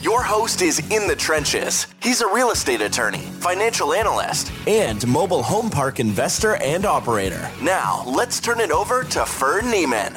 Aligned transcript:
Your 0.00 0.22
host 0.22 0.62
is 0.62 0.78
in 0.92 1.08
the 1.08 1.16
trenches. 1.16 1.88
He's 2.00 2.20
a 2.20 2.32
real 2.32 2.52
estate 2.52 2.80
attorney, 2.80 3.18
financial 3.40 3.92
analyst, 3.92 4.52
and 4.68 5.04
mobile 5.08 5.42
home 5.42 5.70
park 5.70 5.98
investor 5.98 6.54
and 6.62 6.86
operator. 6.86 7.50
Now, 7.60 8.04
let's 8.06 8.38
turn 8.38 8.60
it 8.60 8.70
over 8.70 9.02
to 9.02 9.26
Ferd 9.26 9.64
Niemann. 9.64 10.16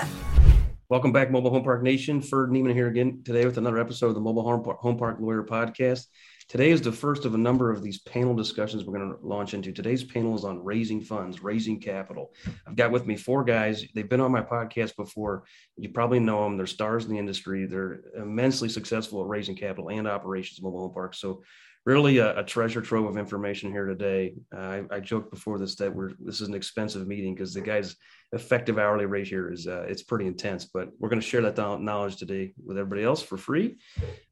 Welcome 0.89 1.11
back, 1.11 1.31
Mobile 1.31 1.49
Home 1.49 1.63
Park 1.63 1.81
Nation. 1.81 2.21
Ferd 2.21 2.51
Niemann 2.51 2.75
here 2.75 2.89
again 2.89 3.23
today 3.25 3.43
with 3.43 3.57
another 3.57 3.79
episode 3.79 4.09
of 4.09 4.13
the 4.13 4.21
Mobile 4.21 4.43
Home 4.43 4.63
Park, 4.63 4.77
home 4.77 4.97
park 4.99 5.17
Lawyer 5.19 5.43
Podcast. 5.43 6.05
Today 6.51 6.71
is 6.71 6.81
the 6.81 6.91
first 6.91 7.23
of 7.23 7.33
a 7.33 7.37
number 7.37 7.71
of 7.71 7.81
these 7.81 7.99
panel 7.99 8.35
discussions 8.35 8.83
we're 8.83 8.99
going 8.99 9.09
to 9.09 9.25
launch 9.25 9.53
into. 9.53 9.71
Today's 9.71 10.03
panel 10.03 10.35
is 10.35 10.43
on 10.43 10.61
raising 10.61 10.99
funds, 10.99 11.41
raising 11.41 11.79
capital. 11.79 12.33
I've 12.67 12.75
got 12.75 12.91
with 12.91 13.05
me 13.05 13.15
four 13.15 13.45
guys. 13.45 13.85
They've 13.95 14.09
been 14.09 14.19
on 14.19 14.33
my 14.33 14.41
podcast 14.41 14.97
before. 14.97 15.45
You 15.77 15.87
probably 15.87 16.19
know 16.19 16.43
them. 16.43 16.57
They're 16.57 16.67
stars 16.67 17.05
in 17.05 17.13
the 17.13 17.17
industry. 17.17 17.67
They're 17.67 18.01
immensely 18.17 18.67
successful 18.67 19.21
at 19.21 19.29
raising 19.29 19.55
capital 19.55 19.91
and 19.91 20.05
operations 20.05 20.59
in 20.59 20.65
mobile 20.65 20.81
home 20.81 20.93
parks. 20.93 21.21
So 21.21 21.41
really 21.85 22.17
a, 22.19 22.39
a, 22.39 22.43
treasure 22.43 22.81
trove 22.81 23.05
of 23.05 23.17
information 23.17 23.71
here 23.71 23.85
today. 23.85 24.33
Uh, 24.55 24.59
I, 24.59 24.83
I, 24.91 24.99
joked 24.99 25.31
before 25.31 25.57
this 25.57 25.75
that 25.75 25.93
we're 25.93 26.11
this 26.19 26.41
is 26.41 26.47
an 26.47 26.53
expensive 26.53 27.07
meeting 27.07 27.33
because 27.33 27.53
the 27.53 27.61
guy's 27.61 27.95
effective 28.33 28.77
hourly 28.77 29.05
rate 29.05 29.27
here 29.27 29.51
is 29.51 29.67
uh, 29.67 29.85
it's 29.87 30.03
pretty 30.03 30.27
intense. 30.27 30.65
But 30.65 30.89
we're 30.99 31.09
going 31.09 31.21
to 31.21 31.27
share 31.27 31.41
that 31.41 31.81
knowledge 31.81 32.17
today 32.17 32.53
with 32.63 32.77
everybody 32.77 33.03
else 33.03 33.23
for 33.23 33.37
free. 33.37 33.77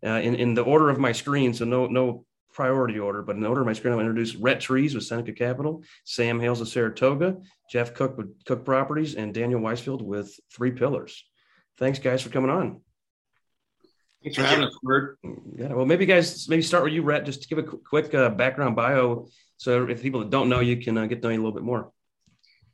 Uh, 0.06 0.22
in 0.22 0.36
in 0.36 0.53
the 0.53 0.64
order 0.64 0.89
of 0.89 1.00
my 1.00 1.11
screen, 1.11 1.53
so 1.53 1.66
no 1.66 1.88
no 1.88 2.25
priority 2.53 3.00
order, 3.00 3.22
but 3.22 3.36
in 3.36 3.45
order 3.45 3.61
of 3.61 3.67
my 3.67 3.73
screen, 3.73 3.94
I'll 3.94 4.00
introduce 4.00 4.36
Rhett 4.36 4.59
Trees 4.59 4.94
with 4.94 5.06
Seneca 5.06 5.34
Capital, 5.34 5.84
Sam 6.03 6.39
Hales 6.39 6.61
of 6.61 6.67
Saratoga, 6.67 7.38
Jeff 7.72 7.94
Cook 7.94 8.17
with 8.17 8.44
Cook 8.45 8.66
Properties, 8.66 9.16
and 9.16 9.34
Daniel 9.34 9.61
Weisfield 9.61 10.02
with 10.02 10.38
Three 10.53 10.72
Pillars. 10.72 11.23
Thanks, 11.78 12.00
guys, 12.00 12.22
for 12.22 12.30
coming 12.30 12.50
on. 12.50 12.81
Thanks 14.23 14.38
for 14.38 14.44
having 14.44 14.66
us, 14.66 14.78
Ferd. 14.86 15.17
Yeah, 15.56 15.73
well, 15.73 15.86
maybe 15.86 16.06
guys, 16.06 16.50
maybe 16.50 16.62
start 16.62 16.84
with 16.84 16.92
you, 16.92 17.03
Rhett. 17.03 17.25
Just 17.25 17.42
to 17.44 17.48
give 17.48 17.58
a 17.58 17.64
quick 17.64 18.14
uh, 18.14 18.30
background 18.30 18.75
bio, 18.75 19.28
so 19.58 19.88
if 19.88 20.02
people 20.02 20.20
that 20.20 20.30
don't 20.30 20.50
know 20.50 20.59
you 20.59 20.75
can 20.78 20.98
uh, 20.98 21.06
get 21.06 21.22
to 21.22 21.28
know 21.28 21.34
you 21.34 21.39
a 21.39 21.44
little 21.44 21.53
bit 21.53 21.64
more. 21.64 21.92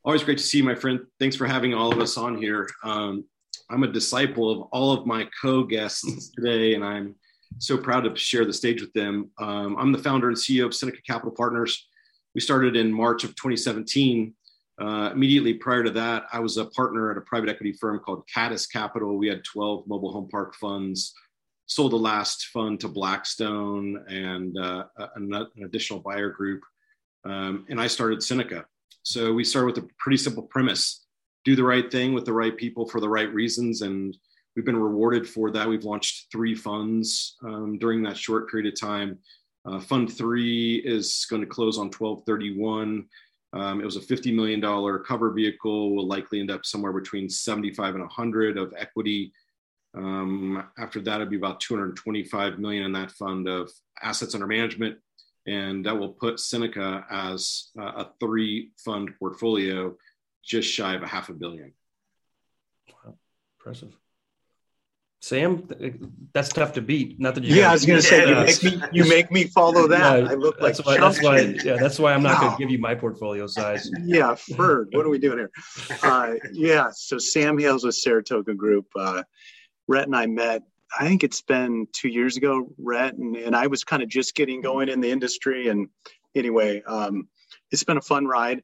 Always 0.03 0.23
great 0.23 0.39
to 0.39 0.43
see 0.43 0.59
you, 0.59 0.63
my 0.63 0.75
friend. 0.75 1.01
Thanks 1.19 1.35
for 1.35 1.45
having 1.45 1.73
all 1.73 1.91
of 1.91 1.99
us 1.99 2.17
on 2.17 2.37
here. 2.37 2.67
Um, 2.83 3.25
I'm 3.69 3.83
a 3.83 3.91
disciple 3.91 4.49
of 4.51 4.67
all 4.71 4.91
of 4.91 5.05
my 5.05 5.27
co-guests 5.39 6.31
today, 6.35 6.73
and 6.73 6.83
I'm 6.83 7.15
so 7.59 7.77
proud 7.77 8.01
to 8.01 8.15
share 8.15 8.45
the 8.45 8.53
stage 8.53 8.81
with 8.81 8.93
them. 8.93 9.29
Um, 9.39 9.77
I'm 9.77 9.91
the 9.91 9.99
founder 9.99 10.29
and 10.29 10.37
CEO 10.37 10.65
of 10.65 10.73
Seneca 10.73 11.01
Capital 11.05 11.31
Partners. 11.31 11.87
We 12.33 12.41
started 12.41 12.75
in 12.75 12.91
March 12.91 13.23
of 13.23 13.29
2017. 13.35 14.33
Uh, 14.81 15.11
immediately 15.13 15.53
prior 15.53 15.83
to 15.83 15.91
that, 15.91 16.23
I 16.33 16.39
was 16.39 16.57
a 16.57 16.65
partner 16.65 17.11
at 17.11 17.17
a 17.17 17.21
private 17.21 17.49
equity 17.49 17.73
firm 17.73 17.99
called 17.99 18.27
Caddis 18.33 18.67
Capital. 18.67 19.15
We 19.17 19.27
had 19.27 19.43
12 19.43 19.87
mobile 19.87 20.11
home 20.11 20.27
park 20.27 20.55
funds 20.55 21.13
sold 21.67 21.91
the 21.91 21.97
last 21.97 22.47
fund 22.47 22.79
to 22.79 22.87
Blackstone 22.87 24.03
and 24.07 24.57
uh, 24.57 24.85
an, 25.15 25.33
an, 25.33 25.63
additional 25.63 25.99
buyer 25.99 26.29
group. 26.29 26.61
Um, 27.23 27.65
and 27.69 27.81
I 27.81 27.87
started 27.87 28.21
Seneca. 28.21 28.65
So 29.03 29.33
we 29.33 29.43
started 29.43 29.75
with 29.75 29.83
a 29.83 29.87
pretty 29.97 30.17
simple 30.17 30.43
premise 30.43 31.05
do 31.45 31.55
the 31.55 31.63
right 31.63 31.89
thing 31.91 32.13
with 32.13 32.25
the 32.25 32.33
right 32.33 32.57
people 32.57 32.85
for 32.87 32.99
the 32.99 33.07
right 33.07 33.31
reasons. 33.31 33.83
And 33.83 34.17
we've 34.55 34.65
been 34.65 34.75
rewarded 34.75 35.29
for 35.29 35.51
that. 35.51 35.69
We've 35.69 35.85
launched 35.85 36.31
three 36.31 36.55
funds 36.55 37.37
um, 37.43 37.77
during 37.77 38.01
that 38.03 38.17
short 38.17 38.49
period 38.49 38.73
of 38.73 38.79
time. 38.79 39.19
Uh, 39.63 39.79
fund 39.79 40.11
three 40.11 40.77
is 40.77 41.25
going 41.29 41.41
to 41.41 41.47
close 41.47 41.77
on 41.77 41.85
1231. 41.85 43.05
Um, 43.53 43.79
it 43.79 43.85
was 43.85 43.95
a 43.95 44.01
$50 44.01 44.35
million 44.35 44.61
cover 45.03 45.31
vehicle, 45.31 45.95
will 45.95 46.07
likely 46.07 46.39
end 46.39 46.51
up 46.51 46.65
somewhere 46.65 46.91
between 46.91 47.29
75 47.29 47.93
and 47.93 48.03
100 48.03 48.57
of 48.57 48.73
equity 48.77 49.31
um, 49.95 50.63
after 50.77 50.99
that, 51.01 51.15
it'd 51.15 51.29
be 51.29 51.37
about 51.37 51.59
225 51.59 52.59
million 52.59 52.83
in 52.83 52.91
that 52.93 53.11
fund 53.11 53.47
of 53.47 53.71
assets 54.01 54.33
under 54.33 54.47
management, 54.47 54.97
and 55.47 55.85
that 55.85 55.97
will 55.97 56.09
put 56.09 56.39
Seneca 56.39 57.05
as 57.09 57.69
uh, 57.79 58.03
a 58.03 58.09
three 58.19 58.71
fund 58.77 59.11
portfolio, 59.19 59.95
just 60.43 60.69
shy 60.69 60.95
of 60.95 61.03
a 61.03 61.07
half 61.07 61.29
a 61.29 61.33
billion. 61.33 61.73
Wow, 62.89 63.15
impressive. 63.57 63.95
Sam, 65.21 65.67
that's 66.33 66.49
tough 66.49 66.73
to 66.73 66.83
beat. 66.83 67.19
Not 67.19 67.33
that 67.33 67.43
you. 67.43 67.55
Yeah, 67.55 67.69
I 67.69 67.73
was 67.73 67.83
going 67.83 67.99
to 67.99 68.05
say 68.05 68.29
you 68.29 68.35
make 68.35 68.63
me 68.63 68.81
you 68.91 69.09
make 69.09 69.31
me 69.31 69.45
follow 69.45 69.87
that. 69.95 70.23
Yeah, 70.23 70.29
I 70.29 70.33
look 70.35 70.61
like 70.61 70.75
that's 70.75 70.85
why, 70.85 70.99
that's 70.99 71.23
why. 71.23 71.39
Yeah, 71.39 71.77
that's 71.77 71.97
why 71.97 72.13
I'm 72.13 72.21
not 72.21 72.39
going 72.39 72.51
to 72.51 72.57
give 72.59 72.69
you 72.69 72.77
my 72.77 72.93
portfolio 72.93 73.47
size. 73.47 73.89
yeah, 74.03 74.35
Ferd, 74.35 74.89
what 74.91 75.03
are 75.03 75.09
we 75.09 75.17
doing 75.17 75.39
here? 75.39 75.51
Uh, 76.03 76.33
yeah, 76.51 76.89
so 76.93 77.17
Sam 77.17 77.57
Hales 77.57 77.83
with 77.83 77.95
Saratoga 77.95 78.53
Group. 78.53 78.85
Uh, 78.95 79.23
Rhett 79.87 80.07
and 80.07 80.15
I 80.15 80.25
met, 80.25 80.63
I 80.97 81.07
think 81.07 81.23
it's 81.23 81.41
been 81.41 81.87
two 81.93 82.09
years 82.09 82.37
ago, 82.37 82.67
Rhett, 82.77 83.15
and, 83.15 83.35
and 83.35 83.55
I 83.55 83.67
was 83.67 83.83
kind 83.83 84.01
of 84.01 84.09
just 84.09 84.35
getting 84.35 84.61
going 84.61 84.89
in 84.89 85.01
the 85.01 85.11
industry. 85.11 85.67
And 85.67 85.89
anyway, 86.35 86.81
um, 86.87 87.27
it's 87.71 87.83
been 87.83 87.97
a 87.97 88.01
fun 88.01 88.25
ride. 88.25 88.63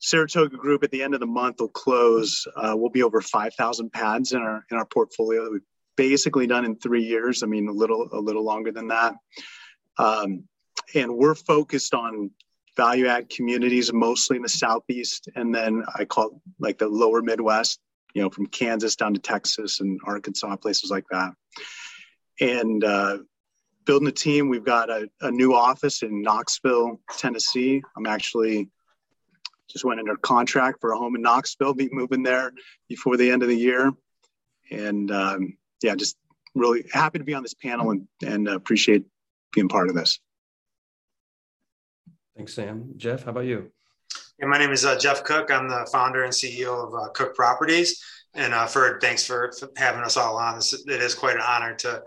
Saratoga 0.00 0.56
Group 0.56 0.82
at 0.82 0.90
the 0.90 1.02
end 1.02 1.14
of 1.14 1.20
the 1.20 1.26
month 1.26 1.60
will 1.60 1.68
close. 1.68 2.44
Uh, 2.56 2.74
we'll 2.74 2.90
be 2.90 3.04
over 3.04 3.20
5,000 3.20 3.92
pads 3.92 4.32
in 4.32 4.42
our 4.42 4.64
in 4.70 4.76
our 4.76 4.86
portfolio 4.86 5.44
that 5.44 5.52
we've 5.52 5.60
basically 5.96 6.46
done 6.46 6.64
in 6.64 6.76
three 6.76 7.04
years. 7.04 7.42
I 7.42 7.46
mean, 7.46 7.68
a 7.68 7.72
little 7.72 8.08
a 8.12 8.18
little 8.18 8.44
longer 8.44 8.72
than 8.72 8.88
that. 8.88 9.14
Um, 9.98 10.44
and 10.94 11.16
we're 11.16 11.36
focused 11.36 11.94
on 11.94 12.30
value 12.76 13.06
add 13.06 13.28
communities, 13.28 13.92
mostly 13.92 14.36
in 14.36 14.42
the 14.42 14.48
southeast, 14.48 15.28
and 15.36 15.54
then 15.54 15.84
I 15.94 16.04
call 16.04 16.26
it 16.26 16.32
like 16.58 16.78
the 16.78 16.88
lower 16.88 17.22
Midwest 17.22 17.78
you 18.14 18.22
know, 18.22 18.30
from 18.30 18.46
Kansas 18.46 18.96
down 18.96 19.14
to 19.14 19.20
Texas 19.20 19.80
and 19.80 20.00
Arkansas, 20.04 20.56
places 20.56 20.90
like 20.90 21.04
that. 21.10 21.32
And 22.40 22.84
uh, 22.84 23.18
building 23.84 24.08
a 24.08 24.12
team, 24.12 24.48
we've 24.48 24.64
got 24.64 24.90
a, 24.90 25.08
a 25.20 25.30
new 25.30 25.54
office 25.54 26.02
in 26.02 26.22
Knoxville, 26.22 27.00
Tennessee. 27.16 27.82
I'm 27.96 28.06
actually 28.06 28.68
just 29.68 29.84
went 29.84 30.00
under 30.00 30.16
contract 30.16 30.80
for 30.80 30.92
a 30.92 30.98
home 30.98 31.16
in 31.16 31.22
Knoxville, 31.22 31.74
be 31.74 31.88
moving 31.92 32.22
there 32.22 32.52
before 32.88 33.16
the 33.16 33.30
end 33.30 33.42
of 33.42 33.48
the 33.48 33.56
year. 33.56 33.92
And 34.70 35.10
um, 35.10 35.56
yeah, 35.82 35.94
just 35.94 36.16
really 36.54 36.84
happy 36.92 37.18
to 37.18 37.24
be 37.24 37.34
on 37.34 37.42
this 37.42 37.54
panel 37.54 37.90
and, 37.90 38.06
and 38.24 38.48
appreciate 38.48 39.04
being 39.52 39.68
part 39.68 39.88
of 39.88 39.94
this. 39.94 40.20
Thanks, 42.36 42.54
Sam. 42.54 42.94
Jeff, 42.96 43.24
how 43.24 43.30
about 43.30 43.44
you? 43.44 43.70
Yeah, 44.38 44.46
my 44.46 44.58
name 44.58 44.72
is 44.72 44.84
uh, 44.84 44.98
Jeff 44.98 45.24
Cook. 45.24 45.50
I'm 45.50 45.68
the 45.68 45.86
founder 45.92 46.24
and 46.24 46.32
CEO 46.32 46.86
of 46.86 46.94
uh, 46.94 47.08
Cook 47.10 47.34
Properties. 47.34 48.02
And 48.34 48.54
uh, 48.54 48.66
Ferd, 48.66 49.00
thanks 49.00 49.26
for, 49.26 49.52
having 49.76 50.02
us 50.02 50.16
all 50.16 50.38
on. 50.38 50.58
It 50.58 51.02
is 51.02 51.14
quite 51.14 51.36
an 51.36 51.42
honor 51.46 51.74
to 51.76 52.02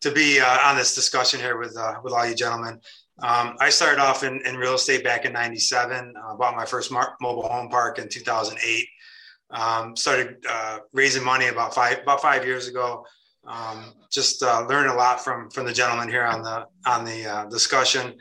to 0.00 0.10
be 0.10 0.40
uh, 0.40 0.68
on 0.68 0.76
this 0.76 0.96
discussion 0.96 1.38
here 1.38 1.56
with 1.56 1.76
uh, 1.78 1.94
with 2.02 2.12
all 2.12 2.26
you 2.26 2.34
gentlemen. 2.34 2.80
Um, 3.22 3.54
I 3.60 3.70
started 3.70 4.00
off 4.00 4.24
in, 4.24 4.44
in 4.44 4.56
real 4.56 4.74
estate 4.74 5.04
back 5.04 5.24
in 5.24 5.32
'97. 5.32 6.14
Uh, 6.16 6.34
bought 6.34 6.56
my 6.56 6.64
first 6.64 6.90
mar- 6.90 7.14
mobile 7.20 7.48
home 7.48 7.68
park 7.68 8.00
in 8.00 8.08
2008. 8.08 8.88
Um, 9.50 9.94
started 9.94 10.44
uh, 10.48 10.78
raising 10.92 11.22
money 11.22 11.46
about 11.46 11.74
five 11.74 12.00
about 12.00 12.20
five 12.20 12.44
years 12.44 12.66
ago. 12.66 13.06
Um, 13.46 13.92
just 14.10 14.42
learned 14.42 14.90
a 14.90 14.94
lot 14.94 15.22
from 15.22 15.48
from 15.50 15.66
the 15.66 15.72
gentleman 15.72 16.08
here 16.08 16.24
on 16.24 16.42
the 16.42 16.66
on 16.86 17.04
the 17.04 17.46
discussion. 17.48 18.14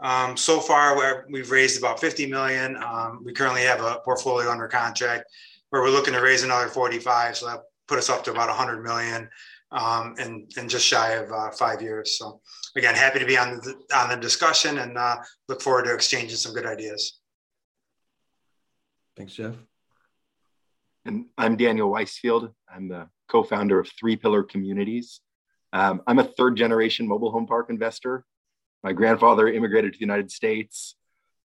Um, 0.00 0.36
so 0.36 0.60
far, 0.60 1.24
we've 1.28 1.50
raised 1.50 1.78
about 1.78 2.00
50 2.00 2.26
million. 2.26 2.76
Um, 2.82 3.22
we 3.24 3.32
currently 3.32 3.62
have 3.62 3.82
a 3.82 4.00
portfolio 4.04 4.50
under 4.50 4.66
contract 4.66 5.24
where 5.68 5.82
we're 5.82 5.90
looking 5.90 6.14
to 6.14 6.20
raise 6.20 6.42
another 6.42 6.68
45. 6.68 7.36
So 7.36 7.46
that 7.46 7.60
put 7.86 7.98
us 7.98 8.08
up 8.08 8.24
to 8.24 8.30
about 8.30 8.48
100 8.48 8.82
million 8.82 9.28
um, 9.72 10.14
in, 10.18 10.48
in 10.56 10.68
just 10.68 10.86
shy 10.86 11.12
of 11.12 11.30
uh, 11.30 11.50
five 11.50 11.82
years. 11.82 12.18
So 12.18 12.40
again, 12.76 12.94
happy 12.94 13.18
to 13.18 13.26
be 13.26 13.36
on 13.36 13.56
the, 13.58 13.74
on 13.94 14.08
the 14.08 14.16
discussion 14.16 14.78
and 14.78 14.96
uh, 14.96 15.16
look 15.48 15.60
forward 15.60 15.84
to 15.84 15.94
exchanging 15.94 16.36
some 16.36 16.54
good 16.54 16.66
ideas. 16.66 17.20
Thanks, 19.16 19.34
Jeff. 19.34 19.54
And 21.04 21.26
I'm 21.36 21.56
Daniel 21.56 21.90
Weisfield. 21.90 22.52
I'm 22.74 22.88
the 22.88 23.08
co-founder 23.28 23.78
of 23.78 23.90
Three 23.98 24.16
Pillar 24.16 24.42
Communities. 24.42 25.20
Um, 25.72 26.02
I'm 26.06 26.18
a 26.18 26.24
third 26.24 26.56
generation 26.56 27.06
mobile 27.06 27.30
home 27.30 27.46
park 27.46 27.70
investor 27.70 28.24
my 28.82 28.92
grandfather 28.92 29.48
immigrated 29.48 29.92
to 29.92 29.98
the 29.98 30.04
United 30.04 30.30
States, 30.30 30.96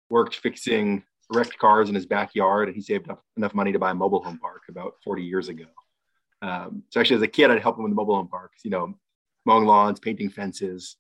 worked 0.10 0.36
fixing 0.36 1.04
wrecked 1.34 1.58
cars 1.58 1.90
in 1.90 1.96
his 1.96 2.06
backyard, 2.06 2.68
and 2.68 2.76
he 2.76 2.82
saved 2.82 3.10
up 3.10 3.24
enough 3.38 3.54
money 3.54 3.72
to 3.72 3.80
buy 3.80 3.92
a 3.92 3.96
mobile 3.96 4.24
home 4.24 4.38
park 4.38 4.64
about 4.70 4.94
40 5.04 5.24
years 5.24 5.50
ago. 5.50 5.66
Um, 6.42 6.84
so 6.90 7.00
actually, 7.00 7.18
as 7.18 7.22
a 7.24 7.28
kid, 7.28 7.50
I'd 7.50 7.62
help 7.62 7.78
him 7.78 7.84
with 7.84 7.92
the 7.92 7.96
mobile 7.96 8.16
home 8.16 8.28
parks, 8.28 8.62
you 8.64 8.72
know, 8.72 8.94
mowing 9.46 9.66
lawns, 9.66 10.00
painting 10.00 10.30
fences. 10.30 10.98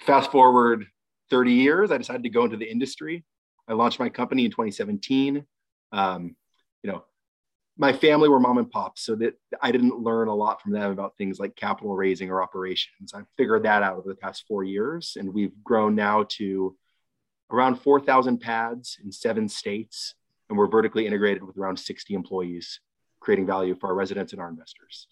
Fast 0.00 0.30
forward 0.30 0.86
30 1.30 1.52
years, 1.52 1.90
I 1.90 1.98
decided 1.98 2.22
to 2.24 2.28
go 2.28 2.44
into 2.44 2.56
the 2.56 2.70
industry. 2.70 3.24
I 3.68 3.74
launched 3.74 3.98
my 3.98 4.08
company 4.08 4.44
in 4.44 4.50
2017. 4.50 5.44
Um, 5.92 6.36
you 6.82 6.90
know, 6.90 7.04
my 7.82 7.92
family 7.92 8.28
were 8.28 8.38
mom 8.38 8.58
and 8.58 8.70
pop, 8.70 8.96
so 8.96 9.16
that 9.16 9.34
I 9.60 9.72
didn't 9.72 9.98
learn 9.98 10.28
a 10.28 10.34
lot 10.34 10.62
from 10.62 10.70
them 10.70 10.92
about 10.92 11.16
things 11.18 11.40
like 11.40 11.56
capital 11.56 11.96
raising 11.96 12.30
or 12.30 12.40
operations. 12.40 13.12
I 13.12 13.22
figured 13.36 13.64
that 13.64 13.82
out 13.82 13.96
over 13.96 14.08
the 14.08 14.14
past 14.14 14.44
four 14.46 14.62
years, 14.62 15.16
and 15.18 15.34
we've 15.34 15.52
grown 15.64 15.96
now 15.96 16.26
to 16.36 16.76
around 17.50 17.80
4,000 17.80 18.38
pads 18.38 18.98
in 19.02 19.10
seven 19.10 19.48
states, 19.48 20.14
and 20.48 20.56
we're 20.56 20.68
vertically 20.68 21.08
integrated 21.08 21.42
with 21.42 21.58
around 21.58 21.76
60 21.76 22.14
employees, 22.14 22.78
creating 23.18 23.46
value 23.46 23.74
for 23.74 23.88
our 23.88 23.96
residents 23.96 24.32
and 24.32 24.40
our 24.40 24.48
investors. 24.48 25.08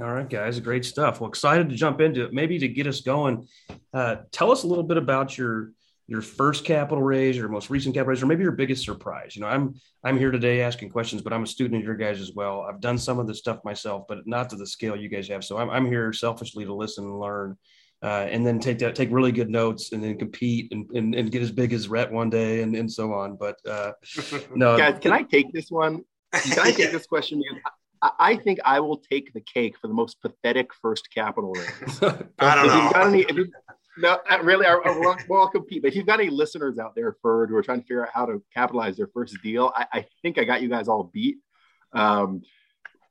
All 0.00 0.12
right, 0.12 0.30
guys, 0.30 0.60
great 0.60 0.84
stuff. 0.84 1.20
Well, 1.20 1.28
excited 1.28 1.70
to 1.70 1.74
jump 1.74 2.00
into 2.00 2.24
it. 2.24 2.32
Maybe 2.32 2.60
to 2.60 2.68
get 2.68 2.86
us 2.86 3.00
going, 3.00 3.48
uh, 3.92 4.18
tell 4.30 4.52
us 4.52 4.62
a 4.62 4.68
little 4.68 4.84
bit 4.84 4.96
about 4.96 5.36
your 5.36 5.72
your 6.06 6.20
first 6.20 6.64
capital 6.64 7.02
raise, 7.02 7.36
your 7.36 7.48
most 7.48 7.70
recent 7.70 7.94
capital 7.94 8.10
raise, 8.10 8.22
or 8.22 8.26
maybe 8.26 8.42
your 8.42 8.52
biggest 8.52 8.84
surprise. 8.84 9.34
You 9.34 9.42
know, 9.42 9.48
I'm 9.48 9.74
I'm 10.02 10.18
here 10.18 10.30
today 10.30 10.60
asking 10.60 10.90
questions, 10.90 11.22
but 11.22 11.32
I'm 11.32 11.42
a 11.42 11.46
student 11.46 11.80
of 11.80 11.86
your 11.86 11.96
guys 11.96 12.20
as 12.20 12.32
well. 12.32 12.66
I've 12.68 12.80
done 12.80 12.98
some 12.98 13.18
of 13.18 13.26
this 13.26 13.38
stuff 13.38 13.64
myself, 13.64 14.04
but 14.08 14.26
not 14.26 14.50
to 14.50 14.56
the 14.56 14.66
scale 14.66 14.96
you 14.96 15.08
guys 15.08 15.28
have. 15.28 15.44
So 15.44 15.56
I'm 15.56 15.70
I'm 15.70 15.86
here 15.86 16.12
selfishly 16.12 16.64
to 16.64 16.74
listen 16.74 17.04
and 17.04 17.18
learn, 17.18 17.56
uh, 18.02 18.26
and 18.28 18.46
then 18.46 18.58
take 18.60 18.78
that 18.80 18.94
take 18.94 19.10
really 19.10 19.32
good 19.32 19.48
notes, 19.50 19.92
and 19.92 20.04
then 20.04 20.18
compete 20.18 20.72
and, 20.72 20.90
and, 20.90 21.14
and 21.14 21.30
get 21.30 21.42
as 21.42 21.50
big 21.50 21.72
as 21.72 21.88
Rhett 21.88 22.12
one 22.12 22.28
day, 22.28 22.62
and 22.62 22.76
and 22.76 22.90
so 22.90 23.12
on. 23.12 23.36
But 23.36 23.56
uh, 23.68 23.92
no, 24.54 24.76
guys, 24.76 24.98
can 25.00 25.12
I 25.12 25.22
take 25.22 25.52
this 25.52 25.70
one? 25.70 26.02
Can 26.32 26.58
I 26.58 26.70
take 26.72 26.92
this 26.92 27.06
question? 27.06 27.42
I 28.18 28.36
think 28.36 28.58
I 28.64 28.80
will 28.80 28.98
take 28.98 29.32
the 29.32 29.40
cake 29.40 29.76
for 29.80 29.88
the 29.88 29.94
most 29.94 30.20
pathetic 30.20 30.70
first 30.82 31.08
capital 31.12 31.52
raise. 31.52 32.02
I 32.38 32.54
don't 32.54 32.66
know. 32.66 32.90
Any, 32.96 33.24
you, 33.32 33.50
no, 33.96 34.18
really, 34.42 34.66
I, 34.66 34.74
I, 34.74 34.98
we'll, 34.98 35.16
we'll 35.28 35.48
compete. 35.48 35.82
But 35.82 35.88
if 35.88 35.96
you've 35.96 36.06
got 36.06 36.20
any 36.20 36.30
listeners 36.30 36.78
out 36.78 36.94
there, 36.94 37.16
Ferd, 37.22 37.50
who 37.50 37.56
are 37.56 37.62
trying 37.62 37.80
to 37.80 37.84
figure 37.84 38.04
out 38.04 38.12
how 38.12 38.26
to 38.26 38.42
capitalize 38.52 38.96
their 38.96 39.08
first 39.08 39.36
deal, 39.42 39.72
I, 39.74 39.86
I 39.92 40.06
think 40.22 40.38
I 40.38 40.44
got 40.44 40.62
you 40.62 40.68
guys 40.68 40.88
all 40.88 41.04
beat. 41.04 41.38
Um, 41.92 42.42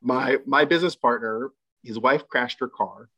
my 0.02 0.38
my 0.46 0.64
business 0.64 0.94
partner, 0.94 1.50
his 1.82 1.98
wife 1.98 2.28
crashed 2.28 2.60
her 2.60 2.68
car, 2.68 3.08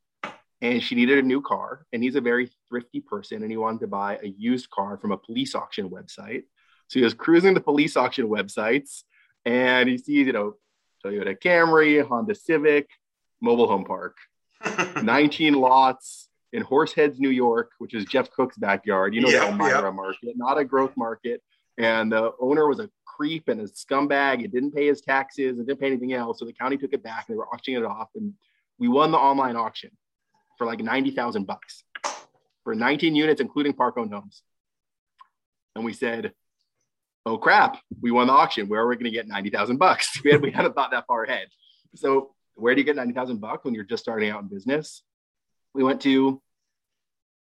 and 0.61 0.83
she 0.83 0.95
needed 0.95 1.19
a 1.19 1.23
new 1.23 1.43
car. 1.43 1.87
And 1.93 2.03
he's 2.03 2.15
a 2.15 2.21
very 2.21 2.51
thrifty 2.69 3.01
person, 3.01 3.43
and 3.43 3.51
he 3.51 3.57
wanted 3.57 3.81
to 3.81 3.89
buy 3.89 4.19
a 4.23 4.29
used 4.29 4.71
car 4.71 4.97
from 4.99 5.12
a 5.12 5.19
police 5.19 5.55
auction 5.55 5.91
website. 5.91 6.45
So 6.89 7.01
he 7.01 7.05
was 7.05 7.15
cruising 7.15 7.55
the 7.55 7.61
police 7.61 7.97
auction 7.97 8.29
websites, 8.29 9.03
and 9.45 9.89
he 9.89 9.99
sees, 9.99 10.27
you 10.27 10.33
know, 10.33 10.55
Toyota 11.05 11.37
Camry, 11.37 12.07
Honda 12.07 12.37
Civic, 12.37 12.89
mobile 13.41 13.67
home 13.67 13.85
park, 13.85 14.17
19 15.03 15.55
lots 15.55 16.25
in 16.53 16.63
Horseheads, 16.63 17.19
New 17.19 17.31
York, 17.31 17.71
which 17.79 17.95
is 17.95 18.05
Jeff 18.05 18.31
Cook's 18.31 18.57
backyard. 18.57 19.15
You 19.15 19.21
know, 19.21 19.29
yep, 19.29 19.43
the 19.43 19.49
Elmira 19.49 19.83
yep. 19.83 19.95
market, 19.95 20.35
not 20.37 20.59
a 20.59 20.65
growth 20.65 20.97
market. 20.97 21.43
And 21.79 22.11
the 22.11 22.33
owner 22.41 22.67
was 22.69 22.81
a 22.81 22.89
creep 23.05 23.49
and 23.49 23.61
a 23.61 23.65
scumbag. 23.65 24.43
It 24.43 24.53
didn't 24.53 24.73
pay 24.73 24.87
his 24.87 25.01
taxes 25.01 25.59
and 25.59 25.67
didn't 25.67 25.81
pay 25.81 25.87
anything 25.87 26.13
else. 26.13 26.39
So 26.39 26.45
the 26.45 26.53
county 26.53 26.77
took 26.77 26.93
it 26.93 27.03
back 27.03 27.27
and 27.29 27.35
they 27.35 27.39
were 27.39 27.49
auctioning 27.49 27.83
it 27.83 27.87
off. 27.87 28.09
And 28.15 28.35
we 28.79 28.89
won 28.89 29.11
the 29.11 29.19
online 29.19 29.57
auction 29.57 29.91
for 30.57 30.67
like 30.67 30.81
90,000 30.81 31.47
bucks 31.47 31.85
for 32.65 32.75
19 32.75 33.15
units, 33.15 33.41
including 33.41 33.73
park 33.73 33.97
owned 33.99 34.13
homes. 34.13 34.43
And 35.75 35.85
we 35.85 35.93
said, 35.93 36.33
oh 37.27 37.37
crap, 37.37 37.79
we 38.01 38.11
won 38.11 38.29
the 38.29 38.33
auction. 38.33 38.69
Where 38.69 38.81
are 38.81 38.89
we 38.89 38.97
going 38.97 39.05
to 39.05 39.11
get 39.11 39.29
90,000 39.29 39.77
bucks? 39.77 40.21
We, 40.25 40.33
had, 40.33 40.43
we 40.43 40.51
hadn't 40.51 40.75
thought 40.75 40.93
that 40.93 41.07
far 41.07 41.25
ahead. 41.25 41.49
So 41.95 42.35
where 42.55 42.75
do 42.75 42.81
you 42.81 42.85
get 42.85 42.97
90,000 42.97 43.41
bucks 43.41 43.65
when 43.65 43.75
you're 43.75 43.85
just 43.85 44.03
starting 44.03 44.31
out 44.31 44.43
in 44.43 44.49
business? 44.49 45.03
We 45.76 45.84
went 45.84 46.00
to 46.02 46.40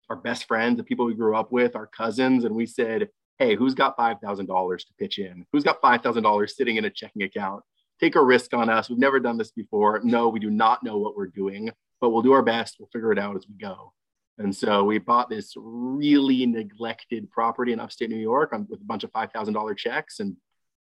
our 0.09 0.17
best 0.17 0.45
friends, 0.45 0.75
the 0.75 0.83
people 0.83 1.05
we 1.05 1.15
grew 1.15 1.37
up 1.37 1.53
with, 1.53 1.75
our 1.75 1.87
cousins, 1.87 2.43
and 2.43 2.53
we 2.53 2.65
said, 2.65 3.07
hey, 3.39 3.55
who's 3.55 3.73
got 3.73 3.97
$5,000 3.97 4.77
to 4.77 4.85
pitch 4.99 5.19
in? 5.19 5.45
Who's 5.53 5.63
got 5.63 5.81
$5,000 5.81 6.49
sitting 6.49 6.75
in 6.75 6.83
a 6.83 6.89
checking 6.89 7.23
account? 7.23 7.63
Take 7.99 8.15
a 8.15 8.23
risk 8.23 8.53
on 8.53 8.69
us. 8.69 8.89
We've 8.89 8.99
never 8.99 9.21
done 9.21 9.37
this 9.37 9.51
before. 9.51 10.01
No, 10.03 10.27
we 10.27 10.41
do 10.41 10.49
not 10.49 10.83
know 10.83 10.97
what 10.97 11.15
we're 11.15 11.27
doing, 11.27 11.71
but 12.01 12.09
we'll 12.09 12.23
do 12.23 12.33
our 12.33 12.43
best. 12.43 12.75
We'll 12.77 12.89
figure 12.91 13.13
it 13.13 13.19
out 13.19 13.37
as 13.37 13.47
we 13.47 13.55
go. 13.55 13.93
And 14.37 14.53
so 14.53 14.83
we 14.83 14.97
bought 14.97 15.29
this 15.29 15.53
really 15.55 16.45
neglected 16.45 17.31
property 17.31 17.71
in 17.71 17.79
upstate 17.79 18.09
New 18.09 18.17
York 18.17 18.51
on, 18.51 18.67
with 18.69 18.81
a 18.81 18.85
bunch 18.85 19.05
of 19.05 19.13
$5,000 19.13 19.77
checks 19.77 20.19
and 20.19 20.35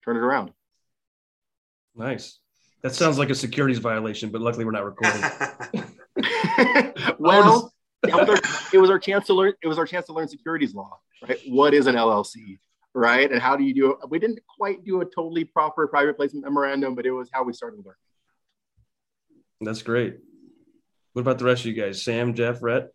turned 0.04 0.18
it 0.18 0.22
around. 0.22 0.52
Nice. 1.96 2.40
That 2.84 2.94
sounds 2.94 3.18
like 3.18 3.30
a 3.30 3.36
securities 3.36 3.80
violation, 3.80 4.32
but 4.32 4.42
luckily 4.42 4.66
we're 4.66 4.72
not 4.72 4.84
recording. 4.84 5.86
well, 7.20 7.72
it 8.04 8.14
was, 8.14 8.30
our, 8.30 8.38
it 8.74 8.78
was 8.78 8.90
our 8.90 9.00
chance 9.00 9.26
to 9.28 9.34
learn. 9.34 9.54
It 9.62 9.68
was 9.68 9.78
our 9.78 9.86
chance 9.86 10.06
to 10.08 10.14
learn 10.14 10.28
securities 10.28 10.74
law, 10.74 11.00
right? 11.28 11.40
What 11.48 11.74
is 11.74 11.88
an 11.88 11.96
LLC, 11.96 12.60
right? 12.94 13.32
And 13.32 13.42
how 13.42 13.56
do 13.56 13.64
you 13.64 13.74
do 13.74 13.92
it? 13.92 14.10
We 14.10 14.20
didn't 14.20 14.40
quite 14.58 14.84
do 14.84 15.02
a 15.02 15.06
totally 15.06 15.44
proper 15.44 15.88
private 15.88 16.18
placement 16.18 16.46
memorandum, 16.46 16.96
but 16.96 17.06
it 17.06 17.12
was 17.12 17.30
how 17.32 17.44
we 17.44 17.54
started 17.54 17.78
learning. 17.78 17.96
That's 19.62 19.82
great. 19.82 20.18
What 21.14 21.22
about 21.22 21.40
the 21.40 21.46
rest 21.46 21.62
of 21.62 21.68
you 21.68 21.74
guys? 21.74 22.04
Sam, 22.04 22.36
Jeff, 22.36 22.62
Rhett? 22.62 22.90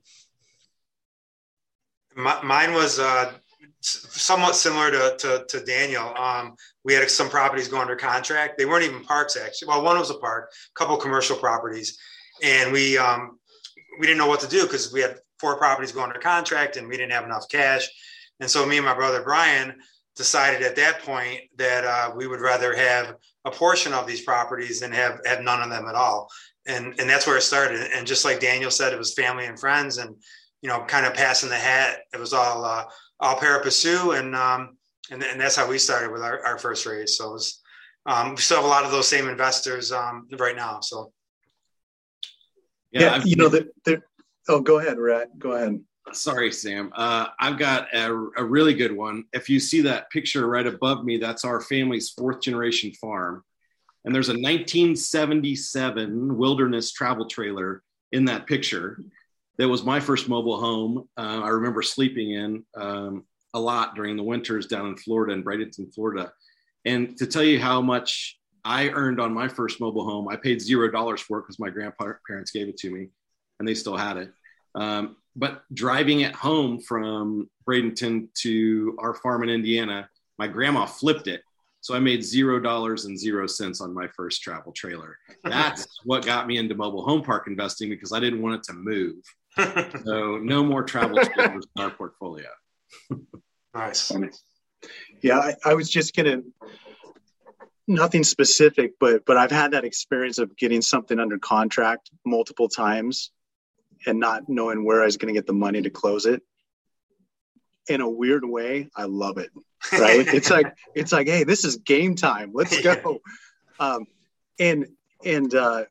My, 2.14 2.40
mine 2.42 2.72
was 2.72 3.00
uh, 3.00 3.32
somewhat 3.80 4.54
similar 4.54 4.90
to, 4.90 5.16
to, 5.18 5.44
to 5.48 5.64
Daniel. 5.64 6.14
Um, 6.16 6.54
we 6.84 6.94
had 6.94 7.10
some 7.10 7.28
properties 7.28 7.68
go 7.68 7.80
under 7.80 7.96
contract. 7.96 8.58
They 8.58 8.64
weren't 8.64 8.84
even 8.84 9.02
parks 9.02 9.36
actually. 9.36 9.68
Well, 9.68 9.82
one 9.82 9.98
was 9.98 10.10
a 10.10 10.18
park, 10.18 10.52
a 10.52 10.78
couple 10.78 10.96
commercial 10.98 11.36
properties, 11.36 11.98
and 12.42 12.72
we 12.72 12.98
um, 12.98 13.38
we 13.98 14.06
didn't 14.06 14.18
know 14.18 14.28
what 14.28 14.40
to 14.40 14.48
do 14.48 14.62
because 14.62 14.92
we 14.92 15.00
had 15.00 15.18
four 15.38 15.56
properties 15.56 15.92
going 15.92 16.08
under 16.08 16.20
contract 16.20 16.76
and 16.76 16.88
we 16.88 16.96
didn't 16.96 17.12
have 17.12 17.24
enough 17.24 17.48
cash. 17.48 17.88
And 18.40 18.50
so 18.50 18.64
me 18.66 18.76
and 18.76 18.86
my 18.86 18.94
brother 18.94 19.22
Brian 19.22 19.74
decided 20.16 20.62
at 20.62 20.76
that 20.76 21.00
point 21.00 21.40
that 21.56 21.84
uh, 21.84 22.12
we 22.14 22.26
would 22.26 22.40
rather 22.40 22.74
have 22.74 23.16
a 23.44 23.50
portion 23.50 23.92
of 23.92 24.06
these 24.06 24.22
properties 24.22 24.80
than 24.80 24.92
have 24.92 25.20
have 25.24 25.42
none 25.42 25.62
of 25.62 25.70
them 25.70 25.86
at 25.88 25.94
all. 25.94 26.28
And 26.66 26.94
and 26.98 27.08
that's 27.08 27.26
where 27.26 27.36
it 27.36 27.42
started. 27.42 27.90
And 27.92 28.06
just 28.06 28.24
like 28.24 28.40
Daniel 28.40 28.70
said, 28.70 28.92
it 28.92 28.98
was 28.98 29.14
family 29.14 29.46
and 29.46 29.58
friends 29.58 29.98
and 29.98 30.14
you 30.62 30.68
know, 30.68 30.84
kind 30.84 31.04
of 31.04 31.12
passing 31.12 31.50
the 31.50 31.56
hat. 31.56 31.98
It 32.14 32.20
was 32.20 32.32
all 32.32 32.64
uh, 32.64 32.84
all 33.20 33.36
pari 33.36 33.62
passu, 33.62 34.18
and 34.18 34.34
um, 34.34 34.78
and 35.10 35.22
and 35.22 35.40
that's 35.40 35.56
how 35.56 35.68
we 35.68 35.78
started 35.78 36.12
with 36.12 36.22
our, 36.22 36.44
our 36.46 36.58
first 36.58 36.86
raise. 36.86 37.18
So 37.18 37.30
it 37.30 37.32
was, 37.32 37.60
um, 38.06 38.30
we 38.30 38.36
still 38.36 38.58
have 38.58 38.64
a 38.64 38.68
lot 38.68 38.84
of 38.84 38.92
those 38.92 39.08
same 39.08 39.28
investors 39.28 39.92
um, 39.92 40.28
right 40.38 40.56
now. 40.56 40.80
So 40.80 41.12
yeah, 42.92 43.16
yeah 43.16 43.22
you 43.24 43.36
know 43.36 43.48
that. 43.48 44.02
Oh, 44.48 44.60
go 44.60 44.78
ahead, 44.78 44.98
Rhett. 44.98 45.38
Go 45.38 45.52
ahead. 45.52 45.80
Sorry, 46.12 46.50
Sam. 46.50 46.92
Uh, 46.94 47.28
I've 47.38 47.58
got 47.58 47.94
a, 47.94 48.12
a 48.36 48.44
really 48.44 48.74
good 48.74 48.94
one. 48.94 49.24
If 49.32 49.48
you 49.48 49.60
see 49.60 49.82
that 49.82 50.10
picture 50.10 50.48
right 50.48 50.66
above 50.66 51.04
me, 51.04 51.16
that's 51.16 51.44
our 51.44 51.60
family's 51.60 52.10
fourth 52.10 52.40
generation 52.40 52.92
farm. 52.92 53.44
And 54.04 54.14
there's 54.14 54.28
a 54.28 54.32
1977 54.32 56.36
wilderness 56.36 56.92
travel 56.92 57.26
trailer 57.26 57.82
in 58.10 58.24
that 58.24 58.46
picture 58.46 58.98
that 59.58 59.68
was 59.68 59.84
my 59.84 60.00
first 60.00 60.28
mobile 60.28 60.60
home. 60.60 61.08
Uh, 61.16 61.40
I 61.44 61.48
remember 61.48 61.82
sleeping 61.82 62.32
in 62.32 62.64
um, 62.76 63.24
a 63.54 63.60
lot 63.60 63.94
during 63.94 64.16
the 64.16 64.22
winters 64.22 64.66
down 64.66 64.88
in 64.88 64.96
Florida, 64.96 65.34
in 65.34 65.44
Bradenton, 65.44 65.94
Florida. 65.94 66.32
And 66.84 67.16
to 67.18 67.26
tell 67.26 67.44
you 67.44 67.60
how 67.60 67.80
much 67.80 68.38
I 68.64 68.88
earned 68.90 69.20
on 69.20 69.32
my 69.32 69.48
first 69.48 69.80
mobile 69.80 70.04
home, 70.04 70.28
I 70.28 70.36
paid 70.36 70.60
zero 70.60 70.90
dollars 70.90 71.20
for 71.20 71.38
it 71.38 71.42
because 71.42 71.58
my 71.58 71.70
grandparents 71.70 72.50
gave 72.50 72.68
it 72.68 72.76
to 72.78 72.90
me 72.90 73.08
and 73.58 73.68
they 73.68 73.74
still 73.74 73.96
had 73.96 74.16
it. 74.16 74.32
Um, 74.74 75.16
but 75.34 75.62
driving 75.72 76.20
it 76.20 76.34
home 76.34 76.80
from 76.80 77.48
Bradenton 77.68 78.28
to 78.42 78.96
our 79.00 79.14
farm 79.14 79.42
in 79.42 79.48
Indiana, 79.48 80.08
my 80.38 80.46
grandma 80.46 80.86
flipped 80.86 81.26
it. 81.26 81.42
So 81.80 81.94
I 81.94 81.98
made 81.98 82.22
zero 82.22 82.60
dollars 82.60 83.06
and 83.06 83.18
zero 83.18 83.46
cents 83.48 83.80
on 83.80 83.92
my 83.92 84.06
first 84.16 84.42
travel 84.42 84.72
trailer. 84.72 85.18
That's 85.42 85.86
what 86.04 86.24
got 86.24 86.46
me 86.46 86.58
into 86.58 86.76
mobile 86.76 87.04
home 87.04 87.22
park 87.22 87.48
investing 87.48 87.88
because 87.88 88.12
I 88.12 88.20
didn't 88.20 88.40
want 88.40 88.56
it 88.56 88.62
to 88.64 88.72
move 88.74 89.16
so 90.04 90.38
no 90.38 90.64
more 90.64 90.82
travel 90.82 91.18
trailers 91.18 91.66
in 91.76 91.82
our 91.82 91.90
portfolio. 91.90 92.48
nice. 93.74 94.12
Yeah, 95.22 95.38
I, 95.38 95.54
I 95.64 95.74
was 95.74 95.90
just 95.90 96.14
gonna 96.14 96.42
nothing 97.92 98.24
specific, 98.24 98.94
but 98.98 99.24
but 99.24 99.36
I've 99.36 99.50
had 99.50 99.72
that 99.72 99.84
experience 99.84 100.38
of 100.38 100.56
getting 100.56 100.82
something 100.82 101.18
under 101.18 101.38
contract 101.38 102.10
multiple 102.24 102.68
times 102.68 103.30
and 104.06 104.18
not 104.18 104.48
knowing 104.48 104.84
where 104.84 105.02
I 105.02 105.06
was 105.06 105.16
going 105.16 105.32
to 105.32 105.38
get 105.38 105.46
the 105.46 105.52
money 105.52 105.82
to 105.82 105.90
close 105.90 106.26
it. 106.26 106.42
In 107.88 108.00
a 108.00 108.08
weird 108.08 108.44
way, 108.44 108.88
I 108.96 109.04
love 109.04 109.38
it. 109.38 109.50
Right? 109.92 110.26
it's 110.26 110.50
like 110.50 110.74
it's 110.94 111.12
like, 111.12 111.28
hey, 111.28 111.44
this 111.44 111.64
is 111.64 111.76
game 111.76 112.14
time. 112.14 112.50
Let's 112.54 112.80
go. 112.80 113.20
Um, 113.78 114.06
and 114.58 114.86
and 115.24 115.54
uh, 115.54 115.84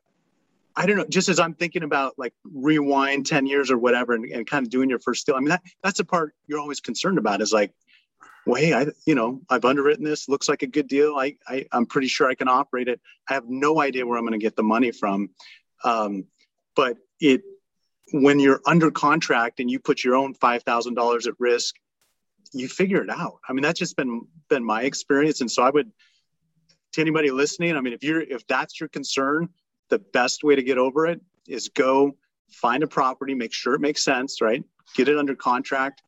I 0.74 0.86
don't 0.86 0.96
know, 0.96 1.06
just 1.08 1.28
as 1.28 1.38
I'm 1.38 1.54
thinking 1.54 1.82
about 1.82 2.18
like 2.18 2.32
rewind 2.44 3.26
10 3.26 3.46
years 3.46 3.70
or 3.70 3.78
whatever 3.78 4.14
and, 4.14 4.24
and 4.26 4.46
kind 4.46 4.66
of 4.66 4.70
doing 4.70 4.88
your 4.88 4.98
first 5.00 5.26
deal. 5.26 5.34
I 5.34 5.40
mean, 5.40 5.48
that, 5.48 5.62
that's 5.82 5.98
the 5.98 6.04
part 6.04 6.34
you're 6.46 6.60
always 6.60 6.80
concerned 6.80 7.18
about 7.18 7.40
is 7.40 7.52
like, 7.52 7.72
well, 8.46 8.60
hey, 8.60 8.72
I, 8.72 8.86
you 9.06 9.14
know, 9.14 9.40
I've 9.48 9.64
underwritten 9.64 10.04
this, 10.04 10.28
looks 10.28 10.48
like 10.48 10.62
a 10.62 10.66
good 10.66 10.88
deal. 10.88 11.16
I, 11.16 11.36
I 11.46 11.66
I'm 11.72 11.86
pretty 11.86 12.08
sure 12.08 12.28
I 12.28 12.34
can 12.34 12.48
operate 12.48 12.88
it. 12.88 13.00
I 13.28 13.34
have 13.34 13.44
no 13.48 13.80
idea 13.80 14.06
where 14.06 14.18
I'm 14.18 14.24
going 14.24 14.38
to 14.38 14.44
get 14.44 14.56
the 14.56 14.62
money 14.62 14.90
from. 14.90 15.30
Um, 15.84 16.24
but 16.74 16.96
it, 17.20 17.42
when 18.12 18.40
you're 18.40 18.60
under 18.66 18.90
contract 18.90 19.60
and 19.60 19.70
you 19.70 19.78
put 19.78 20.02
your 20.02 20.16
own 20.16 20.34
$5,000 20.34 21.26
at 21.26 21.34
risk, 21.38 21.76
you 22.52 22.68
figure 22.68 23.02
it 23.02 23.10
out. 23.10 23.38
I 23.48 23.52
mean, 23.52 23.62
that's 23.62 23.78
just 23.78 23.96
been, 23.96 24.22
been 24.48 24.64
my 24.64 24.82
experience. 24.82 25.40
And 25.40 25.50
so 25.50 25.62
I 25.62 25.70
would, 25.70 25.90
to 26.92 27.00
anybody 27.00 27.30
listening, 27.30 27.76
I 27.76 27.80
mean, 27.80 27.92
if 27.92 28.04
you're 28.04 28.20
if 28.20 28.46
that's 28.46 28.78
your 28.78 28.88
concern, 28.88 29.48
the 29.88 29.98
best 29.98 30.44
way 30.44 30.54
to 30.54 30.62
get 30.62 30.78
over 30.78 31.06
it 31.06 31.20
is 31.48 31.68
go 31.68 32.16
find 32.50 32.82
a 32.82 32.86
property, 32.86 33.34
make 33.34 33.52
sure 33.52 33.74
it 33.74 33.80
makes 33.80 34.02
sense, 34.02 34.40
right? 34.40 34.62
Get 34.94 35.08
it 35.08 35.16
under 35.16 35.34
contract, 35.34 36.02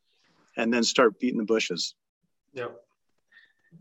and 0.57 0.73
then 0.73 0.83
start 0.83 1.19
beating 1.19 1.38
the 1.38 1.45
bushes. 1.45 1.95
Yep. 2.54 2.76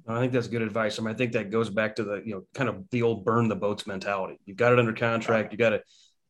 I 0.07 0.19
think 0.19 0.33
that's 0.33 0.47
good 0.47 0.61
advice. 0.61 0.99
I 0.99 1.03
mean, 1.03 1.13
I 1.13 1.17
think 1.17 1.33
that 1.33 1.51
goes 1.51 1.69
back 1.69 1.95
to 1.95 2.03
the, 2.03 2.21
you 2.25 2.33
know, 2.33 2.43
kind 2.53 2.69
of 2.69 2.89
the 2.89 3.03
old 3.03 3.23
burn 3.23 3.47
the 3.47 3.55
boats 3.55 3.87
mentality. 3.87 4.39
You've 4.45 4.57
got 4.57 4.73
it 4.73 4.79
under 4.79 4.93
contract. 4.93 5.51
You 5.51 5.57
got 5.57 5.69
to 5.69 5.83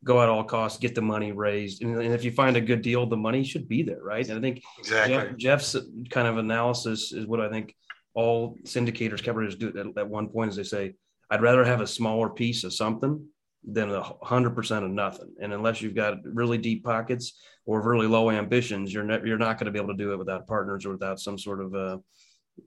go 0.03 0.21
at 0.21 0.29
all 0.29 0.43
costs, 0.43 0.79
get 0.79 0.95
the 0.95 1.01
money 1.01 1.31
raised. 1.31 1.81
And, 1.81 1.95
and, 1.95 2.13
if 2.13 2.23
you 2.23 2.31
find 2.31 2.57
a 2.57 2.61
good 2.61 2.81
deal, 2.81 3.05
the 3.05 3.17
money 3.17 3.43
should 3.43 3.67
be 3.67 3.81
there. 3.81 4.01
Right. 4.03 4.27
And 4.27 4.37
I 4.37 4.41
think 4.41 4.61
exactly. 4.77 5.15
Jeff, 5.37 5.37
Jeff's 5.37 5.75
kind 6.09 6.27
of 6.27 6.37
analysis 6.37 7.13
is 7.13 7.25
what 7.25 7.39
I 7.39 7.49
think 7.49 7.73
all 8.13 8.57
syndicators, 8.63 9.23
companies 9.23 9.55
do 9.55 9.69
at, 9.69 9.97
at 9.97 10.09
one 10.09 10.27
point 10.27 10.51
is 10.51 10.57
they 10.57 10.63
say, 10.63 10.93
I'd 11.29 11.41
rather 11.41 11.63
have 11.63 11.81
a 11.81 11.87
smaller 11.87 12.29
piece 12.29 12.63
of 12.63 12.73
something 12.73 13.25
than 13.65 13.89
a 13.91 14.03
hundred 14.21 14.51
percent 14.51 14.83
of 14.83 14.91
nothing. 14.91 15.33
And 15.41 15.53
unless 15.53 15.81
you've 15.81 15.95
got 15.95 16.17
really 16.25 16.57
deep 16.57 16.83
pockets 16.83 17.41
or 17.65 17.81
really 17.81 18.07
low 18.07 18.29
ambitions, 18.29 18.93
you're 18.93 19.05
not, 19.05 19.25
you're 19.25 19.37
not 19.37 19.57
going 19.57 19.65
to 19.65 19.71
be 19.71 19.79
able 19.79 19.93
to 19.93 19.97
do 19.97 20.11
it 20.11 20.19
without 20.19 20.47
partners 20.47 20.85
or 20.85 20.91
without 20.91 21.19
some 21.19 21.39
sort 21.39 21.61
of, 21.61 21.73
uh, 21.73 21.97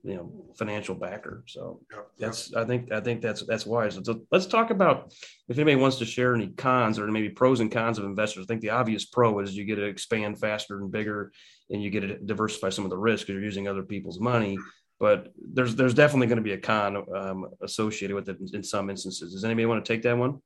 you 0.03 0.15
know, 0.15 0.31
financial 0.57 0.95
backer. 0.95 1.43
So 1.47 1.81
that's, 2.17 2.53
I 2.53 2.65
think, 2.65 2.91
I 2.91 2.99
think 2.99 3.21
that's, 3.21 3.45
that's 3.45 3.65
wise. 3.65 3.99
So 4.03 4.21
let's 4.31 4.45
talk 4.45 4.69
about 4.69 5.13
if 5.47 5.57
anybody 5.57 5.75
wants 5.75 5.97
to 5.97 6.05
share 6.05 6.35
any 6.35 6.47
cons 6.47 6.99
or 6.99 7.07
maybe 7.07 7.29
pros 7.29 7.59
and 7.59 7.71
cons 7.71 7.97
of 7.97 8.05
investors. 8.05 8.43
I 8.43 8.47
think 8.47 8.61
the 8.61 8.71
obvious 8.71 9.05
pro 9.05 9.39
is 9.39 9.55
you 9.55 9.65
get 9.65 9.75
to 9.75 9.85
expand 9.85 10.39
faster 10.39 10.79
and 10.79 10.91
bigger 10.91 11.31
and 11.69 11.81
you 11.81 11.89
get 11.89 12.01
to 12.01 12.17
diversify 12.17 12.69
some 12.69 12.83
of 12.83 12.89
the 12.89 12.97
risk 12.97 13.27
because 13.27 13.35
you're 13.35 13.43
using 13.43 13.67
other 13.67 13.83
people's 13.83 14.19
money 14.19 14.57
but 14.99 15.31
there's 15.37 15.75
there's 15.75 15.93
definitely 15.93 16.27
going 16.27 16.37
to 16.37 16.43
be 16.43 16.53
a 16.53 16.57
con 16.57 17.05
um, 17.15 17.47
associated 17.61 18.15
with 18.15 18.29
it 18.29 18.39
in, 18.39 18.47
in, 18.55 18.63
some 18.63 18.89
instances. 18.89 19.33
Does 19.33 19.43
anybody 19.43 19.65
want 19.65 19.83
to 19.83 19.93
take 19.93 20.01
that 20.03 20.17
one? 20.17 20.41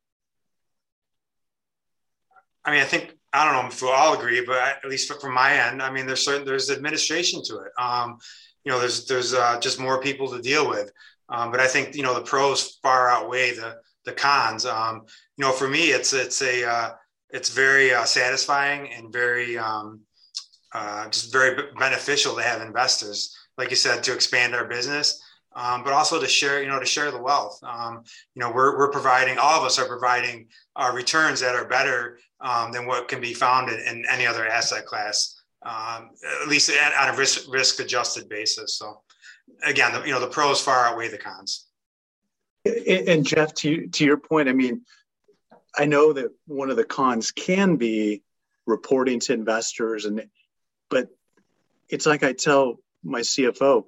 I 2.66 2.72
mean, 2.72 2.82
I 2.82 2.86
think 2.86 3.16
I 3.34 3.46
don't 3.46 3.54
know 3.54 3.70
if 3.70 3.82
we'll 3.82 3.92
all 3.92 4.14
agree, 4.18 4.44
but 4.46 4.58
at 4.58 4.86
least 4.86 5.12
from 5.22 5.34
my 5.34 5.54
end, 5.54 5.82
I 5.82 5.92
mean, 5.92 6.06
there's 6.06 6.26
certain 6.26 6.46
there's 6.46 6.70
administration 6.70 7.42
to 7.46 7.60
it. 7.60 7.72
Um, 7.82 8.18
you 8.64 8.72
know, 8.72 8.80
there's 8.80 9.06
there's 9.06 9.34
uh, 9.34 9.60
just 9.60 9.80
more 9.80 10.02
people 10.02 10.30
to 10.30 10.42
deal 10.42 10.70
with. 10.70 10.92
Um, 11.30 11.52
but 11.52 11.60
I 11.60 11.68
think 11.68 11.96
you 11.96 12.04
know 12.04 12.14
the 12.14 12.22
pros 12.22 12.80
far 12.84 13.10
outweigh 13.10 13.56
the 13.56 13.78
the 14.06 14.12
cons. 14.12 14.66
Um, 14.66 15.04
you 15.38 15.46
know, 15.46 15.52
for 15.52 15.68
me, 15.68 15.92
it's 15.92 16.14
it's 16.14 16.42
a 16.42 16.68
uh, 16.68 16.92
it's 17.30 17.50
very 17.50 17.94
uh, 17.94 18.04
satisfying 18.04 18.92
and 18.92 19.12
very 19.12 19.58
um, 19.58 20.02
uh, 20.74 21.08
just 21.10 21.32
very 21.32 21.72
beneficial 21.78 22.36
to 22.36 22.42
have 22.42 22.62
investors, 22.62 23.36
like 23.58 23.70
you 23.70 23.76
said, 23.76 24.04
to 24.04 24.14
expand 24.14 24.56
our 24.56 24.66
business. 24.66 25.22
Um, 25.54 25.84
but 25.84 25.92
also 25.92 26.18
to 26.18 26.28
share, 26.30 26.62
you 26.62 26.70
know, 26.70 26.80
to 26.80 26.86
share 26.86 27.12
the 27.12 27.22
wealth. 27.22 27.60
Um, 27.62 28.04
you 28.36 28.40
know, 28.40 28.54
we're, 28.54 28.78
we're 28.78 28.90
providing, 28.90 29.38
all 29.38 29.60
of 29.60 29.66
us 29.66 29.78
are 29.78 29.86
providing 29.86 30.48
uh, 30.78 30.94
returns 30.96 31.42
that 31.42 31.56
are 31.56 31.66
better 31.66 32.20
um, 32.40 32.72
than 32.72 32.86
what 32.86 33.10
can 33.10 33.20
be 33.20 33.34
found 33.34 33.70
in, 33.70 33.78
in 33.82 34.06
any 34.10 34.26
other 34.26 34.48
asset 34.48 34.86
class, 34.86 35.41
um, 35.64 36.10
at 36.42 36.48
least 36.48 36.72
on 36.72 37.14
a 37.14 37.18
risk, 37.18 37.52
risk 37.52 37.80
adjusted 37.80 38.28
basis. 38.28 38.78
So 38.78 39.02
again, 39.64 39.94
the, 39.94 40.02
you 40.04 40.12
know, 40.12 40.20
the 40.20 40.28
pros 40.28 40.62
far 40.62 40.86
outweigh 40.86 41.10
the 41.10 41.18
cons. 41.18 41.68
And, 42.66 43.26
Jeff, 43.26 43.54
to, 43.56 43.88
to 43.88 44.06
your 44.06 44.18
point, 44.18 44.48
I 44.48 44.54
mean, 44.54 44.82
I 45.78 45.86
know 45.86 46.14
that 46.14 46.32
one 46.46 46.70
of 46.70 46.78
the 46.78 46.84
cons 46.84 47.32
can 47.32 47.76
be 47.76 48.22
reporting 48.66 49.20
to 49.22 49.34
investors 49.34 50.06
and, 50.06 50.28
but 50.90 51.10
it's 51.90 52.06
like 52.06 52.24
I 52.24 52.34
tell 52.34 52.80
my 53.04 53.22
CFO, 53.22 53.86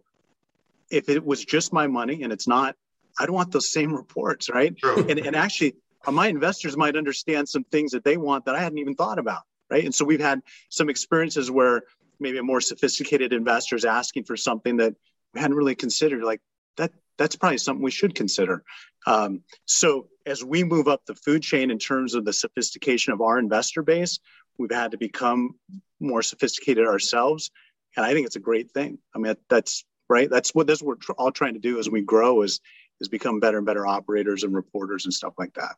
if 0.90 1.10
it 1.10 1.24
was 1.24 1.44
just 1.44 1.74
my 1.74 1.88
money 1.88 2.24
and 2.24 2.34
it's 2.34 2.48
not, 2.48 2.76
I'd 3.20 3.30
want 3.30 3.52
those 3.52 3.72
same 3.72 3.94
reports, 3.96 4.50
right? 4.50 4.76
True. 4.76 5.06
And, 5.08 5.20
and 5.20 5.36
actually, 5.36 5.76
my 6.12 6.28
investors 6.28 6.76
might 6.76 6.96
understand 6.96 7.48
some 7.48 7.64
things 7.66 7.92
that 7.92 8.04
they 8.04 8.18
want 8.18 8.46
that 8.46 8.56
I 8.56 8.60
hadn't 8.60 8.80
even 8.80 8.96
thought 8.96 9.20
about, 9.20 9.44
right? 9.74 9.86
And 9.86 9.96
so 9.96 10.06
we've 10.06 10.20
had 10.20 10.44
some 10.70 10.88
experiences 10.88 11.50
where 11.50 11.82
maybe 12.20 12.38
a 12.38 12.44
more 12.44 12.62
sophisticated 12.62 13.34
investor 13.34 13.76
is 13.76 13.86
asking 13.86 14.24
for 14.26 14.38
something 14.38 14.78
that 14.78 14.94
we 15.34 15.42
hadn't 15.42 15.58
really 15.58 15.74
considered. 15.74 16.24
Like 16.24 16.42
that, 16.78 16.92
that's 17.18 17.36
probably 17.36 17.58
something 17.58 17.84
we 17.84 17.90
should 17.90 18.14
consider. 18.14 18.64
Um, 19.08 19.42
so 19.66 20.10
as 20.28 20.44
we 20.44 20.64
move 20.64 20.88
up 20.88 21.02
the 21.08 21.16
food 21.16 21.42
chain 21.42 21.72
in 21.72 21.80
terms 21.80 22.14
of 22.14 22.24
the 22.24 22.34
sophistication 22.34 23.14
of 23.14 23.22
our 23.22 23.40
investor 23.40 23.82
base, 23.82 24.20
we've 24.60 24.72
had 24.72 24.92
to 24.92 24.98
become 24.98 25.56
more 26.00 26.22
sophisticated 26.22 26.86
ourselves, 26.86 27.50
and 27.98 28.06
I 28.06 28.14
think 28.14 28.28
it's 28.28 28.36
a 28.36 28.42
great 28.42 28.72
thing. 28.72 29.00
I 29.16 29.18
mean, 29.18 29.36
that's 29.50 29.86
right. 30.08 30.30
That's 30.30 30.54
what 30.54 30.68
that's 30.68 30.84
what 30.84 31.00
we're 31.10 31.16
all 31.16 31.32
trying 31.32 31.56
to 31.56 31.60
do 31.60 31.80
as 31.80 31.90
we 31.90 32.02
grow 32.02 32.44
is 32.44 32.62
is 33.02 33.08
become 33.08 33.40
better 33.40 33.58
and 33.58 33.66
better 33.66 33.88
operators 33.88 34.44
and 34.44 34.54
reporters 34.54 35.06
and 35.06 35.14
stuff 35.14 35.34
like 35.38 35.54
that. 35.56 35.76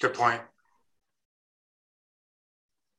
Good 0.00 0.14
point. 0.14 0.42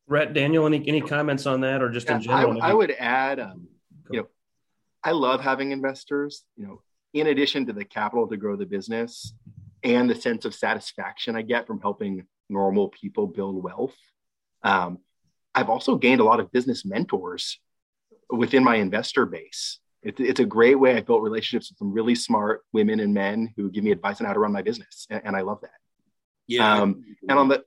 Rhett, 0.08 0.34
Daniel, 0.34 0.66
any 0.66 0.88
any 0.88 1.02
comments 1.02 1.46
on 1.46 1.62
that, 1.62 1.82
or 1.82 1.90
just 1.90 2.08
yeah, 2.08 2.16
in 2.16 2.22
general? 2.22 2.62
I, 2.62 2.72
I 2.72 2.74
would 2.74 2.92
add, 2.92 3.40
um, 3.40 3.68
you 4.12 4.20
know, 4.20 4.28
I 5.04 5.12
love 5.12 5.42
having 5.42 5.72
investors. 5.72 6.44
You 6.56 6.68
know, 6.68 6.82
in 7.14 7.28
addition 7.28 7.66
to 7.68 7.74
the 7.74 7.86
capital 7.86 8.28
to 8.28 8.38
grow 8.38 8.56
the 8.56 8.66
business 8.66 9.34
and 9.84 10.10
the 10.10 10.16
sense 10.16 10.46
of 10.46 10.54
satisfaction 10.54 11.36
I 11.36 11.42
get 11.42 11.68
from 11.68 11.80
helping 11.80 12.26
normal 12.50 12.90
people 12.90 13.28
build 13.28 13.64
wealth, 13.64 13.96
um, 14.64 15.00
I've 15.56 15.70
also 15.70 15.96
gained 15.96 16.20
a 16.20 16.26
lot 16.26 16.40
of 16.40 16.52
business 16.52 16.86
mentors 16.86 17.60
within 18.30 18.64
my 18.64 18.76
investor 18.76 19.26
base. 19.26 19.80
It, 20.02 20.20
it's 20.20 20.40
a 20.42 20.46
great 20.46 20.76
way. 20.76 20.98
I've 20.98 21.06
built 21.06 21.22
relationships 21.22 21.72
with 21.72 21.78
some 21.78 21.94
really 21.94 22.16
smart 22.16 22.64
women 22.74 23.00
and 23.00 23.14
men 23.14 23.54
who 23.56 23.72
give 23.72 23.86
me 23.86 23.92
advice 23.92 24.20
on 24.20 24.28
how 24.28 24.34
to 24.34 24.40
run 24.40 24.52
my 24.52 24.62
business, 24.62 25.08
and, 25.10 25.22
and 25.24 25.36
I 25.36 25.42
love 25.42 25.62
that. 25.62 25.72
Yeah. 26.48 26.82
Um, 26.82 27.06
and 27.30 27.40
on 27.40 27.48
the 27.48 27.64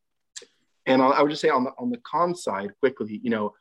and 0.86 1.02
I 1.02 1.20
would 1.20 1.30
just 1.30 1.42
say 1.42 1.48
on 1.48 1.64
the 1.64 1.72
on 1.78 1.90
the 1.90 1.98
con 1.98 2.34
side, 2.34 2.72
quickly, 2.80 3.20
you 3.22 3.30
know, 3.30 3.54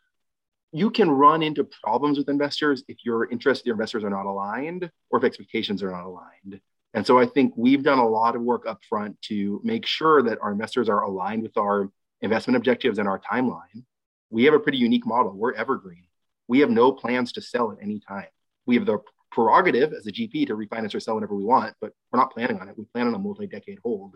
you 0.72 0.92
can 0.92 1.10
run 1.10 1.42
into 1.42 1.68
problems 1.84 2.18
with 2.18 2.30
investors 2.30 2.84
if 2.88 2.98
your 3.04 3.30
interests, 3.30 3.66
your 3.66 3.76
investors 3.76 4.04
are 4.04 4.10
not 4.10 4.26
aligned, 4.26 4.90
or 5.10 5.20
if 5.20 5.26
expectations 5.26 5.82
are 5.82 5.92
not 5.92 6.06
aligned. 6.06 6.60
And 6.94 7.06
so 7.06 7.20
I 7.20 7.26
think 7.26 7.54
we've 7.58 7.84
done 7.84 8.00
a 8.00 8.08
lot 8.08 8.36
of 8.36 8.42
work 8.42 8.66
upfront 8.66 9.20
to 9.24 9.60
make 9.64 9.86
sure 9.86 10.24
that 10.24 10.40
our 10.42 10.52
investors 10.52 10.88
are 10.88 11.02
aligned 11.02 11.44
with 11.44 11.58
our 11.58 11.92
investment 12.22 12.58
objectives 12.58 13.00
and 13.00 13.08
our 13.08 13.20
timeline. 13.20 13.84
We 14.30 14.46
have 14.46 14.54
a 14.54 14.60
pretty 14.60 14.78
unique 14.78 15.06
model. 15.06 15.34
We're 15.34 15.54
evergreen. 15.54 16.06
We 16.48 16.60
have 16.60 16.70
no 16.70 16.92
plans 16.92 17.32
to 17.34 17.42
sell 17.42 17.72
at 17.72 17.78
any 17.82 18.00
time. 18.00 18.28
We 18.66 18.76
have 18.76 18.86
the 18.86 19.00
prerogative 19.32 19.94
as 19.94 20.08
a 20.08 20.12
GP 20.12 20.48
to 20.48 20.56
refinance 20.56 20.96
or 20.96 21.00
sell 21.00 21.16
whenever 21.16 21.36
we 21.36 21.44
want, 21.44 21.74
but 21.82 21.92
we're 22.12 22.20
not 22.20 22.32
planning 22.32 22.60
on 22.60 22.70
it. 22.70 22.78
We 22.78 22.86
plan 22.86 23.08
on 23.08 23.16
a 23.16 23.20
multi-decade 23.20 23.80
hold 23.84 24.14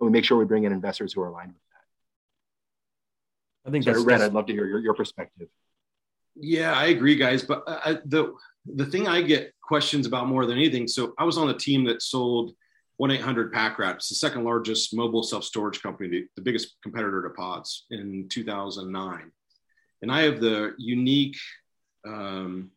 and 0.00 0.06
we 0.06 0.10
make 0.10 0.24
sure 0.24 0.38
we 0.38 0.44
bring 0.44 0.64
in 0.64 0.72
investors 0.72 1.12
who 1.12 1.20
are 1.20 1.28
aligned 1.28 1.52
with. 1.52 1.71
I 3.66 3.70
think 3.70 3.84
so 3.84 3.92
that's 3.92 4.04
Rhett. 4.04 4.20
I'd 4.20 4.32
love 4.32 4.46
to 4.46 4.52
hear 4.52 4.66
your, 4.66 4.80
your 4.80 4.94
perspective. 4.94 5.48
Yeah, 6.34 6.72
I 6.72 6.86
agree, 6.86 7.16
guys. 7.16 7.42
But 7.42 7.62
uh, 7.66 7.80
I, 7.84 7.98
the 8.04 8.34
the 8.66 8.86
thing 8.86 9.08
I 9.08 9.22
get 9.22 9.52
questions 9.62 10.06
about 10.06 10.28
more 10.28 10.46
than 10.46 10.56
anything. 10.56 10.88
So 10.88 11.14
I 11.18 11.24
was 11.24 11.38
on 11.38 11.50
a 11.50 11.54
team 11.54 11.84
that 11.84 12.02
sold 12.02 12.54
one 12.96 13.10
eight 13.10 13.20
hundred 13.20 13.52
Pack 13.52 13.78
Rat. 13.78 13.96
It's 13.96 14.08
the 14.08 14.14
second 14.14 14.44
largest 14.44 14.94
mobile 14.94 15.22
self 15.22 15.44
storage 15.44 15.82
company, 15.82 16.08
the, 16.08 16.26
the 16.36 16.42
biggest 16.42 16.76
competitor 16.82 17.22
to 17.22 17.30
Pods 17.30 17.86
in 17.90 18.28
two 18.28 18.44
thousand 18.44 18.90
nine. 18.92 19.30
And 20.00 20.10
I 20.10 20.22
have 20.22 20.40
the 20.40 20.74
unique 20.78 21.36
um, 22.06 22.70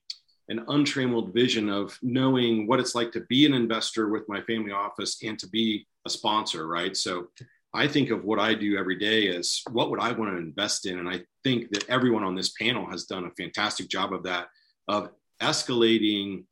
and 0.47 0.61
untrammeled 0.67 1.33
vision 1.33 1.69
of 1.69 1.97
knowing 2.03 2.67
what 2.67 2.79
it's 2.79 2.93
like 2.93 3.11
to 3.13 3.21
be 3.21 3.45
an 3.47 3.53
investor 3.53 4.09
with 4.09 4.29
my 4.29 4.41
family 4.41 4.71
office 4.71 5.17
and 5.23 5.39
to 5.39 5.47
be 5.47 5.87
a 6.05 6.09
sponsor, 6.09 6.67
right? 6.67 6.95
So 6.95 7.29
I 7.75 7.87
think 7.87 8.09
of 8.09 8.23
what 8.23 8.39
I 8.39 8.53
do 8.53 8.77
every 8.77 8.97
day 8.97 9.35
as 9.35 9.61
what 9.71 9.89
would 9.89 9.99
I 9.99 10.11
want 10.11 10.31
to 10.31 10.37
invest 10.37 10.85
in? 10.85 10.99
And 10.99 11.09
I 11.09 11.21
think 11.43 11.71
that 11.71 11.89
everyone 11.89 12.23
on 12.23 12.35
this 12.35 12.49
panel 12.49 12.89
has 12.89 13.05
done 13.05 13.25
a 13.25 13.31
fantastic 13.31 13.87
job 13.87 14.13
of 14.13 14.23
that, 14.23 14.47
of 14.87 15.09
escalating 15.41 16.45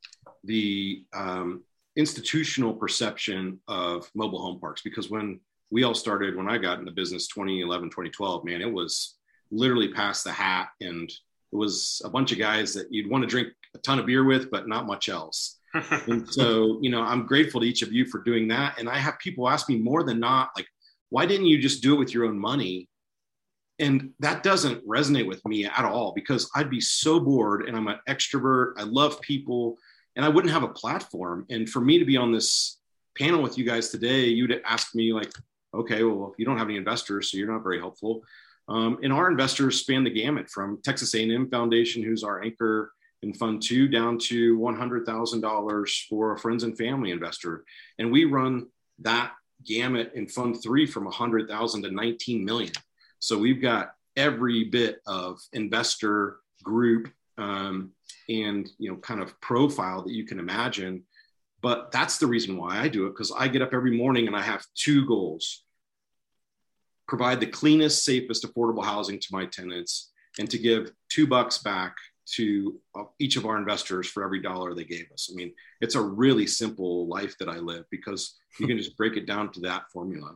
the 0.44 1.03
um, 1.13 1.63
institutional 1.96 2.74
perception 2.74 3.60
of 3.68 4.10
mobile 4.13 4.42
home 4.42 4.60
parks. 4.60 4.82
Because 4.82 5.10
when 5.10 5.39
we 5.72 5.84
all 5.84 5.96
started, 5.96 6.36
when 6.36 6.50
I 6.50 6.58
got 6.58 6.80
in 6.80 6.86
the 6.86 6.92
business 6.92 7.27
2011, 7.27 7.89
2012, 7.89 8.46
man, 8.46 8.62
it 8.62 8.72
was 8.72 9.15
literally 9.51 9.94
past 9.94 10.24
the 10.24 10.32
hat. 10.32 10.70
And 10.82 11.10
it 11.10 11.56
was 11.56 12.01
a 12.03 12.10
bunch 12.10 12.32
of 12.32 12.39
guys 12.39 12.74
that 12.74 12.92
you'd 12.92 13.10
want 13.10 13.24
to 13.24 13.27
drink 13.27 13.50
a 13.75 13.77
ton 13.80 14.00
of 14.00 14.06
beer 14.06 14.24
with, 14.24 14.51
but 14.51 14.68
not 14.68 14.88
much 14.88 15.10
else 15.10 15.60
and 16.08 16.32
so, 16.32 16.80
you 16.82 16.89
know, 16.89 17.01
I'm 17.01 17.25
grateful 17.25 17.62
to 17.62 17.68
each 17.68 17.82
of 17.82 17.92
you 17.92 18.06
for 18.06 18.20
doing 18.20 18.48
that. 18.50 18.80
And 18.80 18.88
I 18.88 18.98
have 18.98 19.18
people 19.20 19.50
ask 19.50 19.68
me 19.68 19.77
more 19.77 20.03
than 20.03 20.20
not, 20.20 20.51
like, 20.56 20.68
why 21.13 21.27
didn't 21.27 21.46
you 21.46 21.60
just 21.60 21.84
do 21.84 21.93
it 21.93 22.00
with 22.00 22.12
your 22.12 22.25
own 22.25 22.39
money? 22.39 22.89
And 23.77 24.13
that 24.20 24.41
doesn't 24.41 24.84
resonate 24.88 25.27
with 25.27 25.46
me 25.46 25.63
at 25.63 25.86
all 25.86 26.12
because 26.12 26.50
I'd 26.55 26.72
be 26.72 26.82
so 26.82 27.20
bored 27.20 27.67
and 27.67 27.77
I'm 27.77 27.88
an 27.88 28.00
extrovert. 28.10 28.74
I 28.77 28.84
love 28.84 29.22
people 29.22 29.77
and 30.15 30.25
I 30.25 30.29
wouldn't 30.29 30.51
have 30.51 30.63
a 30.63 30.70
platform. 30.70 31.46
And 31.51 31.70
for 31.70 31.82
me 31.82 32.00
to 32.00 32.05
be 32.05 32.17
on 32.17 32.32
this 32.32 32.79
panel 33.15 33.43
with 33.43 33.60
you 33.60 33.63
guys 33.63 33.89
today, 33.89 34.25
you'd 34.25 34.60
ask 34.65 34.96
me, 34.96 35.13
like, 35.13 35.32
okay, 35.72 36.01
well, 36.01 36.34
you 36.39 36.46
don't 36.46 36.58
have 36.58 36.67
any 36.67 36.77
investors, 36.77 37.29
so 37.29 37.38
you're 37.38 37.51
not 37.51 37.62
very 37.62 37.77
helpful. 37.77 38.24
Um, 38.67 38.98
and 39.03 39.13
our 39.13 39.29
investors 39.29 39.82
span 39.82 40.03
the 40.03 40.10
gamut 40.10 40.50
from 40.50 40.82
Texas 40.84 41.13
A&M 41.13 41.48
Foundation, 41.51 42.01
who's 42.01 42.24
our 42.24 42.41
anchor 42.41 42.91
in 43.22 43.36
fund 43.36 43.62
two 43.62 43.88
down 43.88 44.17
to 44.17 44.58
$100,000 44.58 46.08
for 46.10 46.34
a 46.34 46.39
friends 46.39 46.63
and 46.63 46.75
family 46.75 47.12
investor. 47.12 47.65
And 48.00 48.12
we 48.12 48.25
run 48.25 48.65
that 49.00 49.34
gamut 49.65 50.12
in 50.15 50.27
fund 50.27 50.62
three 50.62 50.86
from 50.86 51.05
100,000 51.05 51.84
to 51.84 51.91
19 51.91 52.46
million. 52.46 52.74
So 53.20 53.38
we've 53.38 53.62
got 53.62 53.93
every 54.15 54.65
bit 54.65 55.01
of 55.08 55.39
investor 55.53 56.39
group 56.63 57.10
um, 57.38 57.91
and 58.29 58.70
you 58.77 58.89
know 58.89 58.98
kind 58.98 59.22
of 59.22 59.39
profile 59.41 60.03
that 60.03 60.13
you 60.13 60.25
can 60.25 60.39
imagine 60.39 61.03
but 61.62 61.91
that's 61.91 62.17
the 62.17 62.27
reason 62.27 62.58
why 62.58 62.79
i 62.79 62.88
do 62.88 63.05
it 63.05 63.10
because 63.10 63.34
i 63.38 63.48
get 63.48 63.62
up 63.62 63.74
every 63.74 63.96
morning 63.96 64.27
and 64.27 64.36
i 64.36 64.41
have 64.41 64.65
two 64.75 65.05
goals 65.05 65.63
provide 67.08 67.39
the 67.39 67.46
cleanest 67.46 68.05
safest 68.05 68.46
affordable 68.46 68.84
housing 68.84 69.20
to 69.20 69.27
my 69.32 69.46
tenants 69.46 70.12
and 70.39 70.50
to 70.50 70.58
give 70.58 70.91
two 71.10 71.27
bucks 71.27 71.58
back 71.58 71.96
to 72.25 72.80
uh, 72.96 73.03
each 73.20 73.36
of 73.36 73.46
our 73.46 73.58
investors 73.58 74.08
for 74.08 74.24
every 74.24 74.42
dollar 74.42 74.74
they 74.74 74.84
gave 74.84 75.06
us 75.12 75.30
i 75.32 75.36
mean 75.36 75.53
it's 75.82 75.96
a 75.96 76.01
really 76.01 76.48
simple 76.48 77.08
life 77.08 77.38
that 77.38 77.50
i 77.50 77.58
live 77.58 77.86
because 77.89 78.36
you 78.60 78.68
can 78.68 78.77
just 78.77 78.96
break 78.98 79.18
it 79.18 79.25
down 79.25 79.51
to 79.51 79.62
that 79.62 79.84
formula 79.92 80.36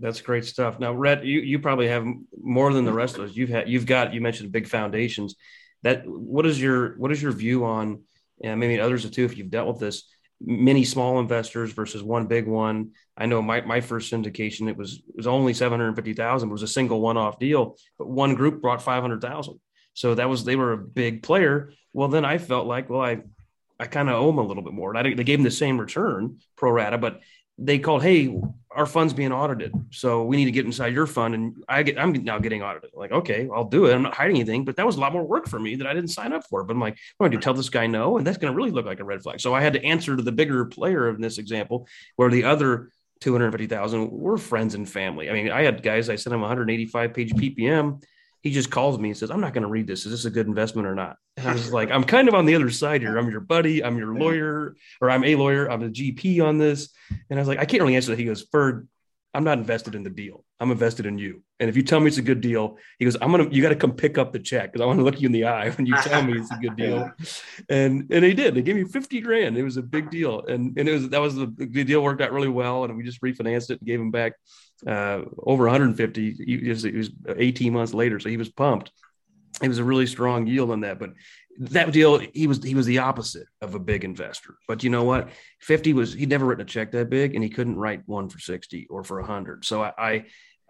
that's 0.00 0.20
great 0.20 0.44
stuff. 0.44 0.78
Now, 0.78 0.92
Rhett, 0.92 1.24
you, 1.24 1.40
you 1.40 1.58
probably 1.58 1.88
have 1.88 2.06
more 2.40 2.72
than 2.72 2.84
the 2.84 2.92
rest 2.92 3.16
of 3.16 3.24
us. 3.24 3.36
You've 3.36 3.48
had 3.48 3.68
you've 3.68 3.86
got 3.86 4.14
you 4.14 4.20
mentioned 4.20 4.52
big 4.52 4.68
foundations. 4.68 5.34
That 5.82 6.06
what 6.06 6.46
is 6.46 6.60
your 6.60 6.96
what 6.98 7.12
is 7.12 7.22
your 7.22 7.32
view 7.32 7.64
on 7.64 8.02
and 8.42 8.60
maybe 8.60 8.80
others 8.80 9.08
too 9.10 9.24
if 9.24 9.36
you've 9.36 9.50
dealt 9.50 9.68
with 9.68 9.80
this 9.80 10.04
many 10.40 10.84
small 10.84 11.18
investors 11.18 11.72
versus 11.72 12.02
one 12.02 12.26
big 12.26 12.46
one. 12.46 12.92
I 13.16 13.26
know 13.26 13.42
my, 13.42 13.60
my 13.62 13.80
first 13.80 14.12
syndication 14.12 14.68
it 14.68 14.76
was 14.76 15.02
it 15.08 15.16
was 15.16 15.26
only 15.26 15.54
seven 15.54 15.80
hundred 15.80 15.96
fifty 15.96 16.14
thousand. 16.14 16.48
It 16.48 16.52
was 16.52 16.62
a 16.62 16.68
single 16.68 17.00
one 17.00 17.16
off 17.16 17.38
deal, 17.38 17.76
but 17.98 18.08
one 18.08 18.34
group 18.34 18.62
brought 18.62 18.82
five 18.82 19.02
hundred 19.02 19.20
thousand. 19.20 19.60
So 19.98 20.14
that 20.14 20.28
was 20.28 20.44
they 20.44 20.56
were 20.56 20.72
a 20.72 20.78
big 20.78 21.22
player. 21.22 21.72
Well, 21.92 22.08
then 22.08 22.24
I 22.24 22.38
felt 22.38 22.66
like 22.66 22.88
well 22.88 23.02
I 23.02 23.22
I 23.80 23.86
kind 23.86 24.08
of 24.08 24.14
owe 24.14 24.26
them 24.26 24.38
a 24.38 24.42
little 24.42 24.62
bit 24.62 24.72
more. 24.72 24.94
And 24.94 24.98
I 24.98 25.14
they 25.14 25.24
gave 25.24 25.38
them 25.38 25.44
the 25.44 25.50
same 25.50 25.78
return 25.78 26.38
pro 26.56 26.70
rata, 26.70 26.98
but 26.98 27.20
they 27.58 27.80
called, 27.80 28.02
hey, 28.02 28.40
our 28.70 28.86
fund's 28.86 29.12
being 29.12 29.32
audited, 29.32 29.72
so 29.90 30.22
we 30.22 30.36
need 30.36 30.44
to 30.44 30.52
get 30.52 30.64
inside 30.64 30.94
your 30.94 31.06
fund, 31.06 31.34
and 31.34 31.64
I 31.68 31.82
get, 31.82 31.98
I'm 31.98 32.12
now 32.12 32.38
getting 32.38 32.62
audited. 32.62 32.90
Like, 32.94 33.10
okay, 33.10 33.48
I'll 33.52 33.64
do 33.64 33.86
it. 33.86 33.94
I'm 33.94 34.02
not 34.02 34.14
hiding 34.14 34.36
anything, 34.36 34.64
but 34.64 34.76
that 34.76 34.86
was 34.86 34.94
a 34.94 35.00
lot 35.00 35.12
more 35.12 35.24
work 35.24 35.48
for 35.48 35.58
me 35.58 35.74
that 35.74 35.86
I 35.88 35.92
didn't 35.92 36.10
sign 36.10 36.32
up 36.32 36.46
for. 36.48 36.62
But 36.62 36.74
I'm 36.74 36.80
like, 36.80 36.96
what 37.16 37.26
do 37.26 37.32
I 37.32 37.34
do? 37.34 37.42
Tell 37.42 37.54
this 37.54 37.68
guy 37.68 37.88
no, 37.88 38.16
and 38.16 38.24
that's 38.24 38.38
going 38.38 38.52
to 38.52 38.56
really 38.56 38.70
look 38.70 38.86
like 38.86 39.00
a 39.00 39.04
red 39.04 39.22
flag. 39.22 39.40
So 39.40 39.52
I 39.54 39.60
had 39.60 39.72
to 39.72 39.84
answer 39.84 40.16
to 40.16 40.22
the 40.22 40.30
bigger 40.30 40.66
player 40.66 41.08
in 41.08 41.20
this 41.20 41.38
example, 41.38 41.88
where 42.14 42.30
the 42.30 42.44
other 42.44 42.92
250,000 43.22 44.12
were 44.12 44.38
friends 44.38 44.76
and 44.76 44.88
family. 44.88 45.28
I 45.28 45.32
mean, 45.32 45.50
I 45.50 45.62
had 45.62 45.82
guys 45.82 46.08
I 46.08 46.14
sent 46.14 46.30
them 46.30 46.42
185 46.42 47.12
page 47.12 47.32
PPM 47.32 48.00
he 48.42 48.52
just 48.52 48.70
calls 48.70 48.98
me 48.98 49.08
and 49.10 49.18
says, 49.18 49.30
I'm 49.30 49.40
not 49.40 49.52
going 49.52 49.62
to 49.62 49.68
read 49.68 49.86
this. 49.86 50.06
Is 50.06 50.12
this 50.12 50.24
a 50.24 50.30
good 50.30 50.46
investment 50.46 50.86
or 50.86 50.94
not? 50.94 51.16
And 51.36 51.48
I 51.48 51.52
was 51.52 51.72
like, 51.72 51.90
I'm 51.90 52.04
kind 52.04 52.28
of 52.28 52.34
on 52.34 52.46
the 52.46 52.54
other 52.54 52.70
side 52.70 53.00
here. 53.00 53.16
I'm 53.16 53.30
your 53.30 53.40
buddy. 53.40 53.82
I'm 53.82 53.98
your 53.98 54.14
lawyer, 54.14 54.76
or 55.00 55.10
I'm 55.10 55.24
a 55.24 55.34
lawyer. 55.36 55.70
I'm 55.70 55.82
a 55.82 55.88
GP 55.88 56.42
on 56.44 56.58
this. 56.58 56.90
And 57.30 57.38
I 57.38 57.42
was 57.42 57.48
like, 57.48 57.58
I 57.58 57.64
can't 57.64 57.82
really 57.82 57.96
answer 57.96 58.10
that. 58.10 58.18
He 58.18 58.24
goes, 58.24 58.46
Ferd, 58.52 58.88
I'm 59.34 59.44
not 59.44 59.58
invested 59.58 59.94
in 59.94 60.02
the 60.02 60.10
deal. 60.10 60.44
I'm 60.58 60.70
invested 60.70 61.06
in 61.06 61.18
you. 61.18 61.42
And 61.60 61.68
if 61.68 61.76
you 61.76 61.82
tell 61.82 62.00
me 62.00 62.06
it's 62.08 62.18
a 62.18 62.22
good 62.22 62.40
deal, 62.40 62.78
he 62.98 63.04
goes, 63.04 63.16
I'm 63.20 63.30
gonna 63.30 63.48
you 63.50 63.60
got 63.60 63.68
to 63.68 63.76
come 63.76 63.92
pick 63.92 64.16
up 64.16 64.32
the 64.32 64.38
check 64.38 64.72
because 64.72 64.82
I 64.82 64.86
want 64.86 64.98
to 64.98 65.04
look 65.04 65.20
you 65.20 65.26
in 65.26 65.32
the 65.32 65.44
eye 65.44 65.70
when 65.70 65.86
you 65.86 65.94
tell 66.02 66.22
me 66.22 66.32
it's 66.32 66.50
a 66.50 66.56
good 66.56 66.76
deal. 66.76 67.10
And 67.68 68.10
and 68.10 68.24
he 68.24 68.32
did. 68.34 68.54
They 68.54 68.62
gave 68.62 68.76
me 68.76 68.84
50 68.84 69.20
grand. 69.20 69.58
It 69.58 69.62
was 69.62 69.76
a 69.76 69.82
big 69.82 70.10
deal. 70.10 70.44
And 70.46 70.76
and 70.78 70.88
it 70.88 70.92
was 70.92 71.08
that 71.10 71.20
was 71.20 71.36
the, 71.36 71.52
the 71.56 71.84
deal 71.84 72.02
worked 72.02 72.22
out 72.22 72.32
really 72.32 72.48
well. 72.48 72.84
And 72.84 72.96
we 72.96 73.04
just 73.04 73.20
refinanced 73.20 73.70
it 73.70 73.80
and 73.80 73.86
gave 73.86 74.00
him 74.00 74.10
back 74.10 74.32
uh, 74.86 75.22
over 75.38 75.64
150. 75.64 76.32
He 76.44 76.68
was, 76.68 76.84
it 76.84 76.94
was 76.94 77.10
18 77.36 77.72
months 77.72 77.94
later, 77.94 78.18
so 78.20 78.28
he 78.28 78.36
was 78.36 78.48
pumped. 78.48 78.92
It 79.62 79.68
was 79.68 79.78
a 79.78 79.84
really 79.84 80.06
strong 80.06 80.46
yield 80.46 80.70
on 80.70 80.80
that, 80.80 80.98
but 80.98 81.14
that 81.58 81.92
deal 81.92 82.18
he 82.18 82.46
was 82.46 82.62
he 82.62 82.74
was 82.74 82.86
the 82.86 82.98
opposite 82.98 83.48
of 83.60 83.74
a 83.74 83.80
big 83.80 84.04
investor. 84.04 84.54
But 84.68 84.84
you 84.84 84.90
know 84.90 85.02
what? 85.02 85.30
50 85.60 85.92
was 85.92 86.12
he'd 86.12 86.28
never 86.28 86.46
written 86.46 86.62
a 86.62 86.68
check 86.68 86.92
that 86.92 87.10
big, 87.10 87.34
and 87.34 87.42
he 87.42 87.50
couldn't 87.50 87.76
write 87.76 88.02
one 88.06 88.28
for 88.28 88.38
60 88.38 88.86
or 88.88 89.02
for 89.02 89.18
100. 89.18 89.64
So 89.64 89.82
I, 89.82 89.92
I 89.98 90.24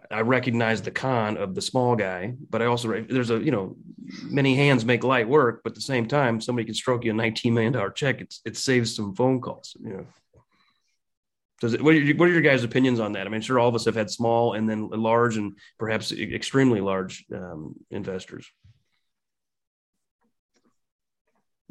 I 0.09 0.21
recognize 0.21 0.81
the 0.81 0.91
con 0.91 1.37
of 1.37 1.53
the 1.53 1.61
small 1.61 1.95
guy, 1.95 2.33
but 2.49 2.61
I 2.61 2.65
also 2.65 3.01
there's 3.01 3.29
a 3.29 3.37
you 3.37 3.51
know 3.51 3.75
many 4.23 4.55
hands 4.55 4.85
make 4.85 5.03
light 5.03 5.29
work, 5.29 5.61
but 5.63 5.71
at 5.71 5.75
the 5.75 5.81
same 5.81 6.07
time 6.07 6.41
somebody 6.41 6.65
can 6.65 6.73
stroke 6.73 7.05
you 7.05 7.11
a 7.11 7.13
19 7.13 7.53
million 7.53 7.73
dollar 7.73 7.91
check. 7.91 8.21
It's 8.21 8.41
it 8.45 8.57
saves 8.57 8.95
some 8.95 9.13
phone 9.13 9.41
calls. 9.41 9.77
You 9.79 9.89
know. 9.89 10.05
Does 11.59 11.73
it, 11.73 11.81
what, 11.81 11.93
are 11.93 11.97
your, 11.97 12.15
what 12.15 12.29
are 12.29 12.31
your 12.31 12.41
guys' 12.41 12.63
opinions 12.63 12.99
on 12.99 13.13
that? 13.13 13.27
I 13.27 13.29
mean, 13.29 13.41
sure, 13.41 13.59
all 13.59 13.67
of 13.67 13.75
us 13.75 13.85
have 13.85 13.95
had 13.95 14.09
small 14.09 14.53
and 14.53 14.69
then 14.69 14.89
large 14.89 15.37
and 15.37 15.57
perhaps 15.77 16.11
extremely 16.11 16.79
large 16.79 17.25
um, 17.33 17.75
investors. 17.91 18.49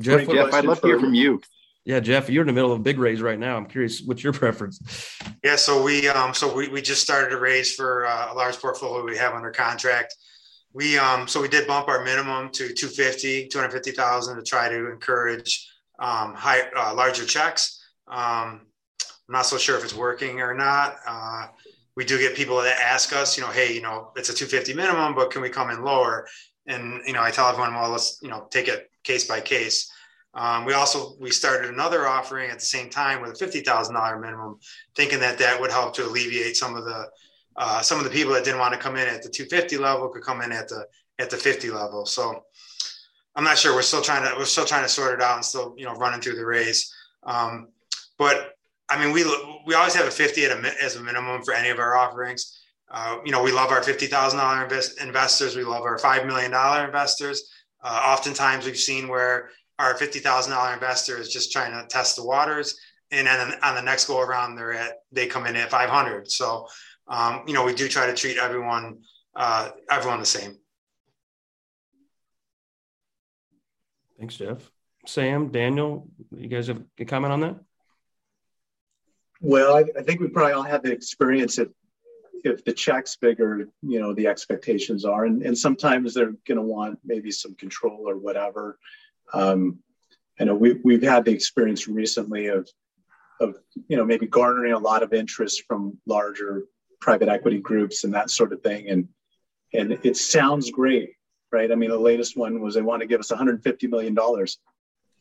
Jeff, 0.00 0.28
Jeff 0.28 0.52
I'd 0.52 0.64
love 0.64 0.80
to 0.82 0.86
hear 0.86 1.00
from 1.00 1.14
you. 1.14 1.40
Yeah, 1.84 2.00
Jeff, 2.00 2.28
you're 2.28 2.42
in 2.42 2.46
the 2.46 2.52
middle 2.52 2.70
of 2.70 2.80
a 2.80 2.82
big 2.82 2.98
raise 2.98 3.22
right 3.22 3.38
now. 3.38 3.56
I'm 3.56 3.66
curious, 3.66 4.02
what's 4.02 4.22
your 4.22 4.34
preference? 4.34 4.78
Yeah, 5.42 5.56
so 5.56 5.82
we 5.82 6.06
um, 6.08 6.34
so 6.34 6.54
we, 6.54 6.68
we 6.68 6.82
just 6.82 7.00
started 7.00 7.32
a 7.32 7.40
raise 7.40 7.74
for 7.74 8.06
uh, 8.06 8.32
a 8.32 8.34
large 8.34 8.56
portfolio 8.58 9.02
we 9.04 9.16
have 9.16 9.32
under 9.32 9.50
contract. 9.50 10.14
We 10.74 10.98
um, 10.98 11.26
so 11.26 11.40
we 11.40 11.48
did 11.48 11.66
bump 11.66 11.88
our 11.88 12.04
minimum 12.04 12.50
to 12.50 12.74
250, 12.74 13.48
250,000 13.48 14.36
to 14.36 14.42
try 14.42 14.68
to 14.68 14.90
encourage 14.92 15.66
um, 15.98 16.34
high 16.34 16.68
uh, 16.76 16.94
larger 16.94 17.24
checks. 17.24 17.82
Um, 18.06 18.66
I'm 19.28 19.34
not 19.34 19.46
so 19.46 19.58
sure 19.58 19.76
if 19.76 19.84
it's 19.84 19.94
working 19.94 20.40
or 20.40 20.54
not. 20.54 20.96
Uh, 21.06 21.48
we 21.96 22.04
do 22.04 22.18
get 22.18 22.34
people 22.34 22.56
that 22.62 22.80
ask 22.80 23.14
us, 23.14 23.36
you 23.36 23.44
know, 23.44 23.50
hey, 23.50 23.74
you 23.74 23.82
know, 23.82 24.12
it's 24.16 24.30
a 24.30 24.34
250 24.34 24.72
minimum, 24.74 25.14
but 25.14 25.30
can 25.30 25.42
we 25.42 25.50
come 25.50 25.70
in 25.70 25.82
lower? 25.82 26.26
And 26.66 27.02
you 27.06 27.12
know, 27.12 27.22
I 27.22 27.30
tell 27.30 27.48
everyone, 27.48 27.74
well, 27.74 27.90
let's 27.90 28.20
you 28.22 28.28
know 28.28 28.46
take 28.50 28.68
it 28.68 28.90
case 29.02 29.26
by 29.26 29.40
case. 29.40 29.90
Um, 30.34 30.64
we 30.64 30.74
also 30.74 31.16
we 31.18 31.30
started 31.30 31.70
another 31.70 32.06
offering 32.06 32.50
at 32.50 32.58
the 32.58 32.64
same 32.64 32.90
time 32.90 33.20
with 33.20 33.32
a 33.32 33.34
fifty 33.34 33.60
thousand 33.60 33.94
dollar 33.94 34.18
minimum, 34.18 34.58
thinking 34.94 35.18
that 35.20 35.38
that 35.38 35.60
would 35.60 35.70
help 35.70 35.94
to 35.94 36.06
alleviate 36.06 36.56
some 36.56 36.76
of 36.76 36.84
the 36.84 37.08
uh, 37.56 37.80
some 37.80 37.98
of 37.98 38.04
the 38.04 38.10
people 38.10 38.32
that 38.34 38.44
didn't 38.44 38.60
want 38.60 38.72
to 38.72 38.78
come 38.78 38.96
in 38.96 39.08
at 39.08 39.22
the 39.22 39.28
250 39.28 39.78
level 39.78 40.08
could 40.08 40.22
come 40.22 40.42
in 40.42 40.52
at 40.52 40.68
the 40.68 40.86
at 41.18 41.30
the 41.30 41.36
50 41.36 41.70
level. 41.70 42.06
So 42.06 42.44
I'm 43.34 43.44
not 43.44 43.58
sure. 43.58 43.74
We're 43.74 43.82
still 43.82 44.02
trying 44.02 44.24
to 44.24 44.38
we're 44.38 44.44
still 44.44 44.64
trying 44.64 44.84
to 44.84 44.88
sort 44.88 45.14
it 45.14 45.22
out 45.22 45.36
and 45.36 45.44
still 45.44 45.74
you 45.76 45.84
know 45.84 45.94
running 45.94 46.20
through 46.20 46.36
the 46.36 46.46
raise. 46.46 46.94
Um, 47.24 47.68
but 48.18 48.57
I 48.90 49.02
mean, 49.02 49.12
we 49.12 49.24
we 49.66 49.74
always 49.74 49.94
have 49.94 50.06
a 50.06 50.10
50 50.10 50.44
at 50.46 50.50
a, 50.52 50.82
as 50.82 50.96
a 50.96 51.02
minimum 51.02 51.42
for 51.42 51.52
any 51.52 51.68
of 51.68 51.78
our 51.78 51.96
offerings. 51.96 52.58
Uh, 52.90 53.18
you 53.24 53.32
know, 53.32 53.42
we 53.42 53.52
love 53.52 53.70
our 53.70 53.82
$50,000 53.82 54.62
invest, 54.62 55.00
investors. 55.00 55.56
We 55.56 55.64
love 55.64 55.82
our 55.82 55.98
$5 55.98 56.26
million 56.26 56.52
investors. 56.84 57.50
Uh, 57.82 58.00
oftentimes 58.06 58.64
we've 58.64 58.78
seen 58.78 59.08
where 59.08 59.50
our 59.78 59.94
$50,000 59.94 60.74
investor 60.74 61.18
is 61.18 61.30
just 61.30 61.52
trying 61.52 61.72
to 61.72 61.86
test 61.88 62.16
the 62.16 62.24
waters. 62.24 62.78
And 63.10 63.26
then 63.26 63.54
on 63.62 63.74
the 63.74 63.82
next 63.82 64.06
go 64.06 64.20
around, 64.20 64.56
they're 64.56 64.72
at, 64.72 64.94
they 65.12 65.26
come 65.26 65.46
in 65.46 65.56
at 65.56 65.70
500. 65.70 66.30
So, 66.30 66.66
um, 67.08 67.42
you 67.46 67.54
know, 67.54 67.64
we 67.64 67.74
do 67.74 67.88
try 67.88 68.06
to 68.06 68.14
treat 68.14 68.38
everyone, 68.38 69.00
uh, 69.36 69.70
everyone 69.90 70.20
the 70.20 70.26
same. 70.26 70.56
Thanks, 74.18 74.36
Jeff. 74.36 74.70
Sam, 75.06 75.48
Daniel, 75.48 76.08
you 76.36 76.48
guys 76.48 76.66
have 76.66 76.82
a 76.98 77.04
comment 77.04 77.32
on 77.32 77.40
that? 77.40 77.56
Well, 79.40 79.76
I, 79.76 79.84
I, 79.98 80.02
think 80.02 80.20
we 80.20 80.28
probably 80.28 80.52
all 80.52 80.62
have 80.62 80.82
the 80.82 80.92
experience 80.92 81.58
if 81.58 81.68
if 82.44 82.64
the 82.64 82.72
check's 82.72 83.16
bigger, 83.16 83.68
you 83.82 84.00
know, 84.00 84.14
the 84.14 84.26
expectations 84.26 85.04
are, 85.04 85.24
and, 85.24 85.42
and 85.42 85.56
sometimes 85.56 86.14
they're 86.14 86.34
going 86.46 86.56
to 86.56 86.62
want 86.62 86.98
maybe 87.04 87.30
some 87.30 87.54
control 87.54 88.08
or 88.08 88.16
whatever. 88.16 88.78
Um, 89.32 89.78
I 90.40 90.44
know 90.44 90.54
we 90.54 90.74
we've 90.84 91.02
had 91.02 91.24
the 91.24 91.32
experience 91.32 91.88
recently 91.88 92.46
of 92.46 92.68
of 93.40 93.56
you 93.88 93.96
know 93.96 94.04
maybe 94.04 94.26
garnering 94.26 94.72
a 94.72 94.78
lot 94.78 95.02
of 95.02 95.12
interest 95.12 95.64
from 95.66 95.98
larger 96.06 96.64
private 97.00 97.28
equity 97.28 97.58
groups 97.58 98.04
and 98.04 98.14
that 98.14 98.30
sort 98.30 98.52
of 98.52 98.62
thing, 98.62 98.88
and 98.88 99.08
and 99.72 99.98
it 100.02 100.16
sounds 100.16 100.70
great, 100.70 101.10
right? 101.52 101.70
I 101.70 101.74
mean, 101.74 101.90
the 101.90 101.98
latest 101.98 102.36
one 102.36 102.60
was 102.60 102.74
they 102.74 102.82
want 102.82 103.02
to 103.02 103.08
give 103.08 103.20
us 103.20 103.30
150 103.30 103.86
million 103.86 104.14
dollars, 104.14 104.58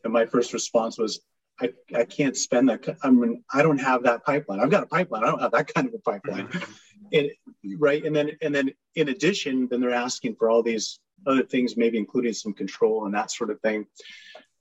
and 0.04 0.14
my 0.14 0.26
first 0.26 0.54
response 0.54 0.98
was, 0.98 1.20
I, 1.60 1.70
I 1.96 2.06
can't 2.06 2.38
spend 2.38 2.70
that. 2.70 2.98
I 3.02 3.10
mean, 3.10 3.44
I 3.52 3.64
don't 3.64 3.80
have 3.80 4.04
that 4.04 4.24
pipeline. 4.24 4.60
I've 4.60 4.70
got 4.70 4.84
a 4.84 4.88
pipeline. 4.88 5.24
I 5.24 5.28
don't 5.28 5.42
have 5.42 5.52
that 5.52 5.68
kind 5.74 5.88
of 5.88 5.94
a 5.94 6.00
pipeline. 6.00 6.50
and 7.12 7.30
right. 7.78 8.04
And 8.04 8.16
then, 8.16 8.32
and 8.42 8.54
then 8.54 8.72
in 8.96 9.10
addition, 9.10 9.68
then 9.68 9.82
they're 9.82 9.92
asking 9.92 10.36
for 10.36 10.50
all 10.50 10.64
these 10.64 11.00
other 11.26 11.44
things, 11.44 11.78
maybe 11.78 11.98
including 11.98 12.34
some 12.34 12.54
control 12.54 13.06
and 13.06 13.14
that 13.14 13.32
sort 13.32 13.50
of 13.50 13.60
thing. 13.62 13.86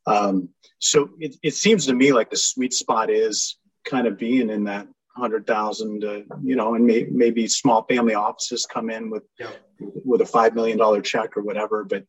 Um, 0.07 0.51
so 0.79 1.11
it, 1.19 1.37
it 1.43 1.55
seems 1.55 1.87
to 1.87 1.95
me 1.95 2.13
like 2.13 2.31
the 2.31 2.37
sweet 2.37 2.73
spot 2.73 3.11
is 3.11 3.59
kind 3.85 4.07
of 4.07 4.19
being 4.19 4.51
in 4.51 4.65
that 4.65 4.87
hundred 5.17 5.47
thousand, 5.47 6.05
uh, 6.05 6.21
you 6.43 6.57
know, 6.57 6.75
and 6.75 6.87
may, 6.87 7.07
maybe 7.11 7.49
small 7.49 7.85
family 7.85 8.15
offices 8.15 8.67
come 8.67 8.91
in 8.91 9.11
with, 9.11 9.25
yeah. 9.39 9.51
with 9.81 10.21
a 10.21 10.25
$5 10.25 10.55
million 10.55 11.03
check 11.03 11.37
or 11.37 11.43
whatever, 11.43 11.85
but 11.85 12.05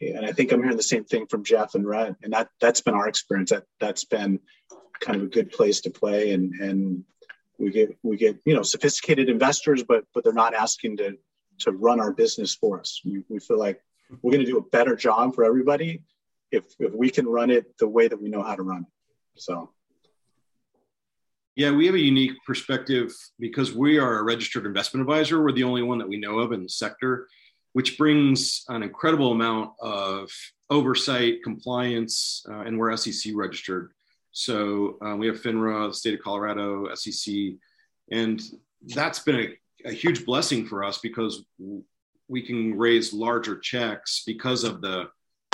and 0.00 0.24
I 0.24 0.32
think 0.32 0.52
I'm 0.52 0.62
hearing 0.62 0.76
the 0.76 0.82
same 0.82 1.04
thing 1.04 1.26
from 1.26 1.44
Jeff 1.44 1.74
and 1.74 1.86
Rhett, 1.86 2.16
and 2.22 2.32
that 2.32 2.48
that's 2.60 2.80
been 2.80 2.94
our 2.94 3.08
experience. 3.08 3.50
That 3.50 3.64
that's 3.80 4.04
been 4.04 4.40
kind 5.00 5.16
of 5.16 5.22
a 5.24 5.30
good 5.30 5.50
place 5.50 5.80
to 5.82 5.90
play, 5.90 6.32
and 6.32 6.54
and 6.54 7.04
we 7.58 7.70
get 7.70 7.96
we 8.02 8.16
get 8.16 8.38
you 8.44 8.54
know 8.54 8.62
sophisticated 8.62 9.28
investors, 9.28 9.82
but 9.82 10.04
but 10.14 10.24
they're 10.24 10.32
not 10.32 10.54
asking 10.54 10.98
to 10.98 11.16
to 11.60 11.72
run 11.72 12.00
our 12.00 12.12
business 12.12 12.54
for 12.54 12.80
us. 12.80 13.00
We, 13.04 13.24
we 13.28 13.40
feel 13.40 13.58
like 13.58 13.80
we're 14.22 14.30
going 14.30 14.44
to 14.44 14.50
do 14.50 14.58
a 14.58 14.62
better 14.62 14.94
job 14.94 15.34
for 15.34 15.44
everybody, 15.44 16.02
if 16.50 16.64
if 16.78 16.92
we 16.92 17.10
can 17.10 17.26
run 17.26 17.50
it 17.50 17.76
the 17.78 17.88
way 17.88 18.08
that 18.08 18.20
we 18.20 18.28
know 18.28 18.42
how 18.42 18.54
to 18.54 18.62
run 18.62 18.82
it. 18.82 19.40
So. 19.40 19.70
Yeah, 21.56 21.72
we 21.72 21.86
have 21.86 21.96
a 21.96 22.00
unique 22.00 22.36
perspective 22.46 23.12
because 23.40 23.74
we 23.74 23.98
are 23.98 24.20
a 24.20 24.22
registered 24.22 24.64
investment 24.64 25.02
advisor. 25.02 25.42
We're 25.42 25.50
the 25.50 25.64
only 25.64 25.82
one 25.82 25.98
that 25.98 26.08
we 26.08 26.16
know 26.16 26.38
of 26.38 26.52
in 26.52 26.62
the 26.62 26.68
sector, 26.68 27.26
which 27.78 27.96
brings 27.96 28.64
an 28.70 28.82
incredible 28.82 29.30
amount 29.30 29.70
of 29.78 30.28
oversight, 30.68 31.44
compliance, 31.44 32.44
uh, 32.50 32.62
and 32.62 32.76
we're 32.76 32.96
SEC 32.96 33.32
registered. 33.36 33.92
So 34.32 34.98
uh, 35.00 35.14
we 35.14 35.28
have 35.28 35.40
FINRA, 35.40 35.86
the 35.86 35.94
state 35.94 36.14
of 36.14 36.20
Colorado, 36.20 36.92
SEC, 36.96 37.34
and 38.10 38.42
that's 38.84 39.20
been 39.20 39.36
a, 39.36 39.88
a 39.90 39.92
huge 39.92 40.26
blessing 40.26 40.66
for 40.66 40.82
us 40.82 40.98
because 40.98 41.44
we 42.26 42.42
can 42.42 42.76
raise 42.76 43.12
larger 43.12 43.56
checks 43.56 44.24
because 44.26 44.64
of 44.64 44.80
the 44.80 45.08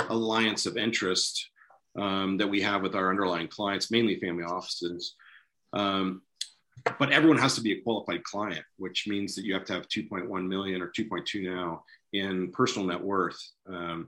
alliance 0.09 0.65
of 0.65 0.77
interest 0.77 1.47
um, 1.95 2.37
that 2.37 2.49
we 2.49 2.59
have 2.59 2.81
with 2.81 2.95
our 2.95 3.11
underlying 3.11 3.49
clients, 3.49 3.91
mainly 3.91 4.19
family 4.19 4.45
offices. 4.45 5.13
Um, 5.73 6.23
but 6.97 7.11
everyone 7.11 7.37
has 7.37 7.53
to 7.53 7.61
be 7.61 7.73
a 7.73 7.81
qualified 7.81 8.23
client, 8.23 8.65
which 8.77 9.05
means 9.07 9.35
that 9.35 9.45
you 9.45 9.53
have 9.53 9.65
to 9.65 9.73
have 9.73 9.87
2.1 9.87 10.47
million 10.47 10.81
or 10.81 10.87
2.2 10.87 11.43
now 11.43 11.83
in 12.19 12.51
personal 12.51 12.87
net 12.87 13.01
worth, 13.01 13.39
um, 13.67 14.07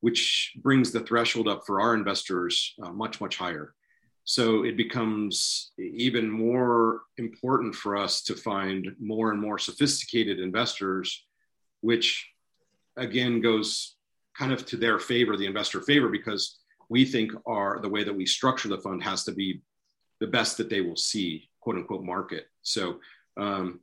which 0.00 0.52
brings 0.62 0.90
the 0.90 1.00
threshold 1.00 1.48
up 1.48 1.62
for 1.66 1.80
our 1.80 1.94
investors 1.94 2.74
uh, 2.82 2.92
much, 2.92 3.20
much 3.20 3.36
higher. 3.36 3.74
So 4.24 4.64
it 4.64 4.76
becomes 4.76 5.72
even 5.78 6.30
more 6.30 7.02
important 7.18 7.74
for 7.74 7.96
us 7.96 8.22
to 8.24 8.36
find 8.36 8.94
more 9.00 9.32
and 9.32 9.40
more 9.40 9.58
sophisticated 9.58 10.38
investors, 10.38 11.24
which 11.80 12.30
again 12.96 13.40
goes 13.40 13.96
kind 14.38 14.52
of 14.52 14.64
to 14.66 14.76
their 14.76 14.98
favor, 14.98 15.36
the 15.36 15.46
investor 15.46 15.82
favor, 15.82 16.08
because 16.08 16.60
we 16.88 17.04
think 17.04 17.32
our 17.46 17.80
the 17.80 17.88
way 17.88 18.04
that 18.04 18.14
we 18.14 18.26
structure 18.26 18.68
the 18.68 18.78
fund 18.78 19.02
has 19.02 19.24
to 19.24 19.32
be 19.32 19.60
the 20.20 20.26
best 20.26 20.56
that 20.56 20.70
they 20.70 20.80
will 20.80 20.96
see, 20.96 21.48
quote 21.60 21.76
unquote, 21.76 22.04
market. 22.04 22.46
So 22.62 23.00
um, 23.36 23.80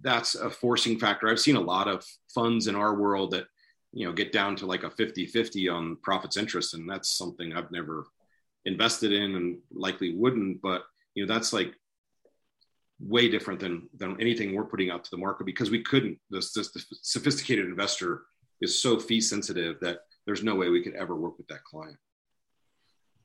that's 0.00 0.34
a 0.34 0.50
forcing 0.50 0.98
factor. 0.98 1.28
I've 1.28 1.40
seen 1.40 1.56
a 1.56 1.60
lot 1.60 1.88
of 1.88 2.04
funds 2.34 2.66
in 2.66 2.74
our 2.74 2.94
world 2.94 3.32
that, 3.32 3.46
you 3.92 4.06
know, 4.06 4.12
get 4.12 4.32
down 4.32 4.56
to 4.56 4.66
like 4.66 4.82
a 4.82 4.90
50 4.90 5.26
50 5.26 5.68
on 5.68 5.96
profits 6.02 6.36
interest. 6.36 6.74
And 6.74 6.88
that's 6.88 7.10
something 7.10 7.52
I've 7.52 7.70
never 7.70 8.06
invested 8.64 9.12
in 9.12 9.34
and 9.34 9.58
likely 9.72 10.14
wouldn't. 10.14 10.62
But, 10.62 10.84
you 11.14 11.24
know, 11.26 11.32
that's 11.32 11.52
like 11.52 11.74
way 13.00 13.28
different 13.28 13.60
than, 13.60 13.88
than 13.96 14.20
anything 14.20 14.54
we're 14.54 14.64
putting 14.64 14.90
out 14.90 15.04
to 15.04 15.10
the 15.10 15.16
market 15.16 15.44
because 15.44 15.70
we 15.70 15.82
couldn't, 15.82 16.18
this, 16.30 16.52
this, 16.52 16.72
the 16.72 16.82
sophisticated 17.02 17.66
investor 17.66 18.22
is 18.60 18.80
so 18.80 18.98
fee 18.98 19.20
sensitive 19.20 19.78
that 19.80 20.00
there's 20.24 20.42
no 20.42 20.54
way 20.54 20.68
we 20.70 20.82
could 20.82 20.94
ever 20.94 21.14
work 21.14 21.36
with 21.38 21.46
that 21.48 21.64
client. 21.64 21.96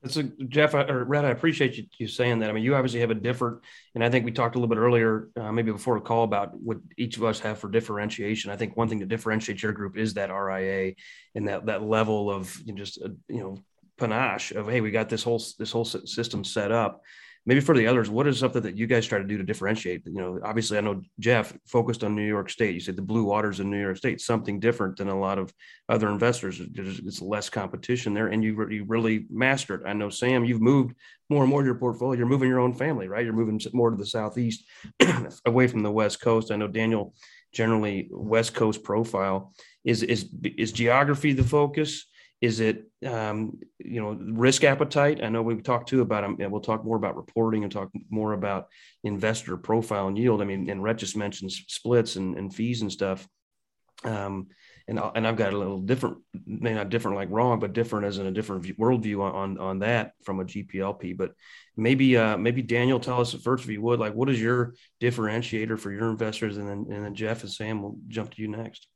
That's 0.02 0.16
a 0.16 0.24
Jeff 0.24 0.74
or 0.74 1.04
Rhett. 1.04 1.24
I 1.24 1.30
appreciate 1.30 1.76
you, 1.76 1.84
you, 1.96 2.08
saying 2.08 2.40
that. 2.40 2.50
I 2.50 2.52
mean, 2.52 2.64
you 2.64 2.74
obviously 2.74 2.98
have 3.00 3.12
a 3.12 3.14
different, 3.14 3.60
and 3.94 4.02
I 4.02 4.10
think 4.10 4.24
we 4.24 4.32
talked 4.32 4.56
a 4.56 4.58
little 4.58 4.74
bit 4.74 4.80
earlier, 4.80 5.28
uh, 5.36 5.52
maybe 5.52 5.70
before 5.70 5.94
the 5.94 6.04
call, 6.04 6.24
about 6.24 6.60
what 6.60 6.78
each 6.96 7.16
of 7.16 7.24
us 7.24 7.38
have 7.40 7.58
for 7.58 7.70
differentiation. 7.70 8.50
I 8.50 8.56
think 8.56 8.76
one 8.76 8.88
thing 8.88 8.98
to 8.98 9.06
differentiate 9.06 9.62
your 9.62 9.72
group 9.72 9.96
is 9.96 10.14
that 10.14 10.32
RIA 10.32 10.94
and 11.36 11.46
that 11.46 11.66
that 11.66 11.84
level 11.84 12.30
of 12.30 12.60
you 12.64 12.72
know, 12.72 12.78
just 12.78 13.00
uh, 13.00 13.10
you 13.28 13.40
know 13.40 13.58
panache 13.96 14.50
of 14.50 14.68
hey, 14.68 14.80
we 14.80 14.90
got 14.90 15.08
this 15.08 15.22
whole 15.22 15.40
this 15.58 15.70
whole 15.70 15.84
system 15.84 16.42
set 16.42 16.72
up 16.72 17.02
maybe 17.44 17.60
for 17.60 17.76
the 17.76 17.86
others, 17.86 18.08
what 18.08 18.26
is 18.26 18.38
something 18.38 18.62
that 18.62 18.76
you 18.76 18.86
guys 18.86 19.06
try 19.06 19.18
to 19.18 19.24
do 19.24 19.36
to 19.36 19.44
differentiate? 19.44 20.02
You 20.06 20.20
know, 20.20 20.40
obviously, 20.44 20.78
I 20.78 20.80
know 20.80 21.02
Jeff 21.18 21.56
focused 21.66 22.04
on 22.04 22.14
New 22.14 22.26
York 22.26 22.50
State. 22.50 22.74
You 22.74 22.80
said 22.80 22.96
the 22.96 23.02
blue 23.02 23.24
waters 23.24 23.60
in 23.60 23.70
New 23.70 23.80
York 23.80 23.96
State, 23.96 24.20
something 24.20 24.60
different 24.60 24.96
than 24.96 25.08
a 25.08 25.18
lot 25.18 25.38
of 25.38 25.52
other 25.88 26.08
investors. 26.08 26.60
It's 26.60 27.20
less 27.20 27.48
competition 27.50 28.14
there, 28.14 28.28
and 28.28 28.44
you 28.44 28.68
you 28.70 28.84
really 28.84 29.26
mastered. 29.30 29.84
I 29.86 29.92
know 29.92 30.08
Sam, 30.08 30.44
you've 30.44 30.60
moved 30.60 30.94
more 31.28 31.42
and 31.42 31.50
more 31.50 31.62
to 31.62 31.66
your 31.66 31.74
portfolio. 31.74 32.18
You're 32.18 32.28
moving 32.28 32.48
your 32.48 32.60
own 32.60 32.74
family, 32.74 33.08
right? 33.08 33.24
You're 33.24 33.34
moving 33.34 33.60
more 33.72 33.90
to 33.90 33.96
the 33.96 34.06
southeast, 34.06 34.64
away 35.46 35.66
from 35.66 35.82
the 35.82 35.92
West 35.92 36.20
Coast. 36.20 36.52
I 36.52 36.56
know 36.56 36.68
Daniel 36.68 37.14
generally 37.52 38.08
West 38.10 38.54
Coast 38.54 38.82
profile. 38.82 39.52
Is 39.84 40.02
is 40.02 40.28
is 40.44 40.72
geography 40.72 41.32
the 41.32 41.44
focus? 41.44 42.06
Is 42.42 42.58
it, 42.58 42.90
um, 43.06 43.60
you 43.78 44.02
know, 44.02 44.18
risk 44.20 44.64
appetite? 44.64 45.22
I 45.22 45.28
know 45.28 45.42
we've 45.42 45.62
talked 45.62 45.88
too 45.88 46.00
about, 46.00 46.24
um, 46.24 46.36
we'll 46.38 46.60
talk 46.60 46.84
more 46.84 46.96
about 46.96 47.16
reporting 47.16 47.62
and 47.62 47.72
talk 47.72 47.90
more 48.10 48.32
about 48.32 48.66
investor 49.04 49.56
profile 49.56 50.08
and 50.08 50.18
yield. 50.18 50.42
I 50.42 50.44
mean, 50.44 50.68
and 50.68 50.82
Rhett 50.82 50.98
just 50.98 51.16
mentioned 51.16 51.52
splits 51.52 52.16
and, 52.16 52.36
and 52.36 52.52
fees 52.52 52.82
and 52.82 52.90
stuff. 52.90 53.28
Um, 54.02 54.48
and, 54.88 55.00
and 55.14 55.24
I've 55.24 55.36
got 55.36 55.52
a 55.52 55.56
little 55.56 55.78
different, 55.78 56.18
maybe 56.44 56.74
not 56.74 56.88
different 56.88 57.16
like 57.16 57.30
wrong, 57.30 57.60
but 57.60 57.72
different 57.72 58.06
as 58.06 58.18
in 58.18 58.26
a 58.26 58.32
different 58.32 58.64
view, 58.64 58.74
worldview 58.74 59.22
on, 59.22 59.34
on, 59.34 59.58
on 59.58 59.78
that 59.78 60.14
from 60.24 60.40
a 60.40 60.44
GPLP. 60.44 61.16
But 61.16 61.34
maybe 61.76 62.16
uh, 62.16 62.36
maybe 62.36 62.62
Daniel, 62.62 62.98
tell 62.98 63.20
us 63.20 63.32
first 63.34 63.62
if 63.62 63.70
you 63.70 63.80
would, 63.82 64.00
like 64.00 64.14
what 64.14 64.28
is 64.28 64.42
your 64.42 64.74
differentiator 65.00 65.78
for 65.78 65.92
your 65.92 66.10
investors, 66.10 66.56
and 66.56 66.68
then 66.68 66.86
and 66.90 67.04
then 67.04 67.14
Jeff 67.14 67.42
and 67.42 67.52
Sam 67.52 67.82
will 67.82 67.96
jump 68.08 68.34
to 68.34 68.42
you 68.42 68.48
next. 68.48 68.88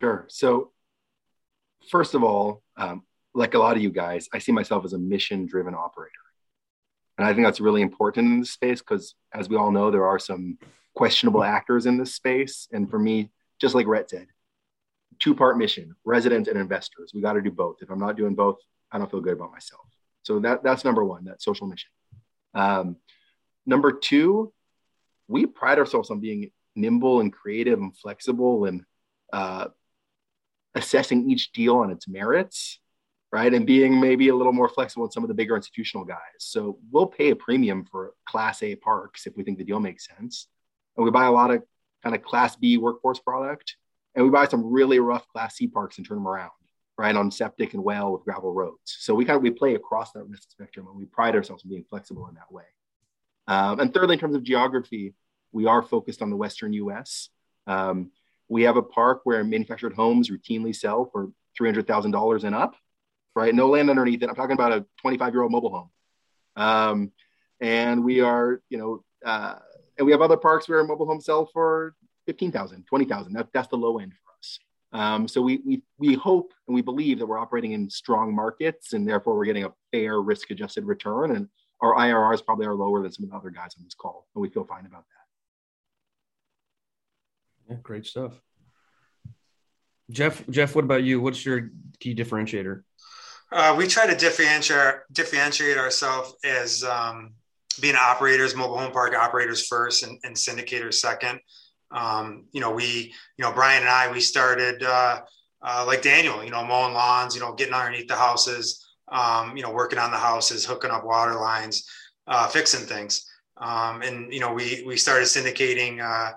Sure. 0.00 0.26
So 0.28 0.70
first 1.88 2.14
of 2.14 2.22
all, 2.22 2.62
um, 2.76 3.02
like 3.34 3.54
a 3.54 3.58
lot 3.58 3.76
of 3.76 3.82
you 3.82 3.90
guys, 3.90 4.28
I 4.32 4.38
see 4.38 4.52
myself 4.52 4.84
as 4.84 4.92
a 4.92 4.98
mission 4.98 5.46
driven 5.46 5.74
operator. 5.74 6.12
And 7.18 7.26
I 7.26 7.34
think 7.34 7.46
that's 7.46 7.60
really 7.60 7.82
important 7.82 8.28
in 8.28 8.40
this 8.40 8.52
space 8.52 8.80
because, 8.80 9.14
as 9.32 9.48
we 9.48 9.56
all 9.56 9.70
know, 9.70 9.90
there 9.90 10.06
are 10.06 10.18
some 10.18 10.58
questionable 10.94 11.44
actors 11.44 11.86
in 11.86 11.98
this 11.98 12.14
space. 12.14 12.66
And 12.72 12.90
for 12.90 12.98
me, 12.98 13.30
just 13.60 13.74
like 13.74 13.86
Rhett 13.86 14.10
said, 14.10 14.26
two 15.18 15.34
part 15.34 15.58
mission 15.58 15.94
residents 16.04 16.48
and 16.48 16.58
investors. 16.58 17.12
We 17.14 17.20
got 17.20 17.34
to 17.34 17.42
do 17.42 17.50
both. 17.50 17.76
If 17.82 17.90
I'm 17.90 17.98
not 17.98 18.16
doing 18.16 18.34
both, 18.34 18.58
I 18.90 18.98
don't 18.98 19.10
feel 19.10 19.20
good 19.20 19.34
about 19.34 19.52
myself. 19.52 19.82
So 20.22 20.40
that, 20.40 20.62
that's 20.62 20.84
number 20.84 21.04
one, 21.04 21.24
that 21.24 21.42
social 21.42 21.66
mission. 21.66 21.90
Um, 22.54 22.96
number 23.66 23.92
two, 23.92 24.52
we 25.28 25.46
pride 25.46 25.78
ourselves 25.78 26.10
on 26.10 26.20
being 26.20 26.50
nimble 26.74 27.20
and 27.20 27.32
creative 27.32 27.78
and 27.78 27.96
flexible 27.96 28.64
and 28.64 28.82
uh, 29.32 29.68
assessing 30.74 31.30
each 31.30 31.52
deal 31.52 31.76
on 31.76 31.90
its 31.90 32.08
merits, 32.08 32.78
right? 33.32 33.52
And 33.52 33.66
being 33.66 34.00
maybe 34.00 34.28
a 34.28 34.34
little 34.34 34.52
more 34.52 34.68
flexible 34.68 35.04
with 35.04 35.12
some 35.12 35.24
of 35.24 35.28
the 35.28 35.34
bigger 35.34 35.56
institutional 35.56 36.04
guys. 36.04 36.18
So 36.38 36.78
we'll 36.90 37.06
pay 37.06 37.30
a 37.30 37.36
premium 37.36 37.84
for 37.84 38.14
class 38.26 38.62
A 38.62 38.74
parks 38.76 39.26
if 39.26 39.36
we 39.36 39.44
think 39.44 39.58
the 39.58 39.64
deal 39.64 39.80
makes 39.80 40.06
sense. 40.06 40.46
And 40.96 41.04
we 41.04 41.10
buy 41.10 41.26
a 41.26 41.32
lot 41.32 41.50
of 41.50 41.62
kind 42.02 42.14
of 42.14 42.22
class 42.22 42.56
B 42.56 42.76
workforce 42.78 43.20
product. 43.20 43.76
And 44.14 44.24
we 44.24 44.30
buy 44.30 44.46
some 44.48 44.70
really 44.70 44.98
rough 44.98 45.26
class 45.28 45.56
C 45.56 45.68
parks 45.68 45.98
and 45.98 46.06
turn 46.06 46.18
them 46.18 46.26
around, 46.26 46.50
right? 46.98 47.14
On 47.14 47.30
septic 47.30 47.74
and 47.74 47.84
well 47.84 48.12
with 48.12 48.24
gravel 48.24 48.52
roads. 48.52 48.96
So 48.98 49.14
we 49.14 49.24
kind 49.24 49.36
of 49.36 49.42
we 49.42 49.50
play 49.50 49.74
across 49.74 50.12
that 50.12 50.24
risk 50.24 50.50
spectrum 50.50 50.88
and 50.88 50.96
we 50.96 51.04
pride 51.04 51.36
ourselves 51.36 51.64
on 51.64 51.70
being 51.70 51.84
flexible 51.88 52.26
in 52.28 52.34
that 52.34 52.50
way. 52.50 52.64
Um, 53.46 53.80
and 53.80 53.94
thirdly, 53.94 54.14
in 54.14 54.20
terms 54.20 54.34
of 54.34 54.42
geography, 54.42 55.14
we 55.52 55.66
are 55.66 55.82
focused 55.82 56.22
on 56.22 56.30
the 56.30 56.36
Western 56.36 56.72
US. 56.72 57.28
Um, 57.66 58.10
we 58.50 58.64
have 58.64 58.76
a 58.76 58.82
park 58.82 59.20
where 59.24 59.42
manufactured 59.44 59.94
homes 59.94 60.28
routinely 60.28 60.74
sell 60.74 61.08
for 61.10 61.30
$300,000 61.58 62.44
and 62.44 62.54
up, 62.54 62.74
right? 63.36 63.54
No 63.54 63.68
land 63.68 63.88
underneath 63.88 64.22
it. 64.22 64.28
I'm 64.28 64.34
talking 64.34 64.54
about 64.54 64.72
a 64.72 64.84
25 65.00 65.32
year 65.32 65.42
old 65.42 65.52
mobile 65.52 65.70
home. 65.70 65.90
Um, 66.56 67.12
and 67.60 68.04
we 68.04 68.20
are, 68.20 68.60
you 68.68 68.76
know, 68.76 69.04
uh, 69.24 69.54
and 69.96 70.04
we 70.04 70.12
have 70.12 70.20
other 70.20 70.36
parks 70.36 70.68
where 70.68 70.82
mobile 70.82 71.06
homes 71.06 71.26
sell 71.26 71.46
for 71.46 71.94
15,000, 72.26 72.84
20,000. 72.86 73.32
That, 73.32 73.48
that's 73.54 73.68
the 73.68 73.76
low 73.76 73.98
end 73.98 74.12
for 74.14 74.32
us. 74.38 74.58
Um, 74.92 75.28
so 75.28 75.40
we, 75.40 75.60
we, 75.64 75.82
we 75.98 76.14
hope 76.14 76.52
and 76.66 76.74
we 76.74 76.82
believe 76.82 77.20
that 77.20 77.26
we're 77.26 77.38
operating 77.38 77.72
in 77.72 77.88
strong 77.88 78.34
markets 78.34 78.94
and 78.94 79.08
therefore 79.08 79.36
we're 79.36 79.44
getting 79.44 79.64
a 79.64 79.72
fair 79.92 80.20
risk 80.20 80.50
adjusted 80.50 80.84
return. 80.84 81.36
And 81.36 81.48
our 81.80 81.94
IRRs 81.94 82.44
probably 82.44 82.66
are 82.66 82.74
lower 82.74 83.00
than 83.00 83.12
some 83.12 83.24
of 83.24 83.30
the 83.30 83.36
other 83.36 83.50
guys 83.50 83.76
on 83.78 83.84
this 83.84 83.94
call. 83.94 84.26
And 84.34 84.42
we 84.42 84.48
feel 84.48 84.64
fine 84.64 84.86
about 84.86 85.04
that. 85.08 85.19
Yeah, 87.70 87.76
great 87.82 88.04
stuff. 88.04 88.32
Jeff, 90.10 90.44
Jeff, 90.50 90.74
what 90.74 90.84
about 90.84 91.04
you? 91.04 91.20
What's 91.20 91.44
your 91.46 91.70
key 92.00 92.14
differentiator? 92.16 92.82
Uh, 93.52 93.74
we 93.78 93.86
try 93.86 94.06
to 94.06 94.16
differentiate 94.16 94.94
differentiate 95.12 95.76
ourselves 95.76 96.34
as 96.44 96.82
um, 96.82 97.32
being 97.80 97.94
operators, 97.96 98.56
mobile 98.56 98.78
home 98.78 98.92
park 98.92 99.14
operators 99.14 99.66
first, 99.66 100.02
and, 100.02 100.18
and 100.24 100.34
syndicators 100.34 100.94
second. 100.94 101.40
Um, 101.92 102.46
you 102.52 102.60
know, 102.60 102.70
we, 102.70 103.12
you 103.36 103.44
know, 103.44 103.52
Brian 103.52 103.82
and 103.82 103.90
I, 103.90 104.10
we 104.10 104.20
started 104.20 104.82
uh, 104.82 105.20
uh, 105.62 105.84
like 105.86 106.02
Daniel, 106.02 106.44
you 106.44 106.50
know, 106.50 106.64
mowing 106.64 106.94
lawns, 106.94 107.34
you 107.34 107.40
know, 107.40 107.52
getting 107.54 107.74
underneath 107.74 108.08
the 108.08 108.16
houses, 108.16 108.84
um, 109.10 109.56
you 109.56 109.62
know, 109.62 109.72
working 109.72 109.98
on 109.98 110.10
the 110.10 110.16
houses, 110.16 110.64
hooking 110.64 110.90
up 110.90 111.04
water 111.04 111.34
lines, 111.34 111.88
uh, 112.26 112.46
fixing 112.48 112.86
things. 112.86 113.26
Um, 113.56 114.02
and 114.02 114.32
you 114.32 114.40
know, 114.40 114.52
we 114.52 114.82
we 114.86 114.96
started 114.96 115.24
syndicating 115.24 116.00
uh, 116.00 116.32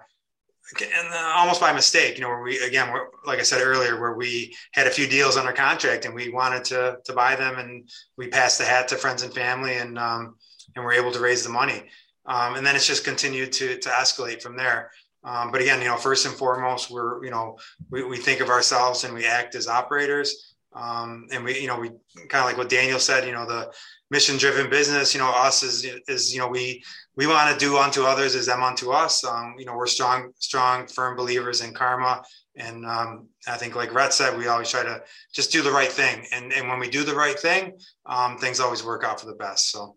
and 0.82 1.14
uh, 1.14 1.34
almost 1.36 1.62
by 1.62 1.74
mistake, 1.74 2.16
you 2.16 2.22
know, 2.22 2.30
where 2.30 2.42
we 2.42 2.60
again, 2.60 2.94
like 3.26 3.40
I 3.40 3.44
said 3.44 3.62
earlier, 3.62 4.00
where 4.00 4.14
we 4.14 4.56
had 4.72 4.88
a 4.88 4.92
few 4.92 5.08
deals 5.08 5.38
under 5.38 5.52
contract 5.52 6.06
and 6.06 6.14
we 6.14 6.30
wanted 6.30 6.64
to 6.66 6.98
to 7.04 7.14
buy 7.14 7.36
them, 7.36 7.60
and 7.60 7.90
we 8.18 8.28
passed 8.28 8.58
the 8.58 8.66
hat 8.66 8.88
to 8.90 8.96
friends 8.96 9.24
and 9.24 9.34
family, 9.34 9.76
and 9.78 10.00
um, 10.00 10.36
and 10.76 10.84
we're 10.84 10.94
able 10.94 11.12
to 11.12 11.20
raise 11.20 11.44
the 11.44 11.50
money, 11.50 11.84
um, 12.26 12.56
and 12.56 12.66
then 12.66 12.76
it's 12.76 12.88
just 12.88 13.04
continued 13.04 13.52
to 13.54 13.78
to 13.78 13.90
escalate 13.90 14.42
from 14.42 14.56
there. 14.56 14.92
Um, 15.26 15.52
but 15.52 15.62
again, 15.62 15.80
you 15.80 15.88
know, 15.88 15.98
first 15.98 16.26
and 16.26 16.36
foremost, 16.36 16.90
we're 16.90 17.24
you 17.24 17.32
know 17.32 17.58
we, 17.90 18.04
we 18.04 18.18
think 18.18 18.40
of 18.40 18.50
ourselves 18.50 19.04
and 19.04 19.14
we 19.14 19.26
act 19.26 19.56
as 19.56 19.68
operators. 19.68 20.54
Um, 20.76 21.28
and 21.32 21.44
we, 21.44 21.60
you 21.60 21.68
know, 21.68 21.80
we 21.80 21.90
kind 22.30 22.42
of 22.42 22.46
like 22.46 22.58
what 22.58 22.70
Daniel 22.70 23.00
said, 23.00 23.28
you 23.28 23.32
know, 23.32 23.46
the 23.46 23.72
mission 24.10 24.38
driven 24.38 24.70
business, 24.70 25.14
you 25.14 25.20
know, 25.20 25.30
us 25.30 25.62
is, 25.62 25.86
is, 26.08 26.34
you 26.34 26.40
know, 26.40 26.48
we, 26.48 26.84
we 27.16 27.28
want 27.28 27.52
to 27.52 27.64
do 27.64 27.78
unto 27.78 28.04
others 28.04 28.36
as 28.36 28.48
them 28.48 28.64
unto 28.64 28.92
us. 28.92 29.24
Um, 29.24 29.56
you 29.58 29.66
know, 29.66 29.76
we're 29.76 29.88
strong, 29.88 30.32
strong, 30.40 30.88
firm 30.88 31.16
believers 31.16 31.62
in 31.62 31.74
karma. 31.74 32.24
And 32.56 32.86
um, 32.86 33.28
I 33.48 33.58
think 33.58 33.76
like 33.76 33.94
Rhett 33.94 34.14
said, 34.14 34.38
we 34.38 34.48
always 34.48 34.70
try 34.70 34.84
to 34.84 35.04
just 35.34 35.52
do 35.52 35.62
the 35.62 35.72
right 35.72 35.92
thing. 35.92 36.26
And, 36.32 36.52
and 36.52 36.68
when 36.68 36.80
we 36.80 36.90
do 36.90 37.04
the 37.04 37.16
right 37.16 37.40
thing, 37.40 37.74
um, 38.06 38.38
things 38.38 38.60
always 38.60 38.84
work 38.84 39.04
out 39.04 39.20
for 39.20 39.28
the 39.28 39.36
best. 39.36 39.72
So. 39.72 39.96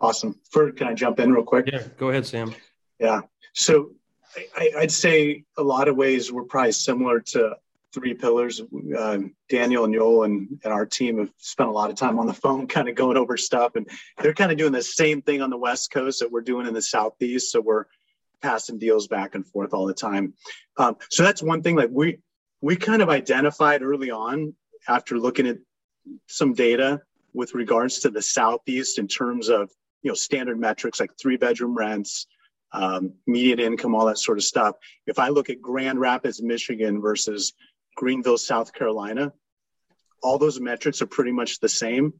Awesome. 0.00 0.40
Ferd, 0.50 0.76
can 0.76 0.88
I 0.88 0.94
jump 0.94 1.20
in 1.20 1.32
real 1.32 1.44
quick? 1.44 1.68
Yeah, 1.72 1.82
go 1.98 2.08
ahead, 2.08 2.26
Sam. 2.26 2.54
Yeah. 2.98 3.20
So 3.54 3.92
I, 4.56 4.70
would 4.74 4.90
say 4.90 5.44
a 5.56 5.62
lot 5.62 5.88
of 5.88 5.96
ways 5.96 6.32
we're 6.32 6.44
probably 6.44 6.72
similar 6.72 7.20
to 7.20 7.56
three 7.92 8.14
pillars. 8.14 8.60
Uh, 8.96 9.18
Daniel 9.48 9.84
and 9.84 9.94
Joel 9.94 10.24
and, 10.24 10.60
and 10.64 10.72
our 10.72 10.86
team 10.86 11.18
have 11.18 11.30
spent 11.38 11.68
a 11.68 11.72
lot 11.72 11.90
of 11.90 11.96
time 11.96 12.18
on 12.18 12.26
the 12.26 12.34
phone, 12.34 12.66
kind 12.68 12.88
of 12.88 12.94
going 12.94 13.16
over 13.16 13.36
stuff, 13.36 13.76
and 13.76 13.88
they're 14.18 14.34
kind 14.34 14.52
of 14.52 14.58
doing 14.58 14.72
the 14.72 14.82
same 14.82 15.22
thing 15.22 15.42
on 15.42 15.50
the 15.50 15.56
West 15.56 15.90
Coast 15.92 16.20
that 16.20 16.30
we're 16.30 16.40
doing 16.40 16.66
in 16.66 16.74
the 16.74 16.82
Southeast. 16.82 17.50
So 17.52 17.60
we're 17.60 17.84
passing 18.40 18.78
deals 18.78 19.06
back 19.06 19.34
and 19.34 19.46
forth 19.46 19.72
all 19.72 19.86
the 19.86 19.94
time. 19.94 20.34
Um, 20.76 20.96
so 21.10 21.22
that's 21.22 21.42
one 21.42 21.62
thing. 21.62 21.76
Like 21.76 21.90
we 21.92 22.18
we 22.60 22.76
kind 22.76 23.02
of 23.02 23.08
identified 23.08 23.82
early 23.82 24.10
on 24.10 24.54
after 24.88 25.18
looking 25.18 25.46
at 25.46 25.58
some 26.26 26.54
data 26.54 27.00
with 27.34 27.54
regards 27.54 28.00
to 28.00 28.10
the 28.10 28.22
Southeast 28.22 28.98
in 28.98 29.08
terms 29.08 29.48
of 29.48 29.70
you 30.02 30.10
know 30.10 30.14
standard 30.14 30.58
metrics 30.58 30.98
like 30.98 31.12
three 31.20 31.36
bedroom 31.36 31.76
rents 31.76 32.26
um, 32.72 33.12
median 33.26 33.60
income, 33.60 33.94
all 33.94 34.06
that 34.06 34.18
sort 34.18 34.38
of 34.38 34.44
stuff. 34.44 34.76
If 35.06 35.18
I 35.18 35.28
look 35.28 35.50
at 35.50 35.60
Grand 35.60 36.00
Rapids, 36.00 36.42
Michigan 36.42 37.00
versus 37.00 37.52
Greenville, 37.96 38.38
South 38.38 38.72
Carolina, 38.72 39.32
all 40.22 40.38
those 40.38 40.60
metrics 40.60 41.02
are 41.02 41.06
pretty 41.06 41.32
much 41.32 41.60
the 41.60 41.68
same, 41.68 42.14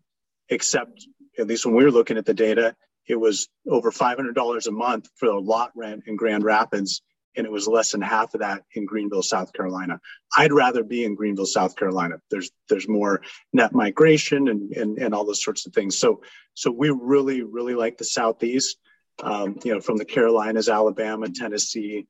except 0.49 1.07
at 1.39 1.47
least 1.47 1.65
when 1.65 1.75
we 1.75 1.85
were 1.85 1.91
looking 1.91 2.19
at 2.19 2.27
the 2.27 2.35
data, 2.35 2.75
it 3.07 3.17
was 3.17 3.49
over 3.69 3.91
$500 3.91 4.67
a 4.67 4.71
month 4.71 5.09
for 5.17 5.29
a 5.29 5.41
lot 5.41 5.73
rent 5.75 6.05
in 6.07 6.17
Grand 6.17 6.45
Rapids, 6.45 7.03
and 7.37 7.47
it 7.47 7.53
was 7.53 7.67
less 7.67 7.93
than 7.93 8.03
half 8.03 8.35
of 8.35 8.41
that 8.41 8.63
in 8.75 8.85
Greenville, 8.85 9.23
South 9.23 9.53
Carolina. 9.53 10.01
I'd 10.37 10.53
rather 10.53 10.85
be 10.85 11.05
in 11.05 11.15
Greenville, 11.15 11.47
South 11.47 11.77
Carolina. 11.77 12.17
There's 12.31 12.51
there's 12.69 12.89
more 12.89 13.23
net 13.53 13.73
migration 13.73 14.49
and 14.49 14.73
and, 14.73 14.99
and 14.99 15.15
all 15.15 15.25
those 15.25 15.43
sorts 15.43 15.67
of 15.67 15.73
things. 15.73 15.99
So 15.99 16.23
so 16.55 16.71
we 16.71 16.91
really 16.91 17.43
really 17.43 17.75
like 17.75 17.97
the 17.97 18.05
Southeast 18.05 18.77
um, 19.23 19.59
you 19.65 19.75
know, 19.75 19.81
from 19.81 19.97
the 19.97 20.05
Carolinas, 20.05 20.69
Alabama, 20.69 21.29
Tennessee, 21.29 22.07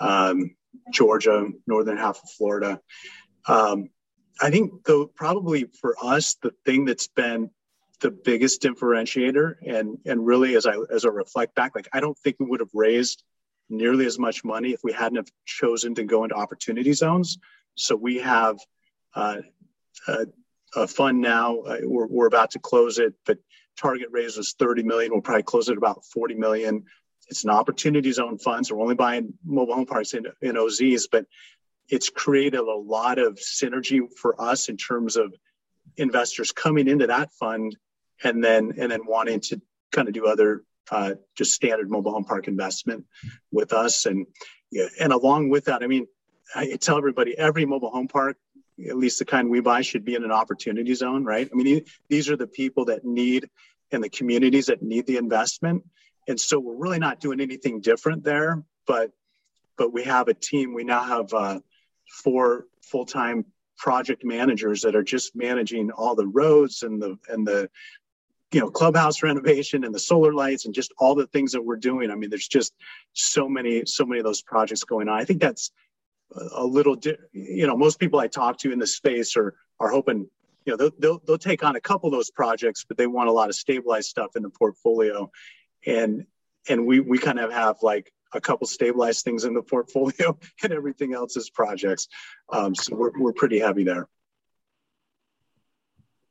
um, 0.00 0.54
Georgia, 0.92 1.48
northern 1.66 1.96
half 1.96 2.22
of 2.22 2.30
Florida. 2.30 2.80
Um, 3.46 3.90
I 4.40 4.50
think 4.50 4.84
though 4.84 5.06
probably 5.06 5.66
for 5.80 5.96
us, 6.02 6.36
the 6.42 6.52
thing 6.64 6.84
that's 6.84 7.08
been 7.08 7.50
the 8.00 8.10
biggest 8.10 8.60
differentiator 8.60 9.54
and 9.66 9.98
and 10.04 10.26
really 10.26 10.54
as 10.54 10.66
I 10.66 10.76
as 10.90 11.04
I 11.04 11.08
reflect 11.08 11.54
back, 11.54 11.74
like 11.74 11.88
I 11.92 12.00
don't 12.00 12.18
think 12.18 12.36
we 12.38 12.46
would 12.46 12.60
have 12.60 12.74
raised 12.74 13.22
nearly 13.68 14.06
as 14.06 14.18
much 14.18 14.44
money 14.44 14.72
if 14.72 14.80
we 14.84 14.92
hadn't 14.92 15.16
have 15.16 15.30
chosen 15.44 15.94
to 15.94 16.04
go 16.04 16.24
into 16.24 16.34
opportunity 16.34 16.92
zones. 16.92 17.38
So 17.74 17.96
we 17.96 18.18
have 18.18 18.58
uh, 19.14 19.38
a, 20.08 20.26
a, 20.76 20.86
fund 20.86 21.20
now. 21.20 21.58
Uh, 21.60 21.78
we're, 21.82 22.06
we're 22.06 22.26
about 22.26 22.52
to 22.52 22.58
close 22.58 22.98
it, 22.98 23.14
but 23.24 23.38
target 23.76 24.08
raise 24.10 24.36
was 24.36 24.54
30 24.58 24.82
million. 24.84 25.12
We'll 25.12 25.20
probably 25.20 25.42
close 25.42 25.68
it 25.68 25.76
about 25.76 26.04
40 26.04 26.34
million. 26.34 26.84
It's 27.28 27.44
an 27.44 27.50
opportunity 27.50 28.12
zone 28.12 28.38
fund, 28.38 28.66
so 28.66 28.76
we're 28.76 28.82
only 28.82 28.94
buying 28.94 29.34
mobile 29.44 29.74
home 29.74 29.86
parks 29.86 30.14
in, 30.14 30.26
in 30.42 30.54
OZs, 30.56 31.04
but 31.10 31.26
it's 31.88 32.08
created 32.08 32.60
a 32.60 32.74
lot 32.74 33.18
of 33.18 33.34
synergy 33.34 34.00
for 34.20 34.40
us 34.40 34.68
in 34.68 34.76
terms 34.76 35.16
of 35.16 35.34
investors 35.96 36.52
coming 36.52 36.88
into 36.88 37.06
that 37.06 37.32
fund 37.32 37.76
and 38.24 38.42
then 38.42 38.72
and 38.78 38.90
then 38.90 39.06
wanting 39.06 39.40
to 39.40 39.60
kind 39.92 40.08
of 40.08 40.14
do 40.14 40.26
other 40.26 40.64
uh, 40.90 41.14
just 41.36 41.52
standard 41.52 41.90
mobile 41.90 42.12
home 42.12 42.24
park 42.24 42.48
investment 42.48 43.04
with 43.52 43.72
us 43.72 44.06
and 44.06 44.26
and 45.00 45.12
along 45.12 45.48
with 45.48 45.66
that 45.66 45.82
i 45.82 45.86
mean 45.86 46.06
i 46.54 46.76
tell 46.80 46.98
everybody 46.98 47.36
every 47.38 47.64
mobile 47.64 47.90
home 47.90 48.08
park 48.08 48.36
at 48.88 48.96
least 48.96 49.18
the 49.18 49.24
kind 49.24 49.48
we 49.48 49.60
buy 49.60 49.80
should 49.80 50.04
be 50.04 50.14
in 50.14 50.24
an 50.24 50.32
opportunity 50.32 50.94
zone, 50.94 51.24
right? 51.24 51.48
I 51.50 51.54
mean, 51.54 51.84
these 52.08 52.28
are 52.28 52.36
the 52.36 52.46
people 52.46 52.84
that 52.86 53.04
need 53.04 53.48
and 53.90 54.02
the 54.02 54.08
communities 54.08 54.66
that 54.66 54.82
need 54.82 55.06
the 55.06 55.16
investment. 55.16 55.84
And 56.28 56.40
so 56.40 56.58
we're 56.58 56.76
really 56.76 56.98
not 56.98 57.20
doing 57.20 57.40
anything 57.40 57.80
different 57.80 58.24
there, 58.24 58.62
but 58.86 59.12
but 59.76 59.92
we 59.92 60.04
have 60.04 60.28
a 60.28 60.34
team. 60.34 60.74
We 60.74 60.84
now 60.84 61.02
have 61.02 61.34
uh, 61.34 61.60
four 62.08 62.66
full-time 62.82 63.44
project 63.76 64.24
managers 64.24 64.80
that 64.80 64.96
are 64.96 65.02
just 65.02 65.36
managing 65.36 65.90
all 65.90 66.14
the 66.14 66.26
roads 66.26 66.82
and 66.82 67.00
the 67.00 67.18
and 67.28 67.46
the 67.46 67.68
you 68.52 68.60
know 68.60 68.70
clubhouse 68.70 69.22
renovation 69.22 69.84
and 69.84 69.94
the 69.94 69.98
solar 69.98 70.32
lights 70.32 70.64
and 70.64 70.74
just 70.74 70.92
all 70.98 71.14
the 71.14 71.26
things 71.26 71.52
that 71.52 71.62
we're 71.62 71.76
doing. 71.76 72.10
I 72.10 72.14
mean, 72.14 72.30
there's 72.30 72.48
just 72.48 72.72
so 73.12 73.48
many 73.48 73.84
so 73.86 74.04
many 74.06 74.20
of 74.20 74.24
those 74.24 74.42
projects 74.42 74.84
going 74.84 75.08
on. 75.08 75.20
I 75.20 75.24
think 75.24 75.40
that's 75.40 75.70
a 76.54 76.64
little, 76.64 76.96
you 77.32 77.66
know, 77.66 77.76
most 77.76 77.98
people 78.00 78.18
I 78.18 78.28
talk 78.28 78.58
to 78.58 78.72
in 78.72 78.78
the 78.78 78.86
space 78.86 79.36
are 79.36 79.54
are 79.78 79.90
hoping, 79.90 80.28
you 80.64 80.72
know, 80.72 80.76
they'll, 80.76 80.90
they'll, 80.98 81.22
they'll 81.26 81.38
take 81.38 81.62
on 81.62 81.76
a 81.76 81.80
couple 81.80 82.08
of 82.08 82.12
those 82.12 82.30
projects, 82.30 82.84
but 82.86 82.96
they 82.96 83.06
want 83.06 83.28
a 83.28 83.32
lot 83.32 83.50
of 83.50 83.54
stabilized 83.54 84.08
stuff 84.08 84.36
in 84.36 84.42
the 84.42 84.48
portfolio, 84.48 85.30
and 85.84 86.26
and 86.68 86.86
we 86.86 87.00
we 87.00 87.18
kind 87.18 87.38
of 87.38 87.52
have 87.52 87.76
like 87.82 88.12
a 88.32 88.40
couple 88.40 88.66
stabilized 88.66 89.24
things 89.24 89.44
in 89.44 89.54
the 89.54 89.62
portfolio, 89.62 90.38
and 90.62 90.72
everything 90.72 91.14
else 91.14 91.36
is 91.36 91.50
projects. 91.50 92.08
Um, 92.52 92.74
so 92.74 92.94
we're 92.94 93.18
we're 93.18 93.32
pretty 93.32 93.58
heavy 93.58 93.84
there. 93.84 94.08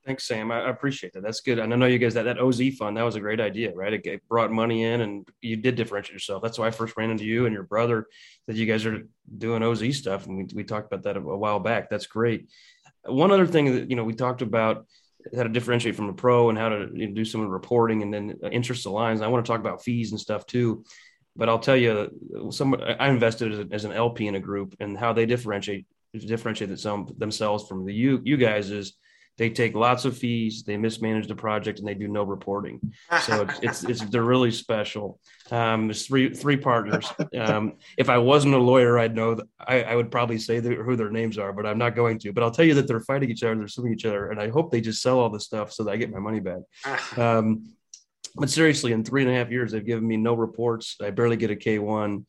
Thanks, 0.05 0.27
Sam. 0.27 0.51
I, 0.51 0.69
appreciate 0.69 1.13
that. 1.13 1.23
That's 1.23 1.41
good. 1.41 1.57
And 1.57 1.73
I 1.73 1.75
know 1.75 1.87
you 1.87 1.97
guys 1.97 2.13
that 2.13 2.23
that 2.23 2.39
OZ 2.39 2.61
fund 2.77 2.95
that 2.95 3.01
was 3.01 3.15
a 3.15 3.19
great 3.19 3.41
idea, 3.41 3.73
right? 3.73 3.91
It, 3.91 4.05
it 4.05 4.27
brought 4.29 4.51
money 4.51 4.83
in, 4.83 5.01
and 5.01 5.27
you 5.41 5.55
did 5.57 5.75
differentiate 5.75 6.13
yourself. 6.13 6.43
That's 6.43 6.59
why 6.59 6.67
I 6.67 6.71
first 6.71 6.95
ran 6.95 7.09
into 7.09 7.25
you 7.25 7.47
and 7.47 7.53
your 7.53 7.63
brother 7.63 8.05
that 8.45 8.55
you 8.55 8.67
guys 8.67 8.85
are 8.85 9.07
doing 9.35 9.63
OZ 9.63 9.97
stuff, 9.97 10.27
and 10.27 10.37
we, 10.37 10.47
we 10.53 10.63
talked 10.63 10.93
about 10.93 11.03
that 11.03 11.17
a, 11.17 11.19
a 11.21 11.37
while 11.37 11.59
back. 11.59 11.89
That's 11.89 12.05
great. 12.05 12.49
One 13.03 13.31
other 13.31 13.47
thing 13.47 13.73
that 13.73 13.89
you 13.89 13.95
know 13.95 14.03
we 14.03 14.13
talked 14.13 14.43
about 14.43 14.85
how 15.35 15.43
to 15.43 15.49
differentiate 15.49 15.95
from 15.95 16.09
a 16.09 16.13
pro 16.13 16.49
and 16.49 16.57
how 16.57 16.69
to 16.69 16.89
you 16.93 17.07
know, 17.07 17.13
do 17.13 17.25
some 17.25 17.47
reporting 17.47 18.01
and 18.01 18.13
then 18.13 18.37
uh, 18.43 18.49
interest 18.49 18.85
aligns. 18.85 19.21
I 19.21 19.27
want 19.27 19.45
to 19.45 19.51
talk 19.51 19.59
about 19.59 19.83
fees 19.83 20.11
and 20.11 20.19
stuff 20.19 20.45
too. 20.45 20.83
But 21.35 21.49
I'll 21.49 21.59
tell 21.59 21.75
you, 21.75 22.09
uh, 22.37 22.51
some 22.51 22.75
I 22.75 23.09
invested 23.09 23.51
as, 23.51 23.65
as 23.71 23.85
an 23.85 23.91
LP 23.91 24.27
in 24.27 24.35
a 24.35 24.39
group, 24.39 24.75
and 24.79 24.97
how 24.97 25.13
they 25.13 25.25
differentiate 25.25 25.85
differentiate 26.13 26.69
themselves 26.69 27.67
from 27.67 27.85
the 27.85 27.93
you 27.93 28.21
you 28.23 28.37
guys 28.37 28.71
is 28.71 28.93
they 29.37 29.49
take 29.49 29.75
lots 29.75 30.05
of 30.05 30.17
fees, 30.17 30.63
they 30.63 30.77
mismanage 30.77 31.27
the 31.27 31.35
project, 31.35 31.79
and 31.79 31.87
they 31.87 31.93
do 31.93 32.07
no 32.07 32.23
reporting. 32.23 32.79
So 33.21 33.41
it's, 33.41 33.59
it's, 33.61 33.83
it's 33.83 34.01
they're 34.09 34.23
really 34.23 34.51
special. 34.51 35.19
Um, 35.51 35.87
there's 35.87 36.07
three 36.07 36.33
three 36.33 36.57
partners. 36.57 37.11
Um, 37.35 37.73
if 37.97 38.09
I 38.09 38.17
wasn't 38.17 38.53
a 38.53 38.59
lawyer, 38.59 38.97
I'd 38.97 39.15
know 39.15 39.37
I, 39.59 39.83
I 39.83 39.95
would 39.95 40.09
probably 40.09 40.37
say 40.37 40.59
the, 40.59 40.75
who 40.75 40.95
their 40.95 41.09
names 41.09 41.37
are, 41.37 41.51
but 41.51 41.65
I'm 41.65 41.77
not 41.77 41.95
going 41.95 42.17
to. 42.19 42.31
But 42.31 42.43
I'll 42.43 42.51
tell 42.51 42.65
you 42.65 42.75
that 42.75 42.87
they're 42.87 43.01
fighting 43.01 43.29
each 43.29 43.43
other, 43.43 43.55
they're 43.55 43.67
suing 43.67 43.93
each 43.93 44.05
other, 44.05 44.29
and 44.29 44.39
I 44.39 44.49
hope 44.49 44.71
they 44.71 44.79
just 44.79 45.01
sell 45.01 45.19
all 45.19 45.29
this 45.29 45.43
stuff 45.43 45.73
so 45.73 45.83
that 45.83 45.91
I 45.91 45.97
get 45.97 46.11
my 46.11 46.19
money 46.19 46.39
back. 46.39 46.61
Um, 47.17 47.73
but 48.35 48.49
seriously, 48.49 48.93
in 48.93 49.03
three 49.03 49.23
and 49.23 49.31
a 49.31 49.35
half 49.35 49.51
years, 49.51 49.71
they've 49.71 49.85
given 49.85 50.07
me 50.07 50.17
no 50.17 50.33
reports. 50.33 50.95
I 51.01 51.09
barely 51.11 51.37
get 51.37 51.51
a 51.51 51.55
K 51.55 51.79
one. 51.79 52.25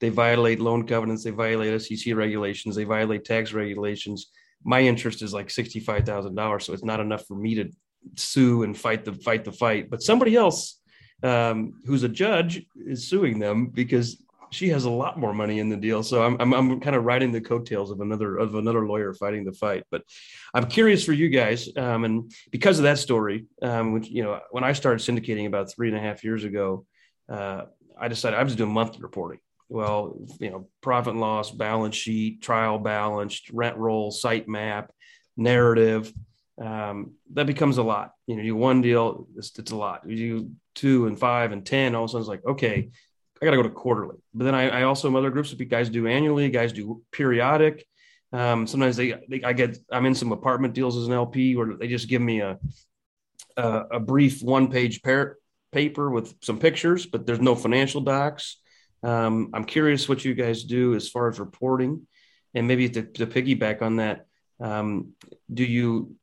They 0.00 0.10
violate 0.10 0.60
loan 0.60 0.86
covenants. 0.86 1.24
They 1.24 1.30
violate 1.30 1.80
SEC 1.82 2.14
regulations. 2.14 2.76
They 2.76 2.84
violate 2.84 3.24
tax 3.24 3.52
regulations 3.52 4.30
my 4.64 4.80
interest 4.80 5.22
is 5.22 5.32
like 5.32 5.48
$65,000. 5.48 6.62
So 6.62 6.72
it's 6.72 6.84
not 6.84 7.00
enough 7.00 7.26
for 7.26 7.34
me 7.34 7.54
to 7.56 7.70
sue 8.16 8.62
and 8.62 8.76
fight 8.76 9.04
the 9.04 9.12
fight 9.12 9.44
the 9.44 9.52
fight. 9.52 9.90
But 9.90 10.02
somebody 10.02 10.36
else 10.36 10.80
um, 11.22 11.80
who's 11.86 12.02
a 12.02 12.08
judge 12.08 12.64
is 12.76 13.08
suing 13.08 13.38
them 13.38 13.66
because 13.66 14.22
she 14.52 14.68
has 14.70 14.84
a 14.84 14.90
lot 14.90 15.18
more 15.18 15.32
money 15.32 15.60
in 15.60 15.68
the 15.68 15.76
deal. 15.76 16.02
So 16.02 16.24
I'm, 16.24 16.36
I'm, 16.40 16.52
I'm 16.52 16.80
kind 16.80 16.96
of 16.96 17.04
riding 17.04 17.30
the 17.30 17.40
coattails 17.40 17.90
of 17.90 18.00
another, 18.00 18.36
of 18.36 18.56
another 18.56 18.84
lawyer 18.86 19.14
fighting 19.14 19.44
the 19.44 19.52
fight, 19.52 19.84
but 19.90 20.02
I'm 20.52 20.66
curious 20.66 21.04
for 21.04 21.12
you 21.12 21.28
guys. 21.28 21.68
Um, 21.76 22.04
and 22.04 22.32
because 22.50 22.78
of 22.78 22.82
that 22.82 22.98
story, 22.98 23.46
um, 23.62 23.92
which, 23.92 24.08
you 24.08 24.24
know, 24.24 24.40
when 24.50 24.64
I 24.64 24.72
started 24.72 25.00
syndicating 25.00 25.46
about 25.46 25.72
three 25.72 25.88
and 25.88 25.96
a 25.96 26.00
half 26.00 26.24
years 26.24 26.42
ago, 26.42 26.84
uh, 27.28 27.66
I 27.98 28.08
decided 28.08 28.38
I 28.38 28.42
was 28.42 28.56
doing 28.56 28.72
monthly 28.72 29.02
reporting 29.02 29.38
well, 29.70 30.18
you 30.40 30.50
know, 30.50 30.68
profit 30.82 31.12
and 31.12 31.20
loss, 31.20 31.50
balance 31.52 31.94
sheet, 31.94 32.42
trial 32.42 32.78
balance, 32.78 33.40
rent 33.52 33.76
roll, 33.76 34.10
site 34.10 34.48
map, 34.48 34.90
narrative. 35.36 36.12
Um, 36.60 37.12
that 37.34 37.46
becomes 37.46 37.78
a 37.78 37.82
lot. 37.82 38.10
You 38.26 38.36
know, 38.36 38.42
you 38.42 38.56
one 38.56 38.82
deal, 38.82 39.28
it's, 39.36 39.56
it's, 39.58 39.70
a 39.70 39.76
lot. 39.76 40.02
You 40.06 40.16
do 40.16 40.50
two 40.74 41.06
and 41.06 41.18
five 41.18 41.52
and 41.52 41.64
10, 41.64 41.94
all 41.94 42.04
of 42.04 42.10
a 42.10 42.12
sudden 42.12 42.22
it's 42.22 42.28
like, 42.28 42.44
okay, 42.44 42.90
I 43.40 43.44
got 43.44 43.52
to 43.52 43.56
go 43.56 43.62
to 43.62 43.70
quarterly. 43.70 44.16
But 44.34 44.44
then 44.44 44.56
I, 44.56 44.80
I 44.80 44.82
also, 44.82 45.08
have 45.08 45.16
other 45.16 45.30
groups, 45.30 45.54
guys 45.54 45.88
do 45.88 46.08
annually, 46.08 46.50
guys 46.50 46.72
do 46.72 47.02
periodic. 47.12 47.86
Um, 48.32 48.66
sometimes 48.66 48.96
they, 48.96 49.14
they, 49.28 49.42
I 49.44 49.52
get, 49.52 49.78
I'm 49.90 50.04
in 50.04 50.16
some 50.16 50.32
apartment 50.32 50.74
deals 50.74 50.96
as 50.96 51.06
an 51.06 51.12
LP 51.12 51.54
where 51.54 51.76
they 51.76 51.86
just 51.86 52.08
give 52.08 52.20
me 52.20 52.40
a, 52.40 52.58
a, 53.56 53.82
a 53.92 54.00
brief 54.00 54.42
one 54.42 54.68
page 54.68 55.00
paper 55.02 56.10
with 56.10 56.34
some 56.42 56.58
pictures, 56.58 57.06
but 57.06 57.24
there's 57.24 57.40
no 57.40 57.54
financial 57.54 58.00
docs. 58.00 58.56
Um, 59.02 59.50
I'm 59.54 59.64
curious 59.64 60.08
what 60.08 60.24
you 60.24 60.34
guys 60.34 60.64
do 60.64 60.94
as 60.94 61.08
far 61.08 61.28
as 61.28 61.40
reporting. 61.40 62.06
and 62.54 62.66
maybe 62.66 62.88
to, 62.88 63.02
to 63.02 63.26
piggyback 63.26 63.82
on 63.82 63.96
that, 63.96 64.26
um, 64.60 65.12
do 65.52 65.64
you 65.64 66.14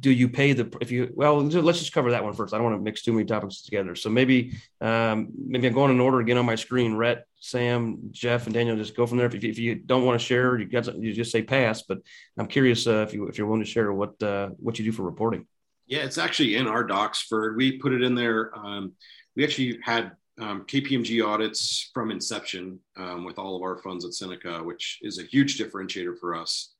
do 0.00 0.12
you 0.12 0.28
pay 0.28 0.52
the 0.52 0.72
if 0.80 0.90
you 0.92 1.12
well 1.14 1.42
let's 1.42 1.80
just 1.80 1.92
cover 1.92 2.12
that 2.12 2.22
one 2.22 2.32
first. 2.32 2.54
I 2.54 2.58
don't 2.58 2.66
want 2.66 2.76
to 2.76 2.82
mix 2.82 3.02
too 3.02 3.12
many 3.12 3.24
topics 3.24 3.62
together. 3.62 3.94
So 3.94 4.08
maybe 4.08 4.56
um, 4.80 5.30
maybe 5.46 5.66
I'm 5.66 5.74
going 5.74 5.90
in 5.90 6.00
order 6.00 6.20
again 6.20 6.38
on 6.38 6.46
my 6.46 6.54
screen. 6.54 6.94
Rhett, 6.94 7.24
Sam, 7.40 7.98
Jeff, 8.10 8.46
and 8.46 8.54
Daniel. 8.54 8.76
Just 8.76 8.96
go 8.96 9.06
from 9.06 9.18
there. 9.18 9.26
If 9.26 9.42
you, 9.42 9.50
if 9.50 9.58
you 9.58 9.74
don't 9.74 10.04
want 10.04 10.20
to 10.20 10.24
share, 10.24 10.58
you 10.58 10.66
got 10.66 10.94
you 10.96 11.12
just 11.12 11.32
say 11.32 11.42
pass. 11.42 11.82
But 11.82 11.98
I'm 12.38 12.46
curious 12.46 12.86
uh, 12.86 13.04
if 13.08 13.12
you 13.12 13.26
if 13.26 13.38
you're 13.38 13.46
willing 13.46 13.64
to 13.64 13.70
share 13.70 13.92
what 13.92 14.22
uh, 14.22 14.50
what 14.58 14.78
you 14.78 14.84
do 14.84 14.92
for 14.92 15.02
reporting. 15.02 15.46
Yeah, 15.86 16.00
it's 16.00 16.18
actually 16.18 16.56
in 16.56 16.66
our 16.66 16.84
docs 16.84 17.22
for 17.22 17.56
we 17.56 17.78
put 17.78 17.92
it 17.92 18.02
in 18.02 18.14
there. 18.14 18.56
Um, 18.56 18.92
we 19.34 19.42
actually 19.42 19.80
had 19.82 20.12
um, 20.40 20.64
KPMG 20.64 21.26
audits 21.26 21.90
from 21.92 22.10
inception 22.10 22.78
um, 22.96 23.24
with 23.24 23.38
all 23.38 23.56
of 23.56 23.62
our 23.62 23.78
funds 23.78 24.04
at 24.04 24.14
Seneca, 24.14 24.62
which 24.62 24.98
is 25.02 25.18
a 25.18 25.24
huge 25.24 25.58
differentiator 25.58 26.18
for 26.18 26.34
us. 26.34 26.74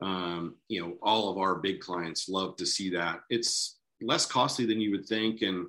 Um, 0.00 0.56
you 0.68 0.80
know, 0.80 0.96
all 1.02 1.30
of 1.30 1.38
our 1.38 1.56
big 1.56 1.80
clients 1.80 2.28
love 2.28 2.56
to 2.56 2.66
see 2.66 2.90
that. 2.90 3.20
It's 3.30 3.78
less 4.00 4.26
costly 4.26 4.64
than 4.66 4.80
you 4.80 4.90
would 4.92 5.06
think, 5.06 5.42
and 5.42 5.66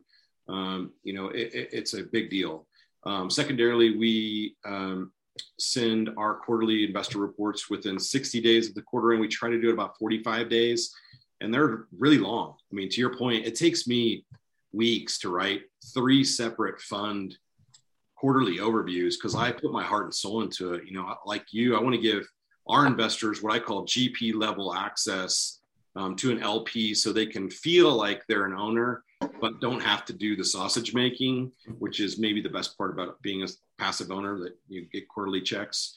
um, 0.48 0.92
you 1.04 1.14
know, 1.14 1.30
it, 1.30 1.54
it, 1.54 1.70
it's 1.72 1.94
a 1.94 2.04
big 2.04 2.30
deal. 2.30 2.68
Um, 3.06 3.30
secondarily, 3.30 3.98
we 3.98 4.56
um, 4.66 5.12
send 5.58 6.10
our 6.18 6.36
quarterly 6.36 6.86
investor 6.86 7.20
reports 7.20 7.70
within 7.70 8.00
60 8.00 8.42
days 8.42 8.68
of 8.68 8.76
the 8.76 8.82
quarter, 8.82 9.12
and 9.12 9.22
we 9.22 9.28
try 9.28 9.50
to 9.50 9.62
do 9.62 9.70
it 9.70 9.74
about 9.74 9.98
45 9.98 10.50
days, 10.50 10.94
and 11.42 11.54
they're 11.54 11.86
really 11.98 12.18
long. 12.18 12.56
I 12.72 12.76
mean, 12.76 12.90
to 12.90 13.02
your 13.02 13.16
point, 13.16 13.46
it 13.46 13.56
takes 13.56 13.88
me 13.88 14.26
weeks 14.72 15.20
to 15.20 15.30
write 15.30 15.62
three 15.94 16.24
separate 16.24 16.80
fund 16.82 17.38
quarterly 18.16 18.58
overviews 18.58 19.14
because 19.14 19.36
I 19.36 19.52
put 19.52 19.72
my 19.72 19.84
heart 19.84 20.06
and 20.06 20.14
soul 20.14 20.42
into 20.42 20.74
it. 20.74 20.86
You 20.86 20.94
know, 20.94 21.16
like 21.26 21.46
you, 21.52 21.76
I 21.76 21.82
want 21.82 21.96
to 21.96 22.02
give 22.02 22.28
our 22.68 22.86
investors 22.86 23.42
what 23.42 23.54
I 23.54 23.60
call 23.60 23.86
GP 23.86 24.36
level 24.36 24.74
access 24.74 25.60
um, 25.96 26.16
to 26.18 26.32
an 26.32 26.42
LP 26.42 26.94
so 26.94 27.12
they 27.12 27.26
can 27.26 27.50
feel 27.50 27.94
like 27.94 28.24
they're 28.28 28.46
an 28.46 28.54
owner, 28.54 29.04
but 29.42 29.60
don't 29.60 29.82
have 29.82 30.06
to 30.06 30.14
do 30.14 30.36
the 30.36 30.44
sausage 30.44 30.94
making, 30.94 31.52
which 31.80 32.00
is 32.00 32.20
maybe 32.20 32.42
the 32.42 32.50
best 32.50 32.78
part 32.78 32.92
about 32.92 33.22
being 33.22 33.44
a 33.44 33.48
passive 33.80 34.12
owner 34.12 34.38
that 34.40 34.56
you 34.68 34.86
get 34.86 35.08
quarterly 35.08 35.42
checks. 35.42 35.96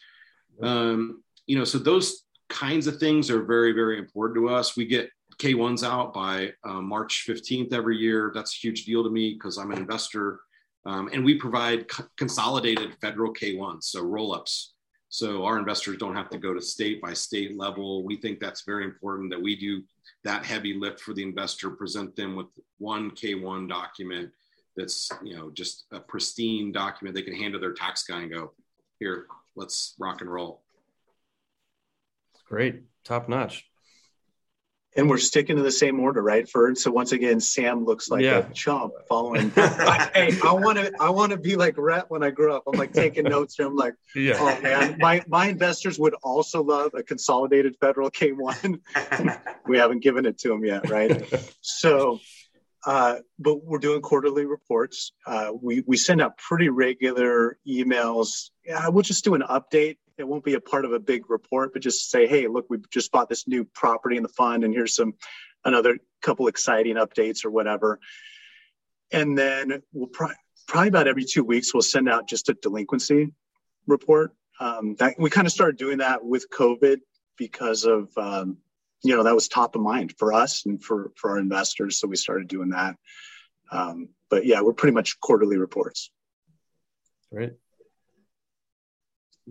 Um, 0.62 1.23
you 1.47 1.59
know, 1.59 1.64
so 1.64 1.79
those 1.79 2.25
kinds 2.49 2.87
of 2.87 2.99
things 2.99 3.31
are 3.31 3.42
very, 3.42 3.73
very 3.73 3.99
important 3.99 4.37
to 4.38 4.49
us. 4.49 4.77
We 4.77 4.87
get 4.87 5.11
K1s 5.42 5.83
out 5.83 6.14
by 6.14 6.52
uh, 6.62 6.81
March 6.81 7.24
15th 7.28 7.72
every 7.72 7.96
year. 7.96 8.31
That's 8.33 8.55
a 8.55 8.59
huge 8.59 8.85
deal 8.85 9.02
to 9.02 9.11
me 9.11 9.33
because 9.35 9.59
I'm 9.59 9.72
an 9.72 9.78
investor. 9.78 10.38
Um, 10.87 11.11
and 11.12 11.24
we 11.24 11.35
provide 11.35 11.87
consolidated 12.16 12.94
federal 13.00 13.35
K1s, 13.35 13.85
so 13.85 14.02
roll 14.02 14.33
ups. 14.33 14.74
So 15.09 15.44
our 15.44 15.59
investors 15.59 15.96
don't 15.98 16.14
have 16.14 16.31
to 16.31 16.38
go 16.38 16.55
to 16.55 16.62
state 16.62 17.02
by 17.02 17.12
state 17.12 17.57
level. 17.57 18.05
We 18.05 18.16
think 18.16 18.38
that's 18.38 18.62
very 18.62 18.85
important 18.85 19.31
that 19.31 19.42
we 19.42 19.57
do 19.57 19.83
that 20.22 20.44
heavy 20.44 20.74
lift 20.74 21.00
for 21.00 21.12
the 21.12 21.24
investor, 21.24 21.70
present 21.70 22.14
them 22.14 22.37
with 22.37 22.46
one 22.78 23.11
K1 23.11 23.68
document 23.68 24.31
that's, 24.76 25.11
you 25.24 25.37
know, 25.37 25.50
just 25.50 25.87
a 25.90 25.98
pristine 25.98 26.70
document 26.70 27.16
they 27.16 27.22
can 27.22 27.35
hand 27.35 27.55
to 27.55 27.59
their 27.59 27.74
tax 27.74 28.05
guy 28.05 28.22
and 28.22 28.31
go, 28.31 28.52
here, 29.00 29.26
let's 29.57 29.94
rock 29.98 30.20
and 30.20 30.33
roll. 30.33 30.62
Great. 32.46 32.83
Top 33.05 33.28
notch 33.28 33.66
and 34.94 35.09
we're 35.09 35.18
sticking 35.18 35.57
to 35.57 35.62
the 35.62 35.72
same 35.72 35.98
order, 36.00 36.22
right, 36.22 36.48
Ferd? 36.48 36.76
So 36.76 36.90
once 36.90 37.12
again, 37.12 37.40
Sam 37.40 37.85
looks 37.85 38.11
like 38.11 38.22
yeah. 38.22 38.38
a 38.38 38.52
chump 38.52 38.92
following. 39.09 39.50
I, 39.57 40.11
hey, 40.14 40.38
I 40.44 40.52
want 40.52 40.78
to, 40.78 40.92
I 41.00 41.09
want 41.11 41.33
to 41.33 41.38
be 41.38 41.57
like 41.57 41.78
Rhett 41.78 42.11
when 42.11 42.22
I 42.22 42.31
grow 42.31 42.57
up. 42.57 42.64
I'm 42.66 42.78
like 42.78 42.92
taking 42.92 43.24
notes 43.24 43.57
here. 43.57 43.66
I'm 43.66 43.76
like, 43.76 43.94
yeah. 44.14 44.37
oh 44.38 44.61
man, 44.61 44.96
my 44.98 45.22
my 45.28 45.46
investors 45.48 45.98
would 45.98 46.14
also 46.22 46.62
love 46.62 46.92
a 46.94 47.02
consolidated 47.02 47.76
federal 47.81 48.11
K1. 48.11 48.81
we 49.66 49.78
haven't 49.78 50.00
given 50.00 50.26
it 50.26 50.38
to 50.40 50.48
them 50.48 50.64
yet, 50.64 50.90
right? 50.90 51.24
so, 51.62 52.20
uh, 52.85 53.16
but 53.38 53.64
we're 53.64 53.78
doing 53.78 54.02
quarterly 54.02 54.44
reports. 54.44 55.12
Uh, 55.26 55.52
we 55.59 55.83
we 55.87 55.96
send 55.96 56.20
out 56.20 56.37
pretty 56.37 56.68
regular 56.68 57.57
emails. 57.66 58.50
Yeah, 58.66 58.88
we'll 58.88 59.02
just 59.02 59.24
do 59.24 59.35
an 59.35 59.42
update 59.42 59.96
it 60.18 60.25
won't 60.25 60.44
be 60.44 60.55
a 60.55 60.61
part 60.61 60.85
of 60.85 60.92
a 60.92 61.01
big 61.01 61.31
report, 61.31 61.72
but 61.72 61.83
just 61.83 62.11
say, 62.11 62.27
hey, 62.27 62.46
look, 62.46 62.66
we 62.68 62.79
just 62.90 63.12
bought 63.12 63.29
this 63.29 63.46
new 63.46 63.64
property 63.64 64.16
in 64.16 64.22
the 64.22 64.29
fund, 64.29 64.64
and 64.64 64.75
here's 64.75 64.94
some 64.94 65.14
another 65.64 65.98
couple 66.20 66.48
exciting 66.48 66.96
updates 66.96 67.44
or 67.44 67.51
whatever. 67.51 68.01
And 69.12 69.37
then 69.37 69.83
we'll 69.92 70.09
pro- 70.09 70.29
probably 70.66 70.88
about 70.88 71.09
every 71.09 71.25
two 71.25 71.44
weeks 71.44 71.75
we'll 71.75 71.83
send 71.83 72.09
out 72.09 72.29
just 72.29 72.48
a 72.48 72.55
delinquency 72.55 73.33
report. 73.87 74.35
Um, 74.61 74.94
that 74.96 75.18
we 75.18 75.31
kind 75.31 75.46
of 75.46 75.53
started 75.53 75.77
doing 75.77 75.98
that 75.98 76.25
with 76.25 76.46
COVID 76.51 76.98
because 77.37 77.85
of 77.85 78.11
um, 78.16 78.59
you 79.03 79.16
know 79.16 79.25
that 79.25 79.35
was 79.35 79.48
top 79.48 79.75
of 79.75 79.83
mind 79.83 80.14
for 80.18 80.33
us 80.33 80.64
and 80.66 80.83
for 80.83 81.12
for 81.16 81.33
our 81.33 81.38
investors, 81.38 81.98
so 81.98 82.09
we 82.09 82.16
started 82.16 82.48
doing 82.48 82.70
that. 82.70 82.96
Um, 83.70 84.11
but 84.29 84.46
yeah, 84.46 84.61
we're 84.61 84.75
pretty 84.75 84.94
much 84.94 85.18
quarterly 85.20 85.57
reports. 85.57 86.11
Right. 87.31 87.53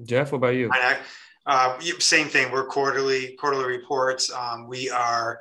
Jeff, 0.03 0.31
what 0.31 0.37
about 0.37 0.55
you? 0.55 0.69
Uh, 1.45 1.79
same 1.99 2.27
thing. 2.27 2.51
We're 2.51 2.65
quarterly 2.65 3.35
quarterly 3.39 3.65
reports. 3.65 4.31
Um, 4.31 4.67
we 4.67 4.89
are, 4.89 5.39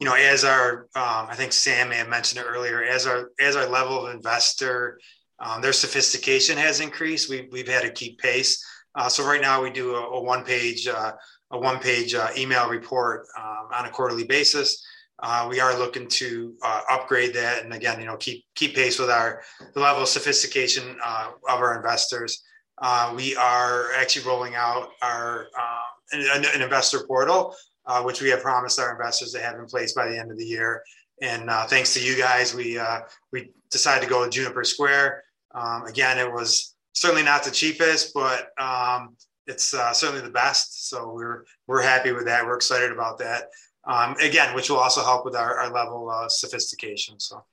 you 0.00 0.06
know, 0.06 0.14
as 0.14 0.44
our 0.44 0.88
um, 0.96 1.28
I 1.28 1.34
think 1.34 1.52
Sam 1.52 1.90
may 1.90 1.96
have 1.96 2.08
mentioned 2.08 2.40
it 2.40 2.48
earlier. 2.48 2.82
As 2.82 3.06
our 3.06 3.30
as 3.40 3.54
our 3.54 3.66
level 3.66 4.06
of 4.06 4.14
investor, 4.14 4.98
um, 5.38 5.62
their 5.62 5.72
sophistication 5.72 6.56
has 6.58 6.80
increased. 6.80 7.30
We, 7.30 7.48
we've 7.52 7.68
had 7.68 7.82
to 7.82 7.90
keep 7.90 8.18
pace. 8.18 8.64
Uh, 8.94 9.08
so 9.08 9.24
right 9.24 9.40
now 9.40 9.62
we 9.62 9.70
do 9.70 9.94
a, 9.94 10.00
a 10.00 10.22
one 10.22 10.44
page 10.44 10.88
uh, 10.88 11.12
a 11.52 11.58
one 11.58 11.78
page 11.78 12.14
uh, 12.14 12.30
email 12.36 12.68
report 12.68 13.26
um, 13.38 13.68
on 13.72 13.86
a 13.86 13.90
quarterly 13.90 14.24
basis. 14.24 14.84
Uh, 15.20 15.46
we 15.48 15.60
are 15.60 15.76
looking 15.76 16.06
to 16.08 16.54
uh, 16.62 16.80
upgrade 16.90 17.34
that, 17.34 17.64
and 17.64 17.72
again, 17.72 17.98
you 18.00 18.06
know, 18.06 18.16
keep 18.16 18.44
keep 18.54 18.74
pace 18.74 18.98
with 18.98 19.10
our 19.10 19.42
the 19.74 19.80
level 19.80 20.02
of 20.02 20.08
sophistication 20.08 20.96
of 21.04 21.34
our 21.48 21.76
investors. 21.76 22.42
Uh, 22.80 23.12
we 23.16 23.34
are 23.36 23.92
actually 23.96 24.24
rolling 24.24 24.54
out 24.54 24.90
our 25.02 25.48
uh, 25.58 26.12
an, 26.12 26.44
an, 26.54 26.62
investor 26.62 27.00
portal, 27.06 27.54
uh, 27.86 28.02
which 28.02 28.22
we 28.22 28.30
have 28.30 28.40
promised 28.40 28.78
our 28.78 28.92
investors 28.92 29.32
to 29.32 29.40
have 29.40 29.58
in 29.58 29.66
place 29.66 29.92
by 29.92 30.08
the 30.08 30.18
end 30.18 30.30
of 30.30 30.38
the 30.38 30.44
year. 30.44 30.82
And 31.20 31.50
uh, 31.50 31.66
thanks 31.66 31.92
to 31.94 32.00
you 32.00 32.16
guys, 32.16 32.54
we 32.54 32.78
uh, 32.78 33.00
we 33.32 33.50
decided 33.70 34.04
to 34.04 34.10
go 34.10 34.20
with 34.20 34.30
Juniper 34.30 34.62
Square. 34.62 35.24
Um, 35.54 35.86
again, 35.86 36.18
it 36.18 36.30
was 36.30 36.76
certainly 36.92 37.24
not 37.24 37.42
the 37.42 37.50
cheapest, 37.50 38.14
but 38.14 38.50
um, 38.60 39.16
it's 39.46 39.64
certainly 39.64 40.20
the 40.20 40.30
best. 40.30 40.88
So 40.88 41.12
we're 41.12 41.44
we're 41.66 41.82
happy 41.82 42.12
with 42.12 42.26
that. 42.26 42.46
We're 42.46 42.56
excited 42.56 42.92
about 42.92 43.18
that. 43.18 43.48
Um, 43.84 44.14
again, 44.20 44.54
which 44.54 44.70
will 44.70 44.76
also 44.76 45.02
help 45.02 45.24
with 45.24 45.34
our, 45.34 45.58
our 45.58 45.72
level 45.72 46.10
of 46.10 46.30
sophistication. 46.30 47.18
So. 47.18 47.44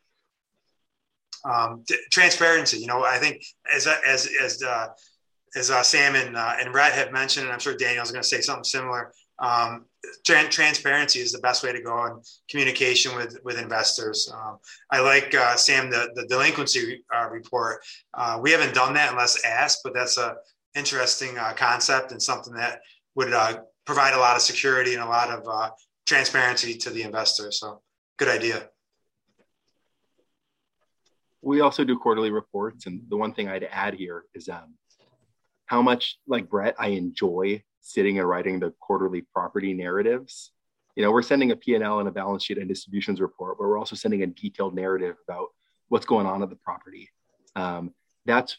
Um, 1.43 1.83
transparency, 2.09 2.79
you 2.79 2.87
know, 2.87 3.03
I 3.03 3.19
think 3.19 3.45
as 3.71 3.85
as 3.85 4.27
as 4.41 4.63
as 5.55 5.71
uh, 5.71 5.81
Sam 5.81 6.15
and, 6.15 6.35
uh, 6.35 6.53
and 6.59 6.73
Rhett 6.73 6.93
have 6.93 7.11
mentioned, 7.11 7.45
and 7.45 7.53
I'm 7.53 7.59
sure 7.59 7.75
Daniel's 7.75 8.11
going 8.11 8.21
to 8.21 8.27
say 8.27 8.41
something 8.41 8.63
similar. 8.63 9.13
Um, 9.39 9.85
tra- 10.25 10.49
transparency 10.49 11.19
is 11.19 11.31
the 11.31 11.39
best 11.39 11.63
way 11.63 11.71
to 11.71 11.81
go 11.81 12.05
in 12.05 12.21
communication 12.49 13.15
with 13.15 13.37
with 13.43 13.57
investors. 13.59 14.31
Um, 14.33 14.57
I 14.91 14.99
like 15.01 15.33
uh, 15.33 15.55
Sam 15.55 15.89
the 15.89 16.09
the 16.15 16.25
delinquency 16.27 17.03
uh, 17.13 17.29
report. 17.29 17.83
Uh, 18.13 18.39
we 18.41 18.51
haven't 18.51 18.73
done 18.73 18.93
that 18.93 19.11
unless 19.11 19.43
asked, 19.43 19.81
but 19.83 19.93
that's 19.93 20.17
a 20.17 20.35
interesting 20.75 21.37
uh, 21.37 21.53
concept 21.53 22.11
and 22.11 22.21
something 22.21 22.53
that 22.53 22.81
would 23.15 23.33
provide 23.85 24.13
a 24.13 24.19
lot 24.19 24.35
of 24.35 24.41
security 24.41 24.93
and 24.93 25.01
a 25.01 25.05
lot 25.05 25.29
of 25.29 25.71
transparency 26.05 26.75
to 26.75 26.89
the 26.89 27.01
investor. 27.01 27.51
So 27.51 27.81
good 28.17 28.27
idea. 28.27 28.69
We 31.41 31.61
also 31.61 31.83
do 31.83 31.97
quarterly 31.97 32.31
reports, 32.31 32.87
and 32.87 33.01
the 33.07 33.15
one 33.15 33.33
thing 33.33 33.47
I'd 33.47 33.67
add 33.71 33.93
here 33.93 34.23
is 34.33 34.49
um, 34.49 34.73
how 35.65 35.81
much 35.81 36.17
like 36.27 36.47
Rhett 36.51 36.75
I 36.79 36.89
enjoy 36.89 37.63
sitting 37.81 38.19
and 38.19 38.27
writing 38.27 38.59
the 38.59 38.71
quarterly 38.79 39.21
property 39.21 39.73
narratives. 39.73 40.51
You 40.95 41.03
know, 41.03 41.11
we're 41.11 41.21
sending 41.21 41.51
a 41.51 41.55
P&L 41.55 41.99
and 41.99 42.07
a 42.07 42.11
balance 42.11 42.43
sheet 42.43 42.57
and 42.57 42.67
distributions 42.67 43.21
report, 43.21 43.57
but 43.57 43.67
we're 43.67 43.77
also 43.77 43.95
sending 43.95 44.23
a 44.23 44.27
detailed 44.27 44.75
narrative 44.75 45.15
about 45.27 45.49
what's 45.89 46.05
going 46.05 46.25
on 46.25 46.41
at 46.41 46.49
the 46.49 46.55
property. 46.55 47.09
Um, 47.55 47.93
that's 48.25 48.57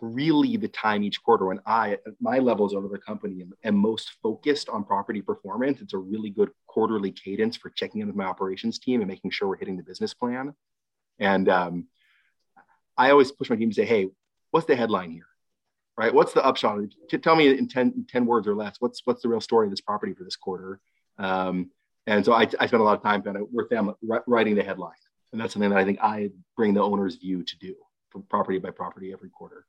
really 0.00 0.56
the 0.56 0.68
time 0.68 1.04
each 1.04 1.22
quarter 1.22 1.46
when 1.46 1.60
I, 1.66 1.92
at 1.92 2.00
my 2.20 2.38
levels 2.38 2.74
over 2.74 2.88
the 2.88 2.98
company, 2.98 3.42
am, 3.42 3.52
am, 3.62 3.76
most 3.76 4.12
focused 4.22 4.68
on 4.68 4.84
property 4.84 5.22
performance. 5.22 5.80
It's 5.80 5.94
a 5.94 5.98
really 5.98 6.30
good 6.30 6.50
quarterly 6.66 7.12
cadence 7.12 7.56
for 7.56 7.70
checking 7.70 8.00
in 8.00 8.08
with 8.08 8.16
my 8.16 8.24
operations 8.24 8.78
team 8.78 9.00
and 9.00 9.08
making 9.08 9.30
sure 9.30 9.48
we're 9.48 9.56
hitting 9.56 9.76
the 9.76 9.82
business 9.82 10.14
plan. 10.14 10.54
And 11.18 11.48
um, 11.48 11.86
I 12.96 13.10
always 13.10 13.30
push 13.30 13.50
my 13.50 13.56
team 13.56 13.70
to 13.70 13.74
say, 13.74 13.84
hey, 13.84 14.08
what's 14.50 14.66
the 14.66 14.76
headline 14.76 15.10
here? 15.10 15.26
Right? 15.96 16.12
What's 16.12 16.32
the 16.32 16.44
upshot? 16.44 16.80
Tell 17.22 17.36
me 17.36 17.56
in 17.56 17.68
10, 17.68 18.06
10 18.08 18.26
words 18.26 18.46
or 18.46 18.54
less. 18.54 18.76
What's 18.80 19.02
what's 19.04 19.22
the 19.22 19.28
real 19.28 19.40
story 19.40 19.66
of 19.66 19.70
this 19.70 19.80
property 19.80 20.14
for 20.14 20.24
this 20.24 20.36
quarter? 20.36 20.80
Um, 21.18 21.70
and 22.06 22.24
so 22.24 22.32
I, 22.32 22.42
I 22.60 22.66
spend 22.66 22.80
a 22.80 22.84
lot 22.84 22.96
of 22.96 23.02
time 23.02 23.22
kind 23.22 23.36
of 23.36 23.46
with 23.52 23.68
them 23.70 23.94
writing 24.26 24.54
the 24.54 24.62
headline, 24.62 24.92
and 25.32 25.40
that's 25.40 25.54
something 25.54 25.70
that 25.70 25.78
I 25.78 25.84
think 25.84 26.00
I 26.02 26.30
bring 26.56 26.74
the 26.74 26.82
owner's 26.82 27.16
view 27.16 27.42
to 27.42 27.58
do 27.58 27.74
from 28.10 28.22
property 28.24 28.58
by 28.58 28.70
property 28.70 29.12
every 29.12 29.30
quarter. 29.30 29.66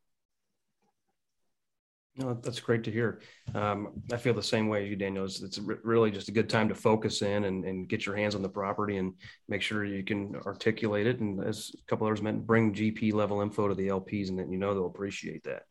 No, 2.18 2.34
that's 2.34 2.62
great 2.62 2.86
to 2.86 2.92
hear. 2.92 3.20
Um, 3.54 4.02
I 4.12 4.16
feel 4.16 4.34
the 4.34 4.42
same 4.42 4.70
way 4.70 4.84
as 4.84 4.90
you, 4.90 4.96
Daniel. 4.96 5.26
It's, 5.26 5.42
it's, 5.42 5.60
really 5.60 6.12
just 6.12 6.30
a 6.30 6.32
good 6.32 6.50
time 6.50 6.70
to 6.70 6.76
focus 6.76 7.22
in 7.22 7.44
and, 7.44 7.66
and, 7.66 7.90
get 7.90 8.06
your 8.06 8.16
hands 8.16 8.36
on 8.36 8.42
the 8.42 8.48
property 8.48 8.96
and 8.96 9.16
make 9.50 9.62
sure 9.62 9.84
you 9.84 10.02
can 10.02 10.34
articulate 10.46 11.08
it. 11.08 11.20
And 11.20 11.44
as 11.44 11.72
a 11.74 11.86
couple 11.90 12.08
others 12.08 12.22
meant, 12.22 12.48
bring 12.48 12.74
GP 12.74 13.12
level 13.14 13.42
info 13.42 13.68
to 13.68 13.76
the 13.76 13.90
LPs, 13.90 14.30
and 14.30 14.40
then 14.40 14.50
you 14.50 14.58
know 14.58 14.74
they'll 14.74 14.86
appreciate 14.86 15.44
that. 15.44 15.64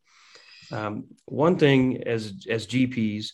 Um, 0.72 1.04
one 1.26 1.58
thing 1.58 2.02
as 2.06 2.46
as 2.48 2.66
GPs, 2.66 3.28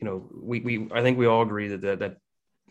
you 0.00 0.06
know, 0.06 0.28
we, 0.34 0.60
we 0.60 0.88
I 0.92 1.02
think 1.02 1.18
we 1.18 1.26
all 1.26 1.42
agree 1.42 1.68
that 1.68 1.82
that, 1.82 1.98
that 2.00 2.16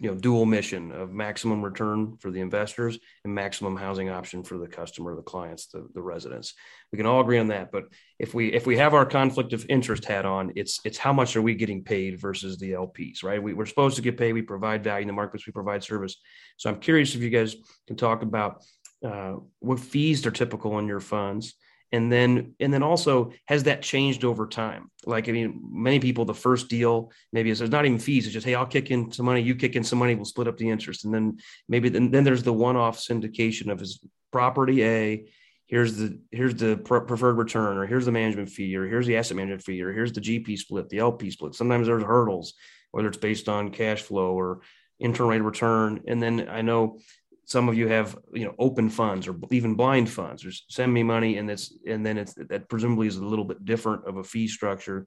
you 0.02 0.10
know 0.10 0.16
dual 0.16 0.48
mission 0.48 0.92
of 0.92 1.14
maximum 1.14 1.62
return 1.62 2.18
for 2.20 2.32
the 2.32 2.42
investors 2.42 2.98
and 3.24 3.36
maximum 3.36 3.76
housing 3.76 4.10
option 4.10 4.44
for 4.44 4.58
the 4.58 4.68
customer 4.68 5.16
the 5.16 5.22
clients 5.22 5.68
the, 5.68 5.88
the 5.94 6.02
residents. 6.02 6.56
We 6.92 6.98
can 6.98 7.06
all 7.06 7.22
agree 7.22 7.38
on 7.38 7.48
that 7.48 7.72
but 7.72 7.84
if 8.18 8.34
we 8.34 8.52
if 8.52 8.66
we 8.66 8.78
have 8.78 8.96
our 8.96 9.06
conflict 9.06 9.54
of 9.54 9.64
interest 9.70 10.06
hat 10.06 10.26
on 10.26 10.54
it's 10.56 10.80
it's 10.86 10.98
how 10.98 11.14
much 11.14 11.36
are 11.36 11.42
we 11.44 11.54
getting 11.54 11.84
paid 11.84 12.20
versus 12.20 12.58
the 12.58 12.72
lps 12.72 13.24
right? 13.24 13.42
We, 13.42 13.54
we're 13.54 13.68
supposed 13.68 13.96
to 13.98 14.02
get 14.02 14.18
paid. 14.18 14.34
We 14.34 14.42
provide 14.42 14.84
value 14.84 15.04
in 15.04 15.08
the 15.08 15.14
markets. 15.14 15.46
We 15.46 15.54
provide 15.54 15.84
service. 15.84 16.16
So 16.58 16.72
i'm 16.72 16.80
curious 16.80 17.14
if 17.14 17.22
you 17.22 17.30
guys 17.30 17.56
can 17.86 17.96
talk 17.96 18.24
about 18.24 18.64
uh, 19.06 19.36
what 19.60 19.80
fees 19.80 20.26
are 20.26 20.32
typical 20.32 20.80
in 20.80 20.88
your 20.88 21.00
funds 21.00 21.54
and 21.92 22.12
then 22.12 22.56
and 22.60 22.74
then 22.74 22.84
also 22.84 23.32
has 23.46 23.64
that 23.64 23.82
changed 23.82 24.24
over 24.24 24.48
time? 24.48 24.90
Like 25.06 25.28
i 25.28 25.32
mean 25.32 25.62
many 25.72 26.00
people 26.00 26.26
the 26.26 26.34
first 26.34 26.70
deal 26.70 27.12
maybe 27.34 27.52
there's 27.52 27.70
not 27.70 27.86
even 27.86 28.00
fees 28.00 28.26
it's 28.26 28.34
just 28.34 28.46
hey 28.46 28.56
i'll 28.56 28.66
kick 28.66 28.92
in 28.92 29.12
some 29.12 29.26
money 29.26 29.42
you 29.42 29.56
kick 29.56 29.76
in 29.76 29.84
some 29.84 30.00
money 30.00 30.16
we'll 30.16 30.26
split 30.26 30.48
up 30.48 30.58
the 30.58 30.70
interest. 30.70 31.06
And 31.06 31.14
then 31.14 31.38
maybe 31.68 31.90
then, 31.90 32.12
then 32.12 32.24
there's 32.24 32.44
the 32.44 32.54
one-off 32.54 32.98
syndication 32.98 33.72
of 33.72 33.80
his 33.80 34.00
property 34.32 34.84
a 34.84 35.26
here's 35.68 35.96
the 35.96 36.20
here's 36.32 36.56
the 36.56 36.78
preferred 36.78 37.38
return 37.38 37.78
or 37.78 37.86
here's 37.88 38.06
the 38.06 38.12
management 38.12 38.50
fee 38.50 38.76
or 38.76 38.86
here's 38.86 39.08
the 39.08 39.18
asset 39.18 39.38
management 39.38 39.64
fee 39.64 39.82
or 39.82 39.92
here's 39.94 40.12
the 40.12 40.22
gp 40.22 40.58
split 40.58 40.90
the 40.90 41.00
lp 41.00 41.32
split. 41.32 41.56
Sometimes 41.56 41.88
there's 41.88 42.04
hurdles 42.04 42.54
whether 42.92 43.08
it's 43.08 43.18
based 43.18 43.48
on 43.48 43.72
cash 43.72 44.02
flow 44.02 44.34
or 44.34 44.62
internal 45.00 45.30
rate 45.32 45.40
of 45.40 45.46
return. 45.46 46.02
And 46.08 46.22
then 46.22 46.48
i 46.50 46.62
know 46.62 47.00
some 47.46 47.68
of 47.68 47.76
you 47.76 47.88
have 47.88 48.18
you 48.34 48.46
know 48.46 48.56
open 48.60 48.90
funds 48.90 49.28
or 49.28 49.36
even 49.50 49.76
blind 49.76 50.10
funds 50.10 50.46
or 50.46 50.52
send 50.70 50.94
me 50.94 51.04
money 51.04 51.38
and 51.38 51.50
that's 51.50 51.74
and 51.88 52.06
then 52.06 52.18
it's 52.18 52.34
that 52.34 52.70
presumably 52.70 53.08
is 53.08 53.18
a 53.18 53.26
little 53.26 53.46
bit 53.46 53.66
different 53.66 54.08
of 54.08 54.18
a 54.18 54.24
fee 54.24 54.48
structure 54.48 55.06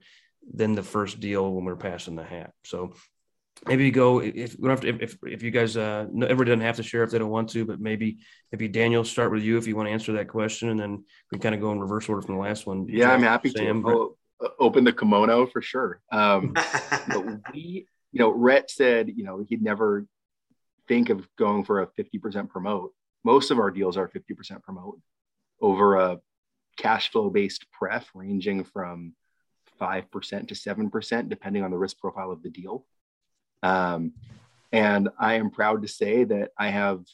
than 0.52 0.74
the 0.74 0.82
first 0.82 1.20
deal 1.20 1.52
when 1.52 1.64
we're 1.64 1.76
passing 1.76 2.16
the 2.16 2.24
hat. 2.24 2.52
So 2.64 2.94
maybe 3.66 3.84
you 3.84 3.92
go 3.92 4.20
if 4.20 4.56
we 4.58 4.68
don't 4.68 4.70
have 4.70 4.80
to 4.80 5.02
if, 5.02 5.16
if 5.22 5.42
you 5.42 5.50
guys 5.50 5.76
uh 5.76 6.06
everybody 6.22 6.50
doesn't 6.50 6.60
have 6.60 6.76
to 6.76 6.82
share 6.82 7.02
if 7.02 7.10
they 7.10 7.18
don't 7.18 7.30
want 7.30 7.48
to 7.48 7.64
but 7.64 7.80
maybe 7.80 8.18
maybe 8.50 8.66
daniel 8.66 9.04
start 9.04 9.30
with 9.30 9.42
you 9.42 9.56
if 9.56 9.66
you 9.66 9.76
want 9.76 9.86
to 9.86 9.92
answer 9.92 10.12
that 10.12 10.28
question 10.28 10.70
and 10.70 10.80
then 10.80 11.04
we 11.30 11.38
kind 11.38 11.54
of 11.54 11.60
go 11.60 11.70
in 11.72 11.80
reverse 11.80 12.08
order 12.08 12.20
from 12.20 12.34
the 12.34 12.40
last 12.40 12.66
one. 12.66 12.86
Yeah 12.88 13.12
i'm 13.12 13.22
happy 13.22 13.50
Sam, 13.50 13.82
to 13.84 13.88
I'll 13.88 14.18
uh, 14.44 14.48
open 14.58 14.84
the 14.84 14.92
kimono 14.92 15.46
for 15.46 15.62
sure. 15.62 16.00
Um 16.10 16.52
but 17.08 17.24
we 17.52 17.86
you 18.12 18.18
know 18.18 18.30
rhett 18.30 18.70
said 18.70 19.10
you 19.14 19.24
know 19.24 19.44
he'd 19.48 19.62
never 19.62 20.06
think 20.88 21.10
of 21.10 21.26
going 21.36 21.64
for 21.64 21.82
a 21.82 21.86
50% 21.86 22.48
promote. 22.48 22.92
Most 23.24 23.50
of 23.50 23.58
our 23.58 23.70
deals 23.70 23.96
are 23.96 24.08
50% 24.08 24.62
promote 24.62 25.00
over 25.60 25.96
a 25.96 26.20
cash 26.76 27.10
flow 27.10 27.30
based 27.30 27.66
pref 27.72 28.08
ranging 28.14 28.64
from 28.64 29.14
5% 29.80 30.48
to 30.48 30.54
7%, 30.54 31.28
depending 31.28 31.62
on 31.62 31.70
the 31.70 31.78
risk 31.78 31.98
profile 31.98 32.30
of 32.30 32.42
the 32.42 32.50
deal. 32.50 32.86
Um, 33.62 34.12
and 34.72 35.08
I 35.18 35.34
am 35.34 35.50
proud 35.50 35.82
to 35.82 35.88
say 35.88 36.24
that 36.24 36.50
I 36.58 36.68
have 36.68 37.04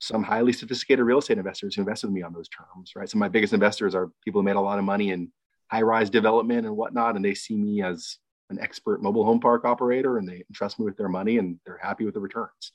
some 0.00 0.22
highly 0.22 0.52
sophisticated 0.52 1.04
real 1.04 1.18
estate 1.18 1.38
investors 1.38 1.74
who 1.74 1.82
invest 1.82 2.04
with 2.04 2.12
me 2.12 2.22
on 2.22 2.32
those 2.32 2.48
terms, 2.48 2.92
right? 2.94 3.08
So 3.08 3.18
my 3.18 3.28
biggest 3.28 3.52
investors 3.52 3.94
are 3.94 4.10
people 4.24 4.40
who 4.40 4.44
made 4.44 4.56
a 4.56 4.60
lot 4.60 4.78
of 4.78 4.84
money 4.84 5.10
in 5.10 5.32
high 5.70 5.82
rise 5.82 6.10
development 6.10 6.66
and 6.66 6.76
whatnot, 6.76 7.16
and 7.16 7.24
they 7.24 7.34
see 7.34 7.56
me 7.56 7.82
as 7.82 8.18
an 8.50 8.58
expert 8.60 9.02
mobile 9.02 9.24
home 9.24 9.40
park 9.40 9.64
operator 9.64 10.18
and 10.18 10.28
they 10.28 10.42
entrust 10.48 10.78
me 10.78 10.84
with 10.84 10.96
their 10.96 11.08
money 11.08 11.38
and 11.38 11.58
they're 11.66 11.78
happy 11.82 12.04
with 12.04 12.14
the 12.14 12.20
returns. 12.20 12.72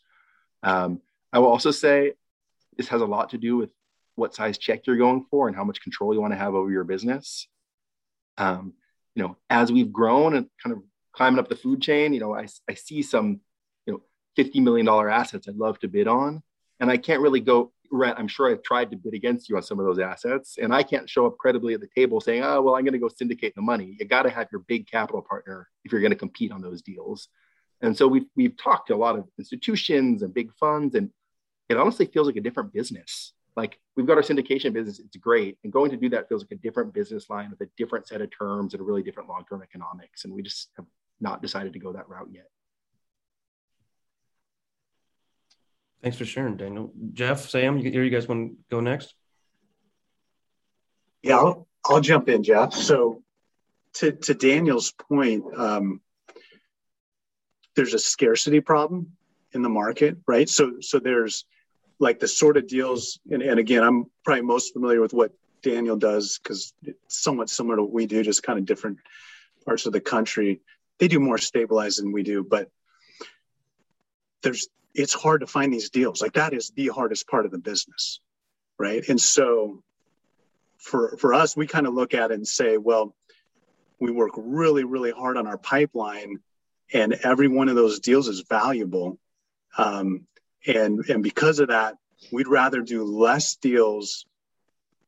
Um, 0.64 1.02
I 1.32 1.40
will 1.40 1.48
also 1.48 1.72
say 1.72 2.14
this 2.78 2.88
has 2.88 3.02
a 3.02 3.06
lot 3.06 3.32
to 3.32 3.38
do 3.38 3.58
with 3.58 3.70
what 4.16 4.34
size 4.36 4.58
check 4.58 4.86
you're 4.86 4.98
going 4.98 5.26
for 5.30 5.48
and 5.48 5.56
how 5.56 5.64
much 5.64 5.82
control 5.82 6.14
you 6.14 6.22
want 6.22 6.34
to 6.34 6.38
have 6.38 6.56
over 6.56 6.72
your 6.72 6.84
business. 6.84 7.48
Um, 8.38 8.74
you 9.16 9.24
know, 9.24 9.38
as 9.50 9.72
we've 9.72 9.92
grown 9.92 10.36
and 10.36 10.48
kind 10.62 10.76
of 10.76 10.84
climbing 11.12 11.40
up 11.40 11.50
the 11.50 11.56
food 11.56 11.82
chain, 11.82 12.14
you 12.14 12.20
know, 12.20 12.36
I, 12.36 12.48
I 12.70 12.74
see 12.74 13.02
some, 13.02 13.42
you 13.86 13.94
know, 13.94 14.02
$50 14.38 14.62
million 14.64 14.88
assets 14.88 15.48
I'd 15.48 15.56
love 15.56 15.80
to 15.80 15.88
bid 15.88 16.08
on. 16.08 16.42
And 16.80 16.90
I 16.90 16.98
can't 16.98 17.22
really 17.22 17.40
go, 17.40 17.72
Rhett. 17.92 18.18
I'm 18.18 18.28
sure 18.28 18.50
I've 18.50 18.64
tried 18.64 18.92
to 18.92 18.98
bid 18.98 19.14
against 19.14 19.50
you 19.50 19.56
on 19.56 19.64
some 19.64 19.80
of 19.80 19.86
those 19.86 20.00
assets. 20.00 20.58
And 20.62 20.74
I 20.74 20.84
can't 20.84 21.10
show 21.10 21.28
up 21.28 21.38
credibly 21.38 21.74
at 21.74 21.82
the 21.82 21.90
table 21.96 22.20
saying, 22.20 22.44
oh, 22.44 22.62
well, 22.62 22.76
I'm 22.76 22.84
going 22.84 22.94
to 22.94 23.00
go 23.00 23.10
syndicate 23.10 23.54
the 23.56 23.62
money. 23.62 23.96
You 24.00 24.06
got 24.06 24.24
to 24.24 24.30
have 24.30 24.48
your 24.52 24.62
big 24.62 24.88
capital 24.90 25.22
partner 25.22 25.70
if 25.86 25.92
you're 25.92 26.02
going 26.02 26.12
to 26.12 26.18
compete 26.18 26.52
on 26.52 26.62
those 26.62 26.82
deals. 26.82 27.30
And 27.84 27.96
so 27.96 28.08
we've, 28.08 28.26
we've 28.36 28.58
talked 28.58 28.88
to 28.88 28.96
a 28.96 28.98
lot 28.98 29.20
of 29.20 29.26
institutions 29.38 30.24
and 30.24 30.34
big 30.34 30.52
funds, 30.54 30.96
and 30.96 31.10
it 31.68 31.78
honestly 31.78 32.06
feels 32.06 32.28
like 32.28 32.38
a 32.38 32.42
different 32.42 32.74
business. 32.74 33.34
Like 33.58 33.78
we've 33.96 34.08
got 34.08 34.18
our 34.18 34.24
syndication 34.24 34.74
business, 34.74 35.00
it's 35.00 35.18
great. 35.18 35.58
And 35.64 35.72
going 35.72 35.92
to 35.92 35.98
do 35.98 36.10
that 36.10 36.30
feels 36.30 36.44
like 36.44 36.54
a 36.54 36.62
different 36.62 36.94
business 36.94 37.30
line 37.30 37.52
with 37.52 37.62
a 37.62 37.70
different 37.78 38.08
set 38.08 38.22
of 38.22 38.30
terms 38.36 38.74
and 38.74 38.82
a 38.82 38.84
really 38.84 39.04
different 39.04 39.30
long 39.30 39.44
term 39.48 39.62
economics. 39.62 40.24
And 40.24 40.34
we 40.34 40.42
just 40.42 40.70
have 40.78 40.86
not 41.20 41.42
decided 41.42 41.74
to 41.74 41.80
go 41.80 41.94
that 41.94 42.08
route 42.10 42.30
yet. 42.32 42.48
Thanks 46.02 46.18
for 46.18 46.26
sharing, 46.26 46.58
Daniel. 46.58 46.92
Jeff, 47.12 47.50
Sam, 47.50 47.78
you, 47.78 47.92
here? 47.92 48.04
you 48.04 48.10
guys 48.10 48.28
want 48.28 48.52
to 48.52 48.58
go 48.72 48.80
next? 48.80 49.14
Yeah, 51.22 51.38
I'll, 51.38 51.68
I'll 51.86 52.02
jump 52.02 52.28
in, 52.28 52.44
Jeff. 52.44 52.74
So, 52.74 53.22
to, 53.96 54.12
to 54.12 54.34
Daniel's 54.34 54.92
point, 54.92 55.46
um, 55.56 56.02
there's 57.76 57.94
a 57.94 58.00
scarcity 58.00 58.60
problem 58.60 59.12
in 59.54 59.62
the 59.62 59.70
market, 59.70 60.18
right? 60.28 60.50
So 60.50 60.76
so 60.82 61.00
there's 61.00 61.46
like 62.00 62.20
the 62.20 62.28
sort 62.28 62.58
of 62.58 62.68
deals, 62.68 63.20
and, 63.30 63.42
and 63.42 63.60
again, 63.60 63.84
I'm 63.84 64.06
probably 64.24 64.42
most 64.42 64.74
familiar 64.74 65.02
with 65.02 65.14
what 65.14 65.32
Daniel 65.62 65.96
does 65.96 66.40
because 66.40 66.74
it's 66.84 67.24
somewhat 67.24 67.50
similar 67.50 67.78
to 67.78 67.84
what 67.84 67.94
we 67.94 68.06
do, 68.06 68.24
just 68.24 68.44
kind 68.44 68.60
of 68.60 68.66
different 68.66 68.98
parts 69.66 69.86
of 69.86 69.94
the 69.94 70.02
country. 70.02 70.62
They 71.00 71.08
do 71.08 71.20
more 71.20 71.38
stabilized 71.38 72.02
than 72.02 72.12
we 72.12 72.24
do, 72.24 72.44
but 72.44 72.70
there's 74.42 74.68
it's 74.94 75.14
hard 75.14 75.42
to 75.42 75.48
find 75.48 75.74
these 75.74 75.90
deals. 75.90 76.22
Like 76.22 76.34
that 76.34 76.54
is 76.54 76.72
the 76.76 76.90
hardest 76.90 77.28
part 77.28 77.46
of 77.46 77.52
the 77.52 77.58
business, 77.58 78.20
right? 78.78 79.04
And 79.08 79.20
so 79.20 79.82
for 80.78 81.18
for 81.18 81.34
us, 81.34 81.56
we 81.56 81.66
kind 81.66 81.88
of 81.88 81.94
look 81.94 82.14
at 82.14 82.32
it 82.32 82.36
and 82.36 82.48
say, 82.48 82.78
well, 82.78 83.16
we 84.00 84.12
work 84.12 84.32
really, 84.36 84.84
really 84.84 85.12
hard 85.12 85.38
on 85.38 85.48
our 85.48 85.58
pipeline 85.58 86.40
and 86.94 87.14
every 87.24 87.48
one 87.48 87.70
of 87.70 87.76
those 87.76 88.00
deals 88.00 88.28
is 88.28 88.44
valuable. 88.48 89.20
Um, 89.78 90.28
and 90.66 91.04
and 91.10 91.24
because 91.24 91.60
of 91.60 91.70
that, 91.70 91.96
we'd 92.32 92.48
rather 92.48 92.82
do 92.82 93.04
less 93.04 93.56
deals, 93.56 94.26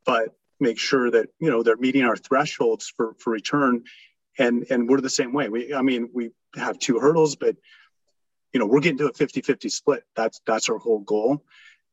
but 0.05 0.36
make 0.59 0.79
sure 0.79 1.11
that 1.11 1.29
you 1.39 1.49
know 1.49 1.63
they're 1.63 1.77
meeting 1.77 2.03
our 2.03 2.17
thresholds 2.17 2.88
for 2.88 3.13
for 3.19 3.31
return. 3.31 3.83
And 4.38 4.65
and 4.69 4.89
we're 4.89 4.99
the 4.99 5.09
same 5.09 5.31
way. 5.31 5.47
We 5.47 5.73
I 5.73 5.81
mean 5.81 6.09
we 6.13 6.31
have 6.55 6.79
two 6.79 6.99
hurdles, 6.99 7.36
but 7.36 7.55
you 8.51 8.59
know 8.59 8.65
we're 8.65 8.81
getting 8.81 8.97
to 8.97 9.07
a 9.07 9.13
50-50 9.13 9.71
split. 9.71 10.03
That's 10.15 10.41
that's 10.45 10.67
our 10.69 10.77
whole 10.77 10.99
goal. 10.99 11.45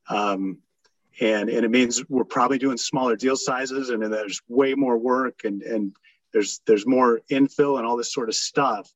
Um, 0.09 0.59
and 1.20 1.51
and 1.51 1.64
it 1.64 1.70
means 1.70 2.03
we're 2.09 2.24
probably 2.24 2.59
doing 2.59 2.78
smaller 2.78 3.14
deal 3.14 3.36
sizes, 3.36 3.90
and 3.90 4.03
then 4.03 4.11
there's 4.11 4.40
way 4.49 4.74
more 4.74 4.97
work, 4.97 5.45
and 5.45 5.62
and 5.62 5.95
there's 6.32 6.62
there's 6.66 6.86
more 6.86 7.20
infill 7.30 7.78
and 7.78 7.86
all 7.86 7.97
this 7.97 8.12
sort 8.12 8.30
of 8.30 8.34
stuff 8.34 8.90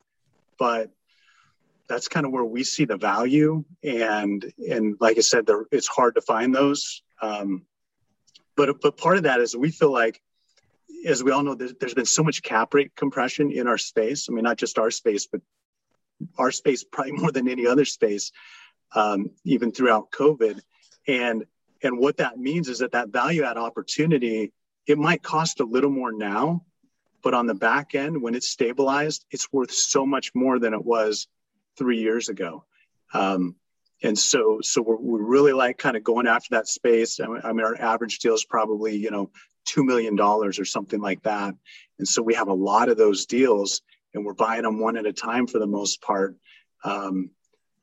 but 0.59 0.91
that's 1.89 2.09
kind 2.09 2.27
of 2.27 2.33
where 2.33 2.45
we 2.45 2.65
see 2.65 2.85
the 2.85 2.97
value. 2.97 3.65
And 3.83 4.53
and 4.69 4.97
like 5.01 5.19
i 5.19 5.21
said 5.21 5.47
there, 5.47 5.67
it's 5.71 5.89
hard 5.89 6.17
to 6.17 6.21
find 6.21 6.55
those. 6.55 7.03
Um, 7.23 7.67
but 8.57 8.81
but 8.81 8.97
part 8.97 9.17
of 9.17 9.25
that 9.25 9.41
is 9.41 9.57
we 9.57 9.71
feel 9.71 9.93
like 9.93 10.21
as 11.07 11.23
we 11.23 11.31
all 11.31 11.43
know 11.43 11.55
there's, 11.55 11.75
there's 11.79 11.95
been 11.95 12.05
so 12.05 12.25
much 12.25 12.43
cap 12.43 12.75
rate 12.75 12.95
compression 12.97 13.51
in 13.51 13.67
our 13.67 13.79
space. 13.79 14.29
I 14.29 14.33
mean 14.33 14.45
not 14.45 14.59
just 14.59 14.79
our 14.79 14.91
space 14.91 15.27
but 15.27 15.41
our 16.39 16.51
space 16.51 16.83
probably 16.85 17.13
more 17.13 17.33
than 17.33 17.49
any 17.49 17.67
other 17.67 17.85
space 17.85 18.33
um, 18.95 19.31
even 19.45 19.73
throughout 19.73 20.11
covid. 20.11 20.61
And 21.07 21.45
and 21.83 21.99
what 21.99 22.17
that 22.17 22.39
means 22.39 22.69
is 22.69 22.79
that 22.79 22.93
that 22.93 23.11
value 23.11 23.45
add 23.45 23.59
opportunity 23.59 24.53
it 24.87 24.99
might 24.99 25.23
cost 25.23 25.61
a 25.61 25.65
little 25.65 25.91
more 25.91 26.13
now 26.13 26.65
but 27.27 27.35
on 27.35 27.47
the 27.47 27.55
back 27.55 27.97
end, 27.97 28.23
when 28.23 28.37
it's 28.37 28.49
stabilized, 28.49 29.27
it's 29.33 29.53
worth 29.53 29.73
so 29.73 30.07
much 30.07 30.33
more 30.33 30.61
than 30.61 30.73
it 30.73 30.85
was 30.85 31.27
three 31.77 31.99
years 31.99 32.29
ago. 32.29 32.65
Um, 33.13 33.57
and 34.01 34.17
so, 34.17 34.61
so 34.63 34.81
we're, 34.81 34.95
we 34.95 35.19
really 35.19 35.53
like 35.53 35.77
kind 35.77 35.97
of 35.97 36.05
going 36.05 36.29
after 36.29 36.51
that 36.53 36.69
space. 36.69 37.19
I 37.19 37.27
mean, 37.27 37.67
our 37.67 37.75
average 37.81 38.21
deal 38.21 38.35
is 38.35 38.45
probably, 38.45 38.95
you 38.95 39.11
know, 39.11 39.33
$2 39.67 39.85
million 39.85 40.17
or 40.21 40.53
something 40.53 41.01
like 41.01 41.21
that. 41.25 41.53
And 41.99 42.07
so 42.07 42.23
we 42.23 42.35
have 42.35 42.47
a 42.47 42.55
lot 42.55 42.89
of 42.89 42.97
those 42.97 43.27
deals 43.27 43.83
and 44.15 44.25
we're 44.25 44.33
buying 44.33 44.63
them 44.63 44.79
one 44.79 44.97
at 44.97 45.05
a 45.05 45.13
time 45.13 45.49
for 45.49 45.59
the 45.59 45.67
most 45.67 46.01
part. 46.01 46.37
Um, 46.85 47.31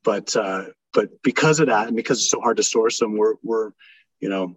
but, 0.06 0.38
uh, 0.38 0.68
but 0.94 1.22
because 1.22 1.60
of 1.60 1.68
that 1.68 1.88
and 1.88 1.98
because 1.98 2.20
it's 2.20 2.32
so 2.32 2.40
hard 2.40 2.56
to 2.56 2.64
source 2.64 2.98
them, 2.98 3.18
we're, 3.18 3.34
we're, 3.44 3.72
you 4.22 4.30
know, 4.30 4.56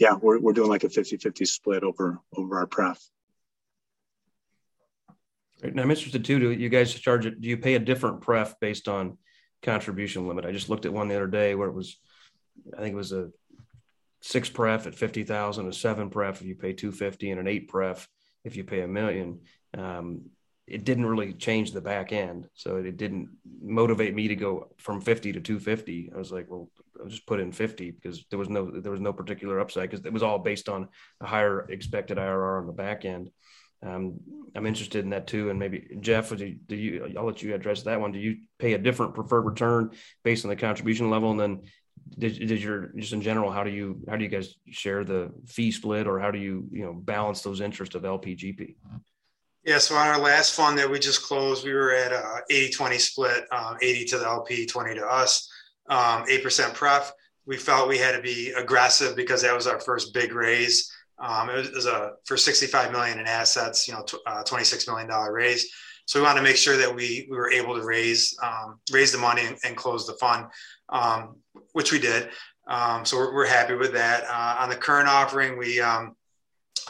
yeah, 0.00 0.16
we're, 0.20 0.40
we're 0.40 0.54
doing 0.54 0.70
like 0.70 0.82
a 0.82 0.90
50, 0.90 1.18
50 1.18 1.44
split 1.44 1.84
over, 1.84 2.18
over 2.36 2.58
our 2.58 2.66
pref. 2.66 3.00
Now 5.72 5.82
I'm 5.82 5.90
interested 5.90 6.24
too. 6.24 6.38
Do 6.38 6.50
you 6.50 6.68
guys 6.68 6.92
charge 6.94 7.26
it? 7.26 7.40
Do 7.40 7.48
you 7.48 7.56
pay 7.56 7.74
a 7.74 7.78
different 7.78 8.20
pref 8.20 8.58
based 8.60 8.88
on 8.88 9.18
contribution 9.62 10.26
limit? 10.26 10.44
I 10.44 10.52
just 10.52 10.68
looked 10.68 10.84
at 10.84 10.92
one 10.92 11.08
the 11.08 11.16
other 11.16 11.26
day 11.26 11.54
where 11.54 11.68
it 11.68 11.74
was, 11.74 11.96
I 12.76 12.80
think 12.80 12.92
it 12.92 12.96
was 12.96 13.12
a 13.12 13.30
six 14.20 14.48
pref 14.48 14.86
at 14.86 14.94
fifty 14.94 15.22
thousand, 15.22 15.68
a 15.68 15.72
seven 15.72 16.10
pref 16.10 16.40
if 16.40 16.46
you 16.46 16.54
pay 16.54 16.72
two 16.72 16.92
fifty, 16.92 17.30
and 17.30 17.40
an 17.40 17.48
eight 17.48 17.68
pref 17.68 18.08
if 18.44 18.56
you 18.56 18.64
pay 18.64 18.82
a 18.82 18.88
million. 18.88 19.40
Um, 19.76 20.30
it 20.66 20.84
didn't 20.84 21.04
really 21.04 21.34
change 21.34 21.72
the 21.72 21.80
back 21.80 22.12
end, 22.12 22.48
so 22.54 22.76
it 22.76 22.96
didn't 22.96 23.28
motivate 23.62 24.14
me 24.14 24.28
to 24.28 24.36
go 24.36 24.72
from 24.78 25.00
fifty 25.00 25.32
to 25.32 25.40
two 25.40 25.60
fifty. 25.60 26.10
I 26.14 26.18
was 26.18 26.32
like, 26.32 26.46
well, 26.48 26.70
I'll 27.00 27.08
just 27.08 27.26
put 27.26 27.40
in 27.40 27.52
fifty 27.52 27.90
because 27.90 28.24
there 28.30 28.38
was 28.38 28.48
no 28.48 28.70
there 28.70 28.92
was 28.92 29.00
no 29.00 29.12
particular 29.12 29.60
upside 29.60 29.90
because 29.90 30.04
it 30.06 30.12
was 30.12 30.22
all 30.22 30.38
based 30.38 30.68
on 30.68 30.88
a 31.20 31.26
higher 31.26 31.60
expected 31.70 32.16
IRR 32.16 32.60
on 32.60 32.66
the 32.66 32.72
back 32.72 33.04
end. 33.04 33.30
Um, 33.84 34.20
I'm 34.56 34.66
interested 34.66 35.04
in 35.04 35.10
that 35.10 35.26
too. 35.26 35.50
And 35.50 35.58
maybe 35.58 35.96
Jeff, 36.00 36.30
do 36.30 36.54
do 36.66 36.76
you, 36.76 37.12
I'll 37.16 37.26
let 37.26 37.42
you 37.42 37.54
address 37.54 37.82
that 37.82 38.00
one. 38.00 38.12
Do 38.12 38.18
you 38.18 38.38
pay 38.58 38.72
a 38.74 38.78
different 38.78 39.14
preferred 39.14 39.42
return 39.42 39.90
based 40.22 40.44
on 40.44 40.48
the 40.48 40.56
contribution 40.56 41.10
level? 41.10 41.30
And 41.32 41.40
then 41.40 41.62
did, 42.18 42.38
did 42.46 42.62
your, 42.62 42.92
just 42.96 43.12
in 43.12 43.20
general, 43.20 43.50
how 43.50 43.64
do 43.64 43.70
you, 43.70 44.00
how 44.08 44.16
do 44.16 44.24
you 44.24 44.30
guys 44.30 44.54
share 44.70 45.04
the 45.04 45.32
fee 45.46 45.70
split 45.70 46.06
or 46.06 46.20
how 46.20 46.30
do 46.30 46.38
you, 46.38 46.68
you 46.70 46.84
know, 46.84 46.92
balance 46.92 47.42
those 47.42 47.60
interests 47.60 47.94
of 47.94 48.02
LPGP? 48.02 48.76
Yeah, 49.64 49.78
so 49.78 49.96
on 49.96 50.06
our 50.06 50.20
last 50.20 50.54
fund 50.54 50.78
that 50.78 50.90
we 50.90 50.98
just 50.98 51.22
closed, 51.22 51.64
we 51.64 51.72
were 51.72 51.94
at 51.94 52.12
a 52.12 52.42
80-20 52.52 53.00
split, 53.00 53.44
um, 53.50 53.76
80 53.80 54.04
to 54.06 54.18
the 54.18 54.26
LP, 54.26 54.66
20 54.66 54.94
to 54.94 55.06
us, 55.06 55.50
um, 55.88 56.24
8% 56.26 56.74
pref. 56.74 57.10
We 57.46 57.56
felt 57.56 57.88
we 57.88 57.98
had 57.98 58.12
to 58.12 58.22
be 58.22 58.50
aggressive 58.50 59.16
because 59.16 59.42
that 59.42 59.54
was 59.54 59.66
our 59.66 59.80
first 59.80 60.12
big 60.12 60.34
raise. 60.34 60.90
Um, 61.18 61.50
it, 61.50 61.56
was, 61.56 61.68
it, 61.68 61.74
was, 61.74 61.86
a 61.86 62.12
for 62.24 62.36
65 62.36 62.92
million 62.92 63.18
in 63.18 63.26
assets, 63.26 63.86
you 63.86 63.94
know, 63.94 64.04
uh, 64.26 64.42
26 64.42 64.86
million 64.88 65.08
dollar 65.08 65.32
raise. 65.32 65.70
So 66.06 66.18
we 66.18 66.26
wanted 66.26 66.40
to 66.40 66.44
make 66.44 66.56
sure 66.56 66.76
that 66.76 66.94
we 66.94 67.26
we 67.30 67.36
were 67.36 67.50
able 67.50 67.76
to 67.76 67.84
raise 67.84 68.36
um, 68.42 68.78
raise 68.92 69.12
the 69.12 69.18
money 69.18 69.42
and, 69.46 69.56
and 69.64 69.76
close 69.76 70.06
the 70.06 70.14
fund, 70.14 70.46
um, 70.90 71.36
which 71.72 71.92
we 71.92 71.98
did. 71.98 72.30
Um, 72.66 73.04
so 73.04 73.16
we're, 73.16 73.34
we're, 73.34 73.46
happy 73.46 73.74
with 73.74 73.92
that. 73.92 74.24
Uh, 74.24 74.56
on 74.60 74.70
the 74.70 74.76
current 74.76 75.08
offering, 75.08 75.58
we 75.58 75.80
um, 75.80 76.16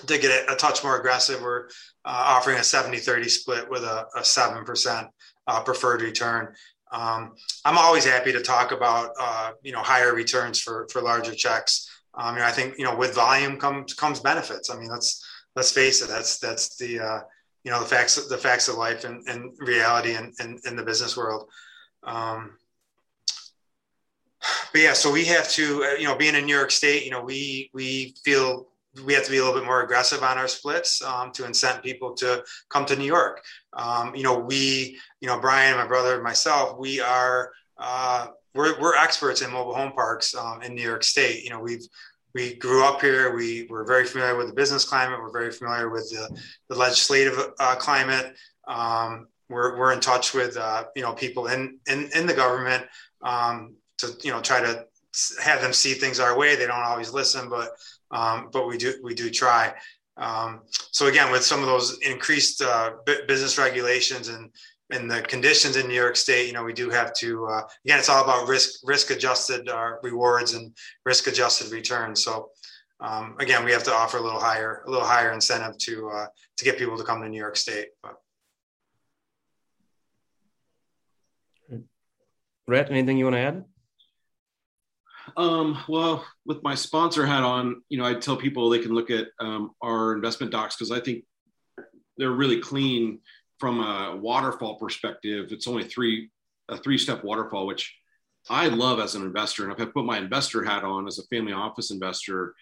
did 0.07 0.21
get 0.21 0.49
a, 0.49 0.53
a, 0.53 0.57
touch 0.57 0.85
more 0.85 0.99
aggressive. 0.99 1.41
We're 1.43 1.67
uh, 2.05 2.23
offering 2.27 2.59
a 2.59 2.61
70-30 2.61 3.29
split 3.29 3.69
with 3.69 3.83
a, 3.83 4.07
a 4.15 4.21
7% 4.21 5.09
uh, 5.49 5.63
preferred 5.63 6.01
return. 6.03 6.55
Um, 6.93 7.35
I'm 7.65 7.77
always 7.77 8.05
happy 8.05 8.31
to 8.33 8.41
talk 8.41 8.71
about 8.71 9.11
uh, 9.21 9.53
you 9.63 9.73
know 9.73 9.81
higher 9.81 10.15
returns 10.15 10.61
for 10.61 10.87
for 10.93 11.03
larger 11.03 11.35
checks. 11.35 11.91
You 12.19 12.39
know, 12.39 12.45
I 12.45 12.53
think 12.53 12.79
you 12.79 12.85
know 12.85 12.97
with 12.97 13.15
volume 13.15 13.59
comes 13.59 13.95
comes 13.95 14.21
benefits. 14.21 14.71
I 14.71 14.79
mean, 14.79 14.89
let's 14.89 15.25
let's 15.57 15.73
face 15.73 16.03
it. 16.03 16.09
That's 16.09 16.39
that's 16.39 16.77
the 16.77 17.01
uh, 17.01 17.21
you 17.65 17.71
know 17.71 17.81
the 17.81 17.87
facts 17.87 18.29
the 18.29 18.39
facts 18.39 18.69
of 18.69 18.77
life 18.77 19.05
and, 19.05 19.27
and 19.29 19.53
reality 19.59 20.15
in, 20.15 20.33
in, 20.41 20.59
in 20.67 20.77
the 20.77 20.85
business 20.85 21.17
world. 21.17 21.49
Um, 22.05 22.59
but 24.73 24.81
yeah, 24.81 24.93
so 24.93 25.11
we 25.11 25.25
have 25.25 25.49
to 25.51 25.85
uh, 25.85 25.99
you 25.99 26.05
know 26.05 26.17
being 26.17 26.35
in 26.35 26.47
New 26.47 26.57
York 26.57 26.71
State, 26.71 27.05
you 27.05 27.11
know 27.11 27.23
we 27.23 27.71
we 27.73 28.15
feel 28.25 28.69
we 29.05 29.15
have 29.15 29.25
to 29.25 29.31
be 29.31 29.39
a 29.39 29.45
little 29.45 29.59
bit 29.59 29.67
more 29.67 29.83
aggressive 29.83 30.23
on 30.23 30.39
our 30.39 30.49
splits 30.49 31.03
um, 31.03 31.33
to 31.33 31.43
incent 31.45 31.83
people 31.83 32.15
to 32.15 32.45
come 32.69 32.85
to 32.87 32.97
New 32.97 33.07
York. 33.07 33.43
Um, 33.73 34.15
you 34.15 34.23
know, 34.23 34.39
we, 34.39 34.99
you 35.21 35.27
know, 35.27 35.41
Brian, 35.41 35.77
my 35.77 35.87
brother, 35.87 36.23
myself, 36.23 36.79
we 36.79 37.01
are 37.01 37.51
uh, 37.77 38.29
we're, 38.55 38.81
we're 38.81 38.97
experts 38.97 39.43
in 39.43 39.51
mobile 39.51 39.75
home 39.75 39.93
parks 39.93 40.35
um, 40.35 40.63
in 40.63 40.75
New 40.75 40.83
York 40.83 41.05
State. 41.05 41.45
You 41.45 41.51
know, 41.51 41.61
we've 41.61 41.87
we 42.35 42.55
grew 42.55 42.85
up 42.85 43.01
here. 43.01 43.35
We 43.35 43.67
were 43.71 43.85
very 43.85 44.05
familiar 44.05 44.37
with 44.37 44.49
the 44.49 44.55
business 44.55 44.85
climate. 44.85 45.21
We're 45.21 45.31
very 45.31 45.53
familiar 45.53 45.89
with 45.89 46.11
the, 46.11 46.41
the 46.69 46.75
legislative 46.75 47.39
uh, 47.61 47.77
climate. 47.77 48.35
Um, 48.67 49.29
we're, 49.49 49.79
we're 49.79 49.93
in 49.93 50.01
touch 50.01 50.35
with 50.35 50.57
uh, 50.57 50.85
you 50.97 51.03
know 51.03 51.13
people 51.13 51.47
in 51.47 51.79
in, 51.89 52.11
in 52.15 52.27
the 52.27 52.35
government 52.35 52.85
um, 53.23 53.75
to 53.99 54.17
you 54.23 54.33
know 54.33 54.41
try 54.41 54.61
to 54.61 54.87
have 55.43 55.61
them 55.61 55.73
see 55.73 55.95
things 55.95 56.19
our 56.19 56.37
way. 56.37 56.57
They 56.57 56.67
don't 56.67 56.81
always 56.81 57.13
listen, 57.13 57.49
but 57.49 57.71
um, 58.11 58.49
but 58.53 58.67
we 58.67 58.79
do 58.79 58.95
we 59.03 59.15
do 59.15 59.31
try. 59.31 59.75
Um, 60.17 60.63
so 60.69 61.07
again, 61.07 61.31
with 61.33 61.45
some 61.45 61.61
of 61.61 61.67
those 61.67 61.99
increased 62.01 62.63
uh, 62.63 62.93
business 63.27 63.59
regulations 63.59 64.29
and 64.29 64.51
and 64.91 65.11
the 65.11 65.23
conditions 65.23 65.77
in 65.77 65.89
New 65.89 65.95
York 65.95 66.17
State, 66.17 66.47
you 66.47 66.53
know, 66.53 66.65
we 66.65 66.73
do 66.73 66.91
have 66.91 67.13
to 67.15 67.47
uh, 67.47 67.63
again, 67.85 67.99
it's 67.99 68.09
all 68.09 68.23
about 68.23 68.49
risk 68.49 68.81
risk 68.85 69.11
adjusted 69.11 69.69
uh, 69.69 69.93
rewards 70.03 70.55
and 70.55 70.77
risk 71.05 71.27
adjusted 71.27 71.73
returns. 71.73 72.23
So 72.23 72.51
um, 73.01 73.37
again, 73.41 73.65
we 73.65 73.73
have 73.73 73.85
to 73.85 73.93
offer 73.93 74.19
a 74.19 74.23
little 74.23 74.41
higher 74.41 74.83
a 74.87 74.91
little 74.91 75.07
higher 75.07 75.33
incentive 75.33 75.79
to 75.79 76.11
uh, 76.11 76.27
to 76.59 76.65
get 76.65 76.79
people 76.79 76.97
to 76.99 77.05
come 77.05 77.23
to 77.23 77.29
New 77.29 77.39
York 77.39 77.57
State. 77.57 77.89
But. 78.03 78.17
Rhett, 82.67 82.91
anything 82.91 83.19
you 83.19 83.25
want 83.25 83.37
to 83.37 83.41
add? 83.41 83.65
Um, 85.37 85.83
well, 85.89 86.25
with 86.47 86.63
my 86.63 86.75
sponsor 86.75 87.27
hat 87.27 87.43
on, 87.43 87.83
you 87.89 87.99
know, 87.99 88.05
I 88.05 88.15
tell 88.15 88.37
people 88.37 88.71
they 88.71 88.79
can 88.79 88.95
look 88.95 89.11
at 89.11 89.29
um, 89.39 89.73
our 89.83 90.15
investment 90.15 90.53
docs 90.53 90.77
because 90.77 90.91
I 90.91 91.01
think 91.01 91.25
they're 92.17 92.31
really 92.31 92.61
clean 92.61 93.21
from 93.59 93.81
a 93.81 94.17
waterfall 94.17 94.77
perspective, 94.77 95.49
it's 95.51 95.69
only 95.69 95.85
three 95.85 96.31
a 96.69 96.77
three 96.77 96.99
step 96.99 97.23
waterfall, 97.25 97.67
which 97.67 97.95
I 98.49 98.69
love 98.69 99.01
as 99.01 99.15
an 99.15 99.23
investor. 99.23 99.65
And 99.65 99.73
if 99.73 99.81
I 99.81 99.91
put 99.91 100.05
my 100.05 100.19
investor 100.19 100.65
hat 100.65 100.85
on 100.85 101.07
as 101.07 101.19
a 101.19 101.27
family 101.27 101.53
office 101.53 101.91
investor, 101.91 102.55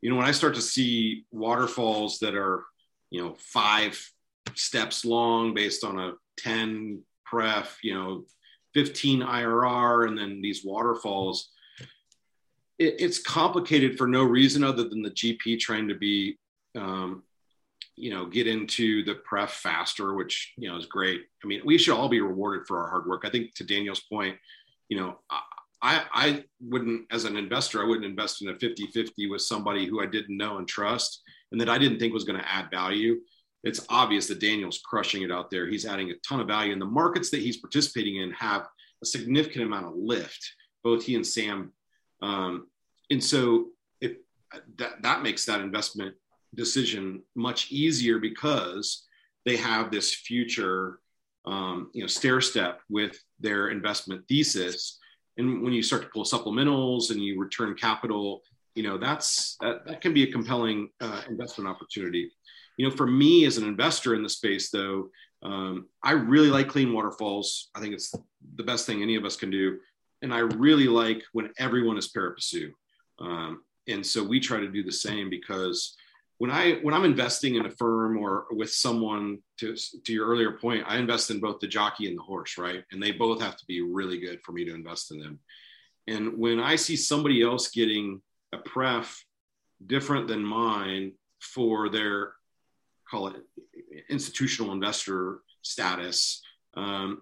you 0.00 0.10
know, 0.10 0.16
when 0.16 0.26
I 0.26 0.32
start 0.32 0.54
to 0.54 0.62
see 0.62 1.24
waterfalls 1.30 2.18
that 2.20 2.34
are, 2.34 2.64
you 3.10 3.22
know, 3.22 3.36
five 3.38 4.00
steps 4.54 5.04
long 5.04 5.54
based 5.54 5.84
on 5.84 5.98
a 5.98 6.12
10 6.38 7.02
pref, 7.24 7.78
you 7.82 7.94
know, 7.94 8.24
15 8.74 9.20
IRR, 9.20 10.08
and 10.08 10.16
then 10.16 10.40
these 10.40 10.64
waterfalls, 10.64 11.50
it, 12.78 12.96
it's 12.98 13.20
complicated 13.20 13.98
for 13.98 14.06
no 14.06 14.24
reason 14.24 14.64
other 14.64 14.88
than 14.88 15.02
the 15.02 15.10
GP 15.10 15.58
trying 15.58 15.88
to 15.88 15.94
be 15.94 16.38
um, 16.76 17.22
you 18.00 18.10
know 18.10 18.26
get 18.26 18.46
into 18.46 19.04
the 19.04 19.14
pref 19.14 19.52
faster 19.52 20.14
which 20.14 20.52
you 20.56 20.68
know 20.68 20.76
is 20.76 20.86
great. 20.86 21.22
I 21.44 21.46
mean 21.46 21.62
we 21.64 21.78
should 21.78 21.94
all 21.94 22.08
be 22.08 22.20
rewarded 22.20 22.66
for 22.66 22.80
our 22.80 22.88
hard 22.88 23.06
work. 23.06 23.24
I 23.24 23.30
think 23.30 23.54
to 23.54 23.64
daniel's 23.64 24.00
point 24.00 24.36
you 24.88 24.98
know 24.98 25.18
i 25.30 26.04
i 26.12 26.44
wouldn't 26.60 27.06
as 27.10 27.24
an 27.24 27.36
investor 27.36 27.82
i 27.82 27.86
wouldn't 27.86 28.04
invest 28.04 28.42
in 28.42 28.48
a 28.48 28.54
50-50 28.54 29.30
with 29.30 29.42
somebody 29.42 29.86
who 29.86 30.02
i 30.02 30.06
didn't 30.06 30.36
know 30.36 30.58
and 30.58 30.68
trust 30.68 31.22
and 31.52 31.60
that 31.60 31.68
i 31.68 31.78
didn't 31.78 31.98
think 31.98 32.12
was 32.12 32.24
going 32.24 32.38
to 32.38 32.48
add 32.48 32.70
value. 32.70 33.20
It's 33.62 33.84
obvious 33.90 34.26
that 34.28 34.40
daniel's 34.40 34.80
crushing 34.84 35.22
it 35.22 35.30
out 35.30 35.50
there. 35.50 35.66
He's 35.66 35.86
adding 35.86 36.10
a 36.10 36.14
ton 36.26 36.40
of 36.40 36.46
value 36.46 36.72
and 36.72 36.80
the 36.80 36.86
markets 36.86 37.30
that 37.30 37.40
he's 37.40 37.58
participating 37.58 38.16
in 38.16 38.30
have 38.32 38.66
a 39.02 39.06
significant 39.06 39.64
amount 39.64 39.86
of 39.86 39.92
lift 39.96 40.42
both 40.82 41.04
he 41.04 41.14
and 41.14 41.26
sam. 41.26 41.72
Um, 42.22 42.66
and 43.10 43.22
so 43.22 43.68
if 44.00 44.12
that, 44.78 45.02
that 45.02 45.22
makes 45.22 45.44
that 45.46 45.60
investment 45.60 46.14
decision 46.54 47.22
much 47.34 47.70
easier 47.70 48.18
because 48.18 49.06
they 49.44 49.56
have 49.56 49.90
this 49.90 50.14
future 50.14 50.98
um, 51.46 51.90
you 51.94 52.02
know 52.02 52.06
stair 52.06 52.40
step 52.40 52.80
with 52.88 53.18
their 53.38 53.68
investment 53.68 54.26
thesis. 54.28 54.98
And 55.38 55.62
when 55.62 55.72
you 55.72 55.82
start 55.82 56.02
to 56.02 56.08
pull 56.08 56.24
supplementals 56.24 57.10
and 57.10 57.22
you 57.22 57.40
return 57.40 57.74
capital 57.74 58.42
you 58.74 58.82
know 58.82 58.98
that's 58.98 59.56
that, 59.60 59.84
that 59.86 60.00
can 60.00 60.14
be 60.14 60.24
a 60.24 60.32
compelling 60.32 60.90
uh, 61.00 61.22
investment 61.28 61.68
opportunity. 61.68 62.30
You 62.76 62.88
know 62.88 62.96
for 62.96 63.06
me 63.06 63.44
as 63.44 63.56
an 63.56 63.66
investor 63.66 64.14
in 64.14 64.22
the 64.22 64.28
space 64.28 64.70
though 64.70 65.10
um, 65.42 65.86
i 66.02 66.12
really 66.12 66.50
like 66.50 66.68
clean 66.68 66.92
waterfalls. 66.92 67.70
I 67.74 67.80
think 67.80 67.94
it's 67.94 68.14
the 68.56 68.62
best 68.62 68.86
thing 68.86 69.02
any 69.02 69.16
of 69.16 69.24
us 69.24 69.36
can 69.36 69.50
do. 69.50 69.78
And 70.22 70.34
i 70.34 70.38
really 70.38 70.88
like 70.88 71.22
when 71.32 71.50
everyone 71.58 71.98
is 71.98 72.08
pari 72.08 72.34
um, 73.20 73.62
and 73.88 74.04
so 74.04 74.22
we 74.22 74.40
try 74.40 74.60
to 74.60 74.68
do 74.68 74.82
the 74.82 74.92
same 74.92 75.28
because 75.28 75.96
when 76.40 76.50
I 76.50 76.76
when 76.80 76.94
I'm 76.94 77.04
investing 77.04 77.56
in 77.56 77.66
a 77.66 77.70
firm 77.70 78.16
or 78.16 78.46
with 78.50 78.72
someone 78.72 79.40
to 79.58 79.76
to 79.76 80.12
your 80.12 80.26
earlier 80.26 80.52
point, 80.52 80.84
I 80.86 80.96
invest 80.96 81.30
in 81.30 81.38
both 81.38 81.60
the 81.60 81.68
jockey 81.68 82.08
and 82.08 82.16
the 82.16 82.22
horse, 82.22 82.56
right? 82.56 82.82
And 82.90 83.02
they 83.02 83.12
both 83.12 83.42
have 83.42 83.58
to 83.58 83.66
be 83.66 83.82
really 83.82 84.18
good 84.18 84.40
for 84.42 84.52
me 84.52 84.64
to 84.64 84.74
invest 84.74 85.12
in 85.12 85.20
them. 85.20 85.38
And 86.06 86.38
when 86.38 86.58
I 86.58 86.76
see 86.76 86.96
somebody 86.96 87.42
else 87.42 87.68
getting 87.68 88.22
a 88.54 88.56
pref 88.56 89.22
different 89.86 90.28
than 90.28 90.42
mine 90.42 91.12
for 91.40 91.90
their 91.90 92.32
call 93.10 93.28
it 93.28 93.36
institutional 94.08 94.72
investor 94.72 95.40
status, 95.60 96.40
um, 96.72 97.20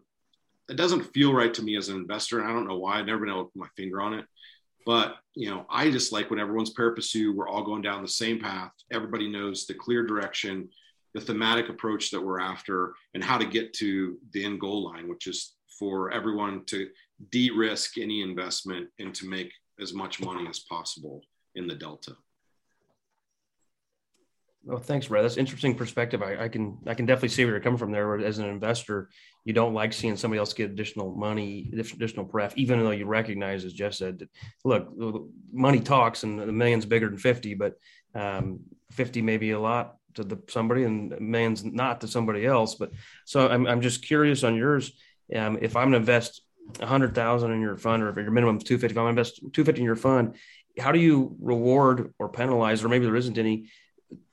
it 0.69 0.77
doesn't 0.77 1.13
feel 1.13 1.35
right 1.35 1.53
to 1.55 1.63
me 1.63 1.77
as 1.77 1.89
an 1.89 1.97
investor. 1.97 2.39
And 2.39 2.49
I 2.49 2.53
don't 2.53 2.69
know 2.69 2.79
why. 2.79 3.01
I've 3.01 3.07
never 3.07 3.19
been 3.19 3.31
able 3.31 3.47
to 3.47 3.51
put 3.51 3.63
my 3.63 3.69
finger 3.77 4.01
on 4.01 4.15
it. 4.15 4.27
But 4.89 5.17
you 5.35 5.51
know, 5.51 5.67
I 5.69 5.91
just 5.91 6.13
like 6.13 6.31
when 6.31 6.41
everyone's 6.41 6.71
pari 6.71 6.95
passu, 6.95 7.35
we're 7.35 7.47
all 7.47 7.63
going 7.63 7.83
down 7.83 8.01
the 8.01 8.09
same 8.09 8.41
path. 8.41 8.73
Everybody 8.91 9.29
knows 9.29 9.67
the 9.67 9.75
clear 9.75 10.07
direction, 10.07 10.71
the 11.13 11.21
thematic 11.21 11.69
approach 11.69 12.11
that 12.11 12.23
we're 12.23 12.41
after, 12.41 12.95
and 13.13 13.23
how 13.23 13.37
to 13.37 13.45
get 13.45 13.75
to 13.75 14.17
the 14.33 14.43
end 14.43 14.61
goal 14.61 14.85
line, 14.85 15.07
which 15.07 15.27
is 15.27 15.57
for 15.79 16.11
everyone 16.11 16.65
to 16.69 16.89
de-risk 17.29 17.99
any 17.99 18.23
investment 18.23 18.89
and 18.99 19.15
to 19.17 19.29
make 19.29 19.53
as 19.79 19.93
much 19.93 20.23
money 20.23 20.49
as 20.49 20.61
possible 20.61 21.21
in 21.55 21.67
the 21.67 21.75
delta. 21.75 22.17
Well, 24.65 24.79
thanks, 24.79 25.09
Rhett. 25.09 25.23
That's 25.23 25.37
interesting 25.39 25.75
perspective. 25.75 26.23
I, 26.23 26.45
I, 26.45 26.49
can 26.49 26.79
I 26.87 26.95
can 26.95 27.07
definitely 27.07 27.31
see 27.31 27.45
where 27.45 27.55
you're 27.55 27.61
coming 27.61 27.79
from 27.79 27.93
there. 27.93 28.19
As 28.19 28.39
an 28.39 28.47
investor, 28.47 29.09
you 29.45 29.55
don't 29.55 29.73
like 29.73 29.93
seeing 29.93 30.17
somebody 30.17 30.39
else 30.39 30.53
get 30.53 30.71
additional 30.71 31.15
money, 31.15 31.71
additional 31.73 32.27
pref, 32.27 32.53
even 32.57 32.81
though 32.81 32.91
you 32.91 33.07
recognize, 33.07 33.65
as 33.65 33.73
Jeff 33.73 33.95
said, 33.95 34.19
that, 34.19 34.29
look, 34.65 34.89
money 35.53 35.81
talks, 35.81 36.23
and 36.23 36.39
the 36.39 36.53
million's 36.53 36.85
bigger 36.85 37.09
than 37.09 37.17
fifty, 37.19 37.55
but 37.55 37.75
um, 38.15 38.61
fifty 38.91 39.23
may 39.23 39.39
be 39.39 39.53
a 39.53 39.61
lot 39.61 39.97
to 40.15 40.25
the, 40.25 40.39
somebody, 40.49 40.85
and 40.85 41.13
a 41.13 41.21
million's 41.21 41.65
not 41.65 42.03
to 42.03 42.09
somebody 42.09 42.45
else. 42.45 42.75
But 42.75 42.91
so 43.25 43.49
I'm 43.49 43.67
I'm 43.67 43.81
just 43.81 44.05
curious 44.05 44.45
on 44.45 44.55
yours. 44.55 44.93
Um, 45.35 45.59
if 45.63 45.77
I'm 45.77 45.93
to 45.93 45.97
invest 45.97 46.43
a 46.81 46.87
hundred 46.87 47.15
thousand 47.15 47.53
in 47.53 47.63
your 47.63 47.79
fund, 47.79 48.03
or 48.03 48.11
if 48.11 48.17
your 48.17 48.31
minimum 48.31 48.59
is 48.59 48.65
two 48.65 48.77
fifty, 48.77 48.93
if 48.93 48.99
I'm 48.99 49.05
to 49.05 49.11
invest 49.11 49.41
two 49.55 49.65
fifty 49.65 49.81
in 49.81 49.87
your 49.87 49.97
fund, 49.97 50.35
how 50.79 50.93
do 50.93 50.99
you 50.99 51.37
reward 51.41 52.13
or 52.19 52.29
penalize, 52.29 52.85
or 52.85 52.89
maybe 52.89 53.07
there 53.07 53.17
isn't 53.17 53.39
any 53.39 53.71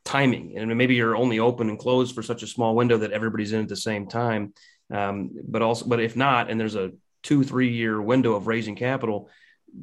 timing, 0.05 0.57
and 0.57 0.75
maybe 0.77 0.95
you're 0.95 1.17
only 1.17 1.39
open 1.39 1.69
and 1.69 1.79
closed 1.79 2.15
for 2.15 2.23
such 2.23 2.43
a 2.43 2.47
small 2.47 2.75
window 2.75 2.97
that 2.97 3.11
everybody's 3.11 3.51
in 3.51 3.61
at 3.61 3.67
the 3.67 3.75
same 3.75 4.07
time. 4.07 4.53
Um, 4.93 5.31
but 5.47 5.61
also, 5.61 5.85
but 5.87 5.99
if 5.99 6.15
not, 6.15 6.49
and 6.49 6.59
there's 6.59 6.75
a 6.75 6.91
two 7.23 7.43
three 7.43 7.69
year 7.69 7.99
window 7.99 8.35
of 8.35 8.47
raising 8.47 8.75
capital, 8.75 9.29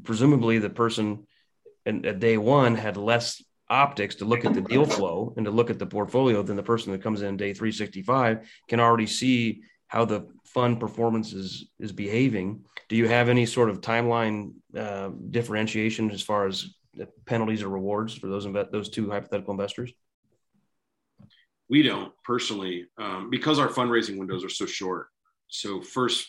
presumably 0.05 0.59
the 0.59 0.71
person 0.71 1.27
in, 1.85 2.07
at 2.07 2.21
day 2.21 2.39
one 2.39 2.77
had 2.77 2.97
less 2.97 3.43
optics 3.69 4.17
to 4.17 4.25
look 4.25 4.45
at 4.45 4.55
the 4.55 4.61
deal 4.61 4.85
flow 4.85 5.33
and 5.37 5.47
to 5.47 5.51
look 5.51 5.71
at 5.71 5.79
the 5.79 5.87
portfolio 5.87 6.43
than 6.43 6.57
the 6.57 6.63
person 6.63 6.93
that 6.93 7.03
comes 7.03 7.23
in 7.23 7.37
day 7.37 7.55
365 7.55 8.47
can 8.69 8.81
already 8.81 9.07
see 9.07 9.63
how 9.89 10.05
the 10.05 10.29
fund 10.45 10.79
performance 10.79 11.33
is 11.33 11.67
is 11.81 11.93
behaving. 11.93 12.65
Do 12.89 12.97
you 12.97 13.09
have 13.09 13.29
any 13.29 13.47
sort 13.47 13.71
of 13.71 13.81
timeline 13.81 14.53
uh, 14.77 15.11
differentiation 15.31 16.11
as 16.11 16.23
far 16.23 16.47
as 16.47 16.75
penalties 17.25 17.63
or 17.63 17.69
rewards 17.69 18.15
for 18.15 18.29
those 18.29 18.47
those 18.71 18.89
two 18.89 19.11
hypothetical 19.11 19.53
investors? 19.53 19.93
We 21.73 21.83
don't 21.83 22.13
personally 22.23 22.85
um, 22.99 23.31
because 23.31 23.59
our 23.59 23.69
fundraising 23.69 24.19
windows 24.19 24.45
are 24.45 24.51
so 24.51 24.67
short. 24.67 25.07
So 25.49 25.81
first 25.81 26.27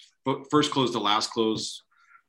first 0.49 0.71
close 0.71 0.91
to 0.91 0.99
last 0.99 1.31
close 1.31 1.83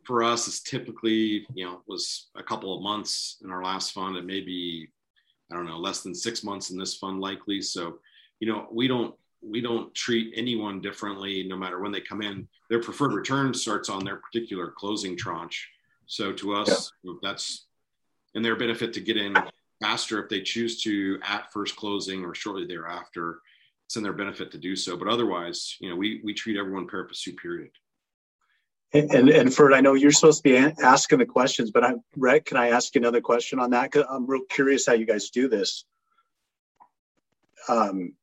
for 0.05 0.25
us 0.25 0.49
is 0.49 0.63
typically 0.63 1.47
you 1.55 1.65
know 1.65 1.83
was 1.87 2.31
a 2.37 2.43
couple 2.43 2.75
of 2.75 2.83
months 2.83 3.37
in 3.45 3.53
our 3.53 3.63
last 3.63 3.93
fund 3.93 4.17
and 4.17 4.27
maybe 4.27 4.91
I 5.49 5.55
don't 5.55 5.67
know 5.67 5.79
less 5.79 6.01
than 6.03 6.13
six 6.13 6.43
months 6.43 6.71
in 6.71 6.77
this 6.77 6.97
fund 6.97 7.21
likely. 7.21 7.63
So 7.63 8.01
you 8.41 8.49
know 8.49 8.67
we 8.73 8.89
don't 8.89 9.15
we 9.41 9.61
don't 9.61 9.95
treat 9.95 10.35
anyone 10.35 10.81
differently 10.81 11.45
no 11.45 11.57
matter 11.57 11.79
when 11.79 11.93
they 11.93 12.01
come 12.01 12.21
in. 12.21 12.49
Their 12.69 12.83
preferred 12.83 13.13
return 13.13 13.55
starts 13.55 13.89
on 13.89 14.05
their 14.05 14.17
particular 14.17 14.73
closing 14.77 15.17
tranche. 15.17 15.71
So 16.07 16.33
to 16.33 16.57
us, 16.57 16.91
yeah. 17.05 17.13
that's 17.23 17.67
in 18.35 18.43
their 18.43 18.57
benefit 18.57 18.93
to 18.95 19.01
get 19.01 19.17
in 19.17 19.37
faster 19.81 20.23
if 20.23 20.29
they 20.29 20.41
choose 20.41 20.83
to 20.83 21.19
at 21.23 21.53
first 21.53 21.77
closing 21.77 22.25
or 22.25 22.35
shortly 22.35 22.67
thereafter. 22.67 23.41
It's 23.87 23.97
in 23.97 24.03
their 24.03 24.13
benefit 24.13 24.51
to 24.53 24.59
do 24.59 24.77
so. 24.77 24.97
But 24.97 25.09
otherwise, 25.09 25.77
you 25.81 25.91
know, 25.91 25.97
we 25.97 26.21
we 26.25 26.33
treat 26.33 26.57
everyone 26.57 26.87
pari 26.87 27.07
passu 27.07 27.35
period. 27.35 27.71
And, 28.95 29.13
and, 29.13 29.29
and 29.29 29.53
Ferd, 29.53 29.73
I 29.73 29.81
know 29.81 29.95
you're 29.95 30.13
supposed 30.13 30.45
to 30.45 30.49
be 30.49 30.57
asking 30.57 31.19
the 31.19 31.27
questions, 31.27 31.73
but 31.73 31.83
I'm 31.83 32.01
Rhett. 32.17 32.45
Can 32.47 32.57
I 32.57 32.71
ask 32.71 32.95
you 32.95 33.01
another 33.01 33.21
question 33.21 33.59
on 33.59 33.71
that? 33.71 33.91
Cause 33.91 34.05
I'm 34.09 34.25
real 34.25 34.43
curious 34.49 34.87
how 34.87 34.93
you 34.93 35.05
guys 35.05 35.31
do 35.31 35.49
this. 35.49 35.85
Um, 37.69 38.15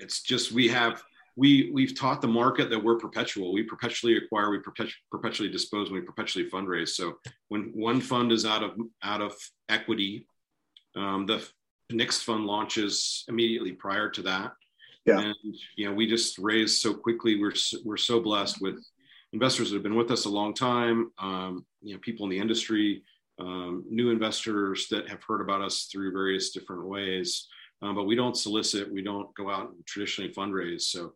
it's 0.00 0.22
just 0.22 0.52
we 0.52 0.68
have 0.68 1.02
we 1.36 1.70
we've 1.72 1.94
taught 1.94 2.22
the 2.22 2.28
market 2.28 2.70
that 2.70 2.82
we're 2.82 2.96
perpetual. 2.96 3.52
We 3.52 3.62
perpetually 3.62 4.16
acquire, 4.16 4.50
we 4.50 4.58
perpetu- 4.58 4.92
perpetually 5.10 5.50
dispose, 5.50 5.90
we 5.90 6.00
perpetually 6.00 6.48
fundraise. 6.48 6.90
So 6.90 7.18
when 7.48 7.72
one 7.74 8.00
fund 8.00 8.32
is 8.32 8.46
out 8.46 8.62
of 8.62 8.72
out 9.02 9.20
of 9.20 9.34
equity, 9.68 10.26
um, 10.96 11.26
the 11.26 11.46
next 11.90 12.22
fund 12.22 12.46
launches 12.46 13.24
immediately 13.28 13.72
prior 13.72 14.08
to 14.10 14.22
that. 14.22 14.52
Yeah. 15.04 15.20
And 15.20 15.56
you 15.76 15.86
know, 15.86 15.94
we 15.94 16.06
just 16.06 16.38
raise 16.38 16.80
so 16.80 16.92
quickly. 16.92 17.38
We're 17.38 17.52
we're 17.84 17.96
so 17.96 18.20
blessed 18.20 18.60
with 18.60 18.84
investors 19.32 19.70
that 19.70 19.76
have 19.76 19.82
been 19.82 19.94
with 19.94 20.10
us 20.10 20.24
a 20.24 20.30
long 20.30 20.52
time. 20.52 21.12
Um, 21.18 21.64
you 21.82 21.94
know, 21.94 22.00
people 22.00 22.24
in 22.26 22.30
the 22.30 22.38
industry, 22.38 23.02
um, 23.38 23.84
new 23.88 24.10
investors 24.10 24.88
that 24.90 25.08
have 25.08 25.22
heard 25.22 25.40
about 25.40 25.62
us 25.62 25.88
through 25.92 26.12
various 26.12 26.50
different 26.50 26.86
ways. 26.86 27.46
Um, 27.82 27.94
but 27.94 28.04
we 28.04 28.16
don't 28.16 28.36
solicit. 28.36 28.92
We 28.92 29.02
don't 29.02 29.32
go 29.34 29.50
out 29.50 29.70
and 29.70 29.86
traditionally 29.86 30.32
fundraise. 30.32 30.82
So 30.82 31.12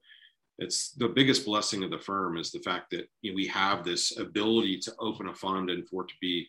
it's 0.59 0.91
the 0.93 1.09
biggest 1.09 1.47
blessing 1.47 1.83
of 1.83 1.91
the 1.91 1.99
firm 1.99 2.37
is 2.37 2.51
the 2.51 2.59
fact 2.61 2.91
that 2.91 3.09
you 3.23 3.33
know, 3.33 3.37
we 3.37 3.47
have 3.47 3.83
this 3.83 4.17
ability 4.19 4.79
to 4.81 4.93
open 4.99 5.29
a 5.29 5.35
fund 5.35 5.71
and 5.71 5.89
for 5.89 6.03
it 6.03 6.09
to 6.09 6.15
be 6.21 6.47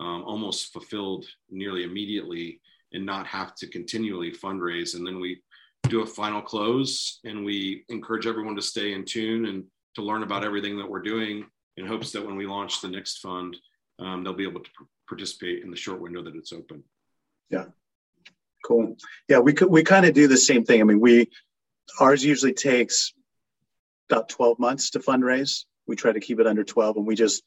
um, 0.00 0.24
almost 0.24 0.72
fulfilled 0.72 1.26
nearly 1.50 1.84
immediately 1.84 2.60
and 2.92 3.04
not 3.04 3.26
have 3.26 3.54
to 3.56 3.66
continually 3.66 4.32
fundraise. 4.32 4.94
And 4.94 5.06
then 5.06 5.20
we 5.20 5.42
do 5.88 6.02
a 6.02 6.06
final 6.06 6.40
close 6.40 7.20
and 7.24 7.44
we 7.44 7.84
encourage 7.88 8.26
everyone 8.26 8.56
to 8.56 8.62
stay 8.62 8.92
in 8.92 9.04
tune 9.04 9.46
and 9.46 9.64
to 9.94 10.02
learn 10.02 10.22
about 10.22 10.44
everything 10.44 10.76
that 10.78 10.88
we're 10.88 11.02
doing 11.02 11.46
in 11.76 11.86
hopes 11.86 12.12
that 12.12 12.24
when 12.24 12.36
we 12.36 12.46
launch 12.46 12.80
the 12.80 12.88
next 12.88 13.18
fund, 13.18 13.56
um, 13.98 14.24
they'll 14.24 14.32
be 14.32 14.48
able 14.48 14.60
to 14.60 14.70
participate 15.08 15.62
in 15.62 15.70
the 15.70 15.76
short 15.76 16.00
window 16.00 16.22
that 16.22 16.36
it's 16.36 16.52
open. 16.52 16.82
Yeah. 17.50 17.66
Cool. 18.64 18.96
Yeah, 19.28 19.40
we 19.40 19.52
could, 19.52 19.68
we 19.68 19.82
kind 19.82 20.06
of 20.06 20.14
do 20.14 20.26
the 20.26 20.36
same 20.36 20.64
thing. 20.64 20.80
I 20.80 20.84
mean, 20.84 21.00
we 21.00 21.28
ours 22.00 22.24
usually 22.24 22.54
takes 22.54 23.12
about 24.10 24.28
12 24.28 24.58
months 24.58 24.90
to 24.90 25.00
fundraise. 25.00 25.64
We 25.86 25.96
try 25.96 26.12
to 26.12 26.20
keep 26.20 26.40
it 26.40 26.46
under 26.46 26.64
12, 26.64 26.96
and 26.96 27.06
we 27.06 27.14
just 27.14 27.42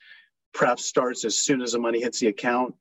prep 0.58 0.80
starts 0.80 1.24
as 1.24 1.38
soon 1.38 1.62
as 1.62 1.74
the 1.74 1.80
money 1.80 2.02
hits 2.02 2.20
the 2.20 2.28
account. 2.28 2.74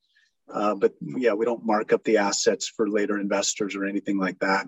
Uh, 0.53 0.74
but 0.74 0.95
yeah, 1.03 1.35
we 1.35 1.45
don't 1.45 1.66
mark 1.66 1.93
up 1.93 2.03
the 2.05 2.16
assets 2.16 2.66
for 2.66 2.89
later 2.89 3.20
investors 3.20 3.77
or 3.77 3.85
anything 3.85 4.18
like 4.18 4.39
that. 4.39 4.66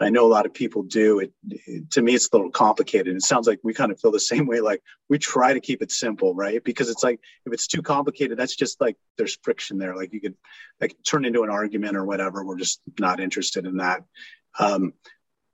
I 0.00 0.10
know 0.10 0.26
a 0.26 0.34
lot 0.36 0.46
of 0.46 0.52
people 0.52 0.82
do. 0.82 1.20
It, 1.20 1.32
it, 1.48 1.90
to 1.92 2.02
me, 2.02 2.14
it's 2.14 2.28
a 2.30 2.36
little 2.36 2.50
complicated. 2.50 3.14
It 3.14 3.22
sounds 3.22 3.46
like 3.46 3.60
we 3.62 3.72
kind 3.72 3.90
of 3.90 4.00
feel 4.00 4.10
the 4.10 4.20
same 4.20 4.46
way. 4.46 4.60
Like 4.60 4.82
we 5.08 5.18
try 5.18 5.54
to 5.54 5.60
keep 5.60 5.80
it 5.80 5.92
simple, 5.92 6.34
right? 6.34 6.62
Because 6.62 6.90
it's 6.90 7.02
like 7.02 7.20
if 7.46 7.52
it's 7.52 7.68
too 7.68 7.82
complicated, 7.82 8.38
that's 8.38 8.56
just 8.56 8.80
like 8.80 8.96
there's 9.16 9.38
friction 9.42 9.78
there. 9.78 9.96
Like 9.96 10.12
you 10.12 10.20
could 10.20 10.34
like 10.80 10.94
turn 11.06 11.24
into 11.24 11.44
an 11.44 11.50
argument 11.50 11.96
or 11.96 12.04
whatever. 12.04 12.44
We're 12.44 12.58
just 12.58 12.80
not 12.98 13.20
interested 13.20 13.64
in 13.64 13.78
that. 13.78 14.02
Um, 14.58 14.92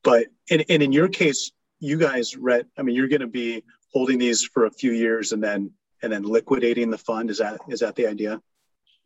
but 0.02 0.28
and, 0.50 0.64
and 0.68 0.82
in 0.82 0.92
your 0.92 1.08
case, 1.08 1.52
you 1.78 1.98
guys, 1.98 2.36
Rhett, 2.36 2.66
I 2.76 2.82
mean, 2.82 2.96
you're 2.96 3.08
going 3.08 3.20
to 3.20 3.26
be 3.28 3.62
holding 3.92 4.18
these 4.18 4.42
for 4.42 4.64
a 4.64 4.70
few 4.70 4.92
years 4.92 5.32
and 5.32 5.44
then 5.44 5.72
and 6.02 6.12
then 6.12 6.22
liquidating 6.22 6.90
the 6.90 6.98
fund. 6.98 7.30
Is 7.30 7.38
that 7.38 7.60
is 7.68 7.80
that 7.80 7.94
the 7.96 8.06
idea? 8.06 8.40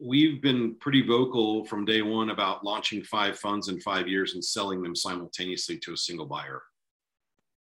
We've 0.01 0.43
been 0.43 0.74
pretty 0.76 1.07
vocal 1.07 1.64
from 1.64 1.84
day 1.84 2.03
one 2.03 2.30
about 2.30 2.64
launching 2.64 3.03
five 3.05 3.38
funds 3.38 3.68
in 3.68 3.80
five 3.80 4.09
years 4.09 4.34
and 4.34 4.45
selling 4.45 4.82
them 4.82 4.97
simultaneously 4.97 5.78
to 5.78 5.93
a 5.93 5.97
single 5.97 6.26
buyer. 6.26 6.62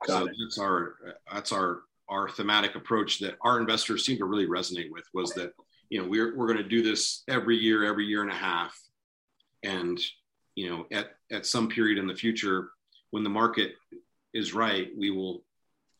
Got 0.06 0.18
so 0.18 0.26
it. 0.26 0.36
that's 0.40 0.58
our 0.58 0.94
that's 1.32 1.52
our 1.52 1.82
our 2.08 2.28
thematic 2.28 2.74
approach 2.74 3.18
that 3.20 3.36
our 3.42 3.60
investors 3.60 4.04
seem 4.04 4.18
to 4.18 4.24
really 4.24 4.46
resonate 4.46 4.90
with 4.90 5.04
was 5.12 5.32
that 5.34 5.52
you 5.90 6.00
know 6.00 6.08
we're 6.08 6.36
we're 6.36 6.46
going 6.46 6.58
to 6.58 6.68
do 6.68 6.82
this 6.82 7.22
every 7.28 7.56
year, 7.56 7.84
every 7.84 8.06
year 8.06 8.22
and 8.22 8.30
a 8.30 8.34
half, 8.34 8.78
and 9.62 9.98
you 10.54 10.68
know 10.68 10.86
at 10.92 11.10
at 11.32 11.46
some 11.46 11.68
period 11.68 11.98
in 11.98 12.06
the 12.06 12.14
future 12.14 12.70
when 13.10 13.24
the 13.24 13.30
market 13.30 13.72
is 14.34 14.54
right, 14.54 14.88
we 14.96 15.10
will 15.10 15.42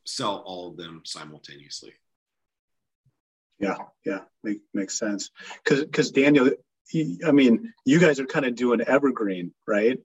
sell 0.05 0.43
all 0.47 0.69
of 0.69 0.77
them 0.77 1.03
simultaneously. 1.05 1.95
Yeah, 3.59 3.77
yeah, 4.05 4.21
make, 4.43 4.61
makes 4.73 4.99
sense. 4.99 5.31
Because 5.63 5.85
because 5.85 6.11
Daniel, 6.11 6.51
I 7.27 7.33
mean, 7.33 7.73
you 7.85 7.99
guys 7.99 8.21
are 8.21 8.27
kind 8.27 8.47
of 8.47 8.55
doing 8.55 8.81
evergreen, 8.81 9.53
right? 9.67 9.99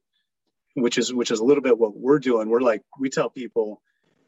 Which 0.76 0.98
is 0.98 1.14
which 1.14 1.32
is 1.32 1.40
a 1.40 1.44
little 1.44 1.64
bit 1.64 1.78
what 1.78 1.96
we're 1.96 2.20
doing. 2.20 2.50
We're 2.50 2.62
like 2.62 2.82
we 3.00 3.10
tell 3.10 3.30
people, 3.30 3.82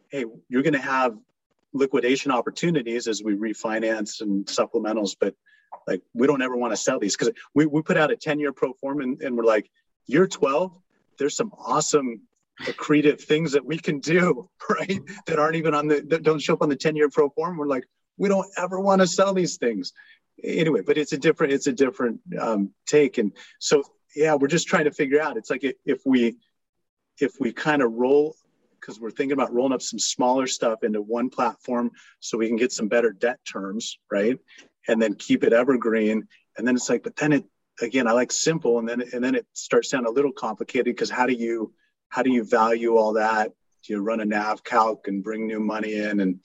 hey, 0.10 0.26
you're 0.48 0.64
going 0.64 0.74
to 0.74 0.80
have 0.80 1.18
liquidation 1.74 2.32
opportunities 2.32 3.08
as 3.08 3.22
we 3.24 3.36
refinance 3.36 4.22
and 4.22 4.46
supplementals, 4.46 5.16
but 5.20 5.34
like 5.88 6.02
we 6.14 6.28
don't 6.28 6.42
ever 6.42 6.56
want 6.56 6.72
to 6.72 6.78
sell 6.78 7.00
these 7.00 7.18
because 7.18 7.34
we, 7.54 7.66
we 7.66 7.82
put 7.82 7.98
out 7.98 8.12
a 8.12 8.16
10 8.16 8.40
year 8.40 8.54
pro 8.54 8.74
form 8.74 9.02
and, 9.02 9.22
and 9.22 9.36
we're 9.36 9.44
like 9.44 9.70
year 10.08 10.26
12 10.26 10.72
there's 11.18 11.36
some 11.36 11.52
awesome 11.58 12.22
accretive 12.62 13.22
things 13.22 13.52
that 13.54 13.66
we 13.66 13.78
can 13.78 14.00
do, 14.00 14.50
right? 14.70 15.00
That 15.28 15.40
aren't 15.40 15.56
even 15.56 15.74
on 15.74 15.88
the 15.88 16.02
that 16.10 16.24
don't 16.24 16.40
show 16.40 16.54
up 16.54 16.62
on 16.62 16.70
the 16.70 16.76
10-year 16.76 17.10
pro 17.10 17.30
form. 17.30 17.58
We're 17.58 17.68
like, 17.68 17.86
we 18.18 18.30
don't 18.30 18.48
ever 18.58 18.80
want 18.80 19.02
to 19.02 19.08
sell 19.08 19.34
these 19.34 19.58
things. 19.58 19.94
Anyway, 20.44 20.82
but 20.86 20.98
it's 20.98 21.14
a 21.14 21.18
different, 21.18 21.54
it's 21.54 21.68
a 21.68 21.74
different 21.74 22.20
um, 22.40 22.72
take. 22.86 23.18
And 23.18 23.32
so 23.60 23.84
yeah, 24.16 24.36
we're 24.36 24.48
just 24.48 24.68
trying 24.68 24.86
to 24.86 24.92
figure 24.92 25.22
out. 25.22 25.38
It's 25.38 25.50
like 25.50 25.64
if 25.86 26.02
we 26.06 26.38
if 27.20 27.34
we 27.40 27.54
kind 27.54 27.82
of 27.82 27.94
roll 27.94 28.36
because 28.80 29.00
we're 29.00 29.12
thinking 29.12 29.34
about 29.34 29.54
rolling 29.54 29.74
up 29.74 29.82
some 29.82 30.00
smaller 30.00 30.48
stuff 30.48 30.84
into 30.84 31.02
one 31.02 31.30
platform 31.30 31.92
so 32.20 32.38
we 32.38 32.48
can 32.48 32.58
get 32.58 32.72
some 32.72 32.88
better 32.88 33.12
debt 33.12 33.40
terms, 33.50 33.98
right? 34.12 34.38
And 34.88 35.02
then 35.02 35.16
keep 35.16 35.44
it 35.44 35.54
evergreen. 35.54 36.28
And 36.58 36.68
then 36.68 36.76
it's 36.76 36.90
like, 36.90 37.02
but 37.02 37.16
then 37.16 37.34
it 37.34 37.46
again, 37.82 38.08
I 38.08 38.12
like 38.12 38.32
simple, 38.32 38.80
and 38.80 38.88
then 38.88 39.04
and 39.14 39.24
then 39.24 39.36
it 39.36 39.46
starts 39.54 39.90
sounding 39.90 40.10
a 40.10 40.16
little 40.16 40.32
complicated 40.32 40.86
because 40.86 41.10
how 41.10 41.26
do 41.26 41.34
you 41.34 41.74
how 42.10 42.24
do 42.24 42.32
you 42.32 42.44
value 42.44 42.96
all 42.96 43.14
that? 43.14 43.52
Do 43.84 43.94
you 43.94 44.00
run 44.00 44.22
a 44.22 44.26
nav 44.26 44.64
calc 44.64 45.08
and 45.08 45.24
bring 45.24 45.46
new 45.46 45.60
money 45.60 45.96
in? 45.96 46.20
And 46.22 46.40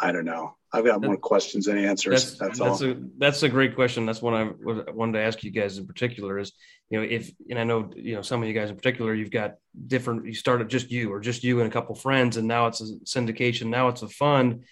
I 0.00 0.12
don't 0.12 0.24
know. 0.24 0.56
I've 0.72 0.84
got 0.84 1.02
more 1.02 1.16
questions 1.16 1.66
than 1.66 1.78
answers. 1.78 2.36
That's, 2.38 2.58
that's, 2.58 2.58
that's 2.58 2.82
a 2.82 2.96
that's 3.18 3.42
a 3.42 3.48
great 3.48 3.74
question. 3.74 4.06
That's 4.06 4.22
one 4.22 4.34
I 4.34 4.92
wanted 4.92 5.14
to 5.14 5.24
ask 5.24 5.42
you 5.42 5.50
guys 5.50 5.78
in 5.78 5.86
particular. 5.86 6.38
Is 6.38 6.52
you 6.90 6.98
know 6.98 7.04
if 7.04 7.32
and 7.48 7.58
I 7.58 7.64
know 7.64 7.90
you 7.96 8.14
know 8.14 8.22
some 8.22 8.40
of 8.40 8.48
you 8.48 8.54
guys 8.54 8.70
in 8.70 8.76
particular, 8.76 9.12
you've 9.12 9.32
got 9.32 9.56
different. 9.86 10.26
You 10.26 10.34
started 10.34 10.68
just 10.68 10.90
you 10.90 11.12
or 11.12 11.18
just 11.18 11.42
you 11.42 11.60
and 11.60 11.68
a 11.68 11.72
couple 11.72 11.94
friends, 11.96 12.36
and 12.36 12.46
now 12.46 12.66
it's 12.66 12.80
a 12.80 12.84
syndication. 13.04 13.66
Now 13.66 13.88
it's 13.88 14.02
a 14.02 14.08
fund. 14.08 14.64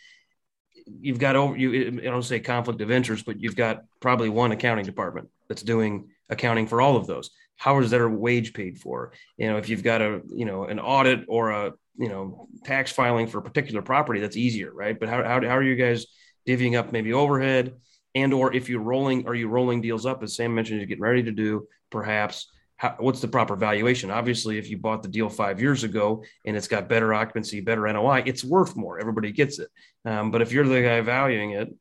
You've 1.01 1.19
got 1.19 1.35
over 1.35 1.57
you. 1.57 2.01
I 2.01 2.05
don't 2.05 2.23
say 2.23 2.39
conflict 2.39 2.81
of 2.81 2.93
interest, 2.93 3.27
but 3.27 3.41
you've 3.41 3.57
got 3.57 3.83
probably 4.01 4.29
one 4.29 4.53
accounting 4.53 4.85
department 4.85 5.29
that's 5.49 5.63
doing 5.63 6.11
accounting 6.31 6.69
for 6.69 6.81
all 6.81 6.97
of 6.97 7.09
those. 7.09 7.31
How 7.57 7.81
is 7.81 7.91
their 7.91 8.09
wage 8.09 8.55
paid 8.55 8.79
for? 8.79 9.13
You 9.37 9.49
know, 9.49 9.57
if 9.57 9.69
you've 9.69 9.83
got 9.83 10.01
a 10.01 10.23
you 10.29 10.45
know 10.45 10.65
an 10.65 10.79
audit 10.79 11.25
or 11.27 11.51
a 11.51 11.73
you 11.99 12.09
know 12.09 12.49
tax 12.65 12.93
filing 12.93 13.27
for 13.27 13.39
a 13.39 13.43
particular 13.43 13.83
property 13.83 14.21
that's 14.21 14.37
easier 14.37 14.73
right? 14.73 14.99
But 14.99 15.09
how, 15.09 15.23
how, 15.23 15.41
how 15.43 15.57
are 15.57 15.63
you 15.63 15.77
guys 15.77 16.07
divvying 16.47 16.79
up 16.79 16.93
maybe 16.93 17.13
overhead 17.13 17.75
and 18.15 18.33
or 18.33 18.55
if 18.55 18.69
you're 18.69 18.81
rolling 18.81 19.27
are 19.27 19.35
you 19.35 19.49
rolling 19.49 19.81
deals 19.81 20.07
up 20.07 20.23
as 20.23 20.37
sam 20.37 20.55
mentioned 20.55 20.79
you're 20.79 20.87
getting 20.87 21.03
ready 21.03 21.25
to 21.25 21.33
do 21.33 21.67
perhaps? 21.91 22.51
How, 22.77 22.95
what's 23.01 23.21
the 23.21 23.27
proper 23.27 23.57
valuation? 23.57 24.11
Obviously 24.13 24.57
if 24.57 24.71
you 24.71 24.79
bought 24.79 25.03
the 25.03 25.09
deal 25.09 25.29
five 25.29 25.61
years 25.61 25.83
ago 25.83 26.23
and 26.47 26.57
it's 26.57 26.69
got 26.69 26.89
better 26.89 27.13
occupancy 27.13 27.61
better 27.61 27.93
noi 27.93 28.23
it's 28.25 28.45
worth 28.45 28.77
more. 28.77 29.01
Everybody 29.01 29.33
gets 29.33 29.59
it. 29.59 29.69
Um, 30.05 30.31
but 30.31 30.41
if 30.41 30.53
you're 30.53 30.67
the 30.67 30.83
guy 30.83 31.01
valuing 31.01 31.51
it 31.51 31.75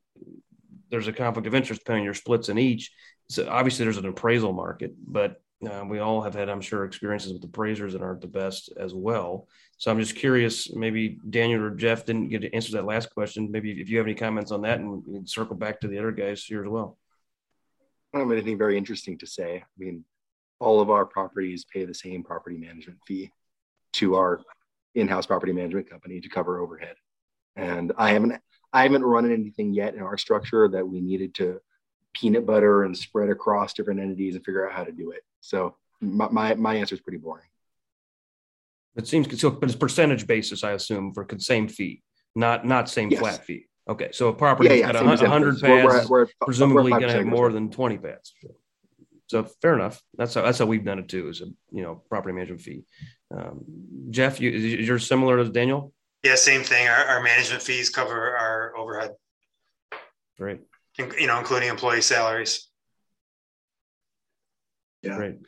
there's 0.89 1.07
a 1.07 1.13
conflict 1.13 1.47
of 1.47 1.53
interest 1.53 1.82
depending 1.82 2.01
on 2.01 2.05
your 2.05 2.13
splits 2.13 2.49
in 2.49 2.57
each. 2.57 2.91
So 3.30 3.47
obviously 3.47 3.86
there's 3.86 3.97
an 3.97 4.05
appraisal 4.07 4.53
market 4.53 4.95
but 4.97 5.41
uh, 5.66 5.84
we 5.88 5.99
all 5.99 6.22
have 6.22 6.36
had, 6.36 6.49
I'm 6.49 6.62
sure, 6.62 6.86
experiences 6.86 7.34
with 7.34 7.43
appraisers 7.43 7.93
that 7.93 8.01
aren't 8.01 8.22
the 8.22 8.28
best 8.28 8.72
as 8.78 8.93
well. 8.93 9.47
So 9.78 9.89
I'm 9.89 9.99
just 9.99 10.16
curious. 10.16 10.74
Maybe 10.74 11.18
Daniel 11.30 11.64
or 11.64 11.72
Jeff 11.72 12.05
didn't 12.05 12.30
get 12.30 12.41
to 12.41 12.53
answer 12.53 12.74
that 12.74 12.86
last 12.86 13.14
question. 13.14 13.51
Maybe 13.51 13.72
if 13.82 13.89
you 13.89 13.97
have 13.97 14.05
any 14.05 14.16
comments 14.16 14.51
on 14.51 14.62
that, 14.62 14.80
and 14.80 15.03
we 15.05 15.26
circle 15.26 15.55
back 15.55 15.80
to 15.82 15.88
the 15.88 15.97
other 15.97 16.12
guys 16.12 16.43
here 16.43 16.64
as 16.64 16.70
well. 16.70 16.97
I 18.14 18.18
don't 18.18 18.28
have 18.28 18.38
anything 18.38 18.58
very 18.58 18.78
interesting 18.78 19.18
to 19.20 19.28
say. 19.28 19.58
I 19.58 19.66
mean, 19.78 20.05
all 20.60 20.80
of 20.80 20.89
our 20.89 21.05
properties 21.05 21.66
pay 21.66 21.86
the 21.86 21.93
same 21.93 22.24
property 22.24 22.58
management 22.58 22.99
fee 23.08 23.32
to 23.93 24.16
our 24.16 24.41
in-house 24.95 25.26
property 25.26 25.53
management 25.53 25.89
company 25.89 26.22
to 26.22 26.30
cover 26.30 26.60
overhead. 26.60 26.95
And 27.55 27.93
I 27.97 28.12
haven't 28.12 28.39
I 28.74 28.84
haven't 28.84 29.03
run 29.03 29.32
anything 29.32 29.74
yet 29.74 29.95
in 29.95 30.01
our 30.01 30.18
structure 30.18 30.68
that 30.68 30.88
we 30.88 31.01
needed 31.01 31.34
to 31.36 31.60
peanut 32.14 32.45
butter 32.45 32.84
and 32.84 32.97
spread 32.97 33.30
across 33.30 33.74
different 33.74 33.99
entities 33.99 34.36
and 34.36 34.43
figure 34.43 34.68
out 34.68 34.74
how 34.74 34.84
to 34.84 34.91
do 34.91 35.12
it. 35.12 35.24
So 35.41 35.76
my, 36.01 36.28
my, 36.30 36.55
my 36.55 36.76
answer 36.76 36.95
is 36.95 37.01
pretty 37.01 37.18
boring. 37.18 37.45
It 38.95 39.08
seems 39.08 39.39
so, 39.39 39.51
but 39.51 39.70
it's 39.70 39.78
percentage 39.78 40.26
basis, 40.26 40.64
I 40.64 40.72
assume, 40.72 41.14
for 41.14 41.28
same 41.38 41.68
fee, 41.68 42.01
not 42.36 42.66
not 42.66 42.89
same 42.89 43.12
yes. 43.12 43.20
flat 43.20 43.45
fee. 43.45 43.68
Okay, 43.88 44.10
so 44.12 44.30
a 44.30 44.34
property 44.34 44.70
yeah, 44.70 44.76
yeah, 44.76 44.91
got 44.91 45.24
a 45.24 45.30
hundred 45.30 45.62
pads, 45.62 46.10
we're, 46.10 46.24
we're, 46.24 46.28
presumably 46.41 46.89
going 46.89 47.03
to 47.03 47.12
have 47.12 47.26
more 47.26 47.51
than 47.51 47.70
twenty 47.70 47.99
pads. 47.99 48.34
So 49.28 49.43
fair 49.62 49.76
enough. 49.76 50.01
That's 50.18 50.34
how 50.34 50.41
that's 50.41 50.58
how 50.58 50.66
we've 50.66 50.84
done 50.84 50.97
it 50.97 51.10
too. 51.10 51.30
Is 51.30 51.41
a 51.41 51.45
you 51.72 51.84
know 51.84 52.01
property 52.10 52.34
management 52.34 52.62
fee. 52.62 52.86
Um, 53.30 53.64
Jeff, 54.10 54.41
you, 54.41 54.49
you're 54.49 54.97
similar 54.97 55.38
to 55.38 55.47
Daniel. 55.47 55.93
Yeah, 56.24 56.34
same 56.34 56.64
thing. 56.64 56.88
Our, 56.88 57.05
our 57.05 57.22
management 57.22 57.62
fees 57.62 57.91
cover 57.91 58.36
our 58.36 58.76
overhead. 58.76 59.12
Great 60.39 60.62
you 60.97 61.27
know, 61.27 61.39
including 61.39 61.69
employee 61.69 62.01
salaries. 62.01 62.67
Yeah. 65.01 65.17
Right. 65.17 65.39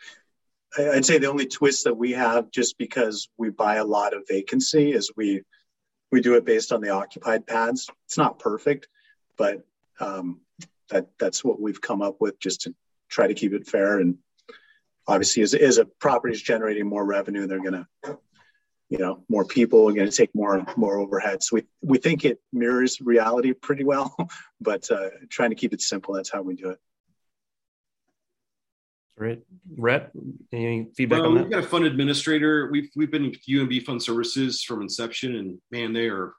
I'd 0.77 1.05
say 1.05 1.17
the 1.17 1.29
only 1.29 1.47
twist 1.47 1.85
that 1.85 1.95
we 1.95 2.11
have, 2.11 2.51
just 2.51 2.77
because 2.77 3.27
we 3.37 3.49
buy 3.49 3.77
a 3.77 3.85
lot 3.85 4.15
of 4.15 4.27
vacancy, 4.27 4.91
is 4.91 5.11
we 5.15 5.41
we 6.11 6.21
do 6.21 6.35
it 6.35 6.45
based 6.45 6.71
on 6.71 6.81
the 6.81 6.89
occupied 6.89 7.47
pads. 7.47 7.89
It's 8.05 8.17
not 8.17 8.39
perfect, 8.39 8.87
but 9.37 9.65
um, 9.99 10.41
that 10.89 11.07
that's 11.19 11.43
what 11.43 11.59
we've 11.59 11.81
come 11.81 12.01
up 12.01 12.17
with 12.19 12.39
just 12.39 12.61
to 12.61 12.75
try 13.09 13.27
to 13.27 13.33
keep 13.33 13.53
it 13.53 13.67
fair. 13.67 13.99
And 13.99 14.17
obviously, 15.07 15.41
as, 15.41 15.55
as 15.55 15.79
a 15.79 15.85
property 15.85 16.33
is 16.33 16.41
generating 16.41 16.87
more 16.87 17.05
revenue, 17.05 17.47
they're 17.47 17.61
going 17.61 17.85
to 18.03 18.17
you 18.89 18.97
know 18.97 19.23
more 19.29 19.45
people 19.45 19.87
are 19.87 19.93
going 19.93 20.09
to 20.09 20.15
take 20.15 20.33
more 20.33 20.65
more 20.75 20.97
overhead 20.97 21.41
so 21.41 21.55
we 21.57 21.63
we 21.81 21.97
think 21.97 22.25
it 22.25 22.41
mirrors 22.51 22.99
reality 22.99 23.53
pretty 23.53 23.83
well 23.83 24.15
but 24.61 24.89
uh, 24.91 25.09
trying 25.29 25.49
to 25.49 25.55
keep 25.55 25.73
it 25.73 25.81
simple 25.81 26.13
that's 26.13 26.31
how 26.31 26.41
we 26.41 26.55
do 26.55 26.69
it 26.69 26.79
Great. 29.17 29.41
Rhett, 29.77 30.11
any 30.53 30.87
feedback 30.95 31.19
well, 31.19 31.31
on 31.31 31.35
that? 31.35 31.41
We've 31.41 31.51
got 31.51 31.65
a 31.65 31.67
fund 31.67 31.83
administrator. 31.83 32.69
We've 32.71 32.89
we've 32.95 33.11
been 33.11 33.23
with 33.23 33.45
UMB 33.45 33.83
Fund 33.83 34.01
Services 34.01 34.63
from 34.63 34.81
inception, 34.81 35.35
and 35.35 35.59
man, 35.71 35.91
they 35.91 36.07
are 36.07 36.35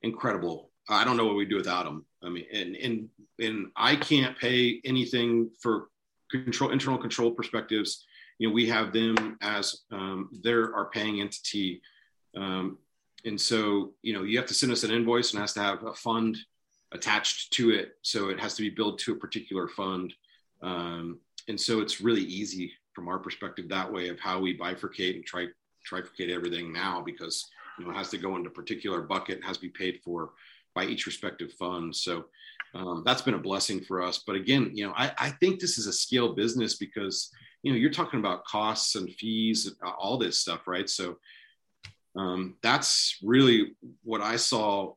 incredible. 0.00 0.70
I 0.88 1.04
don't 1.04 1.18
know 1.18 1.26
what 1.26 1.36
we'd 1.36 1.50
do 1.50 1.56
without 1.56 1.84
them. 1.84 2.06
I 2.22 2.30
mean, 2.30 2.46
and 2.50 2.76
and 2.76 3.08
and 3.38 3.66
I 3.76 3.94
can't 3.96 4.38
pay 4.38 4.80
anything 4.86 5.50
for 5.60 5.88
control 6.30 6.70
internal 6.70 6.98
control 6.98 7.32
perspectives 7.32 8.06
you 8.38 8.48
know, 8.48 8.54
we 8.54 8.68
have 8.68 8.92
them 8.92 9.36
as 9.40 9.82
um, 9.92 10.30
they're 10.42 10.74
our 10.74 10.90
paying 10.90 11.20
entity. 11.20 11.82
Um, 12.36 12.78
and 13.24 13.40
so, 13.40 13.92
you 14.02 14.12
know, 14.12 14.22
you 14.22 14.38
have 14.38 14.46
to 14.46 14.54
send 14.54 14.72
us 14.72 14.84
an 14.84 14.90
invoice 14.90 15.32
and 15.32 15.40
has 15.40 15.54
to 15.54 15.60
have 15.60 15.84
a 15.84 15.94
fund 15.94 16.38
attached 16.92 17.52
to 17.54 17.70
it. 17.70 17.92
So 18.02 18.30
it 18.30 18.40
has 18.40 18.54
to 18.54 18.62
be 18.62 18.70
billed 18.70 18.98
to 19.00 19.12
a 19.12 19.16
particular 19.16 19.68
fund. 19.68 20.14
Um, 20.62 21.18
and 21.48 21.60
so 21.60 21.80
it's 21.80 22.00
really 22.00 22.22
easy 22.22 22.72
from 22.94 23.08
our 23.08 23.18
perspective 23.18 23.68
that 23.68 23.92
way 23.92 24.08
of 24.08 24.18
how 24.18 24.40
we 24.40 24.56
bifurcate 24.56 25.14
and 25.14 25.24
try 25.24 25.46
trifurcate 25.88 26.30
everything 26.30 26.72
now 26.72 27.00
because 27.00 27.48
you 27.78 27.84
know 27.84 27.90
it 27.90 27.94
has 27.94 28.10
to 28.10 28.18
go 28.18 28.36
into 28.36 28.50
a 28.50 28.52
particular 28.52 29.00
bucket 29.00 29.42
has 29.42 29.56
to 29.56 29.62
be 29.62 29.68
paid 29.68 30.00
for 30.04 30.32
by 30.74 30.84
each 30.84 31.06
respective 31.06 31.52
fund 31.52 31.94
so 31.94 32.24
um, 32.74 33.02
that's 33.06 33.22
been 33.22 33.34
a 33.34 33.38
blessing 33.38 33.80
for 33.80 34.02
us 34.02 34.22
but 34.26 34.34
again 34.36 34.70
you 34.74 34.84
know 34.84 34.92
I, 34.96 35.12
I 35.16 35.30
think 35.30 35.60
this 35.60 35.78
is 35.78 35.86
a 35.86 35.92
scale 35.92 36.34
business 36.34 36.76
because 36.76 37.30
you 37.62 37.72
know 37.72 37.78
you're 37.78 37.90
talking 37.90 38.20
about 38.20 38.44
costs 38.44 38.94
and 38.94 39.10
fees 39.14 39.66
and 39.66 39.76
all 39.98 40.18
this 40.18 40.40
stuff 40.40 40.66
right? 40.66 40.88
So 40.88 41.16
um, 42.16 42.56
that's 42.62 43.18
really 43.22 43.76
what 44.02 44.20
i 44.20 44.34
saw 44.34 44.92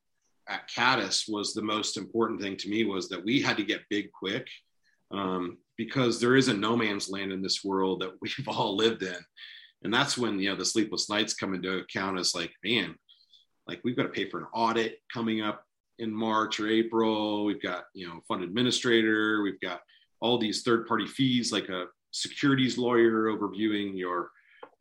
at 0.49 0.67
caddis 0.67 1.27
was 1.27 1.53
the 1.53 1.61
most 1.61 1.97
important 1.97 2.41
thing 2.41 2.57
to 2.57 2.69
me 2.69 2.83
was 2.83 3.09
that 3.09 3.23
we 3.23 3.41
had 3.41 3.57
to 3.57 3.63
get 3.63 3.87
big 3.89 4.11
quick 4.11 4.47
um, 5.11 5.57
because 5.77 6.19
there 6.19 6.35
is 6.35 6.47
a 6.47 6.53
no 6.53 6.75
man's 6.75 7.09
land 7.09 7.31
in 7.31 7.41
this 7.41 7.63
world 7.63 8.01
that 8.01 8.11
we've 8.21 8.47
all 8.47 8.75
lived 8.75 9.03
in. 9.03 9.17
And 9.83 9.93
that's 9.93 10.17
when 10.17 10.39
you 10.39 10.49
know 10.49 10.55
the 10.55 10.65
sleepless 10.65 11.09
nights 11.09 11.33
come 11.33 11.53
into 11.53 11.79
account 11.79 12.19
as 12.19 12.35
like 12.35 12.51
man 12.63 12.95
like 13.67 13.81
we've 13.83 13.95
got 13.95 14.03
to 14.03 14.09
pay 14.09 14.29
for 14.29 14.39
an 14.39 14.47
audit 14.53 14.99
coming 15.11 15.41
up 15.41 15.63
in 15.97 16.13
march 16.13 16.59
or 16.59 16.67
april. 16.67 17.45
We've 17.45 17.61
got 17.61 17.85
you 17.93 18.07
know 18.07 18.21
fund 18.27 18.43
administrator. 18.43 19.41
We've 19.41 19.59
got 19.59 19.81
all 20.19 20.37
these 20.37 20.61
third 20.61 20.87
party 20.87 21.07
fees 21.07 21.51
like 21.51 21.69
a 21.69 21.85
securities 22.11 22.77
lawyer 22.77 23.25
overviewing 23.25 23.97
your 23.97 24.31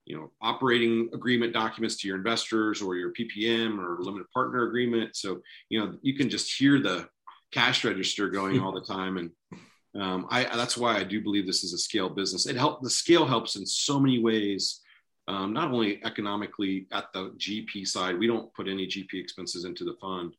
you 0.05 0.17
know 0.17 0.31
operating 0.43 1.09
agreement 1.13 1.53
documents 1.53 1.97
to 1.97 2.09
your 2.09 2.17
investors 2.17 2.83
or 2.83 2.97
your 2.97 3.13
ppm 3.13 3.79
or 3.79 4.03
limited 4.03 4.27
partner 4.33 4.67
agreement 4.67 5.15
so 5.15 5.41
you 5.69 5.79
know 5.79 5.95
you 6.03 6.15
can 6.15 6.29
just 6.29 6.53
hear 6.53 6.81
the 6.81 7.09
cash 7.53 7.85
register 7.85 8.29
going 8.29 8.61
all 8.61 8.73
the 8.73 8.81
time 8.81 9.17
and 9.17 9.31
um, 9.99 10.27
I, 10.31 10.45
that's 10.45 10.77
why 10.77 10.97
I 10.97 11.05
do 11.05 11.21
believe 11.21 11.47
this 11.47 11.65
is 11.65 11.73
a 11.73 11.79
scale 11.79 12.09
business. 12.09 12.47
It 12.47 12.57
help 12.57 12.81
the 12.81 12.89
scale 12.89 13.27
helps 13.27 13.57
in 13.57 13.67
so 13.67 13.99
many 13.99 14.21
ways, 14.21 14.81
um, 15.27 15.53
not 15.53 15.73
only 15.73 16.01
economically 16.05 16.87
at 16.93 17.13
the 17.13 17.31
GP 17.31 17.89
side. 17.89 18.17
We 18.17 18.29
don't 18.29 18.55
put 18.55 18.69
any 18.69 18.87
GP 18.87 19.15
expenses 19.15 19.65
into 19.65 19.85
the 19.85 19.97
fund, 20.01 20.35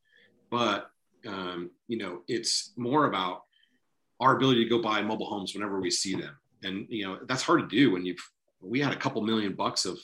but 0.49 0.89
um, 1.27 1.69
you 1.89 1.97
know 1.97 2.21
it's 2.29 2.71
more 2.77 3.07
about 3.07 3.43
our 4.21 4.37
ability 4.37 4.63
to 4.63 4.69
go 4.69 4.81
buy 4.81 5.01
mobile 5.01 5.25
homes 5.25 5.53
whenever 5.53 5.81
we 5.81 5.91
see 5.91 6.15
them 6.15 6.37
and 6.63 6.85
you 6.89 7.05
know 7.05 7.19
that's 7.27 7.43
hard 7.43 7.61
to 7.61 7.75
do 7.75 7.91
when 7.91 8.05
you've 8.05 8.23
we 8.61 8.79
had 8.79 8.93
a 8.93 8.97
couple 8.97 9.21
million 9.21 9.53
bucks 9.53 9.85
of 9.85 9.99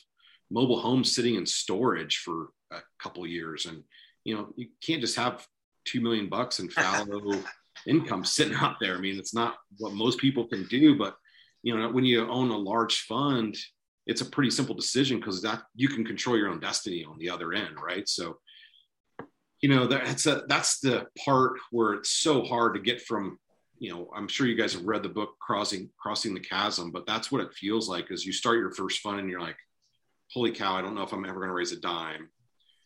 mobile 0.49 0.79
homes 0.79 1.13
sitting 1.13 1.35
in 1.35 1.45
storage 1.45 2.17
for 2.17 2.49
a 2.71 2.79
couple 3.01 3.25
years. 3.27 3.65
And 3.65 3.83
you 4.23 4.35
know 4.35 4.53
you 4.55 4.67
can't 4.85 5.01
just 5.01 5.17
have 5.17 5.45
two 5.85 6.01
million 6.01 6.29
bucks 6.29 6.59
in 6.59 6.69
fallow 6.69 7.41
income 7.85 8.25
sitting 8.25 8.55
out 8.55 8.77
there. 8.79 8.95
I 8.95 8.99
mean 8.99 9.17
it's 9.17 9.33
not 9.33 9.57
what 9.77 9.93
most 9.93 10.19
people 10.19 10.47
can 10.47 10.65
do 10.67 10.97
but 10.97 11.15
you 11.63 11.77
know 11.77 11.89
when 11.89 12.05
you 12.05 12.27
own 12.29 12.49
a 12.49 12.57
large 12.57 13.01
fund 13.01 13.57
it's 14.05 14.21
a 14.21 14.25
pretty 14.25 14.49
simple 14.49 14.73
decision 14.73 15.19
because 15.19 15.41
that 15.41 15.63
you 15.75 15.89
can 15.89 16.05
control 16.05 16.37
your 16.37 16.49
own 16.49 16.59
destiny 16.59 17.03
on 17.03 17.17
the 17.19 17.29
other 17.29 17.53
end 17.53 17.75
right? 17.81 18.07
So 18.07 18.39
you 19.61 19.69
know 19.69 19.87
that's 19.87 20.25
a 20.25 20.43
that's 20.47 20.79
the 20.79 21.07
part 21.23 21.53
where 21.71 21.93
it's 21.93 22.09
so 22.09 22.43
hard 22.43 22.75
to 22.75 22.79
get 22.79 23.01
from 23.01 23.39
you 23.79 23.91
know, 23.91 24.09
I'm 24.15 24.27
sure 24.27 24.47
you 24.47 24.55
guys 24.55 24.73
have 24.73 24.85
read 24.85 25.03
the 25.03 25.09
book 25.09 25.35
Crossing 25.39 25.89
Crossing 25.97 26.33
the 26.33 26.39
Chasm, 26.39 26.91
but 26.91 27.05
that's 27.05 27.31
what 27.31 27.41
it 27.41 27.53
feels 27.53 27.87
like 27.87 28.11
as 28.11 28.25
you 28.25 28.33
start 28.33 28.57
your 28.57 28.71
first 28.71 28.99
fund 28.99 29.19
and 29.19 29.29
you're 29.29 29.41
like, 29.41 29.57
holy 30.31 30.51
cow, 30.51 30.75
I 30.75 30.81
don't 30.81 30.95
know 30.95 31.03
if 31.03 31.13
I'm 31.13 31.25
ever 31.25 31.39
going 31.39 31.49
to 31.49 31.53
raise 31.53 31.71
a 31.71 31.79
dime. 31.79 32.29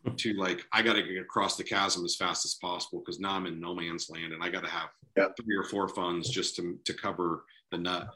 Hmm. 0.05 0.15
to 0.15 0.33
like, 0.33 0.65
I 0.73 0.81
got 0.81 0.93
to 0.93 1.03
get 1.03 1.21
across 1.21 1.57
the 1.57 1.63
chasm 1.63 2.03
as 2.05 2.15
fast 2.15 2.43
as 2.43 2.55
possible 2.55 2.99
because 2.99 3.19
now 3.19 3.31
I'm 3.31 3.45
in 3.45 3.59
no 3.59 3.75
man's 3.75 4.09
land 4.09 4.33
and 4.33 4.43
I 4.43 4.49
got 4.49 4.63
to 4.63 4.69
have 4.69 4.89
yeah. 5.15 5.27
three 5.39 5.55
or 5.55 5.63
four 5.63 5.87
funds 5.87 6.29
just 6.29 6.55
to 6.55 6.79
to 6.85 6.93
cover 6.93 7.45
the 7.71 7.77
nut. 7.77 8.09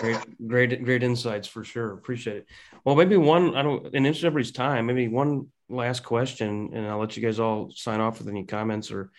great, 0.00 0.18
great, 0.46 0.84
great 0.84 1.02
insights 1.02 1.48
for 1.48 1.64
sure. 1.64 1.92
Appreciate 1.92 2.36
it. 2.36 2.46
Well, 2.84 2.94
maybe 2.94 3.16
one, 3.16 3.56
I 3.56 3.62
don't, 3.62 3.86
in 3.86 4.06
interest 4.06 4.22
of 4.22 4.28
everybody's 4.28 4.52
time, 4.52 4.86
maybe 4.86 5.08
one 5.08 5.48
last 5.68 6.04
question, 6.04 6.70
and 6.72 6.86
I'll 6.86 6.98
let 6.98 7.16
you 7.16 7.22
guys 7.22 7.40
all 7.40 7.70
sign 7.74 8.00
off 8.00 8.18
with 8.18 8.28
any 8.28 8.44
comments 8.44 8.90
or 8.90 9.10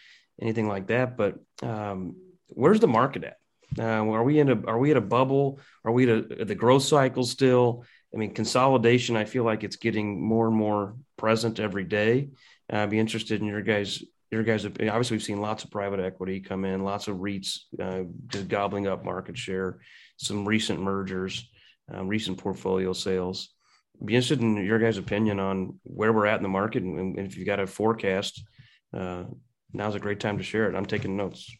anything 0.41 0.67
like 0.67 0.87
that. 0.87 1.17
But 1.17 1.35
um, 1.61 2.15
where's 2.47 2.79
the 2.79 2.87
market 2.87 3.23
at? 3.23 3.37
Uh, 3.77 4.09
are 4.09 4.23
we 4.23 4.39
in 4.39 4.49
a, 4.49 4.65
are 4.65 4.79
we 4.79 4.91
at 4.91 4.97
a 4.97 5.01
bubble? 5.01 5.59
Are 5.85 5.91
we 5.91 6.09
at, 6.09 6.31
a, 6.31 6.45
the 6.45 6.55
growth 6.55 6.83
cycle 6.83 7.23
still? 7.23 7.83
I 8.13 8.17
mean, 8.17 8.33
consolidation, 8.33 9.15
I 9.15 9.25
feel 9.25 9.43
like 9.43 9.63
it's 9.63 9.75
getting 9.75 10.21
more 10.21 10.47
and 10.47 10.55
more 10.55 10.95
present 11.17 11.59
every 11.59 11.83
day. 11.83 12.29
Uh, 12.71 12.77
I'd 12.77 12.89
be 12.89 12.99
interested 12.99 13.41
in 13.41 13.47
your 13.47 13.61
guys' 13.61 14.03
your 14.31 14.43
guys 14.43 14.63
obviously 14.65 15.15
we've 15.15 15.23
seen 15.23 15.41
lots 15.41 15.63
of 15.63 15.71
private 15.71 15.99
equity 15.99 16.39
come 16.39 16.63
in, 16.63 16.83
lots 16.83 17.07
of 17.07 17.17
REITs 17.17 17.61
uh, 17.81 18.03
just 18.27 18.47
gobbling 18.47 18.87
up 18.87 19.03
market 19.03 19.35
share, 19.35 19.79
some 20.17 20.47
recent 20.47 20.79
mergers, 20.79 21.49
um, 21.91 22.07
recent 22.07 22.37
portfolio 22.37 22.93
sales. 22.93 23.49
Be 24.03 24.15
interested 24.15 24.41
in 24.41 24.55
your 24.57 24.77
guys' 24.77 24.97
opinion 24.97 25.39
on 25.39 25.79
where 25.83 26.13
we're 26.13 26.27
at 26.27 26.37
in 26.37 26.43
the 26.43 26.49
market, 26.49 26.83
and, 26.83 27.17
and 27.17 27.27
if 27.27 27.37
you've 27.37 27.47
got 27.47 27.59
a 27.59 27.67
forecast, 27.67 28.43
uh, 28.95 29.23
now's 29.73 29.95
a 29.95 29.99
great 29.99 30.19
time 30.19 30.37
to 30.37 30.43
share 30.43 30.69
it. 30.69 30.75
I'm 30.75 30.85
taking 30.85 31.17
notes. 31.17 31.51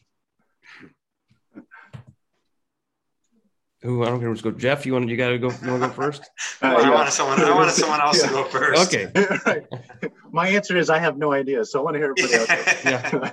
Who 3.82 4.04
I 4.04 4.08
don't 4.08 4.20
care. 4.20 4.28
Let's 4.28 4.42
go. 4.42 4.50
Jeff, 4.50 4.84
you 4.84 4.92
want 4.92 5.08
you 5.08 5.16
got 5.16 5.28
to 5.30 5.38
go. 5.38 5.48
You 5.48 5.70
want 5.70 5.82
to 5.82 5.88
go 5.88 5.94
first? 5.94 6.22
Uh, 6.62 6.76
yeah. 6.78 6.90
I 6.90 6.90
wanted 6.90 7.12
someone. 7.12 7.40
I 7.40 7.54
wanted 7.54 7.72
someone 7.72 8.00
else 8.00 8.20
yeah. 8.22 8.28
to 8.28 8.34
go 8.34 8.44
first. 8.44 8.94
Okay. 8.94 9.10
right. 9.46 10.12
My 10.30 10.48
answer 10.48 10.76
is 10.76 10.90
I 10.90 10.98
have 10.98 11.16
no 11.16 11.32
idea, 11.32 11.64
so 11.64 11.80
I 11.80 11.82
want 11.82 11.94
to 11.94 12.00
hear 12.00 12.14
everybody 12.16 12.34
else. 12.34 12.84
yeah. 12.84 13.30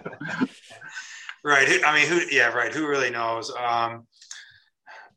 right. 1.44 1.82
I 1.86 2.00
mean, 2.00 2.08
who? 2.08 2.22
Yeah. 2.34 2.54
Right. 2.54 2.74
Who 2.74 2.88
really 2.88 3.10
knows? 3.10 3.52
Um, 3.52 4.08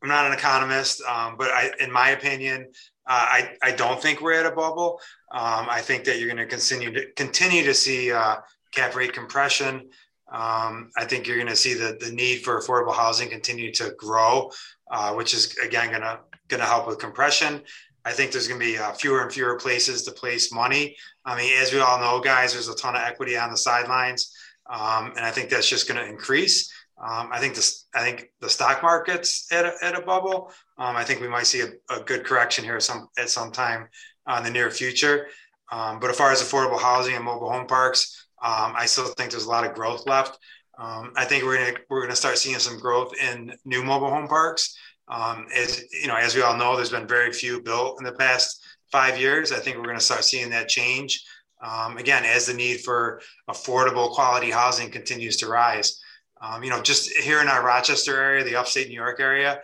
I'm 0.03 0.09
not 0.09 0.25
an 0.25 0.33
economist, 0.33 1.01
um, 1.03 1.35
but 1.37 1.51
I, 1.51 1.71
in 1.79 1.91
my 1.91 2.09
opinion, 2.09 2.67
uh, 3.07 3.13
I 3.13 3.55
I 3.63 3.71
don't 3.71 4.01
think 4.01 4.19
we're 4.19 4.33
at 4.33 4.45
a 4.45 4.51
bubble. 4.51 4.99
Um, 5.31 5.67
I 5.69 5.79
think 5.79 6.03
that 6.05 6.19
you're 6.19 6.27
going 6.27 6.37
to 6.37 6.45
continue 6.45 6.91
to 6.91 7.05
continue 7.15 7.63
to 7.63 7.73
see 7.73 8.11
uh, 8.11 8.35
cap 8.71 8.95
rate 8.95 9.13
compression. 9.13 9.89
Um, 10.31 10.91
I 10.97 11.05
think 11.05 11.27
you're 11.27 11.37
going 11.37 11.47
to 11.47 11.55
see 11.55 11.73
the, 11.73 11.97
the 11.99 12.11
need 12.11 12.43
for 12.43 12.59
affordable 12.59 12.95
housing 12.95 13.29
continue 13.29 13.71
to 13.73 13.93
grow, 13.97 14.49
uh, 14.89 15.13
which 15.13 15.33
is 15.33 15.57
again 15.57 15.89
going 15.89 16.01
to 16.01 16.19
going 16.47 16.61
to 16.61 16.67
help 16.67 16.87
with 16.87 16.99
compression. 16.99 17.61
I 18.03 18.11
think 18.11 18.31
there's 18.31 18.47
going 18.47 18.59
to 18.59 18.65
be 18.65 18.77
uh, 18.77 18.93
fewer 18.93 19.21
and 19.21 19.31
fewer 19.31 19.55
places 19.57 20.03
to 20.03 20.11
place 20.11 20.51
money. 20.51 20.95
I 21.25 21.37
mean, 21.37 21.53
as 21.61 21.71
we 21.71 21.79
all 21.79 21.99
know, 21.99 22.19
guys, 22.19 22.53
there's 22.53 22.67
a 22.67 22.75
ton 22.75 22.95
of 22.95 23.01
equity 23.01 23.37
on 23.37 23.51
the 23.51 23.57
sidelines, 23.57 24.33
um, 24.69 25.13
and 25.15 25.25
I 25.25 25.31
think 25.31 25.49
that's 25.49 25.69
just 25.69 25.87
going 25.87 25.99
to 25.99 26.09
increase. 26.09 26.71
Um, 26.97 27.29
I 27.31 27.39
think 27.39 27.55
this. 27.55 27.87
I 27.95 28.01
think 28.01 28.31
the 28.39 28.49
stock 28.49 28.83
market's 28.83 29.51
at 29.51 29.65
a, 29.65 29.73
at 29.81 29.97
a 29.97 30.01
bubble. 30.01 30.51
Um, 30.77 30.95
I 30.95 31.03
think 31.03 31.19
we 31.19 31.27
might 31.27 31.47
see 31.47 31.61
a, 31.61 31.93
a, 31.93 32.01
good 32.01 32.23
correction 32.23 32.63
here 32.63 32.79
some 32.79 33.07
at 33.17 33.29
some 33.29 33.51
time 33.51 33.87
uh, 34.27 34.35
in 34.37 34.43
the 34.43 34.51
near 34.51 34.69
future. 34.69 35.27
Um, 35.71 35.99
but 35.99 36.09
as 36.09 36.17
far 36.17 36.31
as 36.31 36.43
affordable 36.43 36.79
housing 36.79 37.15
and 37.15 37.25
mobile 37.25 37.51
home 37.51 37.65
parks, 37.65 38.27
um, 38.41 38.73
I 38.75 38.85
still 38.87 39.05
think 39.05 39.31
there's 39.31 39.45
a 39.45 39.49
lot 39.49 39.65
of 39.65 39.75
growth 39.75 40.07
left. 40.07 40.39
Um, 40.77 41.13
I 41.15 41.25
think 41.25 41.43
we're 41.43 41.57
gonna 41.57 41.77
we're 41.89 42.01
gonna 42.01 42.15
start 42.15 42.37
seeing 42.37 42.57
some 42.57 42.79
growth 42.79 43.13
in 43.21 43.53
new 43.65 43.83
mobile 43.83 44.09
home 44.09 44.27
parks. 44.27 44.75
Um, 45.07 45.45
as 45.55 45.83
you 45.91 46.07
know, 46.07 46.15
as 46.15 46.35
we 46.35 46.41
all 46.41 46.57
know, 46.57 46.75
there's 46.75 46.89
been 46.89 47.07
very 47.07 47.31
few 47.31 47.61
built 47.61 47.99
in 47.99 48.05
the 48.05 48.13
past 48.13 48.63
five 48.91 49.19
years. 49.19 49.51
I 49.51 49.59
think 49.59 49.77
we're 49.77 49.85
gonna 49.85 49.99
start 49.99 50.23
seeing 50.23 50.49
that 50.49 50.69
change. 50.69 51.23
Um, 51.61 51.97
again, 51.97 52.25
as 52.25 52.47
the 52.47 52.53
need 52.53 52.81
for 52.81 53.21
affordable 53.47 54.11
quality 54.11 54.49
housing 54.49 54.89
continues 54.89 55.37
to 55.37 55.47
rise. 55.47 55.99
Um, 56.41 56.63
you 56.63 56.71
know, 56.71 56.81
just 56.81 57.11
here 57.11 57.41
in 57.41 57.47
our 57.47 57.63
Rochester 57.63 58.19
area, 58.19 58.43
the 58.43 58.55
upstate 58.55 58.87
New 58.87 58.95
York 58.95 59.19
area, 59.19 59.61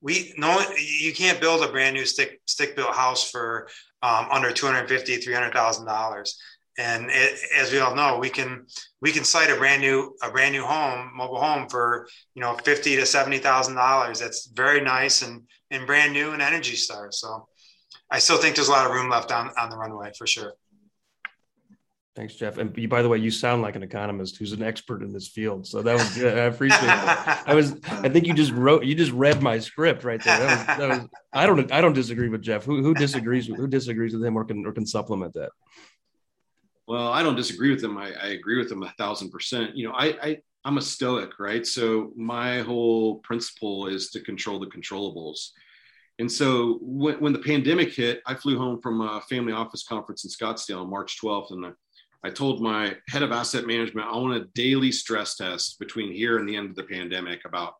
we 0.00 0.32
no 0.36 0.64
you 0.78 1.12
can't 1.12 1.40
build 1.40 1.64
a 1.64 1.72
brand 1.72 1.96
new 1.96 2.04
stick 2.04 2.40
stick 2.46 2.76
built 2.76 2.94
house 2.94 3.28
for 3.28 3.68
um, 4.02 4.28
under 4.30 4.52
250 4.52 5.16
300000 5.16 5.84
dollars 5.84 6.38
and 6.80 7.10
it, 7.10 7.38
as 7.62 7.70
we 7.72 7.78
all 7.78 7.94
know, 7.94 8.18
we 8.18 8.30
can 8.38 8.50
we 9.04 9.10
can 9.12 9.24
cite 9.24 9.50
a 9.50 9.56
brand 9.56 9.80
new 9.82 9.96
a 10.22 10.30
brand 10.30 10.52
new 10.56 10.64
home, 10.64 11.00
mobile 11.14 11.42
home 11.46 11.68
for 11.68 12.08
you 12.34 12.42
know 12.42 12.52
fifty 12.64 12.96
to 12.96 13.04
seventy 13.04 13.38
thousand 13.38 13.74
dollars. 13.74 14.18
That's 14.18 14.40
very 14.46 14.80
nice 14.80 15.16
and 15.26 15.42
and 15.70 15.86
brand 15.86 16.12
new 16.12 16.28
and 16.32 16.42
Energy 16.42 16.76
Star. 16.76 17.04
So 17.12 17.28
I 18.10 18.18
still 18.18 18.38
think 18.38 18.56
there's 18.56 18.72
a 18.72 18.76
lot 18.78 18.86
of 18.86 18.92
room 18.92 19.10
left 19.10 19.30
on 19.30 19.50
on 19.60 19.68
the 19.70 19.76
runway 19.76 20.10
for 20.18 20.26
sure. 20.26 20.52
Thanks, 22.16 22.34
Jeff. 22.34 22.58
And 22.58 22.68
by 22.88 23.02
the 23.02 23.08
way, 23.08 23.18
you 23.18 23.30
sound 23.30 23.62
like 23.62 23.76
an 23.76 23.84
economist 23.84 24.36
who's 24.36 24.52
an 24.52 24.62
expert 24.62 25.02
in 25.02 25.12
this 25.12 25.28
field. 25.28 25.66
So 25.66 25.80
that 25.80 25.94
was 25.94 26.08
good. 26.18 26.36
I 26.36 26.46
appreciate. 26.52 26.90
I 27.52 27.54
was, 27.54 27.76
I 28.06 28.08
think 28.08 28.26
you 28.26 28.34
just 28.34 28.52
wrote, 28.52 28.84
you 28.84 28.96
just 28.96 29.12
read 29.12 29.40
my 29.40 29.60
script 29.60 30.02
right 30.02 30.22
there. 30.22 30.38
That 30.40 30.50
was, 30.58 30.66
that 30.78 30.88
was 30.88 31.08
I 31.32 31.46
don't, 31.46 31.72
I 31.72 31.80
don't 31.80 31.92
disagree 31.92 32.28
with 32.28 32.42
Jeff. 32.42 32.64
Who, 32.64 32.82
who 32.82 32.94
disagrees 32.94 33.48
with, 33.48 33.58
who 33.58 33.68
disagrees 33.68 34.12
with 34.12 34.24
him 34.24 34.36
or 34.36 34.44
can, 34.44 34.66
or 34.66 34.72
can 34.72 34.86
supplement 34.86 35.32
that? 35.34 35.50
Well, 36.90 37.12
I 37.12 37.22
don't 37.22 37.36
disagree 37.36 37.70
with 37.70 37.80
them. 37.80 37.96
I, 37.96 38.12
I 38.20 38.26
agree 38.30 38.58
with 38.58 38.68
them 38.68 38.82
a 38.82 38.92
thousand 38.98 39.30
percent. 39.30 39.76
You 39.76 39.86
know, 39.86 39.94
I, 39.94 40.06
I 40.20 40.38
I'm 40.64 40.76
a 40.76 40.82
stoic, 40.82 41.38
right? 41.38 41.64
So 41.64 42.10
my 42.16 42.62
whole 42.62 43.20
principle 43.20 43.86
is 43.86 44.10
to 44.10 44.20
control 44.20 44.58
the 44.58 44.66
controllables. 44.66 45.50
And 46.18 46.30
so 46.30 46.80
when, 46.82 47.20
when 47.20 47.32
the 47.32 47.38
pandemic 47.38 47.92
hit, 47.92 48.20
I 48.26 48.34
flew 48.34 48.58
home 48.58 48.80
from 48.82 49.02
a 49.02 49.20
family 49.30 49.52
office 49.52 49.84
conference 49.84 50.24
in 50.24 50.30
Scottsdale 50.32 50.80
on 50.80 50.90
March 50.90 51.20
12th, 51.22 51.52
and 51.52 51.66
I, 51.66 51.70
I 52.24 52.30
told 52.30 52.60
my 52.60 52.96
head 53.08 53.22
of 53.22 53.30
asset 53.30 53.68
management 53.68 54.08
I 54.08 54.16
want 54.16 54.42
a 54.42 54.48
daily 54.56 54.90
stress 54.90 55.36
test 55.36 55.78
between 55.78 56.12
here 56.12 56.38
and 56.38 56.48
the 56.48 56.56
end 56.56 56.70
of 56.70 56.74
the 56.74 56.82
pandemic 56.82 57.44
about 57.44 57.74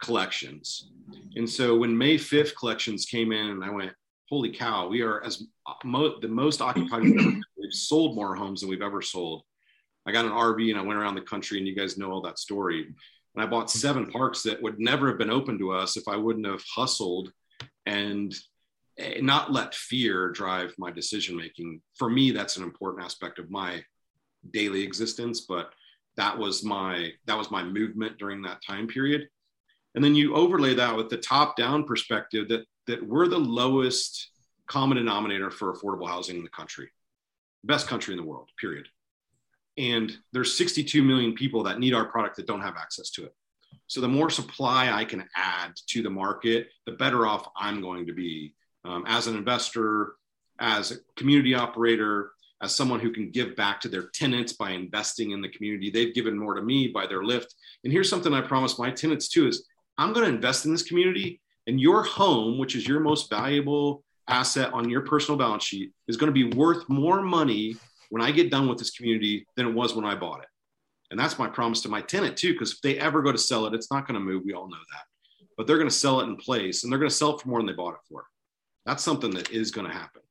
collections. 0.00 0.92
And 1.34 1.50
so 1.50 1.76
when 1.76 1.98
May 1.98 2.18
5th 2.18 2.54
collections 2.54 3.04
came 3.04 3.32
in, 3.32 3.50
and 3.50 3.64
I 3.64 3.70
went, 3.70 3.94
holy 4.28 4.50
cow, 4.50 4.88
we 4.88 5.02
are 5.02 5.22
as 5.24 5.44
mo- 5.84 6.18
the 6.20 6.28
most 6.28 6.60
occupied. 6.60 7.02
we've 7.02 7.72
sold 7.72 8.14
more 8.14 8.34
homes 8.34 8.60
than 8.60 8.70
we've 8.70 8.82
ever 8.82 9.02
sold. 9.02 9.42
I 10.06 10.12
got 10.12 10.24
an 10.24 10.32
RV 10.32 10.70
and 10.70 10.78
I 10.78 10.82
went 10.82 10.98
around 10.98 11.14
the 11.14 11.22
country, 11.22 11.58
and 11.58 11.66
you 11.66 11.74
guys 11.74 11.96
know 11.96 12.10
all 12.10 12.22
that 12.22 12.38
story. 12.38 12.86
And 13.34 13.42
I 13.42 13.46
bought 13.46 13.70
seven 13.70 14.10
parks 14.10 14.42
that 14.42 14.62
would 14.62 14.78
never 14.78 15.08
have 15.08 15.18
been 15.18 15.30
open 15.30 15.58
to 15.58 15.72
us 15.72 15.96
if 15.96 16.06
I 16.08 16.16
wouldn't 16.16 16.46
have 16.46 16.62
hustled 16.74 17.32
and 17.86 18.34
eh, 18.98 19.20
not 19.20 19.52
let 19.52 19.74
fear 19.74 20.30
drive 20.30 20.74
my 20.78 20.90
decision 20.90 21.36
making. 21.36 21.80
For 21.98 22.08
me, 22.08 22.30
that's 22.30 22.56
an 22.56 22.62
important 22.62 23.04
aspect 23.04 23.38
of 23.38 23.50
my 23.50 23.82
daily 24.52 24.82
existence. 24.82 25.46
But 25.48 25.72
that 26.16 26.38
was 26.38 26.62
my 26.62 27.10
that 27.26 27.36
was 27.38 27.50
my 27.50 27.62
movement 27.62 28.18
during 28.18 28.42
that 28.42 28.62
time 28.64 28.86
period. 28.86 29.28
And 29.94 30.04
then 30.04 30.14
you 30.14 30.34
overlay 30.34 30.74
that 30.74 30.96
with 30.96 31.08
the 31.08 31.16
top 31.16 31.56
down 31.56 31.84
perspective 31.84 32.48
that 32.48 32.64
that 32.86 33.06
we're 33.06 33.28
the 33.28 33.38
lowest 33.38 34.30
common 34.66 34.96
denominator 34.96 35.50
for 35.50 35.74
affordable 35.74 36.08
housing 36.08 36.36
in 36.36 36.42
the 36.42 36.50
country, 36.50 36.90
best 37.64 37.88
country 37.88 38.14
in 38.14 38.18
the 38.18 38.26
world, 38.26 38.48
period. 38.60 38.86
And 39.76 40.12
there's 40.32 40.56
62 40.56 41.02
million 41.02 41.34
people 41.34 41.64
that 41.64 41.80
need 41.80 41.94
our 41.94 42.04
product 42.04 42.36
that 42.36 42.46
don't 42.46 42.60
have 42.60 42.76
access 42.76 43.10
to 43.10 43.24
it. 43.24 43.34
So 43.86 44.00
the 44.00 44.08
more 44.08 44.30
supply 44.30 44.90
I 44.92 45.04
can 45.04 45.24
add 45.36 45.72
to 45.88 46.02
the 46.02 46.10
market, 46.10 46.68
the 46.86 46.92
better 46.92 47.26
off 47.26 47.48
I'm 47.56 47.80
going 47.80 48.06
to 48.06 48.12
be 48.12 48.54
um, 48.84 49.04
as 49.06 49.26
an 49.26 49.36
investor, 49.36 50.14
as 50.58 50.92
a 50.92 50.96
community 51.16 51.54
operator, 51.54 52.30
as 52.62 52.74
someone 52.74 53.00
who 53.00 53.10
can 53.10 53.30
give 53.30 53.56
back 53.56 53.80
to 53.80 53.88
their 53.88 54.08
tenants 54.14 54.52
by 54.52 54.70
investing 54.70 55.32
in 55.32 55.40
the 55.40 55.48
community. 55.48 55.90
They've 55.90 56.14
given 56.14 56.38
more 56.38 56.54
to 56.54 56.62
me 56.62 56.88
by 56.88 57.06
their 57.06 57.24
lift. 57.24 57.54
And 57.82 57.92
here's 57.92 58.08
something 58.08 58.32
I 58.32 58.40
promise 58.40 58.78
my 58.78 58.90
tenants 58.90 59.28
too 59.28 59.48
is 59.48 59.66
I'm 59.98 60.12
going 60.12 60.26
to 60.26 60.34
invest 60.34 60.64
in 60.64 60.72
this 60.72 60.82
community 60.82 61.40
and 61.66 61.80
your 61.80 62.02
home, 62.02 62.58
which 62.58 62.74
is 62.74 62.86
your 62.86 63.00
most 63.00 63.30
valuable 63.30 64.04
asset 64.28 64.72
on 64.72 64.88
your 64.88 65.02
personal 65.02 65.38
balance 65.38 65.64
sheet, 65.64 65.92
is 66.08 66.16
going 66.16 66.32
to 66.32 66.50
be 66.50 66.56
worth 66.56 66.88
more 66.88 67.22
money 67.22 67.76
when 68.10 68.22
I 68.22 68.30
get 68.30 68.50
done 68.50 68.68
with 68.68 68.78
this 68.78 68.90
community 68.90 69.46
than 69.56 69.66
it 69.66 69.74
was 69.74 69.94
when 69.94 70.04
I 70.04 70.14
bought 70.14 70.42
it. 70.42 70.48
And 71.10 71.18
that's 71.18 71.38
my 71.38 71.48
promise 71.48 71.82
to 71.82 71.88
my 71.88 72.00
tenant 72.00 72.36
too, 72.36 72.52
because 72.52 72.72
if 72.72 72.80
they 72.80 72.98
ever 72.98 73.22
go 73.22 73.32
to 73.32 73.38
sell 73.38 73.66
it, 73.66 73.74
it's 73.74 73.90
not 73.90 74.06
going 74.06 74.14
to 74.14 74.24
move. 74.24 74.42
We 74.44 74.52
all 74.52 74.68
know 74.68 74.76
that. 74.76 75.04
But 75.56 75.66
they're 75.66 75.78
going 75.78 75.88
to 75.88 75.94
sell 75.94 76.20
it 76.20 76.24
in 76.24 76.36
place 76.36 76.82
and 76.82 76.92
they're 76.92 76.98
going 76.98 77.10
to 77.10 77.14
sell 77.14 77.36
it 77.36 77.40
for 77.40 77.48
more 77.48 77.60
than 77.60 77.66
they 77.66 77.72
bought 77.72 77.94
it 77.94 78.00
for. 78.08 78.24
That's 78.86 79.02
something 79.02 79.30
that 79.32 79.50
is 79.50 79.70
going 79.70 79.86
to 79.86 79.92
happen. 79.92 80.22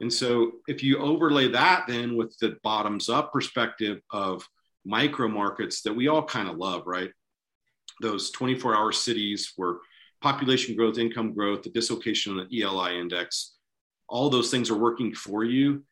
And 0.00 0.12
so 0.12 0.52
if 0.68 0.82
you 0.82 0.98
overlay 0.98 1.48
that 1.48 1.86
then 1.88 2.16
with 2.16 2.36
the 2.38 2.58
bottoms 2.62 3.08
up 3.08 3.32
perspective 3.32 4.00
of 4.10 4.46
micro 4.84 5.28
markets 5.28 5.82
that 5.82 5.94
we 5.94 6.08
all 6.08 6.22
kind 6.22 6.48
of 6.48 6.56
love, 6.56 6.82
right? 6.86 7.10
Those 8.00 8.30
24 8.30 8.74
hour 8.74 8.92
cities 8.92 9.52
where 9.56 9.76
population 10.20 10.76
growth, 10.76 10.98
income 10.98 11.32
growth, 11.32 11.62
the 11.62 11.70
dislocation 11.70 12.38
of 12.38 12.48
the 12.48 12.62
ELI 12.62 12.98
index, 12.98 13.54
all 14.08 14.30
those 14.30 14.50
things 14.50 14.70
are 14.70 14.78
working 14.78 15.14
for 15.14 15.44
you. 15.44 15.84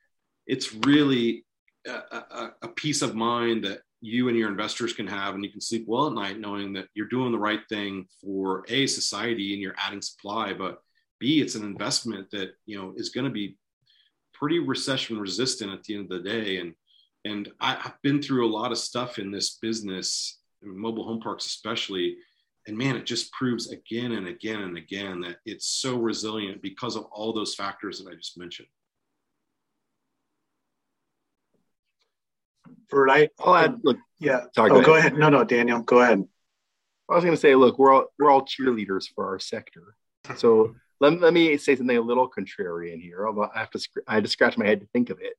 It's 0.47 0.75
really 0.75 1.45
a, 1.87 1.91
a, 1.91 2.53
a, 2.62 2.68
peace 2.68 3.03
of 3.03 3.14
mind 3.14 3.64
that 3.64 3.81
you 4.01 4.29
and 4.29 4.37
your 4.37 4.51
investors 4.51 4.93
can 4.93 5.07
have, 5.07 5.35
and 5.35 5.45
you 5.45 5.51
can 5.51 5.61
sleep 5.61 5.85
well 5.87 6.07
at 6.07 6.12
night 6.12 6.39
knowing 6.39 6.72
that 6.75 6.89
you're 6.95 7.09
doing 7.09 7.33
the 7.33 7.39
right 7.39 7.61
thing 7.68 8.07
for 8.20 8.64
a 8.68 8.87
society 8.87 9.53
and 9.53 9.62
you're 9.62 9.75
adding 9.79 10.03
supply, 10.03 10.53
but 10.53 10.81
B, 11.18 11.41
it's 11.41 11.55
an 11.55 11.62
investment 11.62 12.31
that 12.33 12.51
you 12.66 12.77
know 12.77 12.93
is 12.97 13.11
going 13.11 13.25
to 13.25 13.31
be 13.31 13.57
pretty 14.35 14.59
recession 14.59 15.18
resistant 15.18 15.72
at 15.72 15.83
the 15.85 15.95
end 15.95 16.12
of 16.12 16.22
the 16.22 16.29
day. 16.29 16.59
And 16.59 16.75
and 17.25 17.51
I, 17.61 17.77
have 17.77 17.97
been 18.03 18.20
through 18.20 18.47
a 18.47 18.55
lot 18.55 18.72
of 18.72 18.79
stuff 18.79 19.18
in 19.18 19.31
this 19.31 19.57
business, 19.57 20.39
mobile 20.62 21.05
home 21.05 21.20
parks 21.20 21.47
especially, 21.47 22.18
and 22.66 22.76
man, 22.76 22.96
it 22.96 23.04
just 23.04 23.32
proves 23.32 23.70
again 23.70 24.12
and 24.12 24.26
again 24.26 24.62
and 24.62 24.78
again 24.78 25.20
that 25.20 25.36
it's 25.44 25.66
so 25.66 25.96
resilient 25.96 26.62
because 26.62 26.96
of 26.96 27.04
all 27.12 27.32
those 27.32 27.54
factors 27.54 27.98
that 27.98 28.10
I 28.10 28.14
just 28.14 28.38
mentioned. 28.38 28.68
For 32.88 33.08
I, 33.10 33.28
I'll 33.40 33.54
add, 33.54 33.80
look, 33.82 33.98
yeah. 34.18 34.44
Sorry, 34.54 34.70
oh, 34.70 34.80
go 34.80 34.84
go 34.86 34.94
ahead. 34.94 35.16
No, 35.16 35.28
no, 35.28 35.44
Daniel, 35.44 35.80
go 35.80 36.00
ahead. 36.00 36.24
I 37.10 37.14
was 37.14 37.24
going 37.24 37.36
to 37.36 37.40
say, 37.40 37.54
look, 37.54 37.78
we're 37.78 37.92
all 37.92 38.06
we're 38.18 38.30
all 38.30 38.42
cheerleaders 38.42 39.06
for 39.14 39.26
our 39.26 39.38
sector. 39.38 39.96
So 40.36 40.74
let, 41.00 41.20
let 41.20 41.34
me 41.34 41.56
say 41.58 41.76
something 41.76 41.96
a 41.96 42.00
little 42.00 42.30
contrarian 42.30 43.00
here, 43.00 43.26
although 43.26 43.50
I 43.54 43.58
have 43.58 43.70
to 43.70 43.88
I 44.06 44.14
had 44.14 44.24
to 44.24 44.30
scratch 44.30 44.56
my 44.56 44.66
head 44.66 44.80
to 44.80 44.86
think 44.86 45.10
of 45.10 45.18
it. 45.20 45.34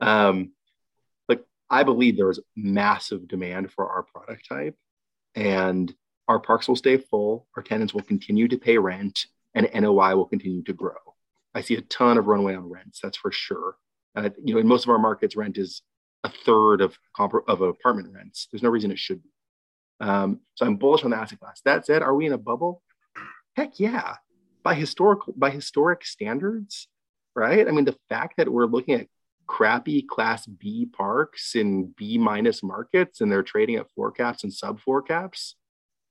Um, 0.00 0.52
like 1.28 1.44
I 1.68 1.82
believe 1.82 2.16
there 2.16 2.30
is 2.30 2.40
massive 2.56 3.28
demand 3.28 3.70
for 3.72 3.88
our 3.88 4.04
product 4.04 4.48
type, 4.48 4.76
and 5.34 5.92
our 6.30 6.38
parks 6.38 6.68
will 6.68 6.76
stay 6.76 6.96
full. 6.96 7.48
Our 7.56 7.62
tenants 7.62 7.92
will 7.92 8.02
continue 8.02 8.46
to 8.46 8.56
pay 8.56 8.78
rent, 8.78 9.26
and 9.52 9.68
NOI 9.74 10.14
will 10.14 10.26
continue 10.26 10.62
to 10.62 10.72
grow. 10.72 10.94
I 11.56 11.60
see 11.60 11.74
a 11.74 11.80
ton 11.80 12.18
of 12.18 12.28
runway 12.28 12.54
on 12.54 12.70
rents, 12.70 13.00
that's 13.02 13.18
for 13.18 13.32
sure. 13.32 13.74
Uh, 14.14 14.30
you 14.44 14.54
know, 14.54 14.60
in 14.60 14.68
most 14.68 14.84
of 14.84 14.90
our 14.90 14.98
markets, 14.98 15.34
rent 15.34 15.58
is 15.58 15.82
a 16.22 16.30
third 16.30 16.82
of 16.82 16.96
comp- 17.16 17.48
of 17.48 17.62
apartment 17.62 18.14
rents. 18.14 18.46
There's 18.50 18.62
no 18.62 18.68
reason 18.68 18.92
it 18.92 18.98
should 19.00 19.20
be. 19.24 19.30
Um, 19.98 20.38
so 20.54 20.66
I'm 20.66 20.76
bullish 20.76 21.02
on 21.02 21.10
the 21.10 21.16
asset 21.16 21.40
class. 21.40 21.62
That 21.64 21.84
said, 21.84 22.00
are 22.00 22.14
we 22.14 22.26
in 22.26 22.32
a 22.32 22.38
bubble? 22.38 22.80
Heck 23.56 23.80
yeah. 23.80 24.14
By 24.62 24.74
historical 24.74 25.34
by 25.36 25.50
historic 25.50 26.04
standards, 26.04 26.86
right? 27.34 27.66
I 27.66 27.72
mean, 27.72 27.86
the 27.86 27.98
fact 28.08 28.36
that 28.36 28.48
we're 28.48 28.66
looking 28.66 28.94
at 28.94 29.08
crappy 29.48 30.02
class 30.02 30.46
B 30.46 30.86
parks 30.86 31.56
in 31.56 31.92
B 31.96 32.18
minus 32.18 32.62
markets 32.62 33.20
and 33.20 33.32
they're 33.32 33.42
trading 33.42 33.76
at 33.76 33.90
four 33.96 34.12
caps 34.12 34.44
and 34.44 34.54
sub 34.54 34.78
four 34.80 35.02
caps, 35.02 35.56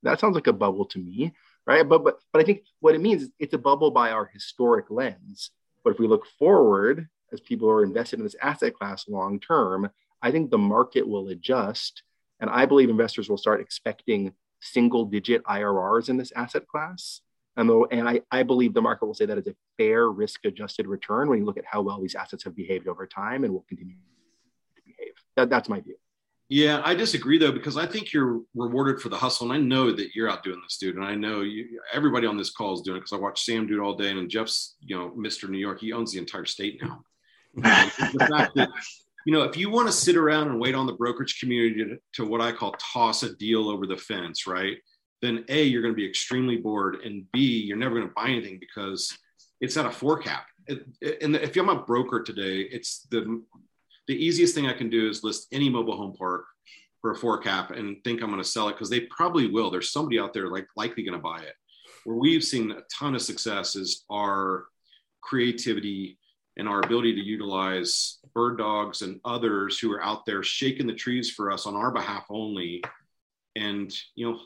that 0.04 0.20
sounds 0.20 0.36
like 0.36 0.48
a 0.48 0.54
bubble 0.54 0.86
to 0.86 1.00
me, 1.00 1.34
right? 1.66 1.88
But 1.88 2.04
but 2.04 2.20
but 2.32 2.42
I 2.42 2.46
think 2.46 2.64
what 2.80 2.96
it 2.96 3.02
means 3.02 3.24
is 3.24 3.32
it's 3.40 3.54
a 3.54 3.58
bubble 3.58 3.92
by 3.92 4.12
our 4.12 4.26
historic 4.26 4.90
lens. 4.90 5.52
But 5.84 5.92
if 5.92 6.00
we 6.00 6.08
look 6.08 6.26
forward, 6.38 7.08
as 7.32 7.40
people 7.40 7.70
are 7.70 7.84
invested 7.84 8.20
in 8.20 8.26
this 8.26 8.36
asset 8.42 8.74
class 8.74 9.08
long 9.08 9.40
term, 9.40 9.90
I 10.22 10.32
think 10.32 10.50
the 10.50 10.58
market 10.58 11.08
will 11.08 11.30
adjust 11.30 12.04
and 12.40 12.50
I 12.50 12.66
believe 12.66 12.90
investors 12.90 13.30
will 13.30 13.38
start 13.38 13.62
expecting 13.62 14.34
single 14.62 15.06
digit 15.06 15.44
IRRs 15.44 16.10
in 16.10 16.18
this 16.18 16.32
asset 16.36 16.68
class. 16.68 17.22
And, 17.58 17.70
though, 17.70 17.86
and 17.86 18.08
I, 18.08 18.22
I 18.32 18.44
believe 18.44 18.74
the 18.74 18.82
market 18.82 19.06
will 19.06 19.14
say 19.14 19.26
that 19.26 19.38
is 19.38 19.48
a 19.48 19.56
fair 19.78 20.10
risk 20.10 20.46
adjusted 20.46 20.88
return 20.88 21.30
when 21.30 21.40
you 21.40 21.46
look 21.46 21.58
at 21.58 21.66
how 21.66 21.82
well 21.82 22.00
these 22.00 22.16
assets 22.16 22.44
have 22.46 22.56
behaved 22.56 22.88
over 22.88 23.06
time 23.06 23.44
and 23.44 23.54
will 23.54 23.66
continue 23.68 23.96
to 23.96 24.82
behave. 24.86 25.14
That, 25.36 25.50
that's 25.50 25.68
my 25.68 25.82
view. 25.82 25.96
Yeah, 26.52 26.82
I 26.84 26.96
disagree 26.96 27.38
though 27.38 27.52
because 27.52 27.78
I 27.78 27.86
think 27.86 28.12
you're 28.12 28.42
rewarded 28.56 29.00
for 29.00 29.10
the 29.10 29.18
hustle, 29.18 29.52
and 29.52 29.54
I 29.54 29.64
know 29.64 29.92
that 29.92 30.16
you're 30.16 30.30
out 30.30 30.44
doing 30.44 30.60
this, 30.64 30.78
dude. 30.78 30.96
And 30.96 31.06
I 31.06 31.14
know 31.14 31.42
you, 31.42 31.80
everybody 31.94 32.26
on 32.26 32.38
this 32.38 32.50
call 32.50 32.74
is 32.74 32.82
doing 32.82 32.98
it 32.98 33.02
because 33.02 33.14
I 33.14 33.18
watch 33.18 33.46
Sam 33.46 33.68
do 33.68 33.80
it 33.80 33.86
all 33.86 33.96
day, 33.96 34.10
and 34.10 34.30
Jeff's, 34.30 34.76
you 34.82 34.98
know, 34.98 35.14
Mr. 35.16 35.48
New 35.48 35.60
York. 35.60 35.80
He 35.80 35.94
owns 35.94 36.12
the 36.12 36.18
entire 36.18 36.46
state 36.46 36.82
now. 36.82 37.04
the 37.56 38.28
fact 38.28 38.56
that 38.56 38.70
you 39.26 39.34
know, 39.34 39.44
if 39.44 39.58
you 39.58 39.70
want 39.70 39.88
to 39.88 39.94
sit 39.94 40.16
around 40.16 40.48
and 40.48 40.60
wait 40.60 40.74
on 40.74 40.88
the 40.88 40.94
brokerage 40.94 41.40
community 41.40 41.84
to, 41.84 41.98
to, 42.14 42.26
what 42.26 42.42
I 42.42 42.52
call 42.52 42.74
toss 42.80 43.22
a 43.22 43.36
deal 43.36 43.70
over 43.70 43.86
the 43.86 43.98
fence, 43.98 44.48
right? 44.48 44.78
Then 45.22 45.46
A, 45.50 45.64
you're 45.64 45.82
going 45.82 45.94
to 45.94 45.98
be 45.98 46.08
extremely 46.08 46.58
bored, 46.58 47.02
and 47.04 47.26
B, 47.32 47.42
you're 47.42 47.78
never 47.78 47.96
going 47.96 48.08
to 48.08 48.14
buy 48.16 48.30
anything 48.30 48.58
because 48.60 49.16
it's 49.62 49.78
at 49.78 49.86
a 49.86 49.92
four 49.92 50.18
cap. 50.20 50.46
And 50.68 51.36
if 51.36 51.56
I'm 51.58 51.70
a 51.70 51.84
broker 51.84 52.24
today, 52.24 52.62
it's 52.62 53.06
the 53.12 53.44
the 54.10 54.26
easiest 54.26 54.56
thing 54.56 54.66
I 54.66 54.74
can 54.74 54.90
do 54.90 55.08
is 55.08 55.24
list 55.24 55.48
any 55.52 55.70
mobile 55.70 55.96
home 55.96 56.16
park 56.18 56.46
for 57.00 57.12
a 57.12 57.16
four 57.16 57.38
cap 57.38 57.70
and 57.70 58.04
think 58.04 58.22
I'm 58.22 58.32
going 58.32 58.42
to 58.42 58.48
sell 58.48 58.68
it 58.68 58.74
because 58.74 58.90
they 58.90 59.02
probably 59.02 59.48
will. 59.48 59.70
There's 59.70 59.92
somebody 59.92 60.20
out 60.20 60.34
there 60.34 60.50
like 60.50 60.66
likely 60.76 61.04
going 61.04 61.18
to 61.18 61.22
buy 61.22 61.42
it. 61.42 61.54
Where 62.06 62.18
we've 62.18 62.44
seen 62.44 62.72
a 62.72 62.82
ton 62.92 63.14
of 63.14 63.22
success 63.22 63.76
is 63.76 64.06
our 64.10 64.66
creativity 65.22 66.18
and 66.58 66.68
our 66.68 66.80
ability 66.80 67.14
to 67.14 67.22
utilize 67.22 68.18
bird 68.34 68.58
dogs 68.58 69.04
and 69.04 69.22
others 69.26 69.78
who 69.78 69.92
are 69.92 70.04
out 70.04 70.26
there 70.26 70.42
shaking 70.42 70.88
the 70.88 70.94
trees 70.94 71.30
for 71.30 71.52
us 71.52 71.68
on 71.68 71.76
our 71.76 71.92
behalf 71.92 72.26
only 72.32 72.84
and 73.56 73.94
you 74.16 74.30
know 74.30 74.40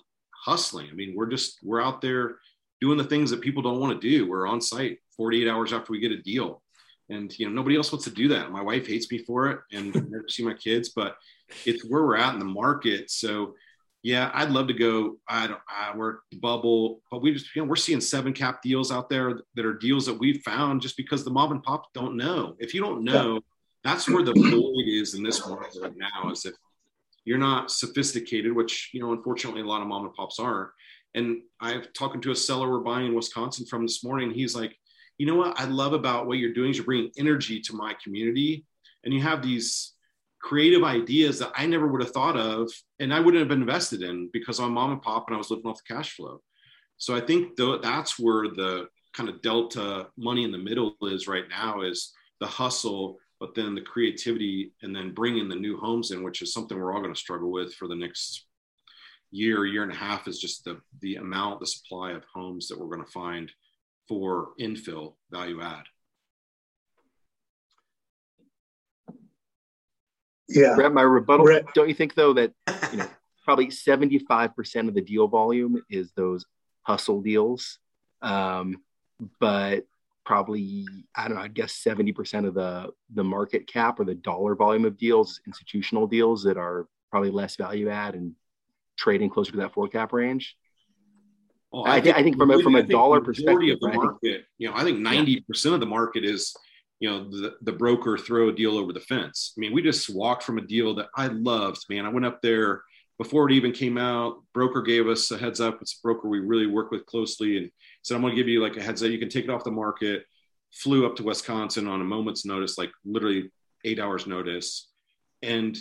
hustling 0.46 0.88
i 0.90 0.94
mean 0.94 1.14
we're 1.16 1.30
just 1.30 1.60
we're 1.64 1.82
out 1.82 2.02
there 2.02 2.38
doing 2.82 2.98
the 2.98 3.04
things 3.04 3.30
that 3.30 3.42
people 3.42 3.62
don't 3.62 3.80
want 3.80 4.00
to 4.00 4.10
do 4.10 4.28
we're 4.28 4.48
on 4.48 4.62
site 4.62 5.00
48 5.18 5.48
hours 5.48 5.74
after 5.74 5.92
we 5.92 6.00
get 6.00 6.12
a 6.12 6.22
deal 6.22 6.63
and 7.10 7.38
you 7.38 7.48
know 7.48 7.54
nobody 7.54 7.76
else 7.76 7.92
wants 7.92 8.06
to 8.06 8.12
do 8.12 8.28
that. 8.30 8.52
My 8.52 8.62
wife 8.62 8.88
hates 8.88 9.12
me 9.12 9.20
for 9.20 9.52
it 9.52 9.60
and 9.72 9.94
never 9.94 10.28
see 10.28 10.44
my 10.44 10.54
kids 10.54 10.90
but 10.90 11.18
it's 11.66 11.86
where 11.86 12.04
we're 12.04 12.18
at 12.18 12.34
in 12.34 12.40
the 12.40 12.46
market. 12.46 13.12
So 13.12 13.56
yeah 14.04 14.30
i'd 14.34 14.52
love 14.52 14.68
to 14.68 14.74
go. 14.74 15.18
I 15.28 15.48
don't 15.48 15.62
I, 15.68 15.96
we're 15.96 16.18
bubble 16.42 17.02
but 17.10 17.22
we 17.22 17.34
just 17.34 17.56
you 17.56 17.62
know 17.62 17.68
we're 17.68 17.78
seeing 17.78 18.02
seven 18.02 18.34
cap 18.34 18.62
deals 18.62 18.92
out 18.92 19.10
there 19.10 19.40
that 19.56 19.66
are 19.66 19.74
deals 19.74 20.06
that 20.06 20.20
we've 20.20 20.42
found 20.44 20.82
just 20.82 20.98
because 20.98 21.24
the 21.24 21.32
mom 21.32 21.52
and 21.52 21.64
pop 21.64 21.92
don't 21.94 22.18
know. 22.18 22.56
If 22.60 22.74
you 22.74 22.82
don't 22.82 23.04
know 23.04 23.40
that's 23.84 24.10
where 24.10 24.24
the 24.24 24.34
void 24.34 24.88
is 24.88 25.14
in 25.14 25.24
this 25.24 25.48
market 25.48 25.82
right 25.82 25.98
now 25.98 26.30
is 26.30 26.46
if 26.46 26.54
you're 27.26 27.38
not 27.38 27.72
sophisticated 27.72 28.54
which 28.54 28.90
you 28.94 29.00
know 29.00 29.14
unfortunately 29.14 29.62
a 29.62 29.66
lot 29.66 29.82
of 29.82 29.88
mom 29.88 30.06
and 30.06 30.14
pops 30.14 30.40
aren't. 30.40 30.70
And 31.16 31.42
i've 31.62 31.94
talking 31.94 32.22
to 32.22 32.32
a 32.32 32.36
seller 32.36 32.70
we're 32.70 32.80
buying 32.80 33.08
in 33.08 33.16
wisconsin 33.16 33.66
from 33.66 33.84
this 33.84 34.04
morning. 34.04 34.32
He's 34.32 34.56
like 34.56 34.76
you 35.18 35.26
know 35.26 35.36
what? 35.36 35.60
I 35.60 35.66
love 35.66 35.94
about 35.94 36.28
what 36.28 36.38
you're 36.38 36.54
doing 36.54 36.72
is 36.72 36.78
you're 36.78 36.86
bringing 36.86 37.12
energy 37.18 37.60
to 37.62 37.74
my 37.74 37.96
community 38.04 38.66
and 39.04 39.14
you 39.14 39.22
have 39.22 39.42
these 39.42 39.94
creative 40.42 40.84
ideas 40.84 41.40
that 41.40 41.54
i 41.56 41.66
never 41.66 41.88
would 41.88 42.02
have 42.02 42.12
thought 42.12 42.36
of 42.36 42.70
and 43.00 43.14
i 43.14 43.20
wouldn't 43.20 43.40
have 43.40 43.48
been 43.48 43.62
invested 43.62 44.04
in 44.04 44.30
because 44.34 44.60
i'm 44.60 44.74
mom 44.74 44.92
and 44.92 45.02
pop 45.02 45.24
and 45.28 45.36
i 45.36 45.38
was 45.38 45.50
living 45.50 45.66
off 45.66 45.80
the 45.88 45.94
cash 45.94 46.18
flow. 46.18 46.42
So 46.98 47.16
i 47.16 47.22
think 47.22 47.56
though 47.56 47.78
that's 47.78 48.20
where 48.20 48.50
the 48.50 48.88
kind 49.14 49.30
of 49.30 49.42
delta 49.42 50.08
money 50.18 50.44
in 50.44 50.52
the 50.52 50.58
middle 50.58 50.96
is 51.04 51.30
right 51.30 51.48
now 51.50 51.82
is 51.82 52.12
the 52.42 52.48
hustle 52.48 53.20
but 53.44 53.56
then 53.56 53.76
the 53.76 53.82
creativity 53.82 54.72
and 54.84 54.96
then 54.96 55.14
bringing 55.14 55.50
the 55.50 55.56
new 55.56 55.76
homes 55.76 56.12
in, 56.12 56.24
which 56.24 56.42
is 56.42 56.54
something 56.54 56.80
we're 56.80 56.94
all 56.94 57.02
going 57.02 57.14
to 57.14 57.20
struggle 57.20 57.52
with 57.52 57.74
for 57.74 57.90
the 57.90 57.96
next 57.96 58.46
year, 59.32 59.66
year 59.66 59.84
and 59.84 59.92
a 59.92 59.96
half, 59.96 60.30
is 60.30 60.40
just 60.40 60.64
the 60.64 60.80
the 61.02 61.18
amount, 61.18 61.60
the 61.60 61.68
supply 61.68 62.12
of 62.12 62.24
homes 62.34 62.70
that 62.70 62.80
we're 62.80 62.96
going 62.96 63.04
to 63.04 63.12
find 63.12 63.52
for 64.08 64.50
infill 64.60 65.16
value 65.32 65.62
add. 65.62 65.84
Yeah. 70.50 70.76
Rhett, 70.76 70.94
my 70.94 71.02
rebuttal. 71.02 71.46
Rhett. 71.46 71.66
Don't 71.74 71.88
you 71.88 71.96
think 71.96 72.16
though 72.16 72.34
that 72.34 72.54
you 72.92 72.98
know 72.98 73.08
probably 73.44 73.70
seventy 73.70 74.20
five 74.20 74.56
percent 74.56 74.88
of 74.88 74.96
the 74.96 75.02
deal 75.02 75.28
volume 75.28 75.82
is 75.90 76.12
those 76.12 76.46
hustle 76.84 77.22
deals, 77.22 77.80
um, 78.22 78.84
but 79.40 79.86
probably 80.26 80.86
I 81.16 81.28
don't 81.28 81.38
know. 81.38 81.44
I 81.44 81.48
guess 81.48 81.74
seventy 81.74 82.12
percent 82.12 82.46
of 82.46 82.54
the 82.54 82.92
the 83.14 83.24
market 83.24 83.68
cap 83.68 84.00
or 84.00 84.06
the 84.06 84.16
dollar 84.16 84.56
volume 84.56 84.86
of 84.86 84.98
deals, 84.98 85.42
institutional 85.48 86.08
deals 86.08 86.44
that 86.44 86.58
are 86.58 86.88
probably 87.10 87.32
less 87.32 87.56
value 87.56 87.90
add 87.90 88.16
and 88.16 88.34
trading 88.98 89.30
closer 89.30 89.52
to 89.52 89.58
that 89.58 89.74
four 89.74 89.88
cap 89.88 90.14
range. 90.14 90.56
Well, 91.74 91.86
I, 91.88 91.96
I, 91.96 92.02
think, 92.02 92.16
I 92.16 92.24
think 92.24 92.38
from 92.38 92.52
a, 92.52 92.60
from 92.62 92.76
a 92.76 92.84
dollar 92.84 93.20
perspective, 93.20 93.74
of 93.74 93.80
the 93.80 93.92
market, 93.94 94.46
you 94.60 94.70
know, 94.70 94.76
I 94.76 94.84
think 94.84 95.00
ninety 95.00 95.42
percent 95.42 95.72
yeah. 95.72 95.76
of 95.76 95.80
the 95.80 95.88
market 95.88 96.24
is 96.24 96.56
you 97.00 97.10
know 97.10 97.28
the, 97.28 97.56
the 97.64 97.72
broker 97.72 98.16
throw 98.16 98.50
a 98.50 98.54
deal 98.54 98.78
over 98.78 98.94
the 98.94 99.00
fence. 99.00 99.54
I 99.58 99.60
mean, 99.60 99.74
we 99.74 99.82
just 99.82 100.14
walked 100.14 100.44
from 100.44 100.60
a 100.60 100.62
deal 100.62 100.94
that 100.96 101.08
I 101.18 101.28
loved, 101.28 101.84
man. 101.90 102.06
I 102.06 102.10
went 102.10 102.28
up 102.28 102.44
there 102.44 102.84
before 103.18 103.50
it 103.50 103.56
even 103.56 103.72
came 103.72 103.98
out. 103.98 104.44
Broker 104.54 104.84
gave 104.84 105.08
us 105.08 105.32
a 105.32 105.38
heads 105.38 105.60
up. 105.60 105.80
It's 105.82 105.98
a 105.98 106.02
broker 106.04 106.30
we 106.30 106.40
really 106.40 106.68
work 106.68 106.92
with 106.92 107.08
closely, 107.08 107.58
and 107.58 107.72
said, 108.04 108.16
I'm 108.16 108.22
going 108.22 108.36
to 108.36 108.38
give 108.38 108.48
you 108.48 108.62
like 108.62 108.78
a 108.78 108.84
heads 108.84 109.02
up. 109.02 109.10
You 109.10 109.18
can 109.18 109.30
take 109.30 109.46
it 109.46 109.50
off 109.50 109.64
the 109.64 109.72
market. 109.72 110.26
Flew 110.72 111.08
up 111.08 111.16
to 111.16 111.24
Wisconsin 111.24 111.88
on 111.88 112.02
a 112.02 112.06
moment's 112.06 112.46
notice, 112.46 112.78
like 112.78 112.92
literally 113.04 113.52
eight 113.84 114.00
hours 114.00 114.28
notice, 114.28 114.90
and 115.42 115.76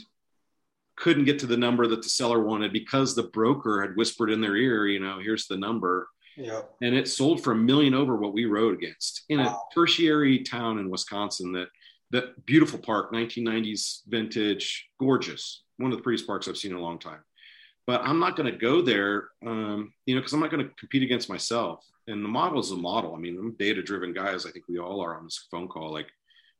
couldn't 1.03 1.25
get 1.25 1.39
to 1.41 1.47
the 1.47 1.57
number 1.57 1.87
that 1.89 2.01
the 2.01 2.09
seller 2.09 2.41
wanted 2.41 2.73
because 2.73 3.15
the 3.15 3.25
broker 3.25 3.83
had 3.83 3.97
whispered 3.97 4.31
in 4.31 4.41
their 4.41 4.57
ear, 4.57 4.87
you 4.87 5.01
know, 5.01 5.19
here's 5.19 5.49
the 5.49 5.57
number. 5.57 6.09
Yeah. 6.37 6.61
And 6.81 6.95
it 6.95 7.09
sold 7.09 7.43
for 7.43 7.53
a 7.53 7.57
million 7.57 7.93
over 7.93 8.17
what 8.17 8.33
we 8.33 8.45
rode 8.45 8.75
against 8.75 9.25
in 9.29 9.41
wow. 9.41 9.49
a 9.49 9.75
tertiary 9.75 10.39
town 10.45 10.79
in 10.79 10.89
Wisconsin 10.89 11.53
that 11.53 11.69
that 12.13 12.47
beautiful 12.47 12.79
park, 12.79 13.13
1990s 13.13 14.03
vintage, 14.07 14.87
gorgeous. 15.01 15.65
One 15.79 15.91
of 15.91 15.99
the 15.99 16.03
prettiest 16.03 16.27
parks 16.27 16.47
I've 16.47 16.59
seen 16.59 16.73
in 16.73 16.77
a 16.77 16.81
long 16.81 16.99
time. 16.99 17.21
But 17.87 18.03
I'm 18.03 18.21
not 18.21 18.37
going 18.37 18.53
to 18.53 18.57
go 18.57 18.83
there, 18.83 19.31
um, 19.45 19.93
you 20.07 20.15
know, 20.15 20.21
because 20.21 20.35
I'm 20.35 20.41
not 20.41 20.51
going 20.51 20.65
to 20.65 20.75
compete 20.79 21.03
against 21.03 21.31
myself 21.31 21.85
and 22.07 22.25
the 22.25 22.29
model 22.29 22.61
is 22.61 22.71
a 22.71 22.77
model. 22.77 23.15
I 23.15 23.19
mean, 23.19 23.39
I'm 23.39 23.53
data 23.53 23.83
driven 23.83 24.13
guys. 24.13 24.47
I 24.47 24.51
think 24.51 24.67
we 24.69 24.79
all 24.79 25.01
are 25.01 25.17
on 25.17 25.25
this 25.25 25.47
phone 25.51 25.69
call. 25.69 25.93
Like 25.93 26.09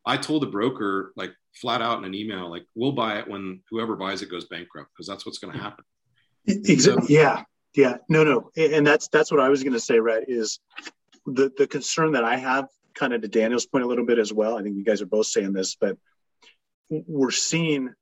I 0.05 0.17
told 0.17 0.43
the 0.43 0.49
broker, 0.49 1.13
like 1.17 1.33
flat 1.55 1.83
out 1.83 1.99
in 1.99 2.05
an 2.05 2.15
email, 2.15 2.51
like 2.51 2.65
we'll 2.75 2.93
buy 2.93 3.19
it 3.19 3.29
when 3.29 3.61
whoever 3.71 3.97
buys 3.97 4.23
it 4.23 4.31
goes 4.31 4.47
bankrupt 4.47 4.91
because 4.95 5.07
that's 5.07 5.25
what's 5.25 5.39
going 5.39 5.55
to 5.55 5.61
happen. 5.61 5.85
Exactly. 6.47 7.07
So, 7.07 7.09
yeah. 7.09 7.45
Yeah. 7.75 7.97
No, 8.09 8.25
no. 8.25 8.51
And 8.57 8.87
that's, 8.87 9.09
that's 9.09 9.31
what 9.31 9.41
I 9.41 9.49
was 9.49 9.63
going 9.63 9.73
to 9.73 9.81
say, 9.81 9.99
Rhett, 9.99 10.25
is 10.29 10.61
the, 11.25 11.51
the 11.57 11.67
concern 11.67 12.13
that 12.13 12.25
I 12.25 12.37
have 12.37 12.69
kind 12.95 13.15
of 13.15 13.23
to 13.23 13.29
Daniel's 13.29 13.65
point 13.65 13.85
a 13.85 13.87
little 13.87 14.05
bit 14.05 14.19
as 14.19 14.33
well. 14.33 14.59
I 14.59 14.63
think 14.63 14.77
you 14.77 14.85
guys 14.85 15.01
are 15.01 15.07
both 15.07 15.27
saying 15.27 15.53
this, 15.53 15.77
but 15.77 15.97
we're 16.91 17.31
seeing 17.31 17.95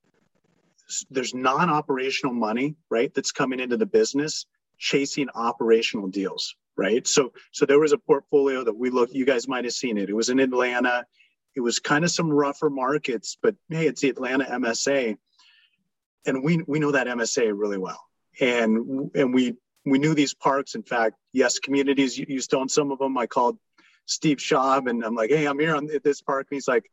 there's 1.10 1.34
non-operational 1.34 2.34
money, 2.34 2.74
right? 2.88 3.14
That's 3.14 3.30
coming 3.30 3.60
into 3.60 3.76
the 3.76 3.86
business 3.86 4.46
chasing 4.78 5.28
operational 5.34 6.08
deals, 6.08 6.56
right? 6.76 7.06
So 7.06 7.32
so 7.52 7.66
there 7.66 7.78
was 7.78 7.92
a 7.92 7.98
portfolio 7.98 8.64
that 8.64 8.72
we 8.72 8.90
looked. 8.90 9.14
You 9.14 9.24
guys 9.24 9.46
might 9.46 9.64
have 9.64 9.74
seen 9.74 9.98
it. 9.98 10.08
It 10.08 10.14
was 10.14 10.30
in 10.30 10.40
Atlanta. 10.40 11.04
It 11.56 11.60
was 11.60 11.78
kind 11.78 12.04
of 12.04 12.10
some 12.10 12.30
rougher 12.30 12.70
markets, 12.70 13.36
but 13.40 13.54
hey, 13.68 13.86
it's 13.86 14.00
the 14.00 14.10
Atlanta 14.10 14.44
MSA, 14.44 15.16
and 16.26 16.44
we 16.44 16.62
we 16.66 16.78
know 16.78 16.92
that 16.92 17.06
MSA 17.06 17.52
really 17.54 17.78
well, 17.78 18.00
and 18.40 19.10
and 19.14 19.34
we 19.34 19.56
we 19.84 19.98
knew 19.98 20.14
these 20.14 20.34
parks. 20.34 20.74
In 20.74 20.82
fact, 20.82 21.16
YES 21.32 21.58
Communities 21.58 22.18
used 22.18 22.50
to 22.50 22.58
own 22.58 22.68
some 22.68 22.90
of 22.90 22.98
them. 22.98 23.16
I 23.18 23.26
called 23.26 23.58
Steve 24.06 24.38
Schaub 24.38 24.90
and 24.90 25.04
I'm 25.04 25.14
like, 25.14 25.30
hey, 25.30 25.46
I'm 25.46 25.58
here 25.58 25.74
on 25.74 25.88
this 26.02 26.20
park, 26.20 26.48
and 26.50 26.56
he's 26.56 26.68
like, 26.68 26.90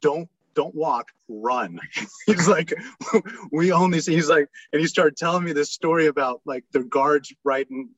don't 0.00 0.28
don't 0.54 0.74
walk, 0.74 1.08
run. 1.28 1.80
he's 2.26 2.48
like, 2.48 2.72
we 3.52 3.72
own 3.72 3.90
these. 3.90 4.06
He's 4.06 4.28
like, 4.28 4.48
and 4.72 4.80
he 4.80 4.86
started 4.86 5.16
telling 5.16 5.44
me 5.44 5.52
this 5.52 5.72
story 5.72 6.06
about 6.06 6.40
like 6.44 6.64
their 6.72 6.84
guards 6.84 7.34
riding 7.42 7.90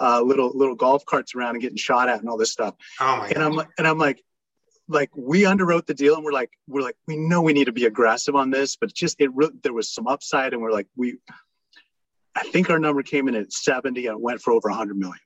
uh, 0.00 0.22
little 0.22 0.50
little 0.54 0.74
golf 0.74 1.04
carts 1.04 1.34
around 1.34 1.54
and 1.54 1.60
getting 1.60 1.76
shot 1.76 2.08
at 2.08 2.20
and 2.20 2.28
all 2.28 2.38
this 2.38 2.50
stuff. 2.50 2.74
Oh 3.00 3.18
my 3.18 3.26
and 3.26 3.36
God. 3.36 3.44
I'm 3.44 3.52
like, 3.52 3.68
and 3.78 3.86
I'm 3.86 3.98
like, 3.98 4.24
like 4.92 5.10
we 5.16 5.42
underwrote 5.42 5.86
the 5.86 5.94
deal 5.94 6.14
and 6.14 6.24
we're 6.24 6.32
like, 6.32 6.50
we're 6.66 6.82
like, 6.82 6.96
we 7.06 7.16
know 7.16 7.42
we 7.42 7.52
need 7.52 7.66
to 7.66 7.72
be 7.72 7.86
aggressive 7.86 8.34
on 8.34 8.50
this, 8.50 8.76
but 8.76 8.92
just 8.92 9.20
it 9.20 9.30
re- 9.34 9.50
there 9.62 9.72
was 9.72 9.92
some 9.92 10.06
upside 10.06 10.52
and 10.52 10.62
we're 10.62 10.72
like, 10.72 10.86
we, 10.96 11.16
I 12.34 12.42
think 12.44 12.70
our 12.70 12.78
number 12.78 13.02
came 13.02 13.28
in 13.28 13.34
at 13.34 13.52
70 13.52 14.06
and 14.06 14.16
it 14.16 14.20
went 14.20 14.40
for 14.40 14.52
over 14.52 14.68
100 14.68 14.96
million. 14.96 15.18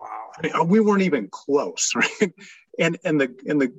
Wow. 0.00 0.30
I 0.36 0.42
mean, 0.42 0.52
uh, 0.54 0.64
we 0.64 0.80
weren't 0.80 1.02
even 1.02 1.28
close, 1.30 1.92
right? 1.94 2.32
And 2.78 2.98
and 3.04 3.20
the 3.20 3.34
and 3.46 3.60
the 3.60 3.72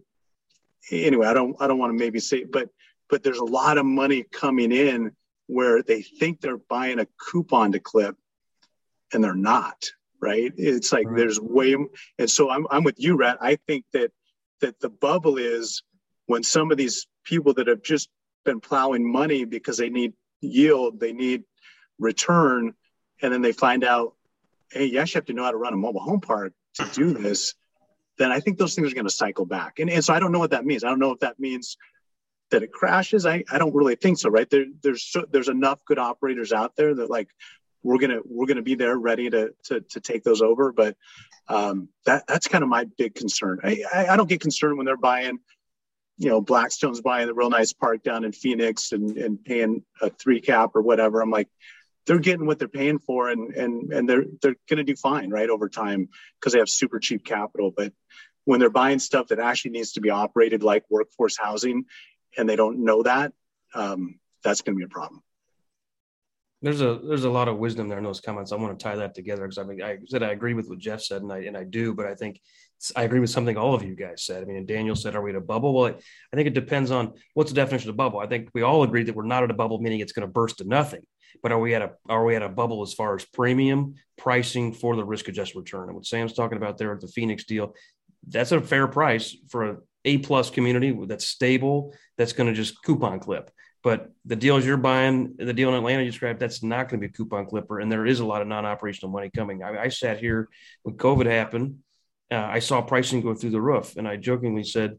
anyway, 0.91 1.27
I 1.27 1.33
don't 1.33 1.55
I 1.59 1.67
don't 1.67 1.79
want 1.79 1.91
to 1.91 1.97
maybe 1.97 2.19
say, 2.19 2.43
but 2.43 2.69
but 3.09 3.23
there's 3.23 3.39
a 3.39 3.45
lot 3.45 3.77
of 3.77 3.85
money 3.85 4.23
coming 4.23 4.71
in 4.71 5.11
where 5.47 5.83
they 5.83 6.01
think 6.01 6.39
they're 6.39 6.57
buying 6.57 6.99
a 6.99 7.07
coupon 7.29 7.73
to 7.73 7.79
clip, 7.79 8.15
and 9.13 9.23
they're 9.23 9.35
not. 9.35 9.83
Right? 10.21 10.53
It's 10.55 10.93
like 10.93 11.05
right. 11.07 11.17
there's 11.17 11.39
way, 11.39 11.75
and 12.17 12.31
so 12.31 12.49
I'm 12.49 12.65
I'm 12.71 12.83
with 12.83 12.95
you, 12.97 13.17
Rhett. 13.17 13.37
I 13.41 13.57
think 13.67 13.85
that 13.91 14.11
that 14.61 14.79
the 14.79 14.89
bubble 14.89 15.37
is 15.37 15.83
when 16.25 16.43
some 16.43 16.71
of 16.71 16.77
these 16.77 17.07
people 17.23 17.53
that 17.55 17.67
have 17.67 17.83
just 17.83 18.09
been 18.45 18.59
plowing 18.59 19.09
money 19.09 19.45
because 19.45 19.77
they 19.77 19.89
need 19.89 20.13
yield, 20.41 20.99
they 20.99 21.13
need 21.13 21.43
return, 21.99 22.73
and 23.21 23.33
then 23.33 23.41
they 23.41 23.51
find 23.51 23.83
out, 23.83 24.15
hey, 24.71 24.85
you 24.85 24.99
actually 24.99 25.19
have 25.19 25.25
to 25.25 25.33
know 25.33 25.43
how 25.43 25.51
to 25.51 25.57
run 25.57 25.73
a 25.73 25.77
mobile 25.77 26.01
home 26.01 26.21
park 26.21 26.53
to 26.75 26.85
do 26.93 27.13
this 27.13 27.55
then 28.17 28.31
I 28.31 28.39
think 28.39 28.57
those 28.57 28.75
things 28.75 28.91
are 28.91 28.95
going 28.95 29.07
to 29.07 29.11
cycle 29.11 29.45
back. 29.45 29.79
And, 29.79 29.89
and 29.89 30.03
so 30.03 30.13
I 30.13 30.19
don't 30.19 30.31
know 30.31 30.39
what 30.39 30.51
that 30.51 30.65
means. 30.65 30.83
I 30.83 30.89
don't 30.89 30.99
know 30.99 31.11
if 31.11 31.19
that 31.19 31.39
means 31.39 31.77
that 32.51 32.63
it 32.63 32.71
crashes. 32.71 33.25
I, 33.25 33.43
I 33.51 33.57
don't 33.57 33.73
really 33.73 33.95
think 33.95 34.19
so, 34.19 34.29
right? 34.29 34.49
There, 34.49 34.65
there's 34.81 35.03
so, 35.03 35.25
there's 35.31 35.49
enough 35.49 35.79
good 35.85 35.97
operators 35.97 36.53
out 36.53 36.75
there 36.75 36.93
that 36.95 37.09
like 37.09 37.29
we're 37.83 37.97
gonna 37.97 38.19
we're 38.25 38.45
gonna 38.45 38.61
be 38.61 38.75
there 38.75 38.97
ready 38.97 39.29
to 39.29 39.53
to, 39.65 39.81
to 39.81 39.99
take 39.99 40.23
those 40.23 40.41
over. 40.41 40.71
But 40.71 40.95
um, 41.47 41.89
that 42.05 42.25
that's 42.27 42.47
kind 42.47 42.63
of 42.63 42.69
my 42.69 42.85
big 42.97 43.15
concern. 43.15 43.59
I, 43.63 43.83
I, 43.93 44.07
I 44.07 44.17
don't 44.17 44.29
get 44.29 44.41
concerned 44.41 44.77
when 44.77 44.85
they're 44.85 44.97
buying. 44.97 45.39
You 46.17 46.29
know, 46.29 46.41
Blackstone's 46.41 47.01
buying 47.01 47.27
the 47.27 47.33
real 47.33 47.49
nice 47.49 47.73
park 47.73 48.03
down 48.03 48.23
in 48.23 48.31
Phoenix 48.31 48.91
and, 48.91 49.17
and 49.17 49.43
paying 49.43 49.83
a 49.99 50.11
three 50.11 50.41
cap 50.41 50.71
or 50.75 50.81
whatever. 50.83 51.21
I'm 51.21 51.31
like, 51.31 51.49
they're 52.05 52.19
getting 52.19 52.45
what 52.45 52.59
they're 52.59 52.67
paying 52.67 52.99
for 52.99 53.29
and 53.29 53.53
and 53.55 53.91
and 53.91 54.09
they're 54.09 54.25
they're 54.41 54.55
to 54.77 54.83
do 54.83 54.95
fine 54.95 55.29
right 55.29 55.49
over 55.49 55.69
time 55.69 56.09
because 56.39 56.53
they 56.53 56.59
have 56.59 56.69
super 56.69 56.99
cheap 56.99 57.23
capital 57.25 57.71
but 57.75 57.93
when 58.45 58.59
they're 58.59 58.69
buying 58.69 58.99
stuff 58.99 59.27
that 59.27 59.39
actually 59.39 59.71
needs 59.71 59.93
to 59.93 60.01
be 60.01 60.09
operated 60.09 60.63
like 60.63 60.83
workforce 60.89 61.37
housing 61.37 61.85
and 62.37 62.49
they 62.49 62.55
don't 62.55 62.83
know 62.83 63.03
that 63.03 63.31
um, 63.73 64.19
that's 64.43 64.61
to 64.75 64.79
be 64.79 64.83
a 64.83 64.89
problem 64.89 65.21
there's 66.63 66.81
a 66.81 66.99
there's 67.03 67.25
a 67.25 67.29
lot 67.29 67.47
of 67.47 67.57
wisdom 67.57 67.87
there 67.87 67.99
in 67.99 68.03
those 68.03 68.21
comments 68.21 68.51
i 68.51 68.55
want 68.55 68.77
to 68.77 68.83
tie 68.83 68.95
that 68.95 69.13
together 69.13 69.43
because 69.43 69.59
i 69.59 69.63
mean 69.63 69.83
i 69.83 69.97
said 70.07 70.23
i 70.23 70.31
agree 70.31 70.55
with 70.55 70.67
what 70.67 70.79
jeff 70.79 71.01
said 71.01 71.21
and 71.21 71.31
i 71.31 71.39
and 71.39 71.55
i 71.55 71.63
do 71.63 71.93
but 71.93 72.07
i 72.07 72.15
think 72.15 72.39
I 72.97 73.03
agree 73.03 73.21
with 73.21 73.29
something 73.29 73.55
all 73.55 73.73
of 73.73 73.81
you 73.81 73.95
guys 73.95 74.25
said. 74.25 74.43
I 74.43 74.45
mean, 74.45 74.65
Daniel 74.65 74.97
said, 74.97 75.15
"Are 75.15 75.21
we 75.21 75.29
at 75.29 75.37
a 75.37 75.39
bubble?" 75.39 75.73
Well, 75.73 75.85
I 75.85 76.35
think 76.35 76.47
it 76.47 76.53
depends 76.53 76.91
on 76.91 77.13
what's 77.33 77.49
the 77.49 77.55
definition 77.55 77.89
of 77.89 77.95
bubble. 77.95 78.19
I 78.19 78.27
think 78.27 78.49
we 78.53 78.61
all 78.61 78.83
agree 78.83 79.03
that 79.03 79.15
we're 79.15 79.23
not 79.23 79.41
at 79.41 79.49
a 79.49 79.53
bubble, 79.53 79.79
meaning 79.79 80.01
it's 80.01 80.11
going 80.11 80.27
to 80.27 80.31
burst 80.31 80.57
to 80.57 80.65
nothing 80.65 80.99
but 81.41 81.51
are 81.51 81.59
we 81.59 81.73
at 81.75 81.81
a 81.81 81.91
are 82.07 82.25
we 82.25 82.35
at 82.35 82.41
a 82.41 82.49
bubble 82.49 82.81
as 82.81 82.93
far 82.93 83.15
as 83.15 83.25
premium 83.25 83.95
pricing 84.17 84.73
for 84.73 84.95
the 84.95 85.03
risk 85.03 85.27
adjusted 85.27 85.57
return? 85.57 85.89
And 85.89 85.95
what 85.95 86.05
Sam's 86.05 86.33
talking 86.33 86.57
about 86.57 86.77
there 86.77 86.93
at 86.93 87.01
the 87.01 87.07
Phoenix 87.07 87.43
deal, 87.45 87.75
that's 88.27 88.51
a 88.51 88.61
fair 88.61 88.87
price 88.87 89.35
for 89.49 89.69
a 89.69 89.77
A 90.05 90.17
plus 90.19 90.49
community 90.49 90.97
that's 91.05 91.27
stable, 91.27 91.93
that's 92.17 92.33
going 92.33 92.47
to 92.47 92.55
just 92.55 92.81
coupon 92.83 93.19
clip. 93.19 93.51
But 93.83 94.11
the 94.25 94.35
deals 94.35 94.65
you're 94.65 94.77
buying, 94.77 95.35
the 95.37 95.53
deal 95.53 95.69
in 95.69 95.75
Atlanta 95.75 96.03
you 96.03 96.09
described, 96.09 96.39
that's 96.39 96.63
not 96.63 96.89
going 96.89 97.01
to 97.01 97.07
be 97.07 97.11
a 97.11 97.15
coupon 97.15 97.45
clipper. 97.45 97.79
And 97.79 97.91
there 97.91 98.05
is 98.05 98.21
a 98.21 98.25
lot 98.25 98.41
of 98.41 98.47
non-operational 98.47 99.11
money 99.11 99.29
coming. 99.29 99.61
I, 99.61 99.83
I 99.83 99.87
sat 99.89 100.19
here 100.19 100.47
when 100.83 100.95
COVID 100.95 101.25
happened. 101.25 101.79
Uh, 102.31 102.37
I 102.37 102.59
saw 102.59 102.81
pricing 102.81 103.21
go 103.21 103.35
through 103.35 103.51
the 103.51 103.61
roof, 103.61 103.97
and 103.97 104.07
I 104.07 104.15
jokingly 104.15 104.63
said 104.63 104.97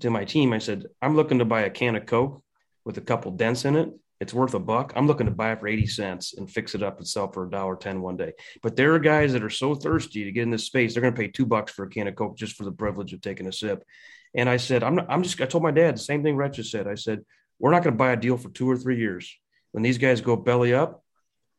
to 0.00 0.10
my 0.10 0.24
team, 0.24 0.52
I 0.52 0.58
said, 0.58 0.84
"I'm 1.00 1.16
looking 1.16 1.38
to 1.38 1.44
buy 1.44 1.62
a 1.62 1.70
can 1.70 1.96
of 1.96 2.06
Coke 2.06 2.42
with 2.84 2.98
a 2.98 3.00
couple 3.00 3.32
dents 3.32 3.64
in 3.64 3.74
it 3.76 3.92
it's 4.20 4.32
worth 4.32 4.54
a 4.54 4.58
buck. 4.58 4.92
I'm 4.96 5.06
looking 5.06 5.26
to 5.26 5.32
buy 5.32 5.52
it 5.52 5.60
for 5.60 5.68
80 5.68 5.86
cents 5.86 6.34
and 6.34 6.50
fix 6.50 6.74
it 6.74 6.82
up 6.82 6.98
and 6.98 7.06
sell 7.06 7.30
for 7.30 7.44
a 7.44 7.50
dollar 7.50 7.76
ten 7.76 8.00
one 8.00 8.16
day. 8.16 8.32
But 8.62 8.76
there 8.76 8.94
are 8.94 8.98
guys 8.98 9.32
that 9.34 9.42
are 9.42 9.50
so 9.50 9.74
thirsty 9.74 10.24
to 10.24 10.32
get 10.32 10.42
in 10.42 10.50
this 10.50 10.64
space, 10.64 10.94
they're 10.94 11.02
going 11.02 11.14
to 11.14 11.20
pay 11.20 11.28
two 11.28 11.46
bucks 11.46 11.72
for 11.72 11.84
a 11.84 11.90
can 11.90 12.08
of 12.08 12.16
Coke 12.16 12.38
just 12.38 12.56
for 12.56 12.64
the 12.64 12.72
privilege 12.72 13.12
of 13.12 13.20
taking 13.20 13.46
a 13.46 13.52
sip. 13.52 13.84
And 14.34 14.48
I 14.48 14.56
said, 14.56 14.82
I'm 14.82 14.96
not, 14.96 15.06
I'm 15.10 15.22
just, 15.22 15.40
I 15.40 15.46
told 15.46 15.62
my 15.62 15.70
dad 15.70 15.96
the 15.96 16.00
same 16.00 16.22
thing 16.22 16.40
just 16.50 16.70
said. 16.70 16.86
I 16.86 16.94
said, 16.94 17.24
we're 17.58 17.70
not 17.70 17.82
going 17.82 17.94
to 17.94 17.98
buy 17.98 18.12
a 18.12 18.16
deal 18.16 18.36
for 18.36 18.48
two 18.50 18.70
or 18.70 18.76
three 18.76 18.98
years. 18.98 19.34
When 19.72 19.82
these 19.82 19.98
guys 19.98 20.20
go 20.20 20.36
belly 20.36 20.74
up, 20.74 21.02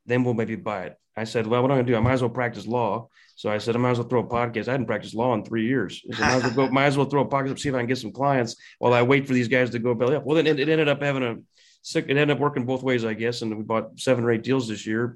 then 0.06 0.24
we'll 0.24 0.34
maybe 0.34 0.56
buy 0.56 0.86
it. 0.86 0.98
I 1.16 1.24
said, 1.24 1.48
well, 1.48 1.62
what 1.62 1.72
am 1.72 1.78
I'm 1.78 1.78
going 1.78 1.88
to 1.88 1.92
do, 1.94 1.98
I 1.98 2.02
might 2.02 2.14
as 2.14 2.22
well 2.22 2.30
practice 2.30 2.68
law. 2.68 3.10
So 3.36 3.50
I 3.50 3.58
said, 3.58 3.76
I 3.76 3.80
might 3.80 3.92
as 3.92 4.00
well 4.00 4.08
throw 4.08 4.22
a 4.22 4.28
podcast. 4.28 4.68
I 4.68 4.72
hadn't 4.72 4.86
practiced 4.86 5.16
law 5.16 5.34
in 5.34 5.44
three 5.44 5.68
years. 5.68 6.04
I 6.16 6.20
might 6.22 6.36
as 6.36 6.44
well, 6.44 6.54
go, 6.54 6.70
might 6.70 6.86
as 6.86 6.98
well 6.98 7.08
throw 7.08 7.22
a 7.22 7.28
podcast 7.28 7.52
up, 7.52 7.60
see 7.60 7.70
if 7.70 7.76
I 7.76 7.80
can 7.80 7.88
get 7.88 7.98
some 7.98 8.12
clients 8.12 8.56
while 8.80 8.94
I 8.94 9.02
wait 9.02 9.28
for 9.28 9.34
these 9.34 9.48
guys 9.48 9.72
to 9.72 9.80
go 9.80 9.94
belly 9.96 10.16
up. 10.16 10.26
Well, 10.26 10.36
then 10.36 10.48
it, 10.48 10.60
it 10.60 10.70
ended 10.70 10.88
up 10.88 11.02
having 11.02 11.24
a, 11.24 11.38
sick, 11.82 12.06
it 12.06 12.12
ended 12.12 12.32
up 12.32 12.40
working 12.40 12.66
both 12.66 12.84
ways, 12.84 13.04
I 13.04 13.14
guess. 13.14 13.42
And 13.42 13.56
we 13.58 13.64
bought 13.64 14.00
seven 14.00 14.24
or 14.24 14.32
eight 14.32 14.44
deals 14.44 14.68
this 14.68 14.86
year 14.86 15.16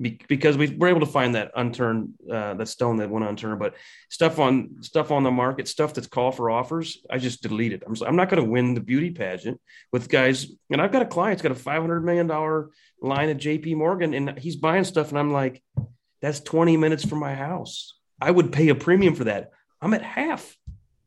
because 0.00 0.56
we 0.56 0.74
were 0.76 0.88
able 0.88 1.00
to 1.00 1.06
find 1.06 1.34
that 1.34 1.50
unturned, 1.54 2.14
uh, 2.30 2.54
that 2.54 2.68
stone 2.68 2.96
that 2.96 3.10
went 3.10 3.26
unturned. 3.26 3.58
But 3.58 3.74
stuff 4.08 4.38
on 4.38 4.76
stuff 4.82 5.10
on 5.10 5.24
the 5.24 5.30
market, 5.30 5.68
stuff 5.68 5.92
that's 5.92 6.06
call 6.06 6.32
for 6.32 6.50
offers, 6.50 7.04
I 7.10 7.18
just 7.18 7.42
delete 7.42 7.74
it. 7.74 7.82
I'm, 7.86 7.94
I'm 8.06 8.16
not 8.16 8.30
going 8.30 8.42
to 8.42 8.50
win 8.50 8.74
the 8.74 8.80
beauty 8.80 9.10
pageant 9.10 9.60
with 9.92 10.08
guys. 10.08 10.46
And 10.70 10.80
I've 10.80 10.92
got 10.92 11.02
a 11.02 11.06
client 11.06 11.42
that's 11.42 11.62
got 11.62 11.74
a 11.76 11.80
$500 11.80 12.02
million 12.02 12.26
line 13.02 13.28
at 13.28 13.36
JP 13.36 13.76
Morgan 13.76 14.14
and 14.14 14.38
he's 14.38 14.56
buying 14.56 14.84
stuff. 14.84 15.10
And 15.10 15.18
I'm 15.18 15.32
like, 15.32 15.62
that's 16.22 16.40
20 16.40 16.76
minutes 16.78 17.04
from 17.04 17.18
my 17.18 17.34
house. 17.34 17.94
I 18.20 18.30
would 18.30 18.52
pay 18.52 18.68
a 18.68 18.74
premium 18.74 19.14
for 19.14 19.24
that. 19.24 19.50
I'm 19.82 19.92
at 19.94 20.02
half. 20.02 20.56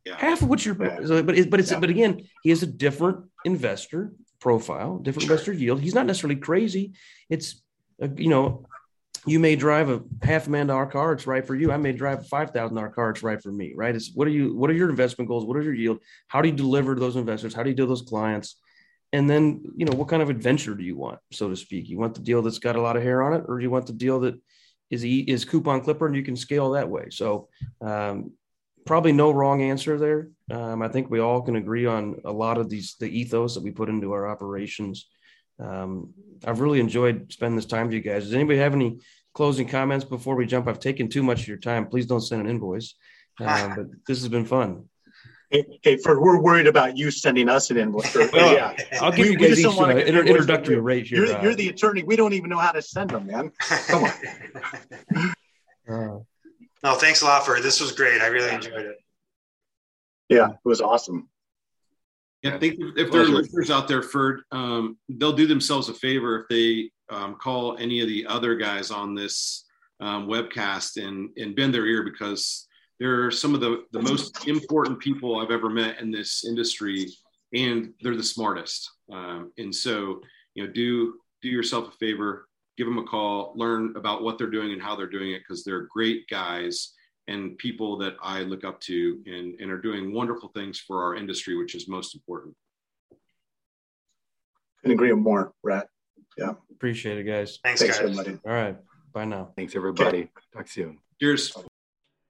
Yeah. 0.05 0.17
Half 0.17 0.41
of 0.41 0.49
what 0.49 0.65
you're, 0.65 0.75
but 0.75 1.09
it, 1.09 1.49
but 1.49 1.59
it's 1.59 1.71
yeah. 1.71 1.79
but 1.79 1.89
again, 1.89 2.27
he 2.43 2.51
is 2.51 2.61
a 2.61 2.67
different 2.67 3.25
investor 3.45 4.11
profile, 4.39 4.97
different 4.97 5.29
investor 5.29 5.53
yield. 5.53 5.79
He's 5.79 5.95
not 5.95 6.05
necessarily 6.05 6.35
crazy. 6.35 6.91
It's, 7.29 7.61
a, 8.01 8.09
you 8.09 8.27
know, 8.27 8.65
you 9.25 9.39
may 9.39 9.55
drive 9.55 9.89
a 9.89 10.01
half 10.21 10.47
a 10.47 10.49
million 10.49 10.67
dollar 10.67 10.85
car. 10.85 11.13
It's 11.13 11.27
right 11.27 11.45
for 11.45 11.55
you. 11.55 11.71
I 11.71 11.77
may 11.77 11.93
drive 11.93 12.19
a 12.19 12.23
five 12.23 12.51
thousand 12.51 12.75
dollar 12.75 12.89
car. 12.89 13.11
It's 13.11 13.23
right 13.23 13.41
for 13.41 13.51
me. 13.51 13.73
Right. 13.75 13.95
It's 13.95 14.11
what 14.13 14.27
are 14.27 14.31
you? 14.31 14.55
What 14.55 14.69
are 14.69 14.73
your 14.73 14.89
investment 14.89 15.27
goals? 15.27 15.45
What 15.45 15.57
is 15.57 15.65
your 15.65 15.73
yield? 15.73 15.99
How 16.27 16.41
do 16.41 16.49
you 16.49 16.55
deliver 16.55 16.95
to 16.95 16.99
those 16.99 17.15
investors? 17.15 17.53
How 17.53 17.63
do 17.63 17.69
you 17.69 17.75
deal 17.75 17.87
those 17.87 18.01
clients? 18.01 18.57
And 19.11 19.29
then 19.29 19.63
you 19.75 19.85
know 19.85 19.95
what 19.95 20.07
kind 20.07 20.21
of 20.21 20.29
adventure 20.29 20.75
do 20.75 20.83
you 20.83 20.97
want, 20.97 21.19
so 21.31 21.49
to 21.49 21.55
speak? 21.55 21.87
You 21.87 21.99
want 21.99 22.15
the 22.15 22.21
deal 22.21 22.41
that's 22.41 22.59
got 22.59 22.75
a 22.75 22.81
lot 22.81 22.97
of 22.97 23.03
hair 23.03 23.21
on 23.21 23.33
it, 23.33 23.43
or 23.47 23.59
do 23.59 23.63
you 23.63 23.69
want 23.69 23.85
the 23.85 23.93
deal 23.93 24.19
that 24.21 24.35
is 24.89 25.03
is 25.03 25.45
coupon 25.45 25.81
clipper 25.81 26.07
and 26.07 26.15
you 26.15 26.23
can 26.23 26.35
scale 26.35 26.71
that 26.71 26.89
way? 26.89 27.09
So 27.11 27.47
um, 27.81 28.31
probably 28.85 29.11
no 29.11 29.31
wrong 29.31 29.61
answer 29.61 29.97
there. 29.97 30.29
Um, 30.51 30.81
I 30.81 30.87
think 30.87 31.09
we 31.09 31.19
all 31.19 31.41
can 31.41 31.55
agree 31.55 31.85
on 31.85 32.19
a 32.25 32.31
lot 32.31 32.57
of 32.57 32.69
these 32.69 32.95
the 32.99 33.07
ethos 33.07 33.53
that 33.53 33.63
we 33.63 33.71
put 33.71 33.89
into 33.89 34.11
our 34.11 34.27
operations. 34.27 35.07
Um, 35.59 36.13
I've 36.45 36.59
really 36.59 36.79
enjoyed 36.79 37.31
spending 37.31 37.55
this 37.55 37.65
time 37.65 37.87
with 37.87 37.93
you 37.93 38.01
guys. 38.01 38.23
Does 38.23 38.33
anybody 38.33 38.59
have 38.59 38.73
any 38.73 38.99
closing 39.33 39.67
comments 39.67 40.05
before 40.05 40.35
we 40.35 40.45
jump? 40.45 40.67
I've 40.67 40.79
taken 40.79 41.09
too 41.09 41.23
much 41.23 41.41
of 41.41 41.47
your 41.47 41.57
time. 41.57 41.87
Please 41.87 42.05
don't 42.05 42.21
send 42.21 42.41
an 42.41 42.49
invoice. 42.49 42.95
Uh, 43.39 43.69
but 43.75 43.85
this 44.07 44.19
has 44.19 44.29
been 44.29 44.45
fun. 44.45 44.89
Hey, 45.49 45.79
hey, 45.83 45.97
for 45.97 46.19
we're 46.19 46.41
worried 46.41 46.65
about 46.65 46.97
you 46.97 47.11
sending 47.11 47.47
us 47.47 47.69
an 47.69 47.77
invoice. 47.77 48.15
well, 48.33 48.53
yeah, 48.55 48.75
I'll 48.99 49.11
give 49.11 49.27
we, 49.27 49.33
you 49.33 49.37
guys 49.37 49.59
each 49.59 49.67
uh, 49.67 49.83
an 49.85 49.99
inter- 49.99 50.23
introductory 50.23 50.79
rate 50.79 51.05
here. 51.05 51.25
You're, 51.25 51.37
uh, 51.37 51.43
you're, 51.43 51.53
the 51.53 51.69
attorney. 51.69 52.01
We 52.01 52.15
don't 52.15 52.33
even 52.33 52.49
know 52.49 52.57
how 52.57 52.71
to 52.71 52.81
send 52.81 53.11
them, 53.11 53.27
man. 53.27 53.51
Come 53.59 54.05
on. 54.05 55.33
Uh, 55.85 56.19
no, 56.81 56.95
thanks 56.95 57.23
a 57.23 57.25
lot 57.25 57.45
for 57.45 57.57
it. 57.57 57.61
This 57.61 57.81
was 57.81 57.91
great. 57.91 58.21
I 58.21 58.27
really 58.27 58.55
enjoyed 58.55 58.85
it. 58.85 58.95
Yeah, 60.29 60.51
it 60.51 60.55
was 60.63 60.79
awesome. 60.79 61.27
Yeah, 62.43 62.55
I 62.55 62.59
think 62.59 62.77
if 62.97 63.09
there 63.09 63.21
are 63.21 63.25
listeners 63.25 63.71
out 63.71 63.87
there, 63.87 64.03
Ferd, 64.03 64.41
um, 64.51 64.97
they'll 65.07 65.31
do 65.31 65.47
themselves 65.47 65.87
a 65.87 65.93
favor 65.93 66.41
if 66.41 66.47
they 66.49 66.91
um, 67.09 67.35
call 67.35 67.77
any 67.77 68.01
of 68.01 68.07
the 68.07 68.25
other 68.25 68.55
guys 68.55 68.91
on 68.91 69.15
this 69.15 69.65
um, 70.01 70.27
webcast 70.27 71.01
and, 71.01 71.29
and 71.37 71.55
bend 71.55 71.73
their 71.73 71.85
ear 71.85 72.03
because 72.03 72.67
they're 72.99 73.31
some 73.31 73.55
of 73.55 73.61
the, 73.61 73.85
the 73.93 74.01
most 74.01 74.45
important 74.47 74.99
people 74.99 75.39
I've 75.39 75.51
ever 75.51 75.69
met 75.69 76.01
in 76.01 76.11
this 76.11 76.43
industry, 76.45 77.07
and 77.53 77.93
they're 78.01 78.17
the 78.17 78.23
smartest. 78.23 78.91
Um, 79.11 79.53
and 79.57 79.73
so, 79.73 80.21
you 80.55 80.65
know, 80.65 80.71
do 80.71 81.15
do 81.41 81.49
yourself 81.49 81.93
a 81.93 81.97
favor, 81.97 82.47
give 82.77 82.87
them 82.87 82.97
a 82.97 83.03
call, 83.03 83.53
learn 83.55 83.93
about 83.95 84.21
what 84.21 84.37
they're 84.37 84.49
doing 84.49 84.73
and 84.73 84.81
how 84.81 84.95
they're 84.95 85.07
doing 85.07 85.31
it 85.31 85.39
because 85.39 85.63
they're 85.63 85.87
great 85.93 86.27
guys 86.29 86.93
and 87.27 87.57
people 87.57 87.97
that 87.97 88.15
I 88.21 88.41
look 88.41 88.63
up 88.63 88.79
to 88.81 89.21
and, 89.25 89.59
and 89.59 89.71
are 89.71 89.77
doing 89.79 90.13
wonderful 90.13 90.49
things 90.49 90.79
for 90.79 91.03
our 91.03 91.15
industry, 91.15 91.55
which 91.57 91.75
is 91.75 91.87
most 91.87 92.15
important. 92.15 92.55
Couldn't 94.81 94.95
agree 94.95 95.13
more, 95.13 95.53
Brad. 95.63 95.87
Yeah. 96.37 96.53
Appreciate 96.71 97.17
it, 97.17 97.23
guys. 97.23 97.59
Thanks, 97.63 97.81
Thanks, 97.81 97.97
guys. 97.99 98.09
everybody. 98.09 98.39
All 98.45 98.51
right. 98.51 98.77
Bye 99.13 99.25
now. 99.25 99.49
Thanks, 99.55 99.75
everybody. 99.75 100.29
Talk 100.53 100.67
soon. 100.67 100.99
Cheers. 101.19 101.55